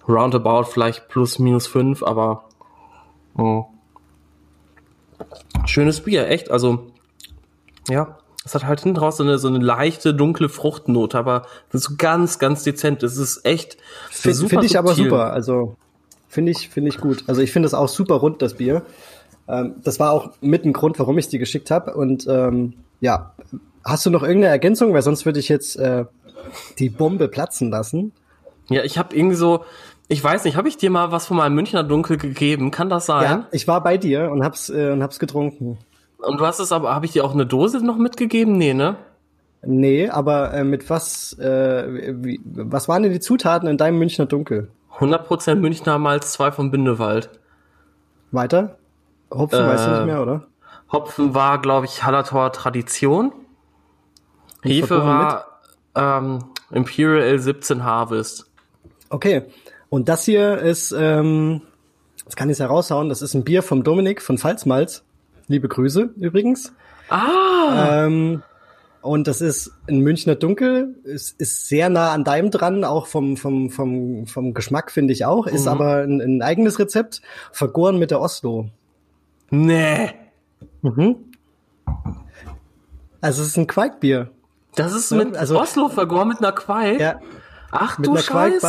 roundabout 0.06 0.64
vielleicht 0.64 1.08
plus 1.08 1.38
minus 1.38 1.66
fünf, 1.66 2.02
aber 2.02 2.44
oh. 3.36 3.66
schönes 5.66 6.00
Bier, 6.02 6.28
echt. 6.28 6.50
Also 6.50 6.86
ja, 7.88 8.18
es 8.48 8.54
hat 8.54 8.66
halt 8.66 8.80
hinten 8.80 8.98
raus 8.98 9.18
so 9.18 9.22
eine, 9.22 9.38
so 9.38 9.48
eine 9.48 9.58
leichte, 9.58 10.14
dunkle 10.14 10.48
Fruchtnote, 10.48 11.18
aber 11.18 11.42
das 11.70 11.82
ist 11.82 11.90
so 11.90 11.94
ganz, 11.98 12.38
ganz 12.38 12.62
dezent. 12.62 13.02
Das 13.02 13.18
ist 13.18 13.44
echt 13.44 13.76
Finde 14.10 14.48
find 14.48 14.64
ich 14.64 14.78
aber 14.78 14.94
super. 14.94 15.32
Also 15.32 15.76
finde 16.28 16.52
ich, 16.52 16.70
finde 16.70 16.88
ich 16.88 16.98
gut. 16.98 17.24
Also 17.26 17.42
ich 17.42 17.52
finde 17.52 17.66
es 17.66 17.74
auch 17.74 17.88
super 17.88 18.16
rund, 18.16 18.40
das 18.40 18.54
Bier. 18.54 18.82
Ähm, 19.48 19.74
das 19.84 20.00
war 20.00 20.12
auch 20.12 20.30
mit 20.40 20.64
ein 20.64 20.72
Grund, 20.72 20.98
warum 20.98 21.18
ich 21.18 21.26
es 21.26 21.30
dir 21.30 21.38
geschickt 21.38 21.70
habe. 21.70 21.94
Und 21.94 22.26
ähm, 22.26 22.74
ja, 23.00 23.34
hast 23.84 24.06
du 24.06 24.10
noch 24.10 24.22
irgendeine 24.22 24.50
Ergänzung? 24.50 24.94
Weil 24.94 25.02
sonst 25.02 25.26
würde 25.26 25.40
ich 25.40 25.50
jetzt 25.50 25.76
äh, 25.76 26.06
die 26.78 26.88
Bombe 26.88 27.28
platzen 27.28 27.70
lassen. 27.70 28.12
Ja, 28.70 28.82
ich 28.82 28.96
habe 28.96 29.14
irgendwie 29.14 29.36
so, 29.36 29.64
ich 30.08 30.24
weiß 30.24 30.44
nicht, 30.44 30.56
habe 30.56 30.68
ich 30.68 30.78
dir 30.78 30.90
mal 30.90 31.12
was 31.12 31.26
von 31.26 31.36
meinem 31.36 31.54
Münchner 31.54 31.82
Dunkel 31.82 32.16
gegeben? 32.16 32.70
Kann 32.70 32.88
das 32.88 33.04
sein? 33.04 33.24
Ja, 33.24 33.48
ich 33.52 33.68
war 33.68 33.82
bei 33.82 33.98
dir 33.98 34.30
und 34.30 34.42
hab's 34.42 34.70
äh, 34.70 34.90
und 34.90 35.02
hab's 35.02 35.18
getrunken. 35.18 35.76
Und 36.18 36.40
du 36.40 36.46
hast 36.46 36.58
es 36.58 36.72
aber, 36.72 36.94
habe 36.94 37.06
ich 37.06 37.12
dir 37.12 37.24
auch 37.24 37.32
eine 37.32 37.46
Dose 37.46 37.84
noch 37.84 37.96
mitgegeben? 37.96 38.56
Nee, 38.58 38.74
ne? 38.74 38.96
Nee, 39.62 40.08
aber 40.08 40.52
äh, 40.52 40.64
mit 40.64 40.88
was, 40.90 41.38
äh, 41.38 42.12
wie, 42.22 42.40
was 42.44 42.88
waren 42.88 43.02
denn 43.02 43.12
die 43.12 43.20
Zutaten 43.20 43.68
in 43.68 43.76
deinem 43.76 43.98
Münchner 43.98 44.26
Dunkel? 44.26 44.68
100% 44.98 45.56
Münchner 45.56 45.98
Malz 45.98 46.32
2 46.32 46.52
vom 46.52 46.70
Bindewald. 46.70 47.30
Weiter? 48.30 48.78
Hopfen 49.32 49.60
äh, 49.60 49.68
weißt 49.68 49.86
du 49.86 49.90
nicht 49.90 50.06
mehr, 50.06 50.22
oder? 50.22 50.46
Hopfen 50.90 51.34
war, 51.34 51.60
glaube 51.60 51.86
ich, 51.86 52.04
Hallertor 52.04 52.52
Tradition. 52.52 53.32
Hefe 54.62 55.04
war 55.04 55.60
ähm, 55.94 56.44
Imperial 56.70 57.38
17 57.38 57.84
Harvest. 57.84 58.50
Okay. 59.10 59.42
Und 59.88 60.08
das 60.08 60.24
hier 60.24 60.58
ist, 60.58 60.92
ähm, 60.92 61.62
das 62.24 62.36
kann 62.36 62.50
ich 62.50 62.58
ja 62.58 62.66
raushauen, 62.66 63.08
das 63.08 63.22
ist 63.22 63.34
ein 63.34 63.44
Bier 63.44 63.62
vom 63.62 63.84
Dominik 63.84 64.20
von 64.20 64.38
Pfalzmalz. 64.38 65.04
Liebe 65.48 65.68
Grüße 65.68 66.10
übrigens. 66.18 66.72
Ah! 67.08 68.04
Ähm, 68.06 68.42
und 69.00 69.26
das 69.26 69.40
ist 69.40 69.72
ein 69.88 70.00
Münchner 70.00 70.34
Dunkel, 70.34 70.96
ist, 71.04 71.40
ist 71.40 71.68
sehr 71.68 71.88
nah 71.88 72.12
an 72.12 72.24
deinem 72.24 72.50
dran, 72.50 72.84
auch 72.84 73.06
vom, 73.06 73.36
vom, 73.36 73.70
vom, 73.70 74.26
vom 74.26 74.52
Geschmack 74.54 74.90
finde 74.90 75.12
ich 75.14 75.24
auch, 75.24 75.46
ist 75.46 75.62
Mhm. 75.62 75.68
aber 75.68 75.96
ein, 76.02 76.20
ein 76.20 76.42
eigenes 76.42 76.78
Rezept, 76.78 77.22
vergoren 77.52 77.98
mit 77.98 78.10
der 78.10 78.20
Oslo. 78.20 78.68
Nee. 79.50 80.10
Mhm. 80.82 81.16
Also 83.20 83.42
es 83.42 83.48
ist 83.48 83.56
ein 83.56 83.66
Quarkbier. 83.66 84.30
Das 84.74 84.94
ist 84.94 85.10
mit 85.12 85.36
also- 85.36 85.58
Oslo 85.58 85.88
vergoren 85.88 86.28
mit 86.28 86.38
einer 86.38 86.52
Quai? 86.52 86.96
Ja, 86.98 87.20
Ach 87.70 87.98
mit 87.98 88.06
du 88.06 88.12
einer 88.12 88.20
Scheiße. 88.20 88.60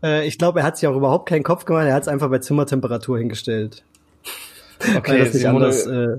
bei, 0.00 0.08
äh, 0.08 0.26
ich 0.26 0.38
glaube, 0.38 0.60
er 0.60 0.66
hat 0.66 0.76
sich 0.76 0.88
auch 0.88 0.96
überhaupt 0.96 1.28
keinen 1.28 1.42
Kopf 1.44 1.64
gemacht, 1.64 1.86
er 1.86 1.94
hat 1.94 2.02
es 2.02 2.08
einfach 2.08 2.28
bei 2.30 2.38
Zimmertemperatur 2.38 3.18
hingestellt. 3.18 3.84
Okay, 4.96 5.18
das 5.18 5.34
nicht 5.34 5.42
Simone 5.42 5.66
anders, 5.66 5.86
äh, 5.86 6.18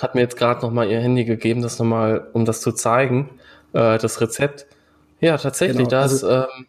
hat 0.00 0.14
mir 0.14 0.20
jetzt 0.22 0.36
gerade 0.36 0.60
noch 0.62 0.70
mal 0.70 0.88
ihr 0.88 1.00
Handy 1.00 1.24
gegeben, 1.24 1.62
das 1.62 1.78
noch 1.78 1.86
mal, 1.86 2.28
um 2.32 2.44
das 2.44 2.60
zu 2.60 2.72
zeigen, 2.72 3.30
äh, 3.72 3.98
das 3.98 4.20
Rezept. 4.20 4.66
Ja, 5.20 5.38
tatsächlich, 5.38 5.88
Genau, 5.88 5.90
das, 5.90 6.22
ähm, 6.22 6.66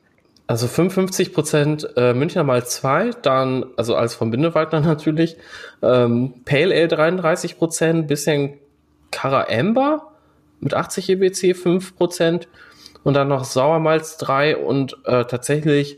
also 0.47 0.67
55 0.67 1.33
Prozent 1.33 1.89
äh, 1.97 2.13
Münchner 2.13 2.43
mal 2.43 2.65
2, 2.65 3.11
dann, 3.21 3.65
also 3.75 3.95
alles 3.95 4.15
vom 4.15 4.31
Bindewaldner 4.31 4.79
natürlich, 4.81 5.37
ähm, 5.81 6.33
Pale 6.45 6.73
Ale 6.73 6.87
33 6.87 7.57
Prozent, 7.57 8.07
bisschen 8.07 8.53
Cara 9.11 9.47
Amber 9.49 10.13
mit 10.59 10.73
80 10.73 11.09
EBC 11.09 11.55
5 11.55 11.95
Prozent 11.97 12.47
und 13.03 13.13
dann 13.13 13.27
noch 13.27 13.43
Sauermalz 13.43 14.17
3 14.17 14.57
und 14.57 14.97
äh, 15.05 15.25
tatsächlich 15.25 15.97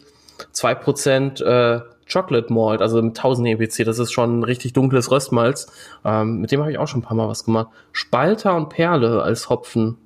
2 0.51 0.75
Prozent 0.75 1.41
äh, 1.41 1.79
Chocolate 2.12 2.51
Malt, 2.51 2.82
also 2.82 3.01
mit 3.01 3.18
1000 3.18 3.47
EBC, 3.49 3.84
das 3.86 3.99
ist 3.99 4.12
schon 4.12 4.39
ein 4.39 4.43
richtig 4.43 4.74
dunkles 4.74 5.12
Röstmalz. 5.12 5.72
Ähm, 6.03 6.41
mit 6.41 6.51
dem 6.51 6.60
habe 6.62 6.72
ich 6.72 6.78
auch 6.78 6.88
schon 6.88 6.99
ein 7.01 7.03
paar 7.03 7.16
Mal 7.18 7.28
was 7.28 7.45
gemacht. 7.45 7.68
Spalter 7.91 8.55
und 8.55 8.70
Perle 8.70 9.22
als 9.22 9.49
Hopfen. 9.49 9.97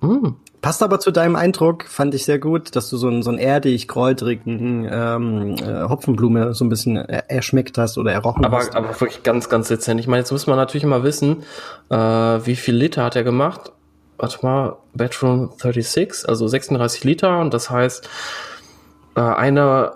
Mm. 0.00 0.28
Passt 0.62 0.82
aber 0.82 1.00
zu 1.00 1.10
deinem 1.10 1.36
Eindruck, 1.36 1.84
fand 1.86 2.14
ich 2.14 2.26
sehr 2.26 2.38
gut, 2.38 2.76
dass 2.76 2.90
du 2.90 2.98
so 2.98 3.08
einen, 3.08 3.22
so 3.22 3.30
einen 3.30 3.38
erdig, 3.38 3.88
kräutrigen 3.88 4.86
ähm, 4.90 5.54
äh, 5.56 5.88
Hopfenblume 5.88 6.52
so 6.52 6.66
ein 6.66 6.68
bisschen 6.68 6.96
er- 6.96 7.30
erschmeckt 7.30 7.78
hast 7.78 7.96
oder 7.96 8.12
errochen 8.12 8.44
Aber, 8.44 8.58
hast. 8.58 8.76
aber 8.76 8.88
wirklich 9.00 9.22
ganz, 9.22 9.48
ganz 9.48 9.68
dezent. 9.68 10.00
Ich 10.00 10.06
meine, 10.06 10.20
jetzt 10.20 10.32
muss 10.32 10.46
man 10.46 10.56
natürlich 10.56 10.84
mal 10.84 11.02
wissen, 11.02 11.44
äh, 11.88 11.96
wie 11.96 12.56
viel 12.56 12.74
Liter 12.74 13.04
hat 13.04 13.16
er 13.16 13.24
gemacht? 13.24 13.72
Warte 14.18 14.38
mal, 14.44 14.76
Bedroom 14.92 15.50
36, 15.56 16.28
also 16.28 16.46
36 16.46 17.04
Liter 17.04 17.40
und 17.40 17.54
das 17.54 17.70
heißt, 17.70 18.06
äh, 19.16 19.20
eine 19.20 19.92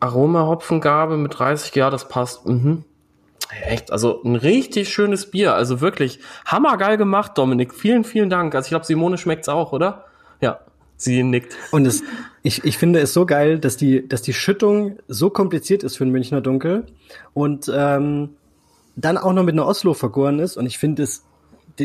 Aromahopfengabe 0.00 1.16
mit 1.16 1.38
30, 1.38 1.74
ja, 1.74 1.90
das 1.90 2.08
passt. 2.08 2.46
Mhm. 2.46 2.84
Echt, 3.62 3.92
also 3.92 4.22
ein 4.24 4.36
richtig 4.36 4.88
schönes 4.88 5.30
Bier. 5.30 5.54
Also 5.54 5.80
wirklich 5.80 6.18
hammergeil 6.44 6.96
gemacht, 6.96 7.38
Dominik. 7.38 7.74
Vielen, 7.74 8.04
vielen 8.04 8.28
Dank. 8.28 8.54
Also 8.54 8.66
ich 8.66 8.70
glaube, 8.70 8.84
Simone 8.84 9.18
schmeckt's 9.18 9.48
auch, 9.48 9.72
oder? 9.72 10.06
Ja, 10.40 10.60
sie 10.96 11.22
nickt. 11.22 11.56
Und 11.70 11.86
es, 11.86 12.02
ich, 12.42 12.64
ich 12.64 12.76
finde 12.76 13.00
es 13.00 13.12
so 13.12 13.24
geil, 13.24 13.58
dass 13.58 13.76
die, 13.76 14.06
dass 14.08 14.22
die 14.22 14.32
Schüttung 14.32 14.98
so 15.08 15.30
kompliziert 15.30 15.84
ist 15.84 15.96
für 15.96 16.04
ein 16.04 16.10
Münchner 16.10 16.40
Dunkel 16.40 16.86
und 17.34 17.70
ähm, 17.74 18.30
dann 18.96 19.18
auch 19.18 19.32
noch 19.32 19.44
mit 19.44 19.54
einer 19.54 19.66
Oslo 19.66 19.94
vergoren 19.94 20.38
ist. 20.38 20.56
Und 20.56 20.66
ich 20.66 20.78
finde 20.78 21.04
es, 21.04 21.24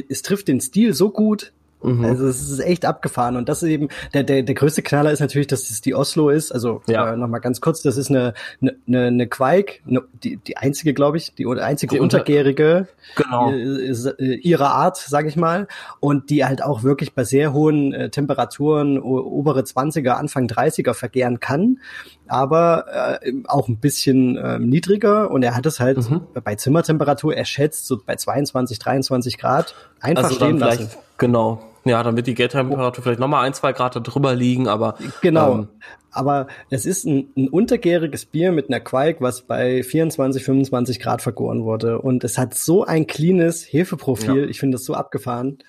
es 0.09 0.21
trifft 0.23 0.47
den 0.47 0.61
Stil 0.61 0.93
so 0.93 1.09
gut. 1.09 1.51
Mhm. 1.83 2.05
Also 2.05 2.27
es 2.27 2.41
ist 2.49 2.59
echt 2.59 2.85
abgefahren 2.85 3.35
und 3.35 3.49
das 3.49 3.63
ist 3.63 3.69
eben 3.69 3.87
der 4.13 4.23
der 4.23 4.43
der 4.43 4.55
größte 4.55 4.81
Knaller 4.81 5.11
ist 5.11 5.19
natürlich, 5.19 5.47
dass 5.47 5.69
es 5.69 5.81
die 5.81 5.95
Oslo 5.95 6.29
ist. 6.29 6.51
Also 6.51 6.81
Ja. 6.87 7.13
äh, 7.13 7.17
noch 7.17 7.27
mal 7.27 7.39
ganz 7.39 7.61
kurz, 7.61 7.81
das 7.81 7.97
ist 7.97 8.09
eine 8.09 8.33
eine 8.61 8.75
eine, 8.87 9.07
eine 9.07 9.27
Quake, 9.27 9.79
eine, 9.87 10.01
die 10.23 10.37
die 10.37 10.57
einzige, 10.57 10.93
glaube 10.93 11.17
ich, 11.17 11.33
die 11.35 11.45
einzige 11.47 11.95
Die 11.95 11.99
unter- 11.99 12.19
untergärige 12.19 12.87
Genau. 13.15 13.51
äh, 13.51 13.91
äh, 13.91 14.35
ihrer 14.35 14.71
Art, 14.71 14.97
sage 14.97 15.27
ich 15.27 15.35
mal, 15.35 15.67
und 15.99 16.29
die 16.29 16.45
halt 16.45 16.63
auch 16.63 16.83
wirklich 16.83 17.13
bei 17.13 17.23
sehr 17.23 17.53
hohen 17.53 17.93
äh, 17.93 18.09
Temperaturen 18.09 18.99
obere 19.01 19.61
20er, 19.61 20.11
Anfang 20.11 20.47
30er 20.47 20.93
vergären 20.93 21.39
kann, 21.39 21.79
aber 22.27 23.19
äh, 23.21 23.31
auch 23.47 23.67
ein 23.67 23.77
bisschen 23.77 24.37
äh, 24.37 24.59
niedriger 24.59 25.31
und 25.31 25.43
er 25.43 25.55
hat 25.55 25.65
es 25.65 25.79
halt 25.79 25.97
Mhm. 26.09 26.21
bei 26.43 26.55
Zimmertemperatur 26.55 27.35
erschätzt 27.35 27.87
so 27.87 27.97
bei 28.05 28.15
22, 28.15 28.79
23 28.79 29.37
Grad 29.37 29.75
einfach 29.99 30.25
Also 30.25 30.35
stehen 30.35 30.57
lassen. 30.59 30.89
genau. 31.17 31.61
Ja, 31.83 32.03
dann 32.03 32.15
wird 32.15 32.27
die 32.27 32.35
Geldtemperatur 32.35 33.03
vielleicht 33.03 33.19
nochmal 33.19 33.45
ein, 33.45 33.53
zwei 33.53 33.73
Grad 33.73 33.95
drüber 33.95 34.35
liegen, 34.35 34.67
aber 34.67 34.95
Genau. 35.21 35.53
ähm, 35.53 35.67
Aber 36.11 36.47
es 36.69 36.85
ist 36.85 37.05
ein, 37.05 37.29
ein 37.37 37.47
untergäriges 37.47 38.25
Bier 38.25 38.51
mit 38.51 38.69
einer 38.69 38.81
Qualk, 38.81 39.21
was 39.21 39.41
bei 39.41 39.81
24, 39.81 40.43
25 40.43 40.99
Grad 40.99 41.21
vergoren 41.21 41.63
wurde. 41.63 41.99
Und 41.99 42.23
es 42.23 42.37
hat 42.37 42.53
so 42.53 42.83
ein 42.83 43.07
cleanes 43.07 43.63
Hefeprofil. 43.71 44.43
Ja. 44.43 44.49
Ich 44.49 44.59
finde 44.59 44.75
das 44.75 44.85
so 44.85 44.93
abgefahren. 44.93 45.59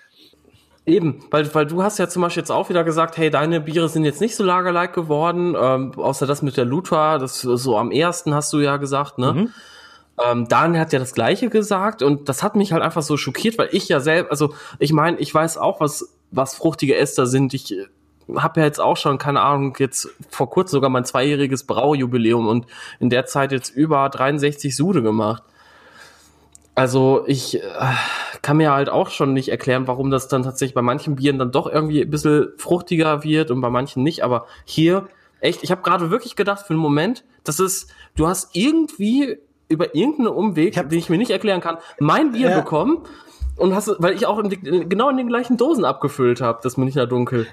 Eben, 0.84 1.20
weil, 1.30 1.54
weil 1.54 1.66
du 1.66 1.84
hast 1.84 1.98
ja 2.00 2.08
zum 2.08 2.22
Beispiel 2.22 2.40
jetzt 2.40 2.50
auch 2.50 2.68
wieder 2.68 2.82
gesagt, 2.82 3.16
hey, 3.16 3.30
deine 3.30 3.60
Biere 3.60 3.88
sind 3.88 4.04
jetzt 4.04 4.20
nicht 4.20 4.34
so 4.34 4.42
lagerlike 4.42 4.92
geworden, 5.00 5.54
ähm, 5.56 5.92
außer 5.96 6.26
das 6.26 6.42
mit 6.42 6.56
der 6.56 6.64
Lutra, 6.64 7.18
das 7.18 7.40
so 7.40 7.78
am 7.78 7.92
ersten 7.92 8.34
hast 8.34 8.52
du 8.52 8.58
ja 8.58 8.78
gesagt, 8.78 9.16
ne? 9.18 9.32
Mhm. 9.32 9.48
Ähm, 10.22 10.46
Dan 10.48 10.78
hat 10.78 10.92
ja 10.92 10.98
das 10.98 11.14
Gleiche 11.14 11.48
gesagt 11.48 12.02
und 12.02 12.28
das 12.28 12.42
hat 12.42 12.54
mich 12.56 12.72
halt 12.72 12.82
einfach 12.82 13.02
so 13.02 13.16
schockiert, 13.16 13.58
weil 13.58 13.68
ich 13.72 13.88
ja 13.88 14.00
selbst, 14.00 14.30
also 14.30 14.54
ich 14.78 14.92
meine, 14.92 15.18
ich 15.18 15.32
weiß 15.34 15.56
auch, 15.56 15.80
was, 15.80 16.14
was 16.30 16.54
fruchtige 16.54 16.96
Ester 16.96 17.26
sind. 17.26 17.54
Ich 17.54 17.74
habe 18.36 18.60
ja 18.60 18.66
jetzt 18.66 18.80
auch 18.80 18.96
schon, 18.96 19.18
keine 19.18 19.40
Ahnung, 19.40 19.74
jetzt 19.78 20.08
vor 20.28 20.50
kurzem 20.50 20.76
sogar 20.76 20.90
mein 20.90 21.04
zweijähriges 21.04 21.64
Braujubiläum 21.64 22.46
und 22.46 22.66
in 23.00 23.10
der 23.10 23.26
Zeit 23.26 23.52
jetzt 23.52 23.70
über 23.70 24.08
63 24.08 24.76
Sude 24.76 25.02
gemacht. 25.02 25.42
Also 26.74 27.24
ich 27.26 27.56
äh, 27.56 27.60
kann 28.40 28.56
mir 28.56 28.72
halt 28.72 28.88
auch 28.88 29.10
schon 29.10 29.34
nicht 29.34 29.50
erklären, 29.50 29.86
warum 29.86 30.10
das 30.10 30.28
dann 30.28 30.42
tatsächlich 30.42 30.74
bei 30.74 30.82
manchen 30.82 31.16
Bieren 31.16 31.38
dann 31.38 31.52
doch 31.52 31.66
irgendwie 31.66 32.02
ein 32.02 32.10
bisschen 32.10 32.48
fruchtiger 32.56 33.24
wird 33.24 33.50
und 33.50 33.60
bei 33.60 33.68
manchen 33.68 34.02
nicht. 34.02 34.24
Aber 34.24 34.46
hier, 34.64 35.08
echt, 35.40 35.62
ich 35.62 35.70
habe 35.70 35.82
gerade 35.82 36.10
wirklich 36.10 36.34
gedacht 36.36 36.66
für 36.66 36.72
einen 36.72 36.80
Moment, 36.80 37.24
das 37.44 37.60
ist, 37.60 37.90
du 38.16 38.26
hast 38.26 38.56
irgendwie 38.56 39.38
über 39.72 39.94
irgendeinen 39.94 40.28
Umweg, 40.28 40.76
Ich 40.76 40.82
den 40.82 40.98
ich 40.98 41.08
mir 41.10 41.18
nicht 41.18 41.30
erklären 41.30 41.60
kann, 41.60 41.78
mein 41.98 42.32
Bier 42.32 42.50
Ja. 42.50 42.58
bekommen 42.60 42.98
und 43.56 43.74
hast, 43.74 43.94
weil 43.98 44.14
ich 44.14 44.26
auch 44.26 44.38
in 44.38 44.50
die, 44.50 44.60
genau 44.88 45.08
in 45.10 45.16
den 45.16 45.28
gleichen 45.28 45.56
Dosen 45.56 45.84
abgefüllt 45.84 46.40
habe, 46.40 46.60
das 46.62 46.76
Münchner 46.76 47.06
Dunkel. 47.06 47.46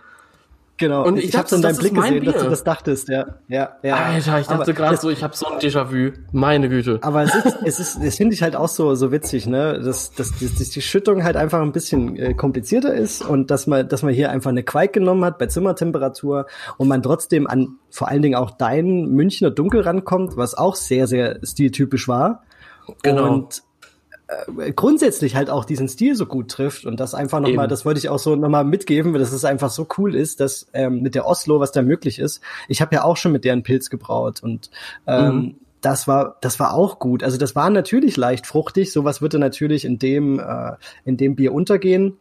Genau. 0.79 1.05
Und 1.05 1.17
ich 1.17 1.25
ich 1.25 1.35
hab's 1.35 1.49
dachte, 1.49 1.55
in 1.55 1.61
deinem 1.61 1.77
Blick 1.77 1.93
gesehen, 1.93 2.23
dass 2.23 2.35
du 2.35 2.39
Bier. 2.41 2.49
das 2.49 2.63
dachtest, 2.63 3.09
ja. 3.09 3.25
Ja, 3.49 3.75
ja. 3.83 3.95
Alter, 3.97 4.39
ich 4.39 4.47
dachte 4.47 4.73
gerade 4.73 4.95
so, 4.95 5.09
ich 5.09 5.21
habe 5.21 5.35
so 5.35 5.45
ein 5.47 5.59
Déjà-vu. 5.59 6.13
Meine 6.31 6.69
Güte. 6.69 6.99
Aber 7.01 7.23
es 7.23 7.35
ist, 7.35 7.57
es 7.65 7.79
ist, 7.79 8.03
das 8.03 8.15
finde 8.15 8.33
ich 8.33 8.41
halt 8.41 8.55
auch 8.55 8.69
so, 8.69 8.95
so 8.95 9.11
witzig, 9.11 9.45
ne, 9.45 9.81
dass, 9.83 10.13
dass, 10.13 10.31
dass, 10.39 10.69
die 10.69 10.81
Schüttung 10.81 11.25
halt 11.25 11.35
einfach 11.35 11.61
ein 11.61 11.73
bisschen 11.73 12.15
äh, 12.15 12.33
komplizierter 12.33 12.93
ist 12.93 13.21
und 13.21 13.51
dass 13.51 13.67
man, 13.67 13.89
dass 13.89 14.03
man 14.03 14.13
hier 14.13 14.31
einfach 14.31 14.51
eine 14.51 14.63
Quake 14.63 14.93
genommen 14.93 15.25
hat 15.25 15.37
bei 15.37 15.47
Zimmertemperatur 15.47 16.45
und 16.77 16.87
man 16.87 17.03
trotzdem 17.03 17.45
an 17.45 17.77
vor 17.89 18.07
allen 18.07 18.21
Dingen 18.21 18.35
auch 18.35 18.51
dein 18.51 19.09
Münchner 19.09 19.51
Dunkel 19.51 19.81
rankommt, 19.81 20.37
was 20.37 20.55
auch 20.55 20.75
sehr, 20.75 21.07
sehr 21.07 21.39
stiltypisch 21.43 22.07
war. 22.07 22.43
Genau. 23.03 23.33
Und 23.33 23.63
grundsätzlich 24.75 25.35
halt 25.35 25.49
auch 25.49 25.65
diesen 25.65 25.87
Stil 25.87 26.15
so 26.15 26.25
gut 26.25 26.49
trifft 26.51 26.85
und 26.85 26.99
das 26.99 27.15
einfach 27.15 27.39
nochmal, 27.39 27.67
das 27.67 27.83
wollte 27.85 27.99
ich 27.99 28.09
auch 28.09 28.19
so 28.19 28.35
nochmal 28.35 28.63
mitgeben, 28.63 29.13
dass 29.13 29.31
es 29.31 29.43
einfach 29.43 29.69
so 29.71 29.87
cool 29.97 30.15
ist, 30.15 30.39
dass 30.39 30.67
ähm, 30.73 31.01
mit 31.01 31.15
der 31.15 31.25
Oslo, 31.25 31.59
was 31.59 31.71
da 31.71 31.81
möglich 31.81 32.19
ist. 32.19 32.41
Ich 32.67 32.81
habe 32.81 32.93
ja 32.95 33.03
auch 33.03 33.17
schon 33.17 33.31
mit 33.31 33.43
deren 33.43 33.63
Pilz 33.63 33.89
gebraut 33.89 34.43
und 34.43 34.69
ähm, 35.07 35.35
Mhm. 35.35 35.55
das 35.81 36.07
war 36.07 36.37
das 36.41 36.59
war 36.59 36.73
auch 36.73 36.99
gut. 36.99 37.23
Also 37.23 37.37
das 37.37 37.55
war 37.55 37.69
natürlich 37.71 38.17
leicht 38.17 38.45
fruchtig. 38.45 38.91
Sowas 38.91 39.21
würde 39.21 39.39
natürlich 39.39 39.83
in 39.85 39.97
dem 39.97 40.39
äh, 40.39 40.73
in 41.05 41.17
dem 41.17 41.35
Bier 41.35 41.51
untergehen, 41.53 42.17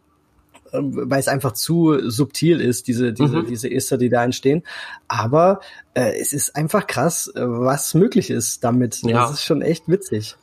ähm, 0.73 1.11
weil 1.11 1.21
es 1.21 1.29
einfach 1.29 1.53
zu 1.53 2.09
subtil 2.09 2.61
ist, 2.61 2.89
diese 2.89 3.13
diese 3.13 3.43
Mhm. 3.43 3.47
diese 3.49 3.71
Ester, 3.71 3.99
die 3.99 4.09
da 4.09 4.25
entstehen. 4.25 4.63
Aber 5.09 5.61
äh, 5.93 6.19
es 6.19 6.33
ist 6.33 6.57
einfach 6.57 6.87
krass, 6.87 7.29
äh, 7.35 7.43
was 7.45 7.93
möglich 7.95 8.31
ist 8.31 8.65
damit. 8.65 9.03
Ja. 9.03 9.23
Das 9.23 9.33
ist 9.33 9.45
schon 9.45 9.61
echt 9.61 9.89
witzig. 9.89 10.37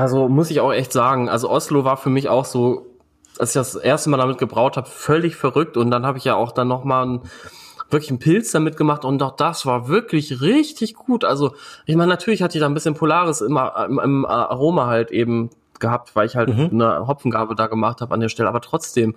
Also 0.00 0.28
muss 0.30 0.50
ich 0.50 0.60
auch 0.60 0.72
echt 0.72 0.92
sagen, 0.92 1.28
also 1.28 1.50
Oslo 1.50 1.84
war 1.84 1.98
für 1.98 2.08
mich 2.08 2.30
auch 2.30 2.46
so, 2.46 2.86
als 3.38 3.50
ich 3.50 3.54
das 3.54 3.74
erste 3.74 4.08
Mal 4.08 4.16
damit 4.16 4.38
gebraut 4.38 4.78
habe, 4.78 4.88
völlig 4.88 5.36
verrückt 5.36 5.76
und 5.76 5.90
dann 5.90 6.06
habe 6.06 6.16
ich 6.16 6.24
ja 6.24 6.36
auch 6.36 6.52
dann 6.52 6.68
noch 6.68 6.84
mal 6.84 7.02
einen, 7.02 7.20
wirklich 7.90 8.08
einen 8.08 8.18
Pilz 8.18 8.50
damit 8.50 8.78
gemacht 8.78 9.04
und 9.04 9.22
auch 9.22 9.36
das 9.36 9.66
war 9.66 9.88
wirklich 9.88 10.40
richtig 10.40 10.94
gut. 10.94 11.22
Also 11.24 11.52
ich 11.84 11.96
meine, 11.96 12.08
natürlich 12.08 12.42
hatte 12.42 12.56
ich 12.56 12.60
da 12.60 12.66
ein 12.66 12.72
bisschen 12.72 12.94
Polaris 12.94 13.42
immer 13.42 13.86
im, 13.86 13.98
im 13.98 14.24
Aroma 14.24 14.86
halt 14.86 15.10
eben 15.10 15.50
gehabt, 15.80 16.16
weil 16.16 16.26
ich 16.26 16.34
halt 16.36 16.48
Mhm. 16.48 16.70
eine 16.72 17.06
Hopfengabe 17.06 17.54
da 17.54 17.66
gemacht 17.66 18.00
habe 18.00 18.14
an 18.14 18.20
der 18.20 18.30
Stelle, 18.30 18.48
aber 18.48 18.62
trotzdem 18.62 19.14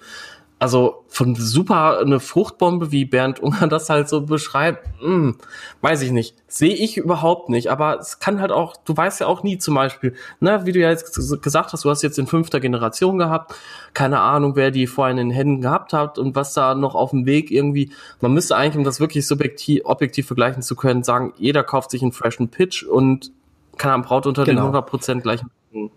also 0.63 1.03
von 1.09 1.35
super 1.35 1.99
eine 1.99 2.19
Fruchtbombe, 2.21 2.91
wie 2.91 3.03
Bernd 3.05 3.39
Unger 3.41 3.67
das 3.69 3.89
halt 3.89 4.07
so 4.07 4.21
beschreibt, 4.21 4.87
mh, 5.03 5.33
weiß 5.81 6.01
ich 6.03 6.11
nicht. 6.11 6.35
Sehe 6.47 6.73
ich 6.73 6.95
überhaupt 6.97 7.49
nicht. 7.49 7.69
Aber 7.69 7.99
es 7.99 8.19
kann 8.19 8.39
halt 8.39 8.51
auch, 8.51 8.77
du 8.77 8.95
weißt 8.95 9.19
ja 9.19 9.27
auch 9.27 9.43
nie 9.43 9.57
zum 9.57 9.75
Beispiel, 9.75 10.13
ne, 10.39 10.65
wie 10.65 10.71
du 10.71 10.79
ja 10.79 10.89
jetzt 10.89 11.13
gesagt 11.41 11.73
hast, 11.73 11.83
du 11.83 11.89
hast 11.89 12.01
jetzt 12.01 12.17
in 12.17 12.27
fünfter 12.27 12.59
Generation 12.61 13.17
gehabt, 13.17 13.53
keine 13.93 14.21
Ahnung, 14.21 14.55
wer 14.55 14.71
die 14.71 14.87
vorhin 14.87 15.17
in 15.17 15.29
den 15.29 15.35
Händen 15.35 15.61
gehabt 15.61 15.91
hat 15.91 16.17
und 16.17 16.35
was 16.35 16.53
da 16.53 16.75
noch 16.75 16.95
auf 16.95 17.09
dem 17.11 17.25
Weg 17.25 17.51
irgendwie, 17.51 17.91
man 18.21 18.33
müsste 18.33 18.55
eigentlich, 18.55 18.77
um 18.77 18.83
das 18.85 18.99
wirklich 19.01 19.27
subjektiv, 19.27 19.81
objektiv 19.83 20.27
vergleichen 20.27 20.61
zu 20.63 20.75
können, 20.77 21.03
sagen, 21.03 21.33
jeder 21.37 21.63
kauft 21.63 21.91
sich 21.91 22.01
einen 22.01 22.13
freshen 22.13 22.47
Pitch 22.47 22.83
und 22.83 23.31
kann 23.77 23.91
am 23.91 24.01
Braut 24.03 24.25
unter 24.27 24.45
Genau. 24.45 24.71
den 24.71 24.75
100% 24.75 25.21
gleichen. 25.21 25.49
Und 25.73 25.91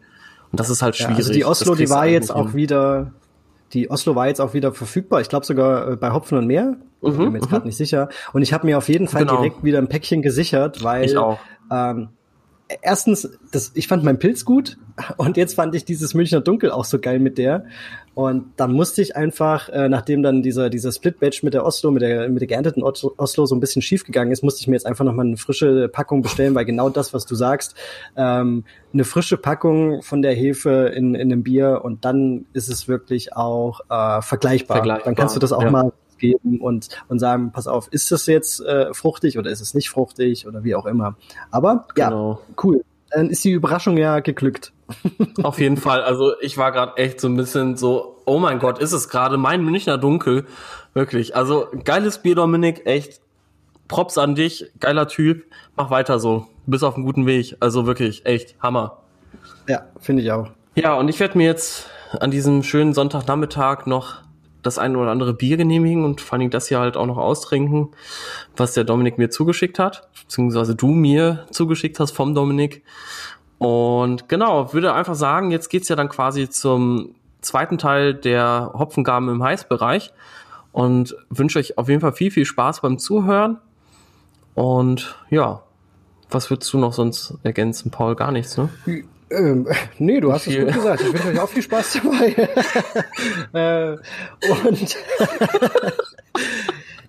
das 0.50 0.70
ist 0.70 0.82
halt 0.82 0.96
Ja, 0.98 1.04
schwierig. 1.06 1.18
also 1.18 1.32
die 1.32 1.44
Oslo, 1.44 1.74
die 1.74 1.88
war 1.90 2.06
jetzt 2.06 2.30
auch 2.34 2.54
wieder, 2.54 3.12
die 3.72 3.90
Oslo 3.90 4.14
war 4.14 4.28
jetzt 4.28 4.40
auch 4.40 4.54
wieder 4.54 4.72
verfügbar. 4.72 5.20
Ich 5.20 5.28
glaube 5.28 5.46
sogar 5.46 5.92
äh, 5.92 5.96
bei 5.96 6.12
Hopfen 6.12 6.38
und 6.38 6.46
Meer. 6.46 6.76
Mhm, 7.02 7.16
bin 7.16 7.32
mir 7.32 7.38
jetzt 7.38 7.48
gerade 7.48 7.62
mhm. 7.62 7.68
nicht 7.68 7.76
sicher. 7.76 8.08
Und 8.32 8.42
ich 8.42 8.52
habe 8.52 8.66
mir 8.66 8.78
auf 8.78 8.88
jeden 8.88 9.08
Fall 9.08 9.26
genau. 9.26 9.38
direkt 9.38 9.64
wieder 9.64 9.78
ein 9.78 9.88
Päckchen 9.88 10.22
gesichert, 10.22 10.82
weil 10.82 11.04
ich 11.04 11.16
auch. 11.16 11.38
Ähm, 11.70 12.08
erstens, 12.82 13.28
das, 13.52 13.72
ich 13.74 13.88
fand 13.88 14.04
meinen 14.04 14.18
Pilz 14.18 14.44
gut 14.44 14.76
und 15.16 15.36
jetzt 15.36 15.54
fand 15.54 15.74
ich 15.74 15.84
dieses 15.84 16.14
Münchner 16.14 16.40
Dunkel 16.40 16.70
auch 16.70 16.84
so 16.84 16.98
geil 16.98 17.18
mit 17.18 17.38
der. 17.38 17.66
Und 18.14 18.54
dann 18.56 18.72
musste 18.72 19.02
ich 19.02 19.14
einfach, 19.14 19.68
äh, 19.68 19.90
nachdem 19.90 20.22
dann 20.22 20.42
dieser, 20.42 20.70
dieser 20.70 20.90
Split-Batch 20.90 21.42
mit 21.42 21.52
der 21.52 21.66
Oslo, 21.66 21.90
mit 21.90 22.00
der, 22.00 22.30
mit 22.30 22.40
der 22.40 22.48
geernteten 22.48 22.82
Oslo 22.82 23.44
so 23.44 23.54
ein 23.54 23.60
bisschen 23.60 23.82
schief 23.82 24.04
gegangen 24.04 24.32
ist, 24.32 24.42
musste 24.42 24.62
ich 24.62 24.68
mir 24.68 24.74
jetzt 24.74 24.86
einfach 24.86 25.04
nochmal 25.04 25.26
eine 25.26 25.36
frische 25.36 25.88
Packung 25.88 26.22
bestellen, 26.22 26.54
weil 26.54 26.64
genau 26.64 26.88
das, 26.88 27.12
was 27.12 27.26
du 27.26 27.34
sagst, 27.34 27.74
ähm, 28.16 28.64
eine 28.94 29.04
frische 29.04 29.36
Packung 29.36 30.00
von 30.00 30.22
der 30.22 30.32
Hefe 30.32 30.92
in, 30.96 31.14
in 31.14 31.30
einem 31.30 31.42
Bier 31.42 31.82
und 31.84 32.06
dann 32.06 32.46
ist 32.54 32.70
es 32.70 32.88
wirklich 32.88 33.36
auch 33.36 33.80
äh, 33.90 34.22
vergleichbar. 34.22 34.78
vergleichbar. 34.78 35.04
Dann 35.04 35.14
kannst 35.14 35.36
du 35.36 35.40
das 35.40 35.52
auch 35.52 35.62
ja. 35.62 35.70
mal 35.70 35.92
geben 36.18 36.60
und, 36.60 36.88
und 37.08 37.18
sagen, 37.18 37.52
pass 37.52 37.66
auf, 37.66 37.88
ist 37.90 38.10
das 38.12 38.26
jetzt 38.26 38.60
äh, 38.60 38.92
fruchtig 38.94 39.38
oder 39.38 39.50
ist 39.50 39.60
es 39.60 39.74
nicht 39.74 39.90
fruchtig 39.90 40.46
oder 40.46 40.64
wie 40.64 40.74
auch 40.74 40.86
immer. 40.86 41.16
Aber 41.50 41.86
genau. 41.94 42.32
ja, 42.32 42.54
cool. 42.64 42.84
Dann 43.10 43.30
ist 43.30 43.44
die 43.44 43.52
Überraschung 43.52 43.96
ja 43.96 44.20
geglückt. 44.20 44.72
Auf 45.42 45.58
jeden 45.60 45.76
Fall. 45.76 46.02
Also 46.02 46.32
ich 46.40 46.58
war 46.58 46.72
gerade 46.72 46.96
echt 46.96 47.20
so 47.20 47.28
ein 47.28 47.36
bisschen 47.36 47.76
so, 47.76 48.20
oh 48.24 48.38
mein 48.38 48.58
Gott, 48.58 48.78
ist 48.78 48.92
es 48.92 49.08
gerade 49.08 49.36
mein 49.36 49.64
Münchner 49.64 49.98
Dunkel. 49.98 50.46
Wirklich. 50.92 51.36
Also 51.36 51.68
geiles 51.84 52.22
Bier, 52.22 52.34
Dominik, 52.34 52.86
echt. 52.86 53.20
Props 53.88 54.18
an 54.18 54.34
dich, 54.34 54.72
geiler 54.80 55.06
Typ. 55.06 55.44
Mach 55.76 55.90
weiter 55.90 56.18
so. 56.18 56.46
Du 56.64 56.72
bist 56.72 56.82
auf 56.82 56.96
einem 56.96 57.04
guten 57.04 57.26
Weg. 57.26 57.56
Also 57.60 57.86
wirklich, 57.86 58.26
echt, 58.26 58.56
Hammer. 58.60 58.98
Ja, 59.68 59.86
finde 60.00 60.22
ich 60.22 60.32
auch. 60.32 60.50
Ja, 60.74 60.94
und 60.94 61.08
ich 61.08 61.20
werde 61.20 61.38
mir 61.38 61.46
jetzt 61.46 61.88
an 62.18 62.30
diesem 62.30 62.62
schönen 62.62 62.92
Sonntagnachmittag 62.94 63.86
noch 63.86 64.25
das 64.66 64.78
eine 64.78 64.98
oder 64.98 65.10
andere 65.10 65.32
Bier 65.32 65.56
genehmigen 65.56 66.04
und 66.04 66.20
vor 66.20 66.38
allem 66.38 66.50
das 66.50 66.68
hier 66.68 66.80
halt 66.80 66.96
auch 66.96 67.06
noch 67.06 67.18
austrinken, 67.18 67.88
was 68.56 68.74
der 68.74 68.84
Dominik 68.84 69.18
mir 69.18 69.30
zugeschickt 69.30 69.78
hat, 69.78 70.08
beziehungsweise 70.22 70.74
du 70.74 70.88
mir 70.88 71.46
zugeschickt 71.50 71.98
hast 72.00 72.12
vom 72.12 72.34
Dominik. 72.34 72.82
Und 73.58 74.28
genau, 74.28 74.72
würde 74.72 74.92
einfach 74.92 75.14
sagen, 75.14 75.50
jetzt 75.50 75.68
geht's 75.68 75.88
ja 75.88 75.96
dann 75.96 76.08
quasi 76.08 76.50
zum 76.50 77.14
zweiten 77.40 77.78
Teil 77.78 78.14
der 78.14 78.72
Hopfengaben 78.74 79.28
im 79.28 79.42
Heißbereich 79.42 80.12
und 80.72 81.16
wünsche 81.30 81.58
euch 81.58 81.78
auf 81.78 81.88
jeden 81.88 82.00
Fall 82.00 82.12
viel, 82.12 82.30
viel 82.30 82.44
Spaß 82.44 82.82
beim 82.82 82.98
Zuhören. 82.98 83.58
Und 84.54 85.16
ja, 85.30 85.62
was 86.30 86.50
würdest 86.50 86.72
du 86.72 86.78
noch 86.78 86.92
sonst 86.92 87.34
ergänzen, 87.44 87.90
Paul? 87.90 88.16
Gar 88.16 88.32
nichts, 88.32 88.56
ne? 88.56 88.68
Ähm, 89.30 89.66
nee, 89.98 90.20
du 90.20 90.32
hast 90.32 90.46
es 90.46 90.56
gut 90.56 90.72
gesagt. 90.72 91.02
Ich 91.02 91.12
wünsche 91.12 91.28
euch 91.28 91.40
auch 91.40 91.48
viel 91.48 91.62
Spaß 91.62 92.00
dabei. 92.02 92.48
äh, 93.52 93.96
und 94.68 94.96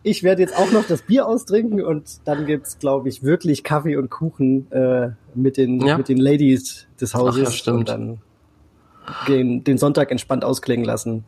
ich 0.04 0.24
werde 0.24 0.42
jetzt 0.42 0.58
auch 0.58 0.72
noch 0.72 0.88
das 0.88 1.04
Bier 1.04 1.28
austrinken 1.28 1.84
und 1.84 2.22
dann 2.26 2.46
gibt's, 2.46 2.80
glaube 2.80 3.10
ich, 3.10 3.24
wirklich 3.24 3.64
Kaffee 3.64 3.98
und 3.98 4.10
Kuchen 4.10 4.72
äh, 4.72 5.12
mit, 5.36 5.58
den, 5.58 5.80
ja. 5.86 5.98
mit 5.98 6.10
den 6.10 6.18
Ladies 6.18 6.88
des 7.00 7.14
Hauses. 7.14 7.42
Ach, 7.42 7.52
ja, 7.52 7.52
stimmt. 7.52 7.78
Und 7.80 7.90
dann 7.90 8.22
den, 9.28 9.64
den 9.64 9.78
Sonntag 9.78 10.12
entspannt 10.12 10.44
ausklingen 10.44 10.86
lassen. 10.86 11.24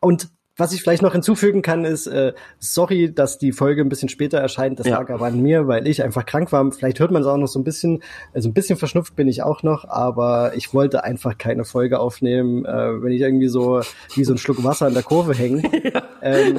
Und 0.00 0.28
was 0.58 0.72
ich 0.72 0.82
vielleicht 0.82 1.02
noch 1.02 1.12
hinzufügen 1.12 1.62
kann, 1.62 1.84
ist, 1.84 2.08
äh, 2.08 2.32
sorry, 2.58 3.14
dass 3.14 3.38
die 3.38 3.52
Folge 3.52 3.80
ein 3.80 3.88
bisschen 3.88 4.08
später 4.08 4.38
erscheint. 4.38 4.80
Das 4.80 4.88
ja. 4.88 4.98
lag 4.98 5.08
aber 5.08 5.26
an 5.26 5.40
mir, 5.40 5.68
weil 5.68 5.86
ich 5.86 6.02
einfach 6.02 6.26
krank 6.26 6.50
war. 6.50 6.70
Vielleicht 6.72 6.98
hört 6.98 7.12
man 7.12 7.22
es 7.22 7.28
auch 7.28 7.36
noch 7.36 7.46
so 7.46 7.60
ein 7.60 7.64
bisschen, 7.64 8.02
also 8.34 8.48
ein 8.48 8.54
bisschen 8.54 8.76
verschnupft 8.76 9.14
bin 9.14 9.28
ich 9.28 9.42
auch 9.42 9.62
noch, 9.62 9.88
aber 9.88 10.52
ich 10.56 10.74
wollte 10.74 11.04
einfach 11.04 11.38
keine 11.38 11.64
Folge 11.64 12.00
aufnehmen, 12.00 12.64
äh, 12.64 13.02
wenn 13.02 13.12
ich 13.12 13.20
irgendwie 13.20 13.48
so 13.48 13.80
wie 14.16 14.24
so 14.24 14.34
ein 14.34 14.38
Schluck 14.38 14.62
Wasser 14.64 14.88
in 14.88 14.94
der 14.94 15.04
Kurve 15.04 15.34
hänge. 15.34 15.62
Ja. 15.88 16.02
Ähm, 16.22 16.58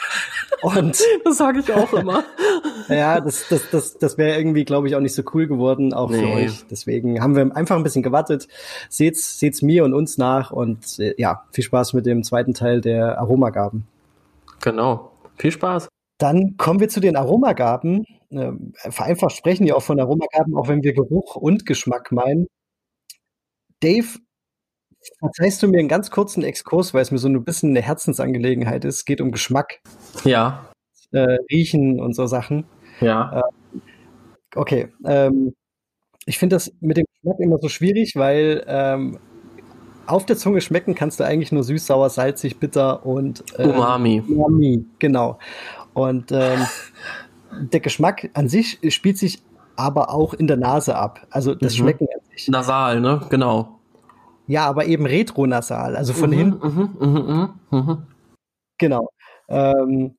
und 0.64 0.98
das 1.24 1.36
sage 1.36 1.60
ich 1.60 1.72
auch 1.72 1.92
immer. 1.92 2.24
ja, 2.88 3.20
das, 3.20 3.48
das, 3.48 3.70
das, 3.70 3.98
das 3.98 4.16
wäre 4.16 4.38
irgendwie, 4.38 4.64
glaube 4.64 4.88
ich, 4.88 4.96
auch 4.96 5.00
nicht 5.00 5.14
so 5.14 5.22
cool 5.34 5.46
geworden, 5.46 5.92
auch 5.92 6.10
nee. 6.10 6.18
für 6.18 6.28
euch. 6.28 6.64
Deswegen 6.70 7.20
haben 7.20 7.36
wir 7.36 7.54
einfach 7.54 7.76
ein 7.76 7.82
bisschen 7.82 8.02
gewartet. 8.02 8.48
Seht's, 8.88 9.38
seht's 9.38 9.60
mir 9.60 9.84
und 9.84 9.92
uns 9.92 10.16
nach 10.16 10.50
und 10.50 10.98
äh, 10.98 11.14
ja, 11.18 11.44
viel 11.52 11.64
Spaß 11.64 11.92
mit 11.92 12.06
dem 12.06 12.24
zweiten 12.24 12.54
Teil 12.54 12.80
der 12.80 13.18
Aromagaben. 13.18 13.86
Genau. 14.62 15.12
Viel 15.36 15.52
Spaß. 15.52 15.88
Dann 16.18 16.56
kommen 16.56 16.80
wir 16.80 16.88
zu 16.88 17.00
den 17.00 17.16
Aromagaben. 17.16 18.06
Äh, 18.30 18.52
vereinfacht 18.74 19.36
sprechen 19.36 19.66
wir 19.66 19.76
auch 19.76 19.82
von 19.82 20.00
Aromagaben, 20.00 20.56
auch 20.56 20.68
wenn 20.68 20.82
wir 20.82 20.94
Geruch 20.94 21.36
und 21.36 21.66
Geschmack 21.66 22.10
meinen. 22.10 22.46
Dave, 23.80 24.18
Verzeihst 25.18 25.62
du 25.62 25.68
mir 25.68 25.78
einen 25.78 25.88
ganz 25.88 26.10
kurzen 26.10 26.42
Exkurs, 26.42 26.94
weil 26.94 27.02
es 27.02 27.10
mir 27.10 27.18
so 27.18 27.28
ein 27.28 27.44
bisschen 27.44 27.70
eine 27.70 27.82
Herzensangelegenheit 27.82 28.84
ist. 28.84 28.96
Es 28.96 29.04
geht 29.04 29.20
um 29.20 29.32
Geschmack. 29.32 29.80
Ja. 30.24 30.66
Äh, 31.12 31.38
Riechen 31.50 32.00
und 32.00 32.14
so 32.14 32.26
Sachen. 32.26 32.64
Ja. 33.00 33.40
Äh, 33.40 33.78
okay. 34.54 34.88
Ähm, 35.04 35.54
ich 36.26 36.38
finde 36.38 36.56
das 36.56 36.72
mit 36.80 36.96
dem 36.96 37.04
Geschmack 37.14 37.38
immer 37.40 37.58
so 37.60 37.68
schwierig, 37.68 38.16
weil 38.16 38.64
ähm, 38.66 39.18
auf 40.06 40.26
der 40.26 40.36
Zunge 40.36 40.60
schmecken 40.60 40.94
kannst 40.94 41.20
du 41.20 41.24
eigentlich 41.24 41.52
nur 41.52 41.64
süß, 41.64 41.86
sauer, 41.86 42.10
salzig, 42.10 42.58
bitter 42.58 43.04
und 43.06 43.44
äh, 43.58 43.64
Umami. 43.64 44.22
Umami, 44.26 44.84
genau. 44.98 45.38
Und 45.92 46.32
ähm, 46.32 46.66
der 47.72 47.80
Geschmack 47.80 48.30
an 48.34 48.48
sich 48.48 48.78
spielt 48.88 49.18
sich 49.18 49.42
aber 49.76 50.10
auch 50.10 50.34
in 50.34 50.46
der 50.46 50.56
Nase 50.56 50.96
ab. 50.96 51.26
Also 51.30 51.54
das 51.54 51.74
mhm. 51.74 51.78
Schmecken 51.78 52.06
an 52.12 52.20
sich. 52.30 52.48
Nasal, 52.48 53.00
ne? 53.00 53.20
Genau. 53.30 53.80
Ja, 54.46 54.66
aber 54.66 54.86
eben 54.86 55.06
retronasal, 55.06 55.96
also 55.96 56.12
von 56.12 56.30
mhm, 56.30 56.36
hinten. 56.36 56.68
Mhm, 56.68 56.96
mhm, 57.00 57.48
mhm, 57.70 57.78
mhm. 57.78 58.02
Genau. 58.78 59.10
Ähm, 59.48 60.16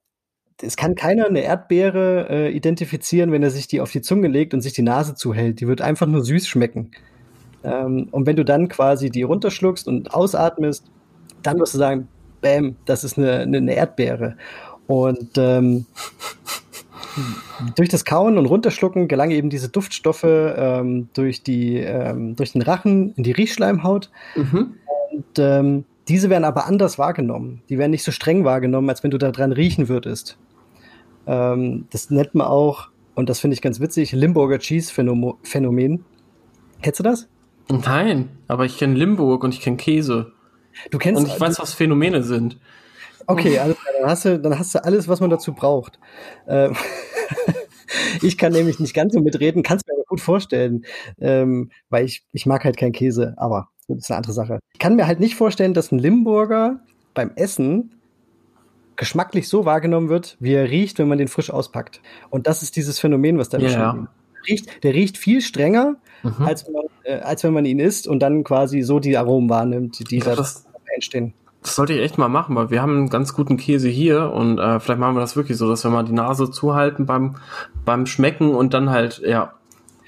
es 0.61 0.77
kann 0.77 0.95
keiner 0.95 1.25
eine 1.25 1.41
Erdbeere 1.41 2.27
äh, 2.29 2.51
identifizieren, 2.51 3.31
wenn 3.31 3.43
er 3.43 3.51
sich 3.51 3.67
die 3.67 3.81
auf 3.81 3.91
die 3.91 4.01
Zunge 4.01 4.27
legt 4.27 4.53
und 4.53 4.61
sich 4.61 4.73
die 4.73 4.81
Nase 4.81 5.15
zuhält. 5.15 5.59
Die 5.59 5.67
wird 5.67 5.81
einfach 5.81 6.07
nur 6.07 6.23
süß 6.23 6.47
schmecken. 6.47 6.91
Ähm, 7.63 8.07
und 8.11 8.25
wenn 8.25 8.35
du 8.35 8.45
dann 8.45 8.67
quasi 8.67 9.09
die 9.09 9.23
runterschluckst 9.23 9.87
und 9.87 10.13
ausatmest, 10.13 10.85
dann 11.43 11.59
wirst 11.59 11.73
du 11.73 11.77
sagen, 11.77 12.07
bam, 12.41 12.77
das 12.85 13.03
ist 13.03 13.17
eine, 13.17 13.39
eine 13.39 13.73
Erdbeere. 13.73 14.37
Und 14.87 15.37
ähm, 15.37 15.85
durch 17.75 17.89
das 17.89 18.05
Kauen 18.05 18.37
und 18.37 18.45
Runterschlucken 18.45 19.07
gelangen 19.07 19.31
eben 19.31 19.49
diese 19.49 19.69
Duftstoffe 19.69 20.23
ähm, 20.25 21.09
durch, 21.13 21.43
die, 21.43 21.77
ähm, 21.77 22.35
durch 22.35 22.51
den 22.51 22.61
Rachen 22.61 23.13
in 23.15 23.23
die 23.23 23.31
Riechschleimhaut. 23.31 24.09
Mhm. 24.35 24.75
Und 25.11 25.39
ähm, 25.39 25.85
diese 26.07 26.29
werden 26.29 26.43
aber 26.43 26.65
anders 26.65 26.97
wahrgenommen. 26.99 27.61
Die 27.69 27.77
werden 27.77 27.91
nicht 27.91 28.03
so 28.03 28.11
streng 28.11 28.45
wahrgenommen, 28.45 28.89
als 28.89 29.03
wenn 29.03 29.11
du 29.11 29.17
daran 29.17 29.51
riechen 29.51 29.87
würdest. 29.87 30.37
Ähm, 31.25 31.87
das 31.91 32.09
nennt 32.09 32.35
man 32.35 32.47
auch, 32.47 32.89
und 33.15 33.29
das 33.29 33.39
finde 33.39 33.53
ich 33.53 33.61
ganz 33.61 33.79
witzig, 33.79 34.11
Limburger 34.11 34.59
Cheese 34.59 34.93
Phänomen. 34.93 36.03
Kennst 36.81 36.99
du 36.99 37.03
das? 37.03 37.27
Nein, 37.69 38.29
aber 38.47 38.65
ich 38.65 38.77
kenne 38.77 38.93
Limburg 38.93 39.43
und 39.43 39.53
ich 39.53 39.61
kenne 39.61 39.77
Käse. 39.77 40.33
Du 40.91 40.97
kennst 40.97 41.21
und 41.21 41.27
ich 41.27 41.39
weiß, 41.39 41.59
was 41.59 41.73
Phänomene 41.73 42.21
sind. 42.21 42.59
Okay, 43.27 43.59
also, 43.59 43.75
dann, 43.99 44.09
hast 44.09 44.25
du, 44.25 44.39
dann 44.39 44.59
hast 44.59 44.75
du 44.75 44.83
alles, 44.83 45.07
was 45.07 45.19
man 45.19 45.29
dazu 45.29 45.53
braucht. 45.53 45.99
Ähm, 46.47 46.75
ich 48.21 48.37
kann 48.37 48.53
nämlich 48.53 48.79
nicht 48.79 48.93
ganz 48.93 49.13
so 49.13 49.21
mitreden, 49.21 49.63
kannst 49.63 49.87
mir 49.87 49.93
aber 49.93 50.03
gut 50.07 50.21
vorstellen, 50.21 50.85
ähm, 51.19 51.71
weil 51.89 52.05
ich, 52.05 52.23
ich 52.31 52.45
mag 52.45 52.63
halt 52.63 52.77
keinen 52.77 52.91
Käse, 52.91 53.33
aber 53.37 53.69
das 53.87 53.97
ist 53.99 54.11
eine 54.11 54.17
andere 54.17 54.33
Sache. 54.33 54.59
Ich 54.73 54.79
kann 54.79 54.95
mir 54.95 55.07
halt 55.07 55.19
nicht 55.19 55.35
vorstellen, 55.35 55.73
dass 55.73 55.91
ein 55.91 55.99
Limburger 55.99 56.79
beim 57.13 57.31
Essen 57.35 57.95
geschmacklich 58.95 59.47
so 59.47 59.65
wahrgenommen 59.65 60.09
wird, 60.09 60.37
wie 60.39 60.53
er 60.53 60.69
riecht, 60.69 60.99
wenn 60.99 61.07
man 61.07 61.17
den 61.17 61.27
frisch 61.27 61.49
auspackt. 61.49 62.01
Und 62.29 62.47
das 62.47 62.63
ist 62.63 62.75
dieses 62.75 62.99
Phänomen, 62.99 63.37
was 63.37 63.49
da 63.49 63.59
yeah. 63.59 64.07
riecht. 64.47 64.83
Der 64.83 64.93
riecht 64.93 65.17
viel 65.17 65.41
strenger, 65.41 65.97
mhm. 66.23 66.45
als, 66.45 66.65
wenn 66.65 66.73
man, 66.73 66.85
äh, 67.03 67.19
als 67.19 67.43
wenn 67.43 67.53
man 67.53 67.65
ihn 67.65 67.79
isst 67.79 68.07
und 68.07 68.19
dann 68.19 68.43
quasi 68.43 68.81
so 68.81 68.99
die 68.99 69.17
Aromen 69.17 69.49
wahrnimmt, 69.49 70.09
die 70.11 70.19
da 70.19 70.35
entstehen. 70.93 71.33
Das 71.65 71.73
sollte 71.73 71.93
ich 71.93 72.01
echt 72.01 72.19
mal 72.19 72.27
machen, 72.27 72.55
weil 72.55 72.69
wir 72.69 72.79
haben 72.79 72.95
einen 72.95 73.09
ganz 73.09 73.33
guten 73.33 73.57
Käse 73.57 73.89
hier 73.89 74.31
und 74.31 74.59
äh, 74.59 74.79
vielleicht 74.79 74.99
machen 74.99 75.15
wir 75.15 75.19
das 75.19 75.35
wirklich 75.35 75.57
so, 75.57 75.67
dass 75.67 75.83
wir 75.83 75.89
mal 75.89 76.03
die 76.03 76.11
Nase 76.11 76.51
zuhalten 76.51 77.07
beim, 77.07 77.37
beim 77.85 78.05
Schmecken 78.05 78.53
und 78.53 78.75
dann 78.75 78.91
halt, 78.91 79.19
ja, 79.25 79.55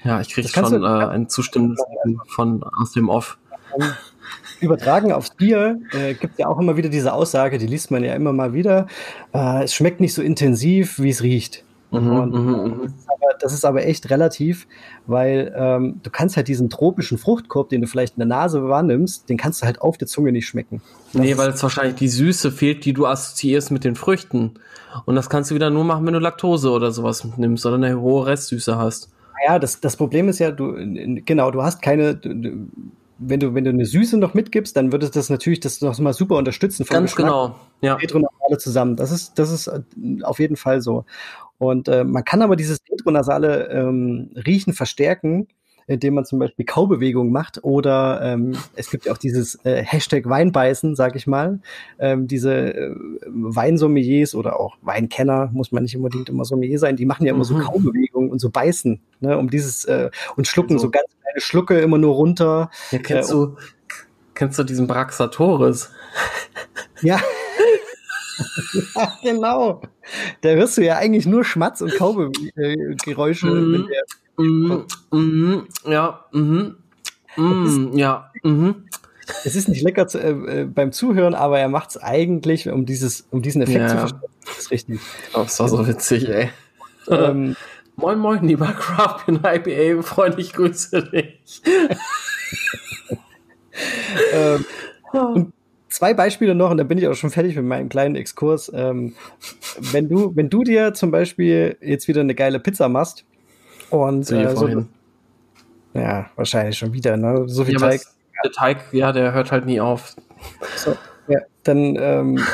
ja, 0.04 0.20
ich 0.20 0.28
kriege 0.28 0.46
schon 0.46 0.82
du, 0.82 0.86
äh, 0.86 1.06
ein 1.06 1.28
zustimmendes 1.28 1.82
von 2.28 2.62
aus 2.62 2.92
dem 2.92 3.08
Off. 3.08 3.38
Übertragen 4.60 5.12
aufs 5.12 5.30
Bier 5.30 5.80
äh, 5.90 6.14
gibt 6.14 6.38
ja 6.38 6.46
auch 6.46 6.60
immer 6.60 6.76
wieder 6.76 6.90
diese 6.90 7.12
Aussage, 7.12 7.58
die 7.58 7.66
liest 7.66 7.90
man 7.90 8.04
ja 8.04 8.14
immer 8.14 8.32
mal 8.32 8.52
wieder. 8.52 8.86
Äh, 9.34 9.64
es 9.64 9.74
schmeckt 9.74 9.98
nicht 9.98 10.14
so 10.14 10.22
intensiv, 10.22 11.00
wie 11.00 11.10
es 11.10 11.24
riecht. 11.24 11.64
Mhm, 11.90 12.16
und, 12.16 12.34
mhm, 12.34 12.50
mhm. 12.50 12.82
das, 12.82 12.92
ist 12.92 13.08
aber, 13.08 13.34
das, 13.40 13.52
ist 13.52 13.64
aber, 13.64 13.86
echt 13.86 14.10
relativ, 14.10 14.66
weil 15.06 15.54
ähm, 15.56 16.00
du 16.02 16.10
kannst 16.10 16.36
halt 16.36 16.48
diesen 16.48 16.68
tropischen 16.68 17.16
Fruchtkorb, 17.16 17.70
den 17.70 17.80
du 17.80 17.86
vielleicht 17.86 18.16
in 18.16 18.20
der 18.20 18.26
Nase 18.26 18.68
wahrnimmst, 18.68 19.28
den 19.28 19.38
kannst 19.38 19.62
du 19.62 19.66
halt 19.66 19.80
auf 19.80 19.96
der 19.96 20.06
Zunge 20.06 20.32
nicht 20.32 20.46
schmecken. 20.46 20.82
Das 21.12 21.22
nee, 21.22 21.36
weil 21.38 21.50
es 21.50 21.62
wahrscheinlich 21.62 21.94
die 21.94 22.08
Süße 22.08 22.52
fehlt, 22.52 22.84
die 22.84 22.92
du 22.92 23.06
assoziierst 23.06 23.70
mit 23.70 23.84
den 23.84 23.94
Früchten. 23.94 24.54
Und 25.06 25.14
das 25.14 25.30
kannst 25.30 25.50
du 25.50 25.54
wieder 25.54 25.70
nur 25.70 25.84
machen, 25.84 26.04
wenn 26.04 26.14
du 26.14 26.20
Laktose 26.20 26.70
oder 26.70 26.92
sowas 26.92 27.26
nimmst 27.36 27.64
oder 27.64 27.76
eine 27.76 27.98
hohe 28.00 28.26
Restsüße 28.26 28.76
hast. 28.76 29.10
Ja, 29.46 29.58
das, 29.58 29.80
das 29.80 29.96
Problem 29.96 30.28
ist 30.28 30.40
ja, 30.40 30.50
du, 30.50 30.74
genau, 31.24 31.50
du 31.50 31.62
hast 31.62 31.80
keine, 31.80 32.16
du, 32.16 32.68
wenn 33.18 33.40
du, 33.40 33.54
wenn 33.54 33.64
du 33.64 33.70
eine 33.70 33.84
Süße 33.84 34.16
noch 34.16 34.34
mitgibst, 34.34 34.76
dann 34.76 34.92
würde 34.92 35.10
das 35.10 35.28
natürlich 35.28 35.60
das 35.60 35.80
noch 35.80 35.98
mal 35.98 36.12
super 36.12 36.36
unterstützen. 36.36 36.84
Ganz 36.84 37.12
Geschmack 37.12 37.26
genau, 37.26 37.54
ja. 37.80 37.94
Retronasale 37.94 38.58
zusammen. 38.58 38.96
Das 38.96 39.10
ist, 39.10 39.38
das 39.38 39.50
ist 39.50 39.66
äh, 39.66 39.82
auf 40.22 40.38
jeden 40.38 40.56
Fall 40.56 40.80
so. 40.80 41.04
Und 41.58 41.88
äh, 41.88 42.04
man 42.04 42.24
kann 42.24 42.42
aber 42.42 42.56
dieses 42.56 42.80
retronasale 42.90 43.68
ähm, 43.70 44.30
Riechen 44.46 44.72
verstärken, 44.72 45.48
indem 45.88 46.14
man 46.14 46.24
zum 46.26 46.38
Beispiel 46.38 46.66
Kaubewegungen 46.66 47.32
macht 47.32 47.64
oder 47.64 48.20
ähm, 48.22 48.56
es 48.76 48.90
gibt 48.90 49.06
ja 49.06 49.12
auch 49.12 49.18
dieses 49.18 49.58
äh, 49.64 49.82
Hashtag 49.82 50.28
Weinbeißen, 50.28 50.94
sag 50.94 51.16
ich 51.16 51.26
mal. 51.26 51.60
Ähm, 51.98 52.28
diese 52.28 52.74
äh, 52.74 52.94
Weinsommeliers 53.26 54.34
oder 54.34 54.60
auch 54.60 54.76
Weinkenner, 54.82 55.48
muss 55.52 55.72
man 55.72 55.82
nicht 55.82 55.96
unbedingt 55.96 56.28
immer 56.28 56.44
Sommelier 56.44 56.78
sein, 56.78 56.96
die 56.96 57.06
machen 57.06 57.24
ja 57.24 57.32
immer 57.32 57.44
mhm. 57.44 57.48
so 57.48 57.58
Kaubewegungen 57.58 58.30
und 58.30 58.38
so 58.38 58.50
beißen, 58.50 59.00
ne, 59.20 59.38
um 59.38 59.48
dieses 59.48 59.86
äh, 59.86 60.10
und 60.36 60.46
schlucken 60.46 60.74
also, 60.74 60.86
so 60.86 60.90
ganz 60.90 61.06
kleine 61.22 61.40
Schlucke 61.40 61.80
immer 61.80 61.98
nur 61.98 62.14
runter. 62.14 62.70
Ja, 62.90 62.98
kennst 62.98 63.30
äh, 63.30 63.32
du, 63.32 63.56
kennst 64.34 64.58
du 64.58 64.64
diesen 64.64 64.86
Braxatoris? 64.86 65.90
Ja. 67.00 67.18
ja, 68.94 69.12
genau. 69.22 69.82
Da 70.40 70.50
hörst 70.50 70.78
du 70.78 70.84
ja 70.84 70.96
eigentlich 70.96 71.26
nur 71.26 71.44
Schmatz 71.44 71.80
und 71.80 71.94
Kaubegeräusche, 71.96 73.46
mm, 73.46 73.72
wenn 73.72 73.86
der 73.86 74.02
Mm, 74.38 74.84
mm, 75.10 75.68
ja, 75.84 76.24
mm, 76.32 76.76
mm, 77.36 77.98
ja. 77.98 78.30
Mm. 78.44 78.70
Es 79.44 79.56
ist 79.56 79.68
nicht 79.68 79.82
lecker 79.82 80.06
zu, 80.06 80.18
äh, 80.18 80.60
äh 80.60 80.64
beim 80.64 80.92
Zuhören, 80.92 81.34
aber 81.34 81.58
er 81.58 81.68
macht 81.68 81.90
es 81.90 81.96
eigentlich, 81.98 82.68
um 82.68 82.86
dieses, 82.86 83.26
um 83.30 83.42
diesen 83.42 83.62
Effekt 83.62 83.80
ja. 83.80 83.88
zu 83.88 83.96
verstehen. 83.96 84.30
Das 84.46 84.58
ist 84.58 84.70
richtig. 84.70 85.00
Oh, 85.34 85.42
das 85.42 85.58
war 85.58 85.68
so 85.68 85.86
witzig, 85.86 86.28
ey. 86.28 86.50
Ähm, 87.08 87.56
moin, 87.96 88.18
moin, 88.18 88.46
lieber 88.46 88.66
Craft 88.66 89.24
in 89.26 89.40
IPA, 89.44 90.02
Freund, 90.02 90.38
ich 90.38 90.52
grüße 90.52 91.10
dich. 91.10 91.62
ähm, 94.32 94.64
und 95.12 95.52
zwei 95.98 96.14
Beispiele 96.14 96.54
noch 96.54 96.70
und 96.70 96.76
dann 96.76 96.86
bin 96.86 96.96
ich 96.96 97.08
auch 97.08 97.14
schon 97.14 97.30
fertig 97.30 97.56
mit 97.56 97.64
meinem 97.64 97.88
kleinen 97.88 98.14
Exkurs. 98.14 98.70
Ähm, 98.72 99.16
wenn 99.80 100.08
du, 100.08 100.30
wenn 100.36 100.48
du 100.48 100.62
dir 100.62 100.94
zum 100.94 101.10
Beispiel 101.10 101.76
jetzt 101.80 102.06
wieder 102.06 102.20
eine 102.20 102.36
geile 102.36 102.60
Pizza 102.60 102.88
machst 102.88 103.24
und 103.90 104.30
äh, 104.30 104.54
so, 104.54 104.84
ja, 105.94 106.30
wahrscheinlich 106.36 106.78
schon 106.78 106.92
wieder, 106.92 107.16
ne? 107.16 107.48
So 107.48 107.64
viel 107.64 107.74
ja, 107.74 107.80
Teig. 107.80 108.02
Der 108.44 108.52
Teig, 108.52 108.78
ja, 108.92 109.10
der 109.10 109.32
hört 109.32 109.50
halt 109.50 109.66
nie 109.66 109.80
auf. 109.80 110.14
So, 110.76 110.96
ja, 111.26 111.40
dann 111.64 111.96
ähm, 111.98 112.38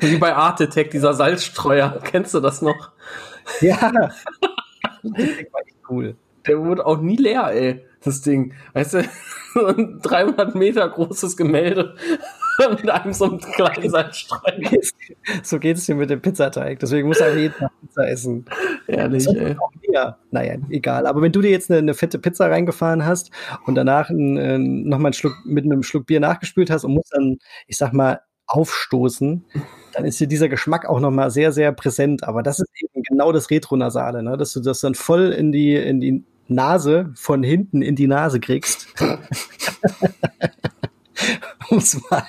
Wie 0.00 0.18
bei 0.18 0.34
Art 0.34 0.60
Attack, 0.60 0.90
dieser 0.90 1.14
Salzstreuer. 1.14 2.00
Kennst 2.04 2.34
du 2.34 2.40
das 2.40 2.60
noch? 2.60 2.90
Ja. 3.62 3.76
das 3.80 3.92
war 5.02 5.60
echt 5.64 5.76
cool. 5.88 6.16
Der 6.46 6.62
wurde 6.62 6.84
auch 6.84 7.00
nie 7.00 7.16
leer, 7.16 7.48
ey, 7.50 7.82
das 8.04 8.20
Ding. 8.20 8.52
Weißt 8.74 8.94
du, 8.94 9.04
ein 9.56 10.00
300 10.02 10.54
Meter 10.54 10.88
großes 10.88 11.36
Gemälde 11.36 11.94
mit 12.70 12.90
einem 12.90 13.12
so 13.12 13.26
einem 13.26 13.38
kleinen 13.38 13.90
Salzstreuer. 13.90 14.80
So 15.42 15.58
geht 15.58 15.76
es 15.76 15.86
dir 15.86 15.94
mit 15.94 16.10
dem 16.10 16.20
Pizzateig. 16.20 16.78
Deswegen 16.80 17.08
muss 17.08 17.20
er 17.20 17.36
jeden 17.36 17.54
Tag 17.54 17.70
Pizza 17.80 18.08
essen. 18.08 18.44
Ehrlich, 18.86 19.26
ey. 19.28 19.56
Ja, 19.90 20.18
naja, 20.30 20.56
egal. 20.70 21.06
Aber 21.06 21.22
wenn 21.22 21.32
du 21.32 21.40
dir 21.40 21.50
jetzt 21.50 21.70
eine, 21.70 21.78
eine 21.78 21.94
fette 21.94 22.18
Pizza 22.18 22.48
reingefahren 22.48 23.04
hast 23.04 23.30
und 23.66 23.74
danach 23.74 24.10
ein, 24.10 24.84
nochmal 24.84 25.06
einen 25.06 25.12
Schluck 25.14 25.34
mit 25.44 25.64
einem 25.64 25.82
Schluck 25.82 26.06
Bier 26.06 26.20
nachgespült 26.20 26.70
hast 26.70 26.84
und 26.84 26.94
musst 26.94 27.12
dann, 27.12 27.38
ich 27.66 27.76
sag 27.76 27.92
mal, 27.92 28.20
aufstoßen, 28.46 29.44
dann 29.92 30.04
ist 30.04 30.20
dir 30.20 30.28
dieser 30.28 30.48
Geschmack 30.48 30.86
auch 30.86 31.00
nochmal 31.00 31.30
sehr, 31.30 31.52
sehr 31.52 31.72
präsent. 31.72 32.24
Aber 32.24 32.42
das 32.42 32.60
ist 32.60 32.70
eben 32.80 33.02
genau 33.02 33.32
das 33.32 33.50
Retronasale, 33.50 34.22
ne? 34.22 34.36
dass 34.36 34.52
du 34.52 34.60
das 34.60 34.80
dann 34.80 34.94
voll 34.94 35.32
in 35.32 35.52
die, 35.52 35.74
in 35.74 36.00
die 36.00 36.24
Nase 36.48 37.12
von 37.14 37.42
hinten 37.42 37.82
in 37.82 37.96
die 37.96 38.06
Nase 38.06 38.40
kriegst. 38.40 38.88
um 41.70 41.78
es 41.78 42.00
mal 42.10 42.24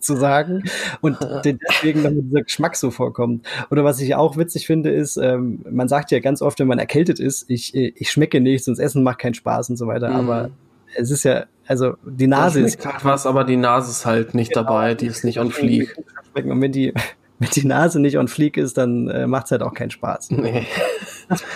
zu 0.00 0.16
sagen. 0.16 0.64
Und 1.00 1.18
deswegen 1.44 2.02
dann 2.02 2.20
dieser 2.20 2.42
Geschmack 2.42 2.76
so 2.76 2.90
vorkommt. 2.90 3.46
Oder 3.70 3.84
was 3.84 4.00
ich 4.00 4.14
auch 4.14 4.36
witzig 4.36 4.66
finde, 4.66 4.90
ist, 4.90 5.16
ähm, 5.16 5.64
man 5.70 5.88
sagt 5.88 6.10
ja 6.10 6.20
ganz 6.20 6.42
oft, 6.42 6.58
wenn 6.58 6.66
man 6.66 6.78
erkältet 6.78 7.20
ist, 7.20 7.48
ich, 7.48 7.74
ich 7.74 8.10
schmecke 8.10 8.40
nichts 8.40 8.68
und 8.68 8.78
das 8.78 8.84
Essen 8.84 9.02
macht 9.02 9.18
keinen 9.18 9.34
Spaß 9.34 9.70
und 9.70 9.76
so 9.76 9.86
weiter. 9.86 10.08
Mhm. 10.10 10.16
Aber 10.16 10.50
es 10.96 11.10
ist 11.10 11.24
ja, 11.24 11.46
also 11.66 11.94
die 12.04 12.26
Nase 12.26 12.60
ist. 12.60 12.84
Halt 12.84 13.04
was, 13.04 13.26
aber 13.26 13.44
die 13.44 13.56
Nase 13.56 13.90
ist 13.90 14.06
halt 14.06 14.34
nicht 14.34 14.52
genau, 14.52 14.64
dabei, 14.64 14.94
die 14.94 15.06
ist 15.06 15.24
nicht 15.24 15.38
on 15.38 15.50
fleek. 15.50 15.96
Und 16.34 16.60
wenn 16.60 16.72
die, 16.72 16.92
wenn 17.38 17.50
die 17.50 17.66
Nase 17.66 18.00
nicht 18.00 18.18
on 18.18 18.28
fleek 18.28 18.56
ist, 18.56 18.78
dann 18.78 19.08
äh, 19.08 19.26
macht 19.26 19.46
es 19.46 19.50
halt 19.50 19.62
auch 19.62 19.74
keinen 19.74 19.90
Spaß. 19.90 20.30
Nee. 20.30 20.66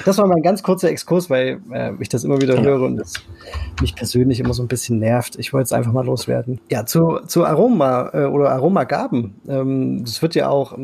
Das, 0.05 0.19
war 0.19 0.27
mal 0.27 0.37
ein 0.37 0.43
ganz 0.43 0.63
kurzer 0.63 0.89
Exkurs, 0.89 1.29
weil 1.29 1.61
äh, 1.73 1.93
ich 2.01 2.09
das 2.09 2.25
immer 2.25 2.41
wieder 2.41 2.57
ja. 2.57 2.63
höre 2.63 2.83
und 2.83 2.99
es 2.99 3.13
mich 3.81 3.95
persönlich 3.95 4.41
immer 4.41 4.55
so 4.55 4.63
ein 4.63 4.69
bisschen 4.69 4.99
nervt. 4.99 5.37
Ich 5.39 5.53
wollte 5.53 5.65
es 5.65 5.73
einfach 5.73 5.93
mal 5.93 6.07
loswerden. 6.07 6.59
Ja, 6.71 6.87
zu, 6.87 7.21
zu 7.27 7.45
Aroma 7.45 8.11
äh, 8.15 8.25
oder 8.25 8.51
Aromagaben. 8.51 9.41
Ähm, 9.47 10.05
das 10.05 10.23
wird 10.23 10.35
ja 10.35 10.49
auch 10.49 10.77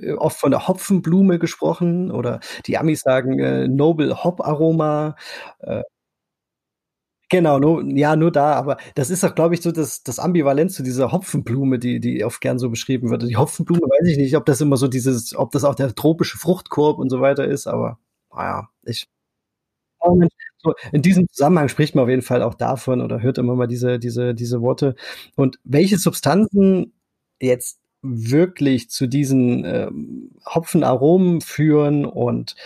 äh, 0.00 0.12
oft 0.12 0.38
von 0.38 0.52
der 0.52 0.68
Hopfenblume 0.68 1.38
gesprochen 1.38 2.10
oder 2.10 2.40
die 2.66 2.78
Amis 2.78 3.00
sagen 3.00 3.38
äh, 3.40 3.66
Noble 3.66 4.22
Hop 4.22 4.40
Aroma. 4.40 5.16
Äh, 5.60 5.82
Genau, 7.32 7.60
nur, 7.60 7.84
ja, 7.96 8.16
nur 8.16 8.32
da, 8.32 8.54
aber 8.54 8.76
das 8.96 9.08
ist 9.08 9.22
doch, 9.22 9.36
glaube 9.36 9.54
ich, 9.54 9.62
so 9.62 9.70
das, 9.70 10.02
das 10.02 10.18
Ambivalenz 10.18 10.74
zu 10.74 10.82
dieser 10.82 11.12
Hopfenblume, 11.12 11.78
die, 11.78 12.00
die 12.00 12.24
oft 12.24 12.40
gern 12.40 12.58
so 12.58 12.70
beschrieben 12.70 13.08
wird. 13.10 13.22
Die 13.22 13.36
Hopfenblume 13.36 13.82
weiß 13.82 14.08
ich 14.08 14.16
nicht, 14.18 14.36
ob 14.36 14.44
das 14.46 14.60
immer 14.60 14.76
so 14.76 14.88
dieses, 14.88 15.36
ob 15.36 15.52
das 15.52 15.62
auch 15.62 15.76
der 15.76 15.94
tropische 15.94 16.38
Fruchtkorb 16.38 16.98
und 16.98 17.08
so 17.08 17.20
weiter 17.20 17.44
ist, 17.46 17.68
aber 17.68 17.98
naja, 18.34 18.68
ich. 18.84 19.06
So, 20.58 20.74
in 20.92 21.02
diesem 21.02 21.26
Zusammenhang 21.28 21.68
spricht 21.68 21.94
man 21.94 22.04
auf 22.04 22.10
jeden 22.10 22.22
Fall 22.22 22.42
auch 22.42 22.54
davon 22.54 23.00
oder 23.00 23.22
hört 23.22 23.38
immer 23.38 23.54
mal 23.56 23.66
diese, 23.66 23.98
diese, 23.98 24.34
diese 24.34 24.60
Worte. 24.60 24.94
Und 25.36 25.58
welche 25.64 25.98
Substanzen 25.98 26.92
jetzt 27.40 27.78
wirklich 28.02 28.90
zu 28.90 29.06
diesen 29.06 29.64
ähm, 29.64 30.30
Hopfenaromen 30.46 31.40
führen 31.40 32.04
und 32.04 32.56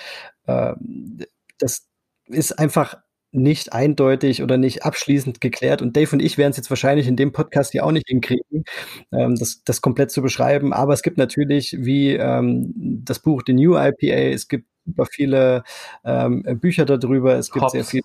ähm, 0.46 1.18
das 1.58 1.86
ist 2.26 2.58
einfach 2.58 2.96
nicht 3.34 3.72
eindeutig 3.72 4.42
oder 4.42 4.56
nicht 4.56 4.84
abschließend 4.84 5.40
geklärt. 5.40 5.82
Und 5.82 5.96
Dave 5.96 6.12
und 6.12 6.22
ich 6.22 6.38
werden 6.38 6.52
es 6.52 6.56
jetzt 6.56 6.70
wahrscheinlich 6.70 7.08
in 7.08 7.16
dem 7.16 7.32
Podcast 7.32 7.72
hier 7.72 7.84
auch 7.84 7.92
nicht 7.92 8.08
hinkriegen, 8.08 8.64
ähm, 9.12 9.36
das, 9.36 9.62
das 9.64 9.80
komplett 9.80 10.10
zu 10.10 10.22
beschreiben. 10.22 10.72
Aber 10.72 10.92
es 10.92 11.02
gibt 11.02 11.18
natürlich, 11.18 11.76
wie 11.80 12.12
ähm, 12.12 12.72
das 13.04 13.18
Buch 13.18 13.42
The 13.46 13.52
New 13.52 13.76
IPA, 13.76 14.32
es 14.32 14.48
gibt 14.48 14.66
super 14.86 15.06
viele 15.06 15.64
ähm, 16.04 16.42
Bücher 16.60 16.84
darüber, 16.84 17.34
es 17.36 17.50
gibt 17.50 17.64
Hops. 17.64 17.72
sehr 17.72 17.84
viele. 17.84 18.04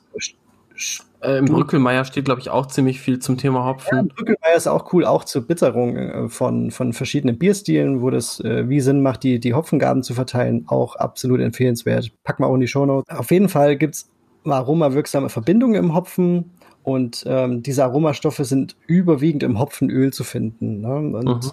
Äh, 1.21 1.39
Im 1.39 1.45
Brückelmeier 1.45 2.05
steht, 2.05 2.25
glaube 2.25 2.39
ich, 2.39 2.49
auch 2.49 2.67
ziemlich 2.67 3.01
viel 3.01 3.19
zum 3.19 3.37
Thema 3.37 3.65
Hopfen. 3.65 4.07
Ja, 4.07 4.15
Brückelmeier 4.15 4.55
ist 4.55 4.67
auch 4.67 4.93
cool, 4.93 5.05
auch 5.05 5.25
zur 5.25 5.45
Bitterung 5.45 5.97
äh, 5.97 6.29
von, 6.29 6.71
von 6.71 6.93
verschiedenen 6.93 7.37
Bierstilen, 7.37 8.01
wo 8.01 8.09
das 8.09 8.39
äh, 8.39 8.69
wie 8.69 8.79
Sinn 8.79 9.01
macht, 9.01 9.23
die, 9.23 9.39
die 9.39 9.53
Hopfengaben 9.53 10.01
zu 10.01 10.13
verteilen. 10.13 10.63
Auch 10.67 10.95
absolut 10.95 11.41
empfehlenswert. 11.41 12.11
Packen 12.23 12.43
wir 12.43 12.47
auch 12.47 12.53
in 12.55 12.61
die 12.61 12.69
Shownotes. 12.69 13.13
Auf 13.13 13.31
jeden 13.31 13.49
Fall 13.49 13.75
gibt's 13.75 14.09
aromawirksame 14.55 15.29
Verbindungen 15.29 15.75
im 15.75 15.93
Hopfen 15.93 16.51
und 16.83 17.23
ähm, 17.27 17.61
diese 17.63 17.83
Aromastoffe 17.83 18.43
sind 18.45 18.75
überwiegend 18.87 19.43
im 19.43 19.59
Hopfenöl 19.59 20.11
zu 20.11 20.23
finden. 20.23 20.81
Ne? 20.81 20.95
Und 21.17 21.45
mhm. 21.45 21.51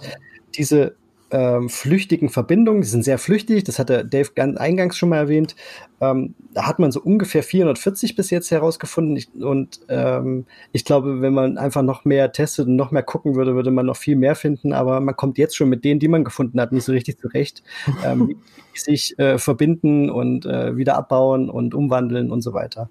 diese 0.57 0.95
ähm, 1.31 1.69
flüchtigen 1.69 2.29
Verbindungen, 2.29 2.83
die 2.83 2.89
sind 2.89 3.03
sehr 3.03 3.19
flüchtig, 3.19 3.65
das 3.65 3.79
hat 3.79 3.89
der 3.89 4.05
Dave 4.05 4.31
eingangs 4.37 4.97
schon 4.97 5.09
mal 5.09 5.17
erwähnt. 5.17 5.57
Ähm, 6.01 6.35
da 6.53 6.67
hat 6.67 6.79
man 6.79 6.93
so 6.93 7.01
ungefähr 7.01 7.43
440 7.43 8.17
bis 8.17 8.31
jetzt 8.31 8.51
herausgefunden. 8.51 9.17
Ich, 9.17 9.35
und 9.35 9.81
ähm, 9.89 10.47
ich 10.73 10.85
glaube, 10.85 11.21
wenn 11.23 11.33
man 11.33 11.59
einfach 11.59 11.83
noch 11.83 12.05
mehr 12.05 12.33
testet 12.33 12.69
und 12.69 12.77
noch 12.77 12.91
mehr 12.91 13.03
gucken 13.03 13.35
würde, 13.35 13.55
würde 13.55 13.71
man 13.71 13.87
noch 13.87 13.97
viel 13.97 14.17
mehr 14.17 14.37
finden. 14.37 14.73
Aber 14.73 15.01
man 15.01 15.17
kommt 15.17 15.39
jetzt 15.39 15.57
schon 15.57 15.69
mit 15.69 15.85
denen, 15.85 16.01
die 16.01 16.09
man 16.09 16.25
gefunden 16.25 16.61
hat, 16.61 16.73
nicht 16.73 16.85
so 16.85 16.93
richtig 16.93 17.19
zurecht, 17.19 17.63
ähm, 18.05 18.29
wie 18.29 18.35
die 18.35 18.79
sich 18.79 19.19
äh, 19.19 19.39
verbinden 19.39 20.11
und 20.11 20.47
äh, 20.47 20.77
wieder 20.77 20.97
abbauen 20.97 21.51
und 21.51 21.75
umwandeln 21.75 22.31
und 22.31 22.43
so 22.43 22.53
weiter. 22.53 22.89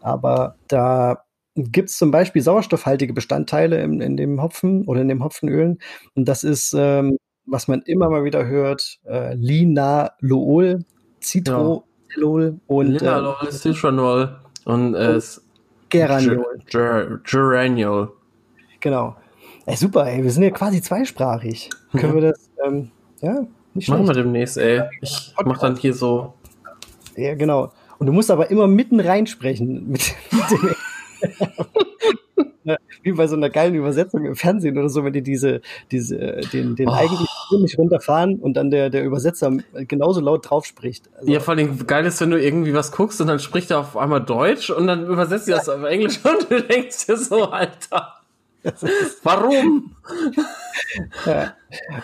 Aber 0.00 0.56
da 0.68 1.24
gibt 1.54 1.90
es 1.90 1.98
zum 1.98 2.10
Beispiel 2.10 2.42
sauerstoffhaltige 2.42 3.12
Bestandteile 3.12 3.82
in, 3.82 4.00
in 4.00 4.16
dem 4.16 4.40
Hopfen 4.40 4.84
oder 4.86 5.00
in 5.02 5.08
dem 5.08 5.24
Hopfenölen. 5.24 5.80
Und 6.14 6.28
das 6.28 6.44
ist 6.44 6.74
ähm, 6.76 7.18
was 7.46 7.68
man 7.68 7.82
immer 7.82 8.08
mal 8.08 8.24
wieder 8.24 8.46
hört, 8.46 8.98
äh, 9.04 9.34
Linalool, 9.34 10.84
Citrolol 11.20 11.82
ja. 12.16 12.52
und 12.66 12.86
Linalool, 12.86 13.48
äh, 13.48 13.52
Citronol 13.52 14.36
und 14.64 14.94
äh, 14.94 15.20
Geraniol. 15.88 16.60
Ger 16.66 17.20
Geraniol. 17.24 18.12
Genau. 18.80 19.16
Ey, 19.66 19.76
super, 19.76 20.06
ey, 20.06 20.22
wir 20.22 20.30
sind 20.30 20.42
ja 20.42 20.50
quasi 20.50 20.82
zweisprachig. 20.82 21.70
Können 21.92 22.14
wir 22.14 22.32
das, 22.32 22.50
ähm, 22.64 22.90
ja, 23.20 23.46
nicht 23.74 23.86
schlecht. 23.86 24.00
Machen 24.00 24.08
wir 24.08 24.14
demnächst, 24.14 24.56
ey. 24.58 24.82
Ich 25.00 25.34
mach 25.44 25.58
dann 25.58 25.76
hier 25.76 25.94
so. 25.94 26.34
Ja, 27.16 27.34
genau. 27.34 27.72
Und 27.98 28.06
du 28.06 28.12
musst 28.12 28.30
aber 28.30 28.50
immer 28.50 28.66
mitten 28.66 28.98
reinsprechen 28.98 29.88
mit, 29.88 30.14
mit 30.32 30.50
dem 30.50 30.74
einer, 32.64 32.78
wie 33.02 33.12
bei 33.12 33.26
so 33.26 33.36
einer 33.36 33.50
geilen 33.50 33.74
Übersetzung 33.74 34.24
im 34.24 34.36
Fernsehen 34.36 34.78
oder 34.78 34.88
so, 34.88 35.04
wenn 35.04 35.12
die 35.12 35.22
diese, 35.22 35.60
diese, 35.90 36.40
den, 36.52 36.76
den 36.76 36.88
oh. 36.88 36.92
eigentlichen 36.92 37.28
nicht 37.60 37.78
runterfahren 37.78 38.36
und 38.36 38.54
dann 38.54 38.70
der, 38.70 38.90
der 38.90 39.04
Übersetzer 39.04 39.52
genauso 39.88 40.20
laut 40.20 40.48
drauf 40.48 40.64
spricht. 40.64 41.10
Also, 41.18 41.30
ja, 41.30 41.40
vor 41.40 41.54
allem 41.54 41.86
geil 41.86 42.06
ist, 42.06 42.20
wenn 42.20 42.30
du 42.30 42.40
irgendwie 42.40 42.74
was 42.74 42.92
guckst 42.92 43.20
und 43.20 43.26
dann 43.26 43.38
spricht 43.38 43.70
er 43.70 43.80
auf 43.80 43.96
einmal 43.96 44.22
Deutsch 44.22 44.70
und 44.70 44.86
dann 44.86 45.06
übersetzt 45.06 45.48
er 45.48 45.56
das 45.56 45.68
auf 45.68 45.84
Englisch 45.84 46.20
und 46.24 46.50
du 46.50 46.62
denkst 46.62 47.06
dir 47.06 47.16
so, 47.16 47.50
Alter. 47.50 48.14
Warum? 49.24 49.96
ja, 51.26 51.54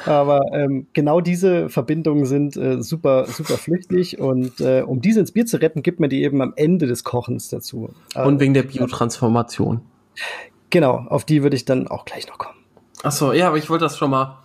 aber 0.07 0.41
ähm, 0.53 0.89
genau 0.93 1.21
diese 1.21 1.69
Verbindungen 1.69 2.27
sind 2.27 2.57
äh, 2.57 2.83
super, 2.83 3.27
super 3.27 3.57
flüchtig 3.59 4.19
und 4.19 4.61
äh, 4.61 4.83
um 4.83 5.01
diese 5.01 5.21
ins 5.21 5.31
Bier 5.31 5.47
zu 5.47 5.61
retten, 5.61 5.83
gibt 5.83 6.01
man 6.01 6.11
die 6.11 6.25
eben 6.25 6.43
am 6.43 6.53
Ende 6.57 6.89
des 6.89 7.05
Kochens 7.05 7.49
dazu. 7.49 7.91
Und 8.15 8.41
wegen 8.41 8.55
der 8.55 8.65
Biotransformation. 8.65 9.83
Genau, 10.71 11.07
auf 11.09 11.25
die 11.25 11.43
würde 11.43 11.57
ich 11.57 11.65
dann 11.65 11.89
auch 11.89 12.05
gleich 12.05 12.27
noch 12.29 12.39
kommen. 12.39 12.59
Achso, 13.03 13.33
ja, 13.33 13.49
aber 13.49 13.59
ich 13.59 13.71
wollte 13.71 13.85
das 13.85 13.97
schon 13.97 14.11
mal, 14.11 14.39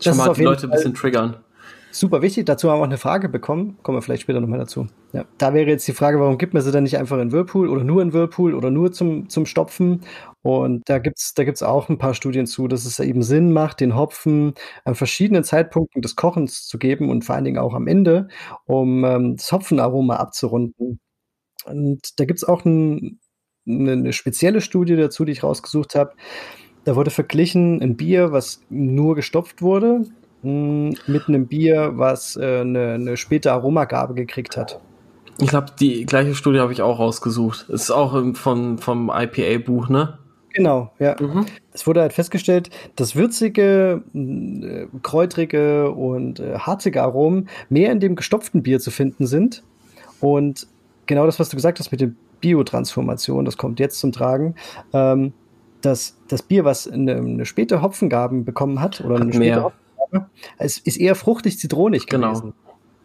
schon 0.00 0.16
mal 0.16 0.32
die 0.32 0.42
Leute 0.42 0.66
ein 0.66 0.70
bisschen 0.70 0.94
triggern 0.94 1.44
super 1.98 2.22
wichtig. 2.22 2.46
Dazu 2.46 2.70
haben 2.70 2.78
wir 2.78 2.82
auch 2.82 2.86
eine 2.86 2.98
Frage 2.98 3.28
bekommen. 3.28 3.78
Kommen 3.82 3.96
wir 3.96 4.02
vielleicht 4.02 4.22
später 4.22 4.40
nochmal 4.40 4.58
dazu. 4.58 4.86
Ja. 5.12 5.24
Da 5.38 5.54
wäre 5.54 5.68
jetzt 5.68 5.88
die 5.88 5.92
Frage, 5.92 6.20
warum 6.20 6.38
gibt 6.38 6.54
man 6.54 6.62
sie 6.62 6.72
dann 6.72 6.82
nicht 6.82 6.98
einfach 6.98 7.18
in 7.18 7.32
Whirlpool 7.32 7.68
oder 7.68 7.84
nur 7.84 8.02
in 8.02 8.12
Whirlpool 8.12 8.54
oder 8.54 8.70
nur 8.70 8.92
zum, 8.92 9.28
zum 9.28 9.46
Stopfen? 9.46 10.02
Und 10.42 10.82
da 10.88 10.98
gibt's 10.98 11.34
da 11.34 11.44
gibt's 11.44 11.62
auch 11.62 11.88
ein 11.88 11.98
paar 11.98 12.14
Studien 12.14 12.46
zu, 12.46 12.68
dass 12.68 12.84
es 12.84 12.98
eben 13.00 13.22
Sinn 13.22 13.52
macht, 13.52 13.80
den 13.80 13.96
Hopfen 13.96 14.54
an 14.84 14.94
verschiedenen 14.94 15.44
Zeitpunkten 15.44 16.02
des 16.02 16.16
Kochens 16.16 16.66
zu 16.66 16.78
geben 16.78 17.10
und 17.10 17.24
vor 17.24 17.34
allen 17.34 17.44
Dingen 17.44 17.58
auch 17.58 17.74
am 17.74 17.86
Ende, 17.86 18.28
um 18.66 19.04
ähm, 19.04 19.36
das 19.36 19.50
Hopfenaroma 19.52 20.16
abzurunden. 20.16 21.00
Und 21.64 22.20
da 22.20 22.24
gibt's 22.24 22.44
auch 22.44 22.64
ein, 22.64 23.20
eine, 23.66 23.92
eine 23.92 24.12
spezielle 24.12 24.60
Studie 24.60 24.96
dazu, 24.96 25.24
die 25.24 25.32
ich 25.32 25.42
rausgesucht 25.42 25.94
habe. 25.94 26.12
Da 26.84 26.94
wurde 26.94 27.10
verglichen 27.10 27.82
ein 27.82 27.96
Bier, 27.96 28.32
was 28.32 28.60
nur 28.70 29.16
gestopft 29.16 29.60
wurde, 29.60 30.04
mit 30.42 31.28
einem 31.28 31.46
Bier, 31.46 31.92
was 31.94 32.36
äh, 32.36 32.60
eine, 32.60 32.94
eine 32.94 33.16
späte 33.16 33.52
Aromagabe 33.52 34.14
gekriegt 34.14 34.56
hat. 34.56 34.80
Ich 35.40 35.48
glaube, 35.48 35.66
die 35.78 36.06
gleiche 36.06 36.34
Studie 36.34 36.60
habe 36.60 36.72
ich 36.72 36.82
auch 36.82 36.98
rausgesucht. 36.98 37.68
Ist 37.68 37.90
auch 37.90 38.12
von, 38.34 38.78
vom 38.78 39.10
IPA-Buch, 39.14 39.88
ne? 39.88 40.18
Genau, 40.54 40.90
ja. 40.98 41.16
Mhm. 41.20 41.44
Es 41.74 41.86
wurde 41.86 42.00
halt 42.00 42.14
festgestellt, 42.14 42.70
dass 42.96 43.14
würzige, 43.14 44.02
äh, 44.14 44.86
kräutrige 45.02 45.90
und 45.90 46.40
äh, 46.40 46.58
harzige 46.58 47.02
Aromen 47.02 47.50
mehr 47.68 47.92
in 47.92 48.00
dem 48.00 48.16
gestopften 48.16 48.62
Bier 48.62 48.80
zu 48.80 48.90
finden 48.90 49.26
sind. 49.26 49.62
Und 50.20 50.66
genau 51.04 51.26
das, 51.26 51.38
was 51.38 51.50
du 51.50 51.56
gesagt 51.56 51.78
hast 51.78 51.92
mit 51.92 52.00
der 52.00 52.12
Biotransformation, 52.40 53.44
das 53.44 53.56
kommt 53.56 53.80
jetzt 53.80 53.98
zum 53.98 54.12
Tragen. 54.12 54.54
Ähm, 54.92 55.32
dass 55.82 56.16
das 56.26 56.42
Bier, 56.42 56.64
was 56.64 56.88
eine, 56.88 57.16
eine 57.16 57.44
späte 57.44 57.82
Hopfengaben 57.82 58.44
bekommen 58.44 58.80
hat, 58.80 59.02
oder 59.02 59.16
hat 59.16 59.22
eine 59.22 59.32
späte 59.32 59.62
Hopfen 59.62 59.86
es 60.58 60.78
ist 60.78 60.96
eher 60.96 61.14
fruchtig 61.14 61.58
zitronig 61.58 62.06
genau. 62.06 62.32
gewesen. 62.32 62.54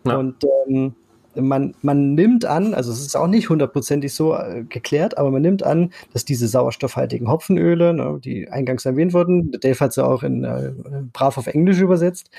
Ja. 0.05 0.17
Und 0.17 0.35
ähm, 0.67 0.95
man, 1.35 1.75
man 1.81 2.13
nimmt 2.13 2.45
an, 2.45 2.73
also 2.73 2.91
es 2.91 2.99
ist 2.99 3.15
auch 3.15 3.27
nicht 3.27 3.49
hundertprozentig 3.49 4.13
so 4.13 4.35
äh, 4.35 4.65
geklärt, 4.67 5.17
aber 5.17 5.31
man 5.31 5.41
nimmt 5.41 5.63
an, 5.63 5.91
dass 6.13 6.25
diese 6.25 6.47
sauerstoffhaltigen 6.47 7.29
Hopfenöle, 7.29 7.93
ne, 7.93 8.19
die 8.23 8.49
eingangs 8.49 8.85
erwähnt 8.85 9.13
wurden, 9.13 9.51
Dave 9.51 9.79
hat 9.79 9.93
sie 9.93 10.03
auch 10.03 10.23
in 10.23 10.43
äh, 10.43 10.73
brav 11.13 11.37
auf 11.37 11.47
Englisch 11.47 11.79
übersetzt, 11.79 12.29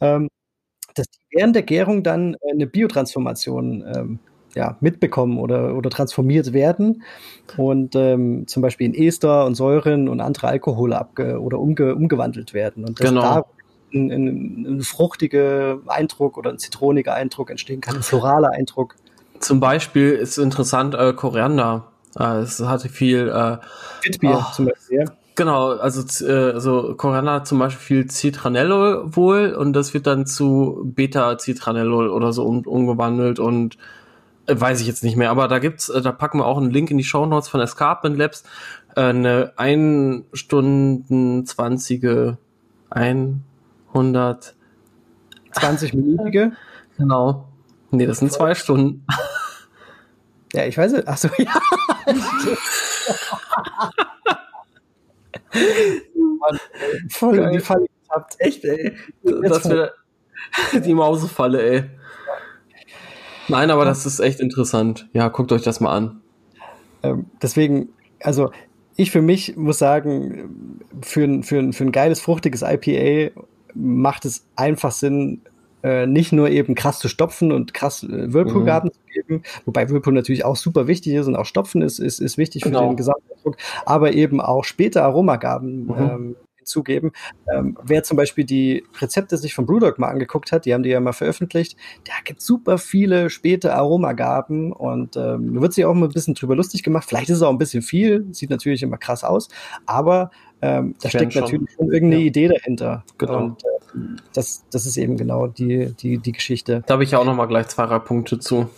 ähm, 0.00 0.28
dass 0.94 1.06
die 1.06 1.20
während 1.30 1.54
der 1.54 1.62
Gärung 1.62 2.02
dann 2.02 2.36
eine 2.50 2.66
Biotransformation 2.66 3.84
ähm, 3.94 4.18
ja, 4.54 4.76
mitbekommen 4.80 5.38
oder, 5.38 5.74
oder 5.76 5.90
transformiert 5.90 6.52
werden 6.52 7.02
und 7.56 7.94
ähm, 7.94 8.46
zum 8.46 8.62
Beispiel 8.62 8.86
in 8.86 8.94
Ester 8.94 9.46
und 9.46 9.54
Säuren 9.54 10.08
und 10.08 10.20
andere 10.20 10.48
Alkohole 10.48 10.98
abge 10.98 11.40
oder 11.40 11.58
umge 11.58 11.94
umgewandelt 11.94 12.54
werden. 12.54 12.84
Und 12.84 12.98
genau. 12.98 13.20
da 13.20 13.44
ein, 13.92 14.10
ein, 14.10 14.66
ein 14.66 14.80
fruchtiger 14.82 15.78
Eindruck 15.86 16.36
oder 16.36 16.50
ein 16.50 16.58
zitroniger 16.58 17.14
Eindruck 17.14 17.50
entstehen 17.50 17.80
kann, 17.80 17.96
ein 17.96 18.02
floraler 18.02 18.50
Eindruck. 18.50 18.96
Zum 19.40 19.60
Beispiel 19.60 20.12
ist 20.12 20.38
interessant 20.38 20.94
äh, 20.94 21.12
Koriander. 21.12 21.88
Äh, 22.18 22.38
es 22.38 22.60
hatte 22.60 22.88
viel 22.88 23.28
äh, 23.28 23.56
Witbier 24.04 24.44
oh, 24.46 24.52
zum 24.52 24.66
Beispiel, 24.66 24.98
ja. 24.98 25.04
Genau, 25.36 25.70
also, 25.70 26.26
äh, 26.26 26.52
also 26.52 26.94
Koriander 26.96 27.32
hat 27.32 27.46
zum 27.46 27.58
Beispiel 27.58 28.04
viel 28.04 28.10
Citranellol 28.10 29.16
wohl 29.16 29.54
und 29.54 29.72
das 29.72 29.94
wird 29.94 30.06
dann 30.06 30.26
zu 30.26 30.82
Beta-Citranellol 30.84 32.10
oder 32.10 32.32
so 32.32 32.44
um, 32.44 32.60
umgewandelt 32.66 33.38
und 33.38 33.78
weiß 34.58 34.80
ich 34.80 34.86
jetzt 34.86 35.04
nicht 35.04 35.16
mehr, 35.16 35.30
aber 35.30 35.48
da 35.48 35.58
gibt's, 35.58 35.88
äh, 35.88 36.00
da 36.00 36.12
packen 36.12 36.38
wir 36.38 36.46
auch 36.46 36.58
einen 36.58 36.70
Link 36.70 36.90
in 36.90 36.98
die 36.98 37.04
Show 37.04 37.26
Notes 37.26 37.48
von 37.48 37.60
Escarpment 37.60 38.16
Labs, 38.16 38.44
äh, 38.96 39.00
eine 39.00 39.52
1 39.56 40.24
Stunden 40.32 41.44
20 41.46 42.36
ein 42.90 43.44
100. 43.88 44.54
20-minütige? 45.52 46.52
Genau. 46.98 47.48
Nee, 47.92 48.04
das 48.04 48.18
sind 48.18 48.30
zwei 48.30 48.54
Stunden. 48.54 49.06
Ja, 50.52 50.64
ich 50.64 50.76
weiß 50.76 50.90
nicht. 50.92 51.06
Achso, 51.06 51.28
ja. 51.38 51.60
Mann, 55.52 56.58
voll 57.08 57.38
in 57.38 57.52
die 57.52 57.60
Falle 57.60 57.86
getappt. 58.02 58.34
Echt, 58.38 58.64
ey. 58.64 58.96
Das 59.22 59.68
wäre 59.68 59.94
die 60.74 60.92
Mausefalle, 60.92 61.62
ey. 61.62 61.90
Nein, 63.50 63.70
aber 63.70 63.84
das 63.84 64.06
ist 64.06 64.20
echt 64.20 64.40
interessant. 64.40 65.08
Ja, 65.12 65.28
guckt 65.28 65.52
euch 65.52 65.62
das 65.62 65.80
mal 65.80 65.94
an. 65.94 66.20
Ähm, 67.02 67.26
deswegen, 67.42 67.88
also 68.22 68.50
ich 68.96 69.10
für 69.10 69.22
mich 69.22 69.56
muss 69.56 69.78
sagen, 69.78 70.80
für 71.02 71.24
ein, 71.24 71.42
für 71.42 71.58
ein, 71.58 71.72
für 71.72 71.84
ein 71.84 71.92
geiles, 71.92 72.20
fruchtiges 72.20 72.62
IPA 72.62 73.32
macht 73.74 74.24
es 74.24 74.46
einfach 74.56 74.92
Sinn, 74.92 75.40
äh, 75.82 76.06
nicht 76.06 76.32
nur 76.32 76.50
eben 76.50 76.74
krass 76.74 76.98
zu 76.98 77.08
stopfen 77.08 77.52
und 77.52 77.72
krass 77.72 78.02
äh, 78.02 78.32
Whirlpool-Gaben 78.32 78.88
mhm. 78.88 78.92
zu 78.92 79.00
geben, 79.12 79.42
wobei 79.64 79.88
Whirlpool 79.88 80.12
natürlich 80.12 80.44
auch 80.44 80.56
super 80.56 80.86
wichtig 80.86 81.14
ist 81.14 81.26
und 81.26 81.36
auch 81.36 81.46
Stopfen 81.46 81.80
ist, 81.80 81.98
ist, 81.98 82.18
ist 82.18 82.36
wichtig 82.36 82.62
genau. 82.62 82.80
für 82.80 82.86
den 82.88 82.96
Gesamteindruck, 82.96 83.56
aber 83.86 84.12
eben 84.12 84.40
auch 84.40 84.64
später 84.64 85.04
Aromagaben 85.04 85.86
mhm. 85.86 85.94
ähm, 85.98 86.36
hinzugeben. 86.70 87.12
Ähm, 87.52 87.76
wer 87.82 88.02
zum 88.02 88.16
Beispiel 88.16 88.44
die 88.44 88.84
Rezepte 89.00 89.36
sich 89.36 89.54
von 89.54 89.66
Brewdog 89.66 89.98
mal 89.98 90.08
angeguckt 90.08 90.52
hat, 90.52 90.64
die 90.64 90.74
haben 90.74 90.82
die 90.82 90.90
ja 90.90 91.00
mal 91.00 91.12
veröffentlicht, 91.12 91.76
da 92.04 92.12
gibt 92.24 92.40
super 92.40 92.78
viele 92.78 93.30
späte 93.30 93.74
Aromagaben 93.74 94.72
und 94.72 95.16
ähm, 95.16 95.60
wird 95.60 95.72
sich 95.72 95.84
auch 95.84 95.94
mal 95.94 96.06
ein 96.06 96.12
bisschen 96.12 96.34
drüber 96.34 96.56
lustig 96.56 96.82
gemacht. 96.82 97.06
Vielleicht 97.08 97.30
ist 97.30 97.38
es 97.38 97.42
auch 97.42 97.50
ein 97.50 97.58
bisschen 97.58 97.82
viel, 97.82 98.26
sieht 98.32 98.50
natürlich 98.50 98.82
immer 98.82 98.98
krass 98.98 99.24
aus, 99.24 99.48
aber 99.86 100.30
ähm, 100.62 100.94
da 101.00 101.08
steckt 101.08 101.32
schon. 101.32 101.42
natürlich 101.42 101.70
schon 101.74 101.90
irgendeine 101.90 102.22
ja. 102.22 102.28
Idee 102.28 102.48
dahinter. 102.48 103.04
Genau. 103.18 103.38
Und 103.38 103.64
äh, 103.64 103.98
das, 104.34 104.64
das 104.70 104.86
ist 104.86 104.96
eben 104.96 105.16
genau 105.16 105.46
die, 105.46 105.94
die, 105.94 106.18
die 106.18 106.32
Geschichte. 106.32 106.82
Da 106.86 106.94
habe 106.94 107.04
ich 107.04 107.12
ja 107.12 107.18
auch 107.18 107.24
noch 107.24 107.34
mal 107.34 107.46
gleich 107.46 107.68
zwei, 107.68 107.86
drei 107.86 107.98
Punkte 107.98 108.38
zu. 108.38 108.68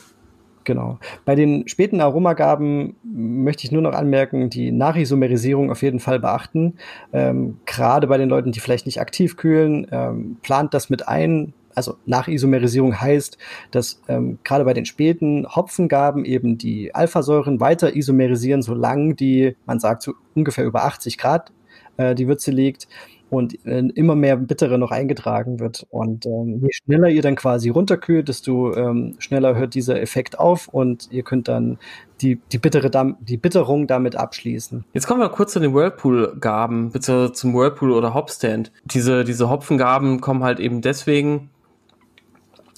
Genau. 0.64 0.98
Bei 1.24 1.34
den 1.34 1.66
späten 1.68 2.00
Aromagaben 2.00 2.96
möchte 3.02 3.64
ich 3.64 3.72
nur 3.72 3.82
noch 3.82 3.94
anmerken, 3.94 4.50
die 4.50 4.70
Nachisomerisierung 4.70 5.70
auf 5.70 5.82
jeden 5.82 6.00
Fall 6.00 6.20
beachten. 6.20 6.74
Ähm, 7.12 7.58
Gerade 7.66 8.06
bei 8.06 8.18
den 8.18 8.28
Leuten, 8.28 8.52
die 8.52 8.60
vielleicht 8.60 8.86
nicht 8.86 9.00
aktiv 9.00 9.36
kühlen, 9.36 9.86
ähm, 9.90 10.36
plant 10.42 10.74
das 10.74 10.90
mit 10.90 11.08
ein. 11.08 11.52
Also 11.74 11.96
Nachisomerisierung 12.04 13.00
heißt, 13.00 13.38
dass 13.70 14.02
ähm, 14.06 14.38
gerade 14.44 14.64
bei 14.64 14.74
den 14.74 14.84
späten 14.84 15.46
Hopfengaben 15.48 16.24
eben 16.24 16.58
die 16.58 16.94
Alphasäuren 16.94 17.60
weiter 17.60 17.96
isomerisieren, 17.96 18.62
solange 18.62 19.14
die, 19.14 19.56
man 19.64 19.80
sagt, 19.80 20.02
so 20.02 20.12
ungefähr 20.34 20.64
über 20.64 20.84
80 20.84 21.16
Grad 21.16 21.50
äh, 21.96 22.14
die 22.14 22.28
Würze 22.28 22.50
liegt 22.50 22.88
und 23.32 23.64
äh, 23.64 23.78
immer 23.94 24.14
mehr 24.14 24.36
Bittere 24.36 24.76
noch 24.76 24.90
eingetragen 24.90 25.58
wird. 25.58 25.86
Und 25.88 26.26
ähm, 26.26 26.60
je 26.60 26.68
schneller 26.70 27.08
ihr 27.08 27.22
dann 27.22 27.34
quasi 27.34 27.70
runterkühlt, 27.70 28.28
desto 28.28 28.76
ähm, 28.76 29.14
schneller 29.20 29.54
hört 29.54 29.74
dieser 29.74 30.02
Effekt 30.02 30.38
auf 30.38 30.68
und 30.68 31.08
ihr 31.10 31.22
könnt 31.22 31.48
dann 31.48 31.78
die, 32.20 32.38
die, 32.52 32.58
bittere, 32.58 32.90
die 33.20 33.38
Bitterung 33.38 33.86
damit 33.86 34.16
abschließen. 34.16 34.84
Jetzt 34.92 35.06
kommen 35.06 35.20
wir 35.20 35.30
kurz 35.30 35.54
zu 35.54 35.60
den 35.60 35.72
Whirlpool-Gaben, 35.72 36.92
beziehungsweise 36.92 37.32
zum 37.32 37.54
Whirlpool 37.54 37.92
oder 37.92 38.12
Hopstand. 38.12 38.70
Diese, 38.84 39.24
diese 39.24 39.48
Hopfengaben 39.48 40.20
kommen 40.20 40.42
halt 40.44 40.60
eben 40.60 40.82
deswegen, 40.82 41.48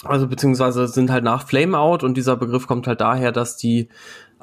also 0.05 0.29
beziehungsweise 0.29 0.87
sind 0.87 1.11
halt 1.11 1.25
nach 1.25 1.49
Flameout 1.49 2.07
und 2.07 2.17
dieser 2.17 2.37
Begriff 2.37 2.69
kommt 2.69 2.87
halt 2.87 3.01
daher, 3.01 3.33
dass 3.33 3.57
die 3.57 3.89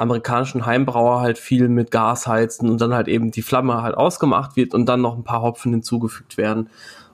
amerikanischen 0.01 0.65
Heimbrauer 0.65 1.21
halt 1.21 1.37
viel 1.37 1.69
mit 1.69 1.91
Gas 1.91 2.27
heizen 2.27 2.69
und 2.69 2.81
dann 2.81 2.93
halt 2.93 3.07
eben 3.07 3.31
die 3.31 3.41
Flamme 3.43 3.81
halt 3.81 3.95
ausgemacht 3.95 4.55
wird 4.55 4.73
und 4.73 4.87
dann 4.87 5.01
noch 5.01 5.15
ein 5.15 5.23
paar 5.23 5.41
Hopfen 5.41 5.71
hinzugefügt 5.71 6.37
werden. 6.37 6.69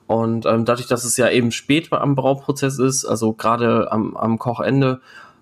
Und 0.06 0.46
ähm, 0.46 0.64
dadurch, 0.64 0.88
dass 0.88 1.04
es 1.04 1.18
ja 1.18 1.28
eben 1.28 1.52
spät 1.52 1.92
am 1.92 2.14
Brauprozess 2.14 2.78
ist, 2.78 3.04
also 3.04 3.34
gerade 3.34 3.92
am, 3.92 4.16
am 4.16 4.38
Kochende, 4.38 5.00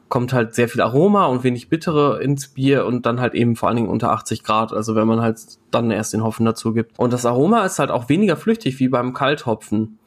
kommt 0.08 0.32
halt 0.32 0.54
sehr 0.54 0.68
viel 0.68 0.82
Aroma 0.82 1.26
und 1.26 1.44
wenig 1.44 1.68
Bittere 1.68 2.20
ins 2.20 2.48
Bier 2.48 2.84
und 2.84 3.06
dann 3.06 3.20
halt 3.20 3.34
eben 3.34 3.56
vor 3.56 3.68
allen 3.68 3.76
Dingen 3.76 3.88
unter 3.88 4.10
80 4.12 4.42
Grad, 4.42 4.72
also 4.72 4.94
wenn 4.94 5.06
man 5.06 5.20
halt 5.20 5.38
dann 5.70 5.90
erst 5.90 6.12
den 6.12 6.24
Hopfen 6.24 6.44
dazu 6.44 6.72
gibt. 6.72 6.98
Und 6.98 7.12
das 7.12 7.26
Aroma 7.26 7.64
ist 7.64 7.78
halt 7.78 7.90
auch 7.90 8.08
weniger 8.08 8.36
flüchtig 8.36 8.78
wie 8.80 8.88
beim 8.88 9.14
Kalthopfen. 9.14 9.98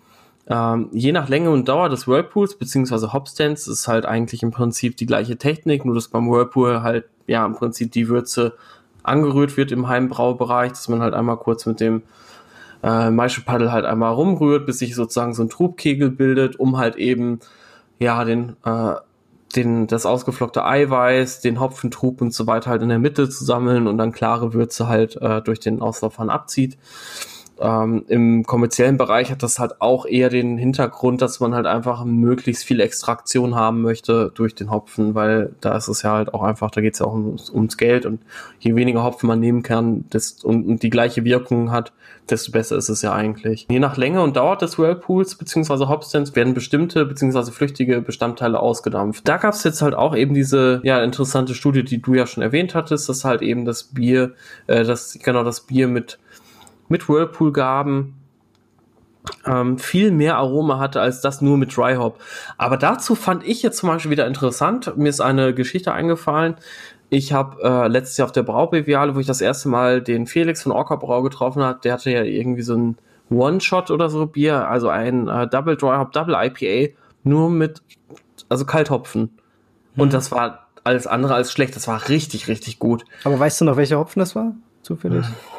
Ähm, 0.50 0.90
je 0.92 1.12
nach 1.12 1.30
Länge 1.30 1.52
und 1.52 1.70
Dauer 1.70 1.90
des 1.90 2.08
Whirlpools 2.08 2.58
beziehungsweise 2.58 3.14
Hopstands 3.14 3.68
ist 3.68 3.88
halt 3.88 4.06
eigentlich 4.06 4.42
im 4.42 4.52
Prinzip 4.52 4.98
die 4.98 5.06
gleiche 5.06 5.38
Technik, 5.38 5.86
nur 5.86 5.94
dass 5.94 6.08
beim 6.08 6.30
Whirlpool 6.30 6.82
halt 6.82 7.06
ja 7.28 7.46
im 7.46 7.54
Prinzip 7.54 7.92
die 7.92 8.10
Würze 8.10 8.54
angerührt 9.04 9.58
wird 9.58 9.72
im 9.72 9.88
Heimbraubereich, 9.88 10.72
dass 10.72 10.90
man 10.90 11.02
halt 11.02 11.14
einmal 11.14 11.38
kurz 11.38 11.68
mit 11.68 11.80
dem 11.80 12.02
äh, 12.82 13.12
Maischepaddel 13.12 13.72
halt 13.72 13.86
einmal 13.86 14.14
rumrührt, 14.14 14.66
bis 14.66 14.80
sich 14.80 14.96
sozusagen 14.96 15.34
so 15.34 15.44
ein 15.44 15.50
Trubkegel 15.50 16.10
bildet, 16.10 16.60
um 16.60 16.78
halt 16.78 16.96
eben 16.96 17.40
ja 18.00 18.24
den 18.24 18.56
äh, 18.66 18.96
den, 19.56 19.88
das 19.88 20.06
ausgeflockte 20.06 20.64
Eiweiß, 20.64 21.42
den 21.42 21.60
Hopfentrub 21.60 22.22
und 22.22 22.34
so 22.34 22.48
weiter 22.48 22.70
halt 22.70 22.82
in 22.82 22.90
der 22.90 23.00
Mitte 23.00 23.30
zu 23.30 23.44
sammeln 23.44 23.88
und 23.88 23.98
dann 23.98 24.12
klare 24.12 24.54
Würze 24.54 24.88
halt 24.88 25.16
äh, 25.22 25.42
durch 25.42 25.60
den 25.60 25.82
Auslaufhahn 25.82 26.30
abzieht. 26.30 26.78
Ähm, 27.62 28.06
Im 28.08 28.46
kommerziellen 28.46 28.98
Bereich 28.98 29.32
hat 29.32 29.44
das 29.44 29.60
halt 29.60 29.82
auch 29.82 30.06
eher 30.06 30.30
den 30.30 30.58
Hintergrund, 30.58 31.22
dass 31.22 31.40
man 31.40 31.54
halt 31.54 31.66
einfach 31.66 32.06
möglichst 32.06 32.64
viel 32.64 32.80
Extraktion 32.80 33.56
haben 33.56 33.82
möchte 33.82 34.32
durch 34.34 34.56
den 34.56 34.72
Hopfen, 34.72 35.14
weil 35.14 35.52
da 35.60 35.76
ist 35.76 35.90
es 35.90 36.04
ja 36.04 36.14
halt 36.14 36.34
auch 36.34 36.44
einfach, 36.44 36.72
da 36.72 36.80
geht 36.80 36.94
es 36.94 37.00
ja 37.00 37.06
auch 37.06 37.14
ums, 37.14 37.50
ums, 37.50 37.78
Geld 37.78 38.06
und 38.06 38.22
je 38.60 38.76
weniger 38.76 39.04
Hopfen 39.04 39.28
man 39.28 39.40
nehmen 39.40 39.62
kann 39.64 40.06
desto, 40.12 40.48
und, 40.48 40.66
und, 40.68 40.84
die 40.84 40.90
gleiche 40.90 41.24
Wirkung 41.26 41.72
hat, 41.72 41.92
desto 42.30 42.52
besser 42.52 42.78
ist 42.78 42.90
es 42.90 43.02
ja 43.02 43.14
eigentlich. 43.14 43.68
Je 43.70 43.80
nach 43.80 43.98
Länge 43.98 44.22
und 44.22 44.38
Dauer 44.38 44.58
des 44.58 44.78
Whirlpools 44.80 45.36
bzw. 45.36 45.88
Hopstands 45.88 46.36
werden 46.36 46.54
bestimmte 46.54 47.06
bzw. 47.06 47.52
flüchtige 47.52 48.02
Bestandteile 48.02 48.60
ausgedampft. 48.60 49.28
Da 49.28 49.38
gab 49.38 49.54
es 49.54 49.64
jetzt 49.64 49.82
halt 49.82 49.96
auch 49.96 50.16
eben 50.16 50.34
diese 50.34 50.80
ja 50.84 51.04
interessante 51.04 51.54
Studie, 51.56 51.84
die 51.84 52.02
du 52.02 52.14
ja 52.14 52.26
schon 52.26 52.44
erwähnt 52.44 52.76
hattest, 52.76 53.10
dass 53.10 53.26
halt 53.26 53.42
eben 53.42 53.66
das 53.66 53.84
Bier, 53.84 54.34
äh, 54.68 54.84
das 54.84 55.18
genau 55.22 55.44
das 55.44 55.62
Bier 55.62 55.88
mit 55.88 56.20
mit 56.90 57.08
Whirlpool-Gaben 57.08 58.16
ähm, 59.46 59.78
viel 59.78 60.12
mehr 60.12 60.38
Aroma 60.38 60.80
hatte 60.80 61.02
als 61.02 61.22
das 61.22 61.42
nur 61.42 61.58
mit 61.58 61.76
Dry 61.76 61.96
Hop. 61.96 62.20
Aber 62.58 62.78
dazu 62.78 63.16
fand 63.16 63.46
ich 63.46 63.62
jetzt 63.62 63.78
zum 63.78 63.90
Beispiel 63.90 64.12
wieder 64.12 64.28
interessant. 64.28 64.96
Mir 64.98 65.10
ist 65.10 65.22
eine 65.22 65.54
Geschichte 65.54 65.94
eingefallen. 65.94 66.56
Ich 67.10 67.34
habe 67.34 67.62
äh, 67.64 67.88
letztes 67.88 68.18
Jahr 68.18 68.28
auf 68.28 68.32
der 68.32 68.44
Braubeviale, 68.44 69.16
wo 69.16 69.20
ich 69.20 69.28
das 69.28 69.42
erste 69.42 69.70
Mal 69.70 70.02
den 70.02 70.28
Felix 70.28 70.64
von 70.64 70.72
Orca 70.72 70.96
Brau 70.96 71.22
getroffen 71.22 71.64
hat, 71.64 71.84
der 71.84 71.94
hatte 71.94 72.12
ja 72.12 72.24
irgendwie 72.24 72.62
so 72.62 72.76
ein 72.76 72.98
One-Shot 73.32 73.92
oder 73.92 74.10
so 74.10 74.26
Bier, 74.26 74.68
also 74.68 74.90
ein 74.90 75.28
äh, 75.28 75.48
Double 75.48 75.76
Dry 75.76 75.98
Hop, 75.98 76.12
Double 76.12 76.36
IPA, 76.36 76.94
nur 77.24 77.50
mit, 77.50 77.82
also 78.48 78.66
Kalthopfen. 78.66 79.40
Mhm. 79.96 80.02
Und 80.02 80.14
das 80.14 80.32
war 80.32 80.68
alles 80.84 81.08
andere 81.08 81.34
als 81.34 81.52
schlecht. 81.52 81.76
Das 81.76 81.88
war 81.88 82.10
richtig, 82.10 82.48
richtig 82.48 82.80
gut. 82.80 83.06
Aber 83.24 83.40
weißt 83.40 83.62
du 83.62 83.66
noch, 83.66 83.78
welcher 83.78 83.98
Hopfen 83.98 84.20
das 84.20 84.36
war? 84.36 84.54
Zufällig? 84.82 85.26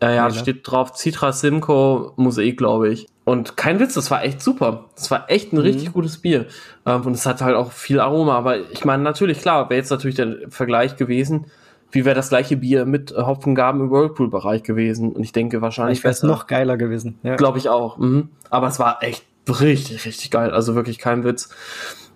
Äh, 0.00 0.16
ja, 0.16 0.30
steht 0.30 0.60
drauf 0.62 0.92
Citra 0.94 1.32
Simcoe 1.32 2.12
Mosaik, 2.16 2.56
glaube 2.56 2.88
ich. 2.90 3.06
Und 3.24 3.56
kein 3.56 3.80
Witz, 3.80 3.94
das 3.94 4.10
war 4.10 4.24
echt 4.24 4.40
super. 4.40 4.86
Das 4.94 5.10
war 5.10 5.28
echt 5.28 5.52
ein 5.52 5.56
mhm. 5.56 5.62
richtig 5.62 5.92
gutes 5.92 6.18
Bier. 6.18 6.46
Ähm, 6.86 7.02
und 7.02 7.12
es 7.12 7.26
hat 7.26 7.42
halt 7.42 7.56
auch 7.56 7.72
viel 7.72 8.00
Aroma. 8.00 8.36
Aber 8.36 8.58
ich 8.70 8.84
meine, 8.84 9.02
natürlich, 9.02 9.40
klar, 9.40 9.68
wäre 9.68 9.78
jetzt 9.78 9.90
natürlich 9.90 10.16
der 10.16 10.36
Vergleich 10.48 10.96
gewesen, 10.96 11.46
wie 11.90 12.04
wäre 12.04 12.14
das 12.14 12.28
gleiche 12.28 12.56
Bier 12.56 12.84
mit 12.86 13.14
Hopfengaben 13.14 13.82
im 13.82 13.90
Whirlpool-Bereich 13.90 14.62
gewesen. 14.62 15.12
Und 15.12 15.24
ich 15.24 15.32
denke 15.32 15.60
wahrscheinlich. 15.60 16.04
wäre 16.04 16.12
es 16.12 16.22
noch 16.22 16.46
geiler 16.46 16.76
gewesen. 16.76 17.18
Ja. 17.22 17.36
Glaube 17.36 17.58
ich 17.58 17.68
auch. 17.68 17.98
Mhm. 17.98 18.30
Aber 18.50 18.68
es 18.68 18.78
war 18.78 19.02
echt 19.02 19.24
richtig, 19.48 20.06
richtig 20.06 20.30
geil. 20.30 20.50
Also 20.52 20.74
wirklich 20.74 20.98
kein 20.98 21.24
Witz. 21.24 21.50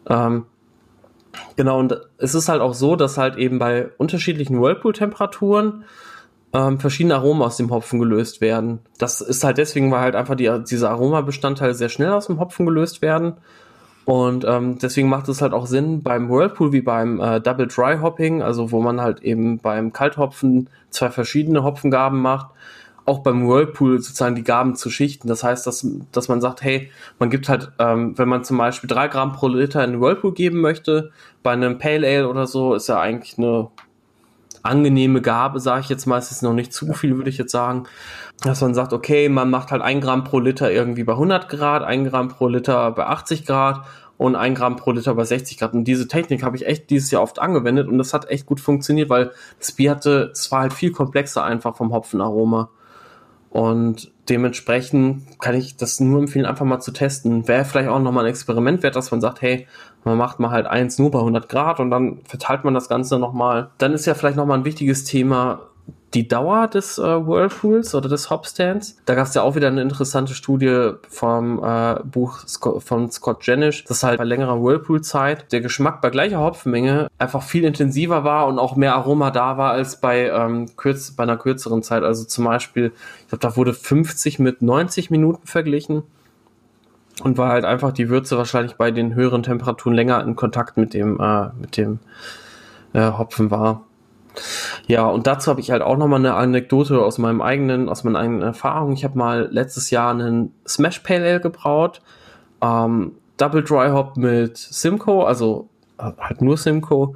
Ähm, 0.08 0.46
genau, 1.56 1.78
und 1.78 2.00
es 2.18 2.34
ist 2.34 2.48
halt 2.48 2.60
auch 2.60 2.74
so, 2.74 2.96
dass 2.96 3.18
halt 3.18 3.36
eben 3.36 3.58
bei 3.58 3.90
unterschiedlichen 3.98 4.60
Whirlpool-Temperaturen 4.60 5.84
ähm, 6.52 6.78
verschiedene 6.78 7.14
Aromen 7.14 7.42
aus 7.42 7.56
dem 7.56 7.70
Hopfen 7.70 7.98
gelöst 7.98 8.40
werden. 8.40 8.80
Das 8.98 9.20
ist 9.20 9.44
halt 9.44 9.58
deswegen, 9.58 9.90
weil 9.90 10.00
halt 10.00 10.16
einfach 10.16 10.34
die, 10.34 10.50
diese 10.68 10.90
Aromabestandteile 10.90 11.74
sehr 11.74 11.88
schnell 11.88 12.10
aus 12.10 12.26
dem 12.26 12.38
Hopfen 12.38 12.66
gelöst 12.66 13.02
werden. 13.02 13.34
Und 14.04 14.44
ähm, 14.44 14.78
deswegen 14.78 15.08
macht 15.08 15.28
es 15.28 15.40
halt 15.40 15.52
auch 15.52 15.66
Sinn 15.66 16.02
beim 16.02 16.28
Whirlpool 16.28 16.72
wie 16.72 16.80
beim 16.80 17.20
äh, 17.20 17.40
Double 17.40 17.68
Dry 17.68 17.98
Hopping, 17.98 18.42
also 18.42 18.72
wo 18.72 18.80
man 18.80 19.00
halt 19.00 19.22
eben 19.22 19.58
beim 19.58 19.92
Kalthopfen 19.92 20.68
zwei 20.90 21.10
verschiedene 21.10 21.62
Hopfengaben 21.62 22.20
macht, 22.20 22.48
auch 23.04 23.20
beim 23.20 23.48
Whirlpool 23.48 24.00
sozusagen 24.00 24.34
die 24.34 24.42
Gaben 24.42 24.74
zu 24.74 24.90
schichten. 24.90 25.28
Das 25.28 25.44
heißt, 25.44 25.66
dass, 25.68 25.86
dass 26.10 26.28
man 26.28 26.40
sagt, 26.40 26.62
hey, 26.62 26.90
man 27.20 27.30
gibt 27.30 27.48
halt, 27.48 27.70
ähm, 27.78 28.18
wenn 28.18 28.28
man 28.28 28.42
zum 28.44 28.58
Beispiel 28.58 28.88
drei 28.88 29.06
Gramm 29.06 29.32
pro 29.32 29.46
Liter 29.46 29.84
in 29.84 29.92
den 29.92 30.00
Whirlpool 30.00 30.34
geben 30.34 30.60
möchte, 30.60 31.12
bei 31.44 31.52
einem 31.52 31.78
Pale 31.78 32.06
Ale 32.06 32.28
oder 32.28 32.48
so, 32.48 32.74
ist 32.74 32.88
ja 32.88 32.98
eigentlich 32.98 33.38
eine 33.38 33.68
angenehme 34.62 35.20
Gabe, 35.20 35.60
sage 35.60 35.82
ich 35.82 35.88
jetzt 35.88 36.06
mal, 36.06 36.18
es 36.18 36.30
ist 36.30 36.42
noch 36.42 36.54
nicht 36.54 36.72
zu 36.72 36.92
viel, 36.92 37.16
würde 37.16 37.30
ich 37.30 37.38
jetzt 37.38 37.52
sagen, 37.52 37.84
dass 38.42 38.60
man 38.60 38.74
sagt, 38.74 38.92
okay, 38.92 39.28
man 39.28 39.50
macht 39.50 39.70
halt 39.70 39.82
ein 39.82 40.00
Gramm 40.00 40.24
pro 40.24 40.38
Liter 40.38 40.70
irgendwie 40.70 41.04
bei 41.04 41.12
100 41.12 41.48
Grad, 41.48 41.82
ein 41.82 42.04
Gramm 42.04 42.28
pro 42.28 42.48
Liter 42.48 42.90
bei 42.92 43.06
80 43.06 43.46
Grad 43.46 43.84
und 44.18 44.36
ein 44.36 44.54
Gramm 44.54 44.76
pro 44.76 44.92
Liter 44.92 45.14
bei 45.14 45.24
60 45.24 45.58
Grad. 45.58 45.74
Und 45.74 45.84
diese 45.84 46.08
Technik 46.08 46.42
habe 46.42 46.56
ich 46.56 46.66
echt 46.66 46.90
dieses 46.90 47.10
Jahr 47.10 47.22
oft 47.22 47.38
angewendet 47.38 47.88
und 47.88 47.98
das 47.98 48.14
hat 48.14 48.30
echt 48.30 48.46
gut 48.46 48.60
funktioniert, 48.60 49.10
weil 49.10 49.32
das 49.58 49.72
Bier 49.72 49.90
hatte, 49.90 50.30
es 50.32 50.50
war 50.52 50.60
halt 50.60 50.72
viel 50.72 50.92
komplexer 50.92 51.44
einfach 51.44 51.76
vom 51.76 51.92
Hopfenaroma. 51.92 52.70
Und 53.50 54.10
dementsprechend 54.30 55.38
kann 55.38 55.54
ich 55.54 55.76
das 55.76 56.00
nur 56.00 56.20
empfehlen, 56.20 56.46
einfach 56.46 56.64
mal 56.64 56.80
zu 56.80 56.90
testen. 56.90 57.46
Wäre 57.48 57.66
vielleicht 57.66 57.90
auch 57.90 57.98
nochmal 57.98 58.24
ein 58.24 58.30
Experiment 58.30 58.82
wert, 58.82 58.96
dass 58.96 59.10
man 59.10 59.20
sagt, 59.20 59.42
hey, 59.42 59.66
man 60.04 60.18
macht 60.18 60.40
mal 60.40 60.50
halt 60.50 60.66
eins 60.66 60.98
nur 60.98 61.10
bei 61.10 61.18
100 61.18 61.48
Grad 61.48 61.80
und 61.80 61.90
dann 61.90 62.20
verteilt 62.24 62.64
man 62.64 62.74
das 62.74 62.88
Ganze 62.88 63.18
nochmal. 63.18 63.70
Dann 63.78 63.92
ist 63.92 64.06
ja 64.06 64.14
vielleicht 64.14 64.36
nochmal 64.36 64.58
ein 64.58 64.64
wichtiges 64.64 65.04
Thema 65.04 65.60
die 66.14 66.28
Dauer 66.28 66.68
des 66.68 66.98
äh, 66.98 67.02
Whirlpools 67.02 67.94
oder 67.94 68.08
des 68.08 68.28
Hopstands. 68.28 68.98
Da 69.06 69.14
gab 69.14 69.26
es 69.26 69.34
ja 69.34 69.42
auch 69.42 69.54
wieder 69.54 69.68
eine 69.68 69.80
interessante 69.80 70.34
Studie 70.34 70.90
vom 71.08 71.62
äh, 71.64 72.00
Buch 72.04 72.46
Scott, 72.46 72.82
von 72.82 73.10
Scott 73.10 73.46
Jenish, 73.46 73.84
dass 73.84 74.02
halt 74.02 74.18
bei 74.18 74.24
längerer 74.24 74.62
Whirlpool-Zeit 74.62 75.52
der 75.52 75.60
Geschmack 75.60 76.02
bei 76.02 76.10
gleicher 76.10 76.40
Hopfenmenge 76.40 77.08
einfach 77.18 77.42
viel 77.42 77.64
intensiver 77.64 78.24
war 78.24 78.46
und 78.46 78.58
auch 78.58 78.76
mehr 78.76 78.94
Aroma 78.94 79.30
da 79.30 79.56
war 79.56 79.70
als 79.70 80.00
bei, 80.00 80.28
ähm, 80.28 80.76
kürz, 80.76 81.12
bei 81.12 81.22
einer 81.22 81.38
kürzeren 81.38 81.82
Zeit. 81.82 82.02
Also 82.02 82.24
zum 82.24 82.44
Beispiel, 82.44 82.92
ich 83.22 83.28
glaube, 83.28 83.40
da 83.40 83.56
wurde 83.56 83.72
50 83.72 84.38
mit 84.38 84.60
90 84.60 85.10
Minuten 85.10 85.46
verglichen 85.46 86.02
und 87.22 87.38
war 87.38 87.50
halt 87.50 87.64
einfach 87.64 87.92
die 87.92 88.08
Würze 88.08 88.36
wahrscheinlich 88.36 88.76
bei 88.76 88.90
den 88.90 89.14
höheren 89.14 89.42
Temperaturen 89.42 89.94
länger 89.94 90.22
in 90.22 90.36
Kontakt 90.36 90.76
mit 90.76 90.94
dem, 90.94 91.20
äh, 91.20 91.48
mit 91.60 91.76
dem 91.76 91.98
äh, 92.92 93.10
Hopfen 93.12 93.50
war. 93.50 93.84
Ja, 94.86 95.06
und 95.06 95.26
dazu 95.26 95.50
habe 95.50 95.60
ich 95.60 95.70
halt 95.70 95.82
auch 95.82 95.96
nochmal 95.96 96.20
eine 96.20 96.34
Anekdote 96.34 97.00
aus 97.02 97.18
meinem 97.18 97.42
eigenen, 97.42 97.88
aus 97.88 98.02
meinen 98.04 98.16
eigenen 98.16 98.42
Erfahrungen. 98.42 98.94
Ich 98.94 99.04
habe 99.04 99.18
mal 99.18 99.48
letztes 99.50 99.90
Jahr 99.90 100.10
einen 100.10 100.54
Smash 100.66 101.00
Pale 101.00 101.24
Ale 101.24 101.40
gebraut. 101.40 102.00
Ähm, 102.62 103.12
Double 103.36 103.62
Dry 103.62 103.90
Hop 103.90 104.16
mit 104.16 104.56
Simcoe, 104.56 105.24
also 105.24 105.68
äh, 105.98 106.12
halt 106.18 106.40
nur 106.40 106.56
Simcoe. 106.56 107.14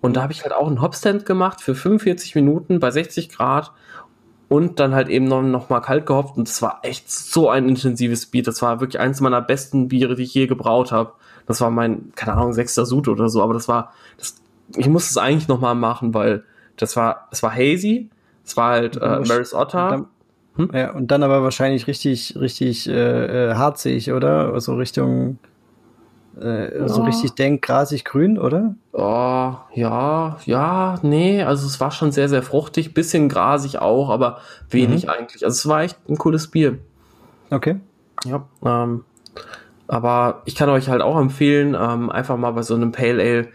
Und 0.00 0.16
da 0.16 0.22
habe 0.22 0.32
ich 0.32 0.42
halt 0.42 0.52
auch 0.52 0.66
einen 0.66 0.82
Hopstand 0.82 1.26
gemacht 1.26 1.60
für 1.60 1.74
45 1.74 2.34
Minuten 2.34 2.80
bei 2.80 2.90
60 2.90 3.30
Grad 3.30 3.72
und 4.54 4.78
dann 4.78 4.94
halt 4.94 5.08
eben 5.08 5.24
noch, 5.24 5.42
noch 5.42 5.68
mal 5.68 5.80
kalt 5.80 6.06
gehopft. 6.06 6.36
Und 6.36 6.46
es 6.46 6.62
war 6.62 6.78
echt 6.82 7.10
so 7.10 7.50
ein 7.50 7.68
intensives 7.68 8.26
Bier. 8.26 8.44
Das 8.44 8.62
war 8.62 8.78
wirklich 8.78 9.00
eins 9.00 9.20
meiner 9.20 9.40
besten 9.40 9.88
Biere, 9.88 10.14
die 10.14 10.22
ich 10.22 10.32
je 10.32 10.46
gebraut 10.46 10.92
habe. 10.92 11.14
Das 11.48 11.60
war 11.60 11.70
mein, 11.70 12.12
keine 12.14 12.34
Ahnung, 12.34 12.52
sechster 12.52 12.86
Sud 12.86 13.08
oder 13.08 13.28
so. 13.28 13.42
Aber 13.42 13.52
das 13.52 13.66
war, 13.66 13.92
das, 14.16 14.36
ich 14.76 14.88
muss 14.88 15.10
es 15.10 15.16
eigentlich 15.16 15.48
noch 15.48 15.60
mal 15.60 15.74
machen, 15.74 16.14
weil 16.14 16.44
das 16.76 16.94
war, 16.94 17.26
es 17.32 17.42
war 17.42 17.52
hazy, 17.52 18.10
es 18.44 18.56
war 18.56 18.70
halt 18.70 18.96
äh, 18.96 19.20
Maris 19.26 19.54
Otter. 19.54 20.06
Hm? 20.54 20.70
Ja, 20.72 20.92
und 20.92 21.08
dann 21.08 21.24
aber 21.24 21.42
wahrscheinlich 21.42 21.88
richtig, 21.88 22.36
richtig 22.38 22.88
äh, 22.88 22.92
äh, 23.50 23.54
harzig, 23.56 24.12
oder? 24.12 24.52
Also 24.52 24.76
Richtung 24.76 25.40
äh, 26.40 26.78
ja. 26.78 26.88
so 26.88 27.02
richtig 27.02 27.32
denk 27.34 27.62
grasig 27.62 28.04
grün, 28.04 28.38
oder? 28.38 28.74
Oh, 28.92 29.54
ja, 29.74 30.36
ja, 30.44 30.98
nee, 31.02 31.42
also 31.42 31.66
es 31.66 31.80
war 31.80 31.90
schon 31.90 32.12
sehr, 32.12 32.28
sehr 32.28 32.42
fruchtig, 32.42 32.94
bisschen 32.94 33.28
grasig 33.28 33.78
auch, 33.78 34.10
aber 34.10 34.38
wenig 34.70 35.04
mhm. 35.04 35.10
eigentlich. 35.10 35.44
Also 35.44 35.54
es 35.54 35.68
war 35.68 35.82
echt 35.82 35.98
ein 36.08 36.18
cooles 36.18 36.48
Bier. 36.48 36.78
Okay. 37.50 37.76
Ja, 38.24 38.46
ähm, 38.64 39.04
aber 39.86 40.42
ich 40.44 40.54
kann 40.54 40.68
euch 40.70 40.88
halt 40.88 41.02
auch 41.02 41.18
empfehlen, 41.18 41.76
ähm, 41.78 42.10
einfach 42.10 42.36
mal 42.36 42.52
bei 42.52 42.62
so 42.62 42.74
einem 42.74 42.92
Pale 42.92 43.22
Ale 43.22 43.48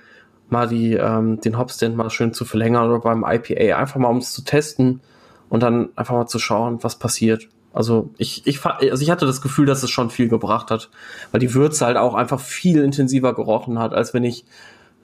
mal 0.50 0.68
die, 0.68 0.94
ähm, 0.94 1.40
den 1.42 1.58
Hopstand 1.58 1.96
mal 1.96 2.10
schön 2.10 2.34
zu 2.34 2.46
verlängern 2.46 2.90
oder 2.90 3.00
beim 3.00 3.24
IPA, 3.28 3.78
einfach 3.78 4.00
mal 4.00 4.10
um 4.10 4.18
es 4.18 4.34
zu 4.34 4.44
testen 4.44 5.02
und 5.50 5.64
dann 5.64 5.90
einfach 5.96 6.16
mal 6.16 6.28
zu 6.28 6.40
schauen, 6.40 6.84
was 6.84 6.98
passiert. 6.98 7.48
Also 7.74 8.10
ich, 8.18 8.48
ich, 8.48 8.66
also 8.66 9.04
ich 9.04 9.12
hatte 9.12 9.26
das 9.26 9.42
Gefühl, 9.42 9.66
dass 9.66 9.84
es 9.84 9.90
schon 9.90 10.10
viel 10.10 10.28
gebracht 10.28 10.72
hat, 10.72 10.90
weil 11.32 11.40
die 11.40 11.54
Würze 11.54 11.86
halt 11.86 11.98
auch 11.98 12.16
einfach 12.16 12.40
viel 12.40 12.82
intensiver 12.82 13.34
gerochen 13.34 13.78
hat, 13.80 13.94
als 13.94 14.14
wenn 14.14 14.24
ich 14.24 14.46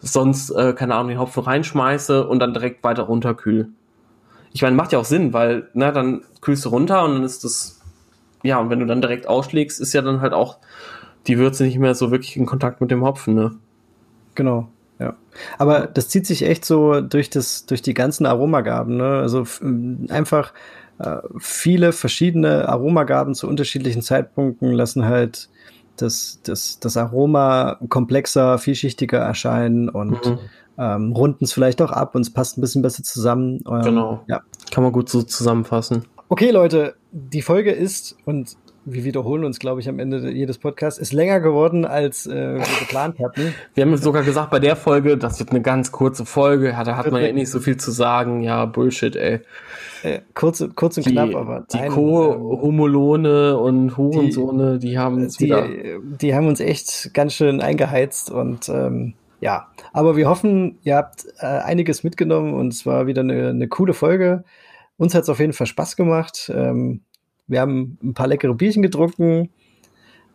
sonst, 0.01 0.49
äh, 0.51 0.74
keine 0.74 0.95
Ahnung, 0.95 1.09
den 1.09 1.20
Hopfen 1.20 1.43
reinschmeiße 1.43 2.28
und 2.28 2.39
dann 2.39 2.53
direkt 2.53 2.84
weiter 2.84 3.03
runterkühl. 3.03 3.70
Ich 4.51 4.61
meine, 4.61 4.76
macht 4.76 4.93
ja 4.93 4.99
auch 4.99 5.05
Sinn, 5.05 5.34
weil, 5.34 5.70
ne, 5.74 5.91
dann 5.91 6.22
kühlst 6.41 6.66
du 6.66 6.70
runter 6.70 7.03
und 7.03 7.16
dann 7.16 7.24
ist 7.24 7.43
das, 7.43 7.82
ja, 8.43 8.59
und 8.59 8.70
wenn 8.70 8.80
du 8.80 8.86
dann 8.86 9.01
direkt 9.01 9.28
ausschlägst, 9.28 9.80
ist 9.80 9.93
ja 9.93 10.01
dann 10.01 10.22
halt 10.22 10.34
auch 10.34 10.57
die 11.28 11.38
Würze 11.38 11.63
nicht 11.63 11.80
mehr 11.80 11.95
so 11.95 12.11
wirklich 12.11 12.38
in 12.38 12.45
Kontakt 12.45 12.82
mit 12.82 12.91
dem 12.91 13.03
Hopfen, 13.03 13.34
ne? 13.34 13.55
Genau. 14.36 14.70
Ja. 14.99 15.16
Aber 15.57 15.88
das 15.88 16.07
zieht 16.07 16.26
sich 16.26 16.43
echt 16.43 16.63
so 16.63 17.01
durch 17.01 17.30
das, 17.30 17.66
durch 17.66 17.82
die 17.82 17.93
ganzen 17.93 18.26
Aromagaben, 18.26 18.95
ne? 18.97 19.18
Also 19.20 19.45
einfach 20.09 20.53
viele 21.38 21.91
verschiedene 21.91 22.70
Aromagaben 22.70 23.36
zu 23.36 23.48
unterschiedlichen 23.48 24.02
Zeitpunkten 24.02 24.72
lassen 24.72 25.06
halt 25.06 25.50
das, 25.98 26.39
das, 26.43 26.80
das 26.80 26.98
Aroma 26.98 27.80
komplexer, 27.89 28.58
vielschichtiger 28.58 29.20
erscheinen 29.20 29.89
und 29.89 30.26
mhm. 30.26 30.39
ähm, 30.78 31.12
runden 31.14 31.46
es 31.46 31.54
vielleicht 31.54 31.82
auch 31.82 31.91
ab 31.91 32.16
und 32.16 32.22
es 32.22 32.32
passt 32.32 32.58
ein 32.58 32.62
bisschen 32.62 32.82
besser 32.82 33.04
zusammen. 33.04 33.64
Ähm, 33.70 33.82
genau. 33.82 34.24
Ja. 34.28 34.41
Kann 34.72 34.84
man 34.84 34.93
gut 34.93 35.10
so 35.10 35.22
zusammenfassen. 35.22 36.06
Okay, 36.28 36.52
Leute, 36.52 36.96
die 37.12 37.41
Folge 37.41 37.72
ist, 37.72 38.18
und 38.26 38.58
wir 38.86 39.04
wiederholen 39.04 39.44
uns, 39.44 39.60
glaube 39.60 39.82
ich, 39.82 39.90
am 39.90 40.00
Ende 40.00 40.30
jedes 40.32 40.58
Podcasts, 40.58 41.00
ist 41.00 41.12
länger 41.12 41.40
geworden, 41.40 41.86
als 41.86 42.28
äh, 42.28 42.56
wir 42.56 42.80
geplant 42.80 43.20
hatten. 43.20 43.54
Wir 43.74 43.86
haben 43.86 43.98
sogar 43.98 44.24
gesagt 44.24 44.52
bei 44.52 44.60
der 44.60 44.76
Folge, 44.76 45.18
das 45.18 45.40
wird 45.40 45.50
eine 45.50 45.62
ganz 45.62 45.92
kurze 45.92 46.26
Folge, 46.26 46.70
ja, 46.70 46.84
da 46.84 46.96
hat 46.96 47.12
man 47.12 47.24
ja 47.24 47.32
nicht 47.32 47.50
so 47.50 47.60
viel 47.60 47.78
zu 47.78 47.92
sagen. 47.92 48.42
Ja, 48.42 48.66
Bullshit, 48.66 49.16
ey. 49.16 49.42
Äh, 50.04 50.22
kurz, 50.36 50.64
kurz 50.76 50.98
und 50.98 51.06
die, 51.08 51.12
knapp, 51.12 51.34
aber 51.36 51.66
die 51.74 51.88
Co-Homolone 51.88 53.58
und 53.58 53.98
Hurensohne, 53.98 54.78
die, 54.78 54.90
die 54.90 55.00
haben 55.00 55.16
uns 55.16 55.38
die, 55.38 55.46
wieder 55.46 55.68
die 56.22 56.36
haben 56.36 56.48
uns 56.48 56.60
echt 56.60 57.14
ganz 57.14 57.34
schön 57.34 57.62
eingeheizt 57.62 58.30
und 58.30 58.70
ähm, 58.70 59.16
ja, 59.42 59.68
aber 59.94 60.16
wir 60.16 60.30
hoffen, 60.30 60.78
ihr 60.84 60.96
habt 60.96 61.26
äh, 61.40 61.46
einiges 61.46 62.04
mitgenommen 62.04 62.54
und 62.54 62.74
es 62.74 62.86
war 62.86 63.08
wieder 63.08 63.22
eine, 63.22 63.50
eine 63.50 63.68
coole 63.68 63.94
Folge. 63.94 64.44
Uns 64.98 65.14
hat 65.14 65.24
es 65.24 65.30
auf 65.30 65.40
jeden 65.40 65.54
Fall 65.54 65.68
Spaß 65.68 65.96
gemacht. 65.96 66.52
Ähm, 66.54 67.02
wir 67.48 67.62
haben 67.62 67.98
ein 68.04 68.14
paar 68.14 68.28
leckere 68.28 68.54
Bierchen 68.54 68.82
getrunken, 68.82 69.50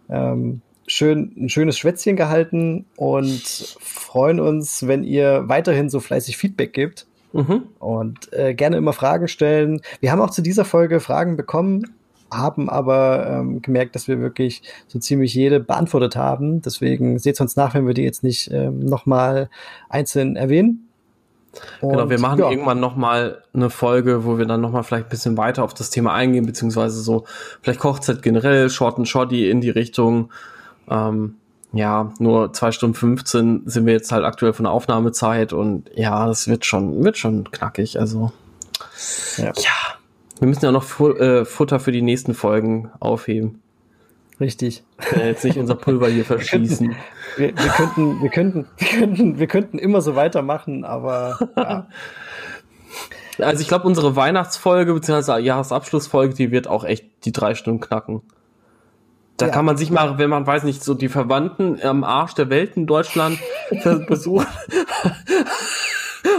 ähm, 0.08 0.62
schön, 0.86 1.32
ein 1.36 1.48
schönes 1.48 1.78
Schwätzchen 1.78 2.16
gehalten 2.16 2.84
und 2.96 3.42
freuen 3.80 4.40
uns, 4.40 4.86
wenn 4.86 5.04
ihr 5.04 5.48
weiterhin 5.48 5.88
so 5.88 6.00
fleißig 6.00 6.36
Feedback 6.36 6.72
gebt. 6.72 7.06
Mhm. 7.32 7.62
Und 7.78 8.32
äh, 8.32 8.54
gerne 8.54 8.76
immer 8.76 8.92
Fragen 8.92 9.28
stellen. 9.28 9.82
Wir 10.00 10.11
haben 10.11 10.20
auch 10.20 10.30
zu 10.30 10.42
dieser 10.42 10.64
Folge 10.64 10.98
Fragen 10.98 11.36
bekommen, 11.36 11.94
haben 12.32 12.68
aber 12.68 13.26
ähm, 13.28 13.62
gemerkt, 13.62 13.94
dass 13.94 14.08
wir 14.08 14.20
wirklich 14.20 14.62
so 14.88 14.98
ziemlich 14.98 15.32
jede 15.34 15.61
beantwortet 15.61 16.16
haben. 16.16 16.61
Deswegen 16.61 17.20
seht 17.20 17.40
uns 17.40 17.54
nach, 17.54 17.74
wenn 17.74 17.86
wir 17.86 17.94
die 17.94 18.02
jetzt 18.02 18.24
nicht 18.24 18.50
ähm, 18.50 18.80
nochmal 18.80 19.48
einzeln 19.88 20.34
erwähnen. 20.34 20.89
Und, 21.80 21.90
genau, 21.90 22.11
wir 22.11 22.20
machen 22.20 22.38
ja. 22.38 22.51
irgendwann 22.51 22.80
noch 22.80 22.96
mal 22.96 23.42
eine 23.53 23.70
Folge, 23.70 24.24
wo 24.24 24.38
wir 24.38 24.46
dann 24.46 24.61
noch 24.61 24.70
mal 24.70 24.82
vielleicht 24.82 25.07
ein 25.07 25.11
bisschen 25.11 25.36
weiter 25.36 25.64
auf 25.64 25.74
das 25.74 25.90
Thema 25.90 26.14
eingehen, 26.14 26.46
beziehungsweise 26.46 27.01
so 27.01 27.24
vielleicht 27.62 27.80
Kochzeit 27.80 28.22
generell, 28.22 28.70
Short 28.70 28.98
and 28.98 29.09
Shoddy 29.09 29.51
in 29.51 29.61
die 29.61 29.70
Richtung. 29.70 30.30
Ähm, 30.88 31.36
ja, 31.72 32.12
nur 32.18 32.53
zwei 32.53 32.72
Stunden 32.72 32.94
15 32.94 33.62
sind 33.66 33.86
wir 33.86 33.92
jetzt 33.92 34.11
halt 34.11 34.24
aktuell 34.24 34.53
von 34.53 34.64
der 34.64 34.72
Aufnahmezeit 34.72 35.53
und 35.53 35.88
ja, 35.94 36.26
das 36.26 36.48
wird 36.48 36.64
schon, 36.64 37.05
wird 37.05 37.16
schon 37.16 37.51
knackig. 37.51 37.98
Also 37.98 38.32
ja, 39.36 39.53
ja 39.57 40.01
wir 40.40 40.48
müssen 40.48 40.64
ja 40.64 40.72
noch 40.72 40.82
Fu 40.82 41.11
äh, 41.11 41.44
Futter 41.44 41.78
für 41.78 41.92
die 41.92 42.03
nächsten 42.03 42.34
Folgen 42.34 42.90
aufheben. 42.98 43.62
Richtig. 44.41 44.82
Ja, 45.14 45.26
jetzt 45.26 45.45
nicht 45.45 45.59
unser 45.59 45.74
Pulver 45.74 46.09
hier 46.09 46.24
verschießen. 46.26 46.97
Wir, 47.36 47.49
wir, 47.49 47.70
könnten, 47.70 48.22
wir, 48.22 48.30
könnten, 48.30 48.66
wir, 48.78 48.88
könnten, 48.88 49.38
wir 49.38 49.47
könnten 49.47 49.78
immer 49.78 50.01
so 50.01 50.16
weitermachen, 50.16 50.84
aber 50.84 51.38
ja. 51.57 51.86
Also 53.38 53.62
ich 53.62 53.68
glaube, 53.68 53.86
unsere 53.86 54.16
Weihnachtsfolge 54.16 54.93
bzw. 54.93 55.41
Jahresabschlussfolge, 55.41 56.34
die 56.34 56.51
wird 56.51 56.68
auch 56.68 56.84
echt 56.84 57.07
die 57.24 57.32
drei 57.32 57.55
Stunden 57.55 57.80
knacken. 57.80 58.20
Da 59.36 59.47
ja. 59.47 59.53
kann 59.53 59.64
man 59.64 59.78
sich 59.78 59.91
mal, 59.91 60.18
wenn 60.18 60.28
man 60.28 60.47
weiß 60.47 60.64
nicht, 60.64 60.84
so 60.84 60.93
die 60.93 61.09
Verwandten 61.09 61.80
am 61.82 62.05
Arsch 62.05 62.34
der 62.34 62.51
Welt 62.51 62.76
in 62.76 62.86
Deutschland 62.86 63.38
besuchen 64.07 64.47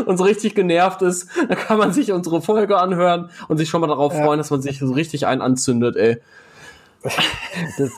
und 0.06 0.18
so 0.18 0.24
richtig 0.24 0.54
genervt 0.54 1.02
ist, 1.02 1.28
da 1.50 1.56
kann 1.56 1.80
man 1.80 1.94
sich 1.94 2.12
unsere 2.12 2.42
Folge 2.42 2.78
anhören 2.78 3.32
und 3.48 3.58
sich 3.58 3.70
schon 3.70 3.82
mal 3.82 3.88
darauf 3.88 4.14
ja. 4.14 4.24
freuen, 4.24 4.38
dass 4.38 4.52
man 4.52 4.62
sich 4.62 4.78
so 4.78 4.92
richtig 4.92 5.26
einen 5.26 5.42
anzündet, 5.42 5.96
ey. 5.96 6.22
Das, 7.78 7.92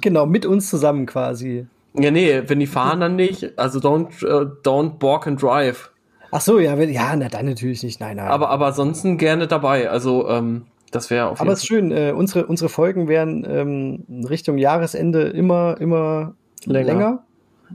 genau, 0.00 0.26
mit 0.26 0.44
uns 0.44 0.68
zusammen 0.68 1.06
quasi. 1.06 1.66
Ja, 1.94 2.10
nee, 2.10 2.42
wenn 2.46 2.60
die 2.60 2.66
fahren, 2.66 3.00
dann 3.00 3.16
nicht. 3.16 3.58
Also 3.58 3.78
don't, 3.78 4.22
uh, 4.24 4.46
don't 4.62 5.00
walk 5.00 5.26
and 5.26 5.40
drive. 5.40 5.90
Ach 6.30 6.40
so, 6.40 6.58
ja, 6.58 6.76
wenn, 6.76 6.92
ja, 6.92 7.16
na, 7.16 7.28
dann 7.28 7.46
natürlich 7.46 7.82
nicht. 7.82 8.00
Nein, 8.00 8.16
nein. 8.16 8.28
Aber, 8.28 8.50
aber 8.50 8.66
ansonsten 8.66 9.16
gerne 9.16 9.46
dabei. 9.46 9.88
Also, 9.88 10.28
ähm, 10.28 10.66
das 10.90 11.10
wäre 11.10 11.26
auf 11.26 11.38
jeden 11.38 11.48
Aber 11.48 11.52
es 11.52 11.60
ist 11.60 11.66
schön, 11.66 11.92
äh, 11.92 12.12
unsere, 12.14 12.46
unsere 12.46 12.68
Folgen 12.68 13.08
werden 13.08 13.46
ähm, 13.48 14.24
Richtung 14.28 14.58
Jahresende 14.58 15.22
immer, 15.22 15.80
immer 15.80 16.34
länger. 16.64 16.86
länger. 16.86 17.22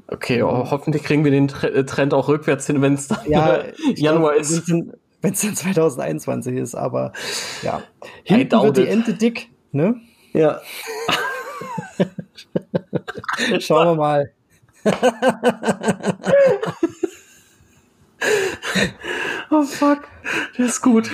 Okay, 0.08 0.42
oh, 0.44 0.70
hoffentlich 0.70 1.04
kriegen 1.04 1.24
wir 1.24 1.32
den 1.32 1.52
äh, 1.64 1.84
Trend 1.84 2.14
auch 2.14 2.28
rückwärts 2.28 2.68
hin, 2.68 2.82
wenn 2.82 2.94
es 2.94 3.08
dann 3.08 3.20
ja, 3.28 3.64
Januar 3.96 4.34
glaub, 4.34 4.42
ist. 4.42 4.70
Wenn 4.70 5.34
es 5.34 5.42
dann 5.42 5.56
2021 5.56 6.56
ist, 6.58 6.76
aber 6.76 7.12
ja. 7.62 7.82
Hinten 8.24 8.62
wird 8.62 8.78
die 8.78 8.88
Ente 8.88 9.14
dick, 9.14 9.50
ne? 9.72 9.96
Ja. 10.34 10.62
Schauen 13.60 13.88
wir 13.88 13.96
mal. 13.96 14.32
oh 19.52 19.64
fuck, 19.64 20.08
das 20.58 20.68
ist 20.68 20.82
gut. 20.82 21.10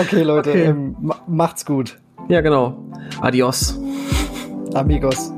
Okay, 0.00 0.22
Leute, 0.22 0.50
okay. 0.50 0.64
Ähm, 0.64 0.96
macht's 1.26 1.66
gut. 1.66 1.98
Ja, 2.28 2.40
genau. 2.40 2.78
Adios. 3.20 3.78
Amigos. 4.72 5.30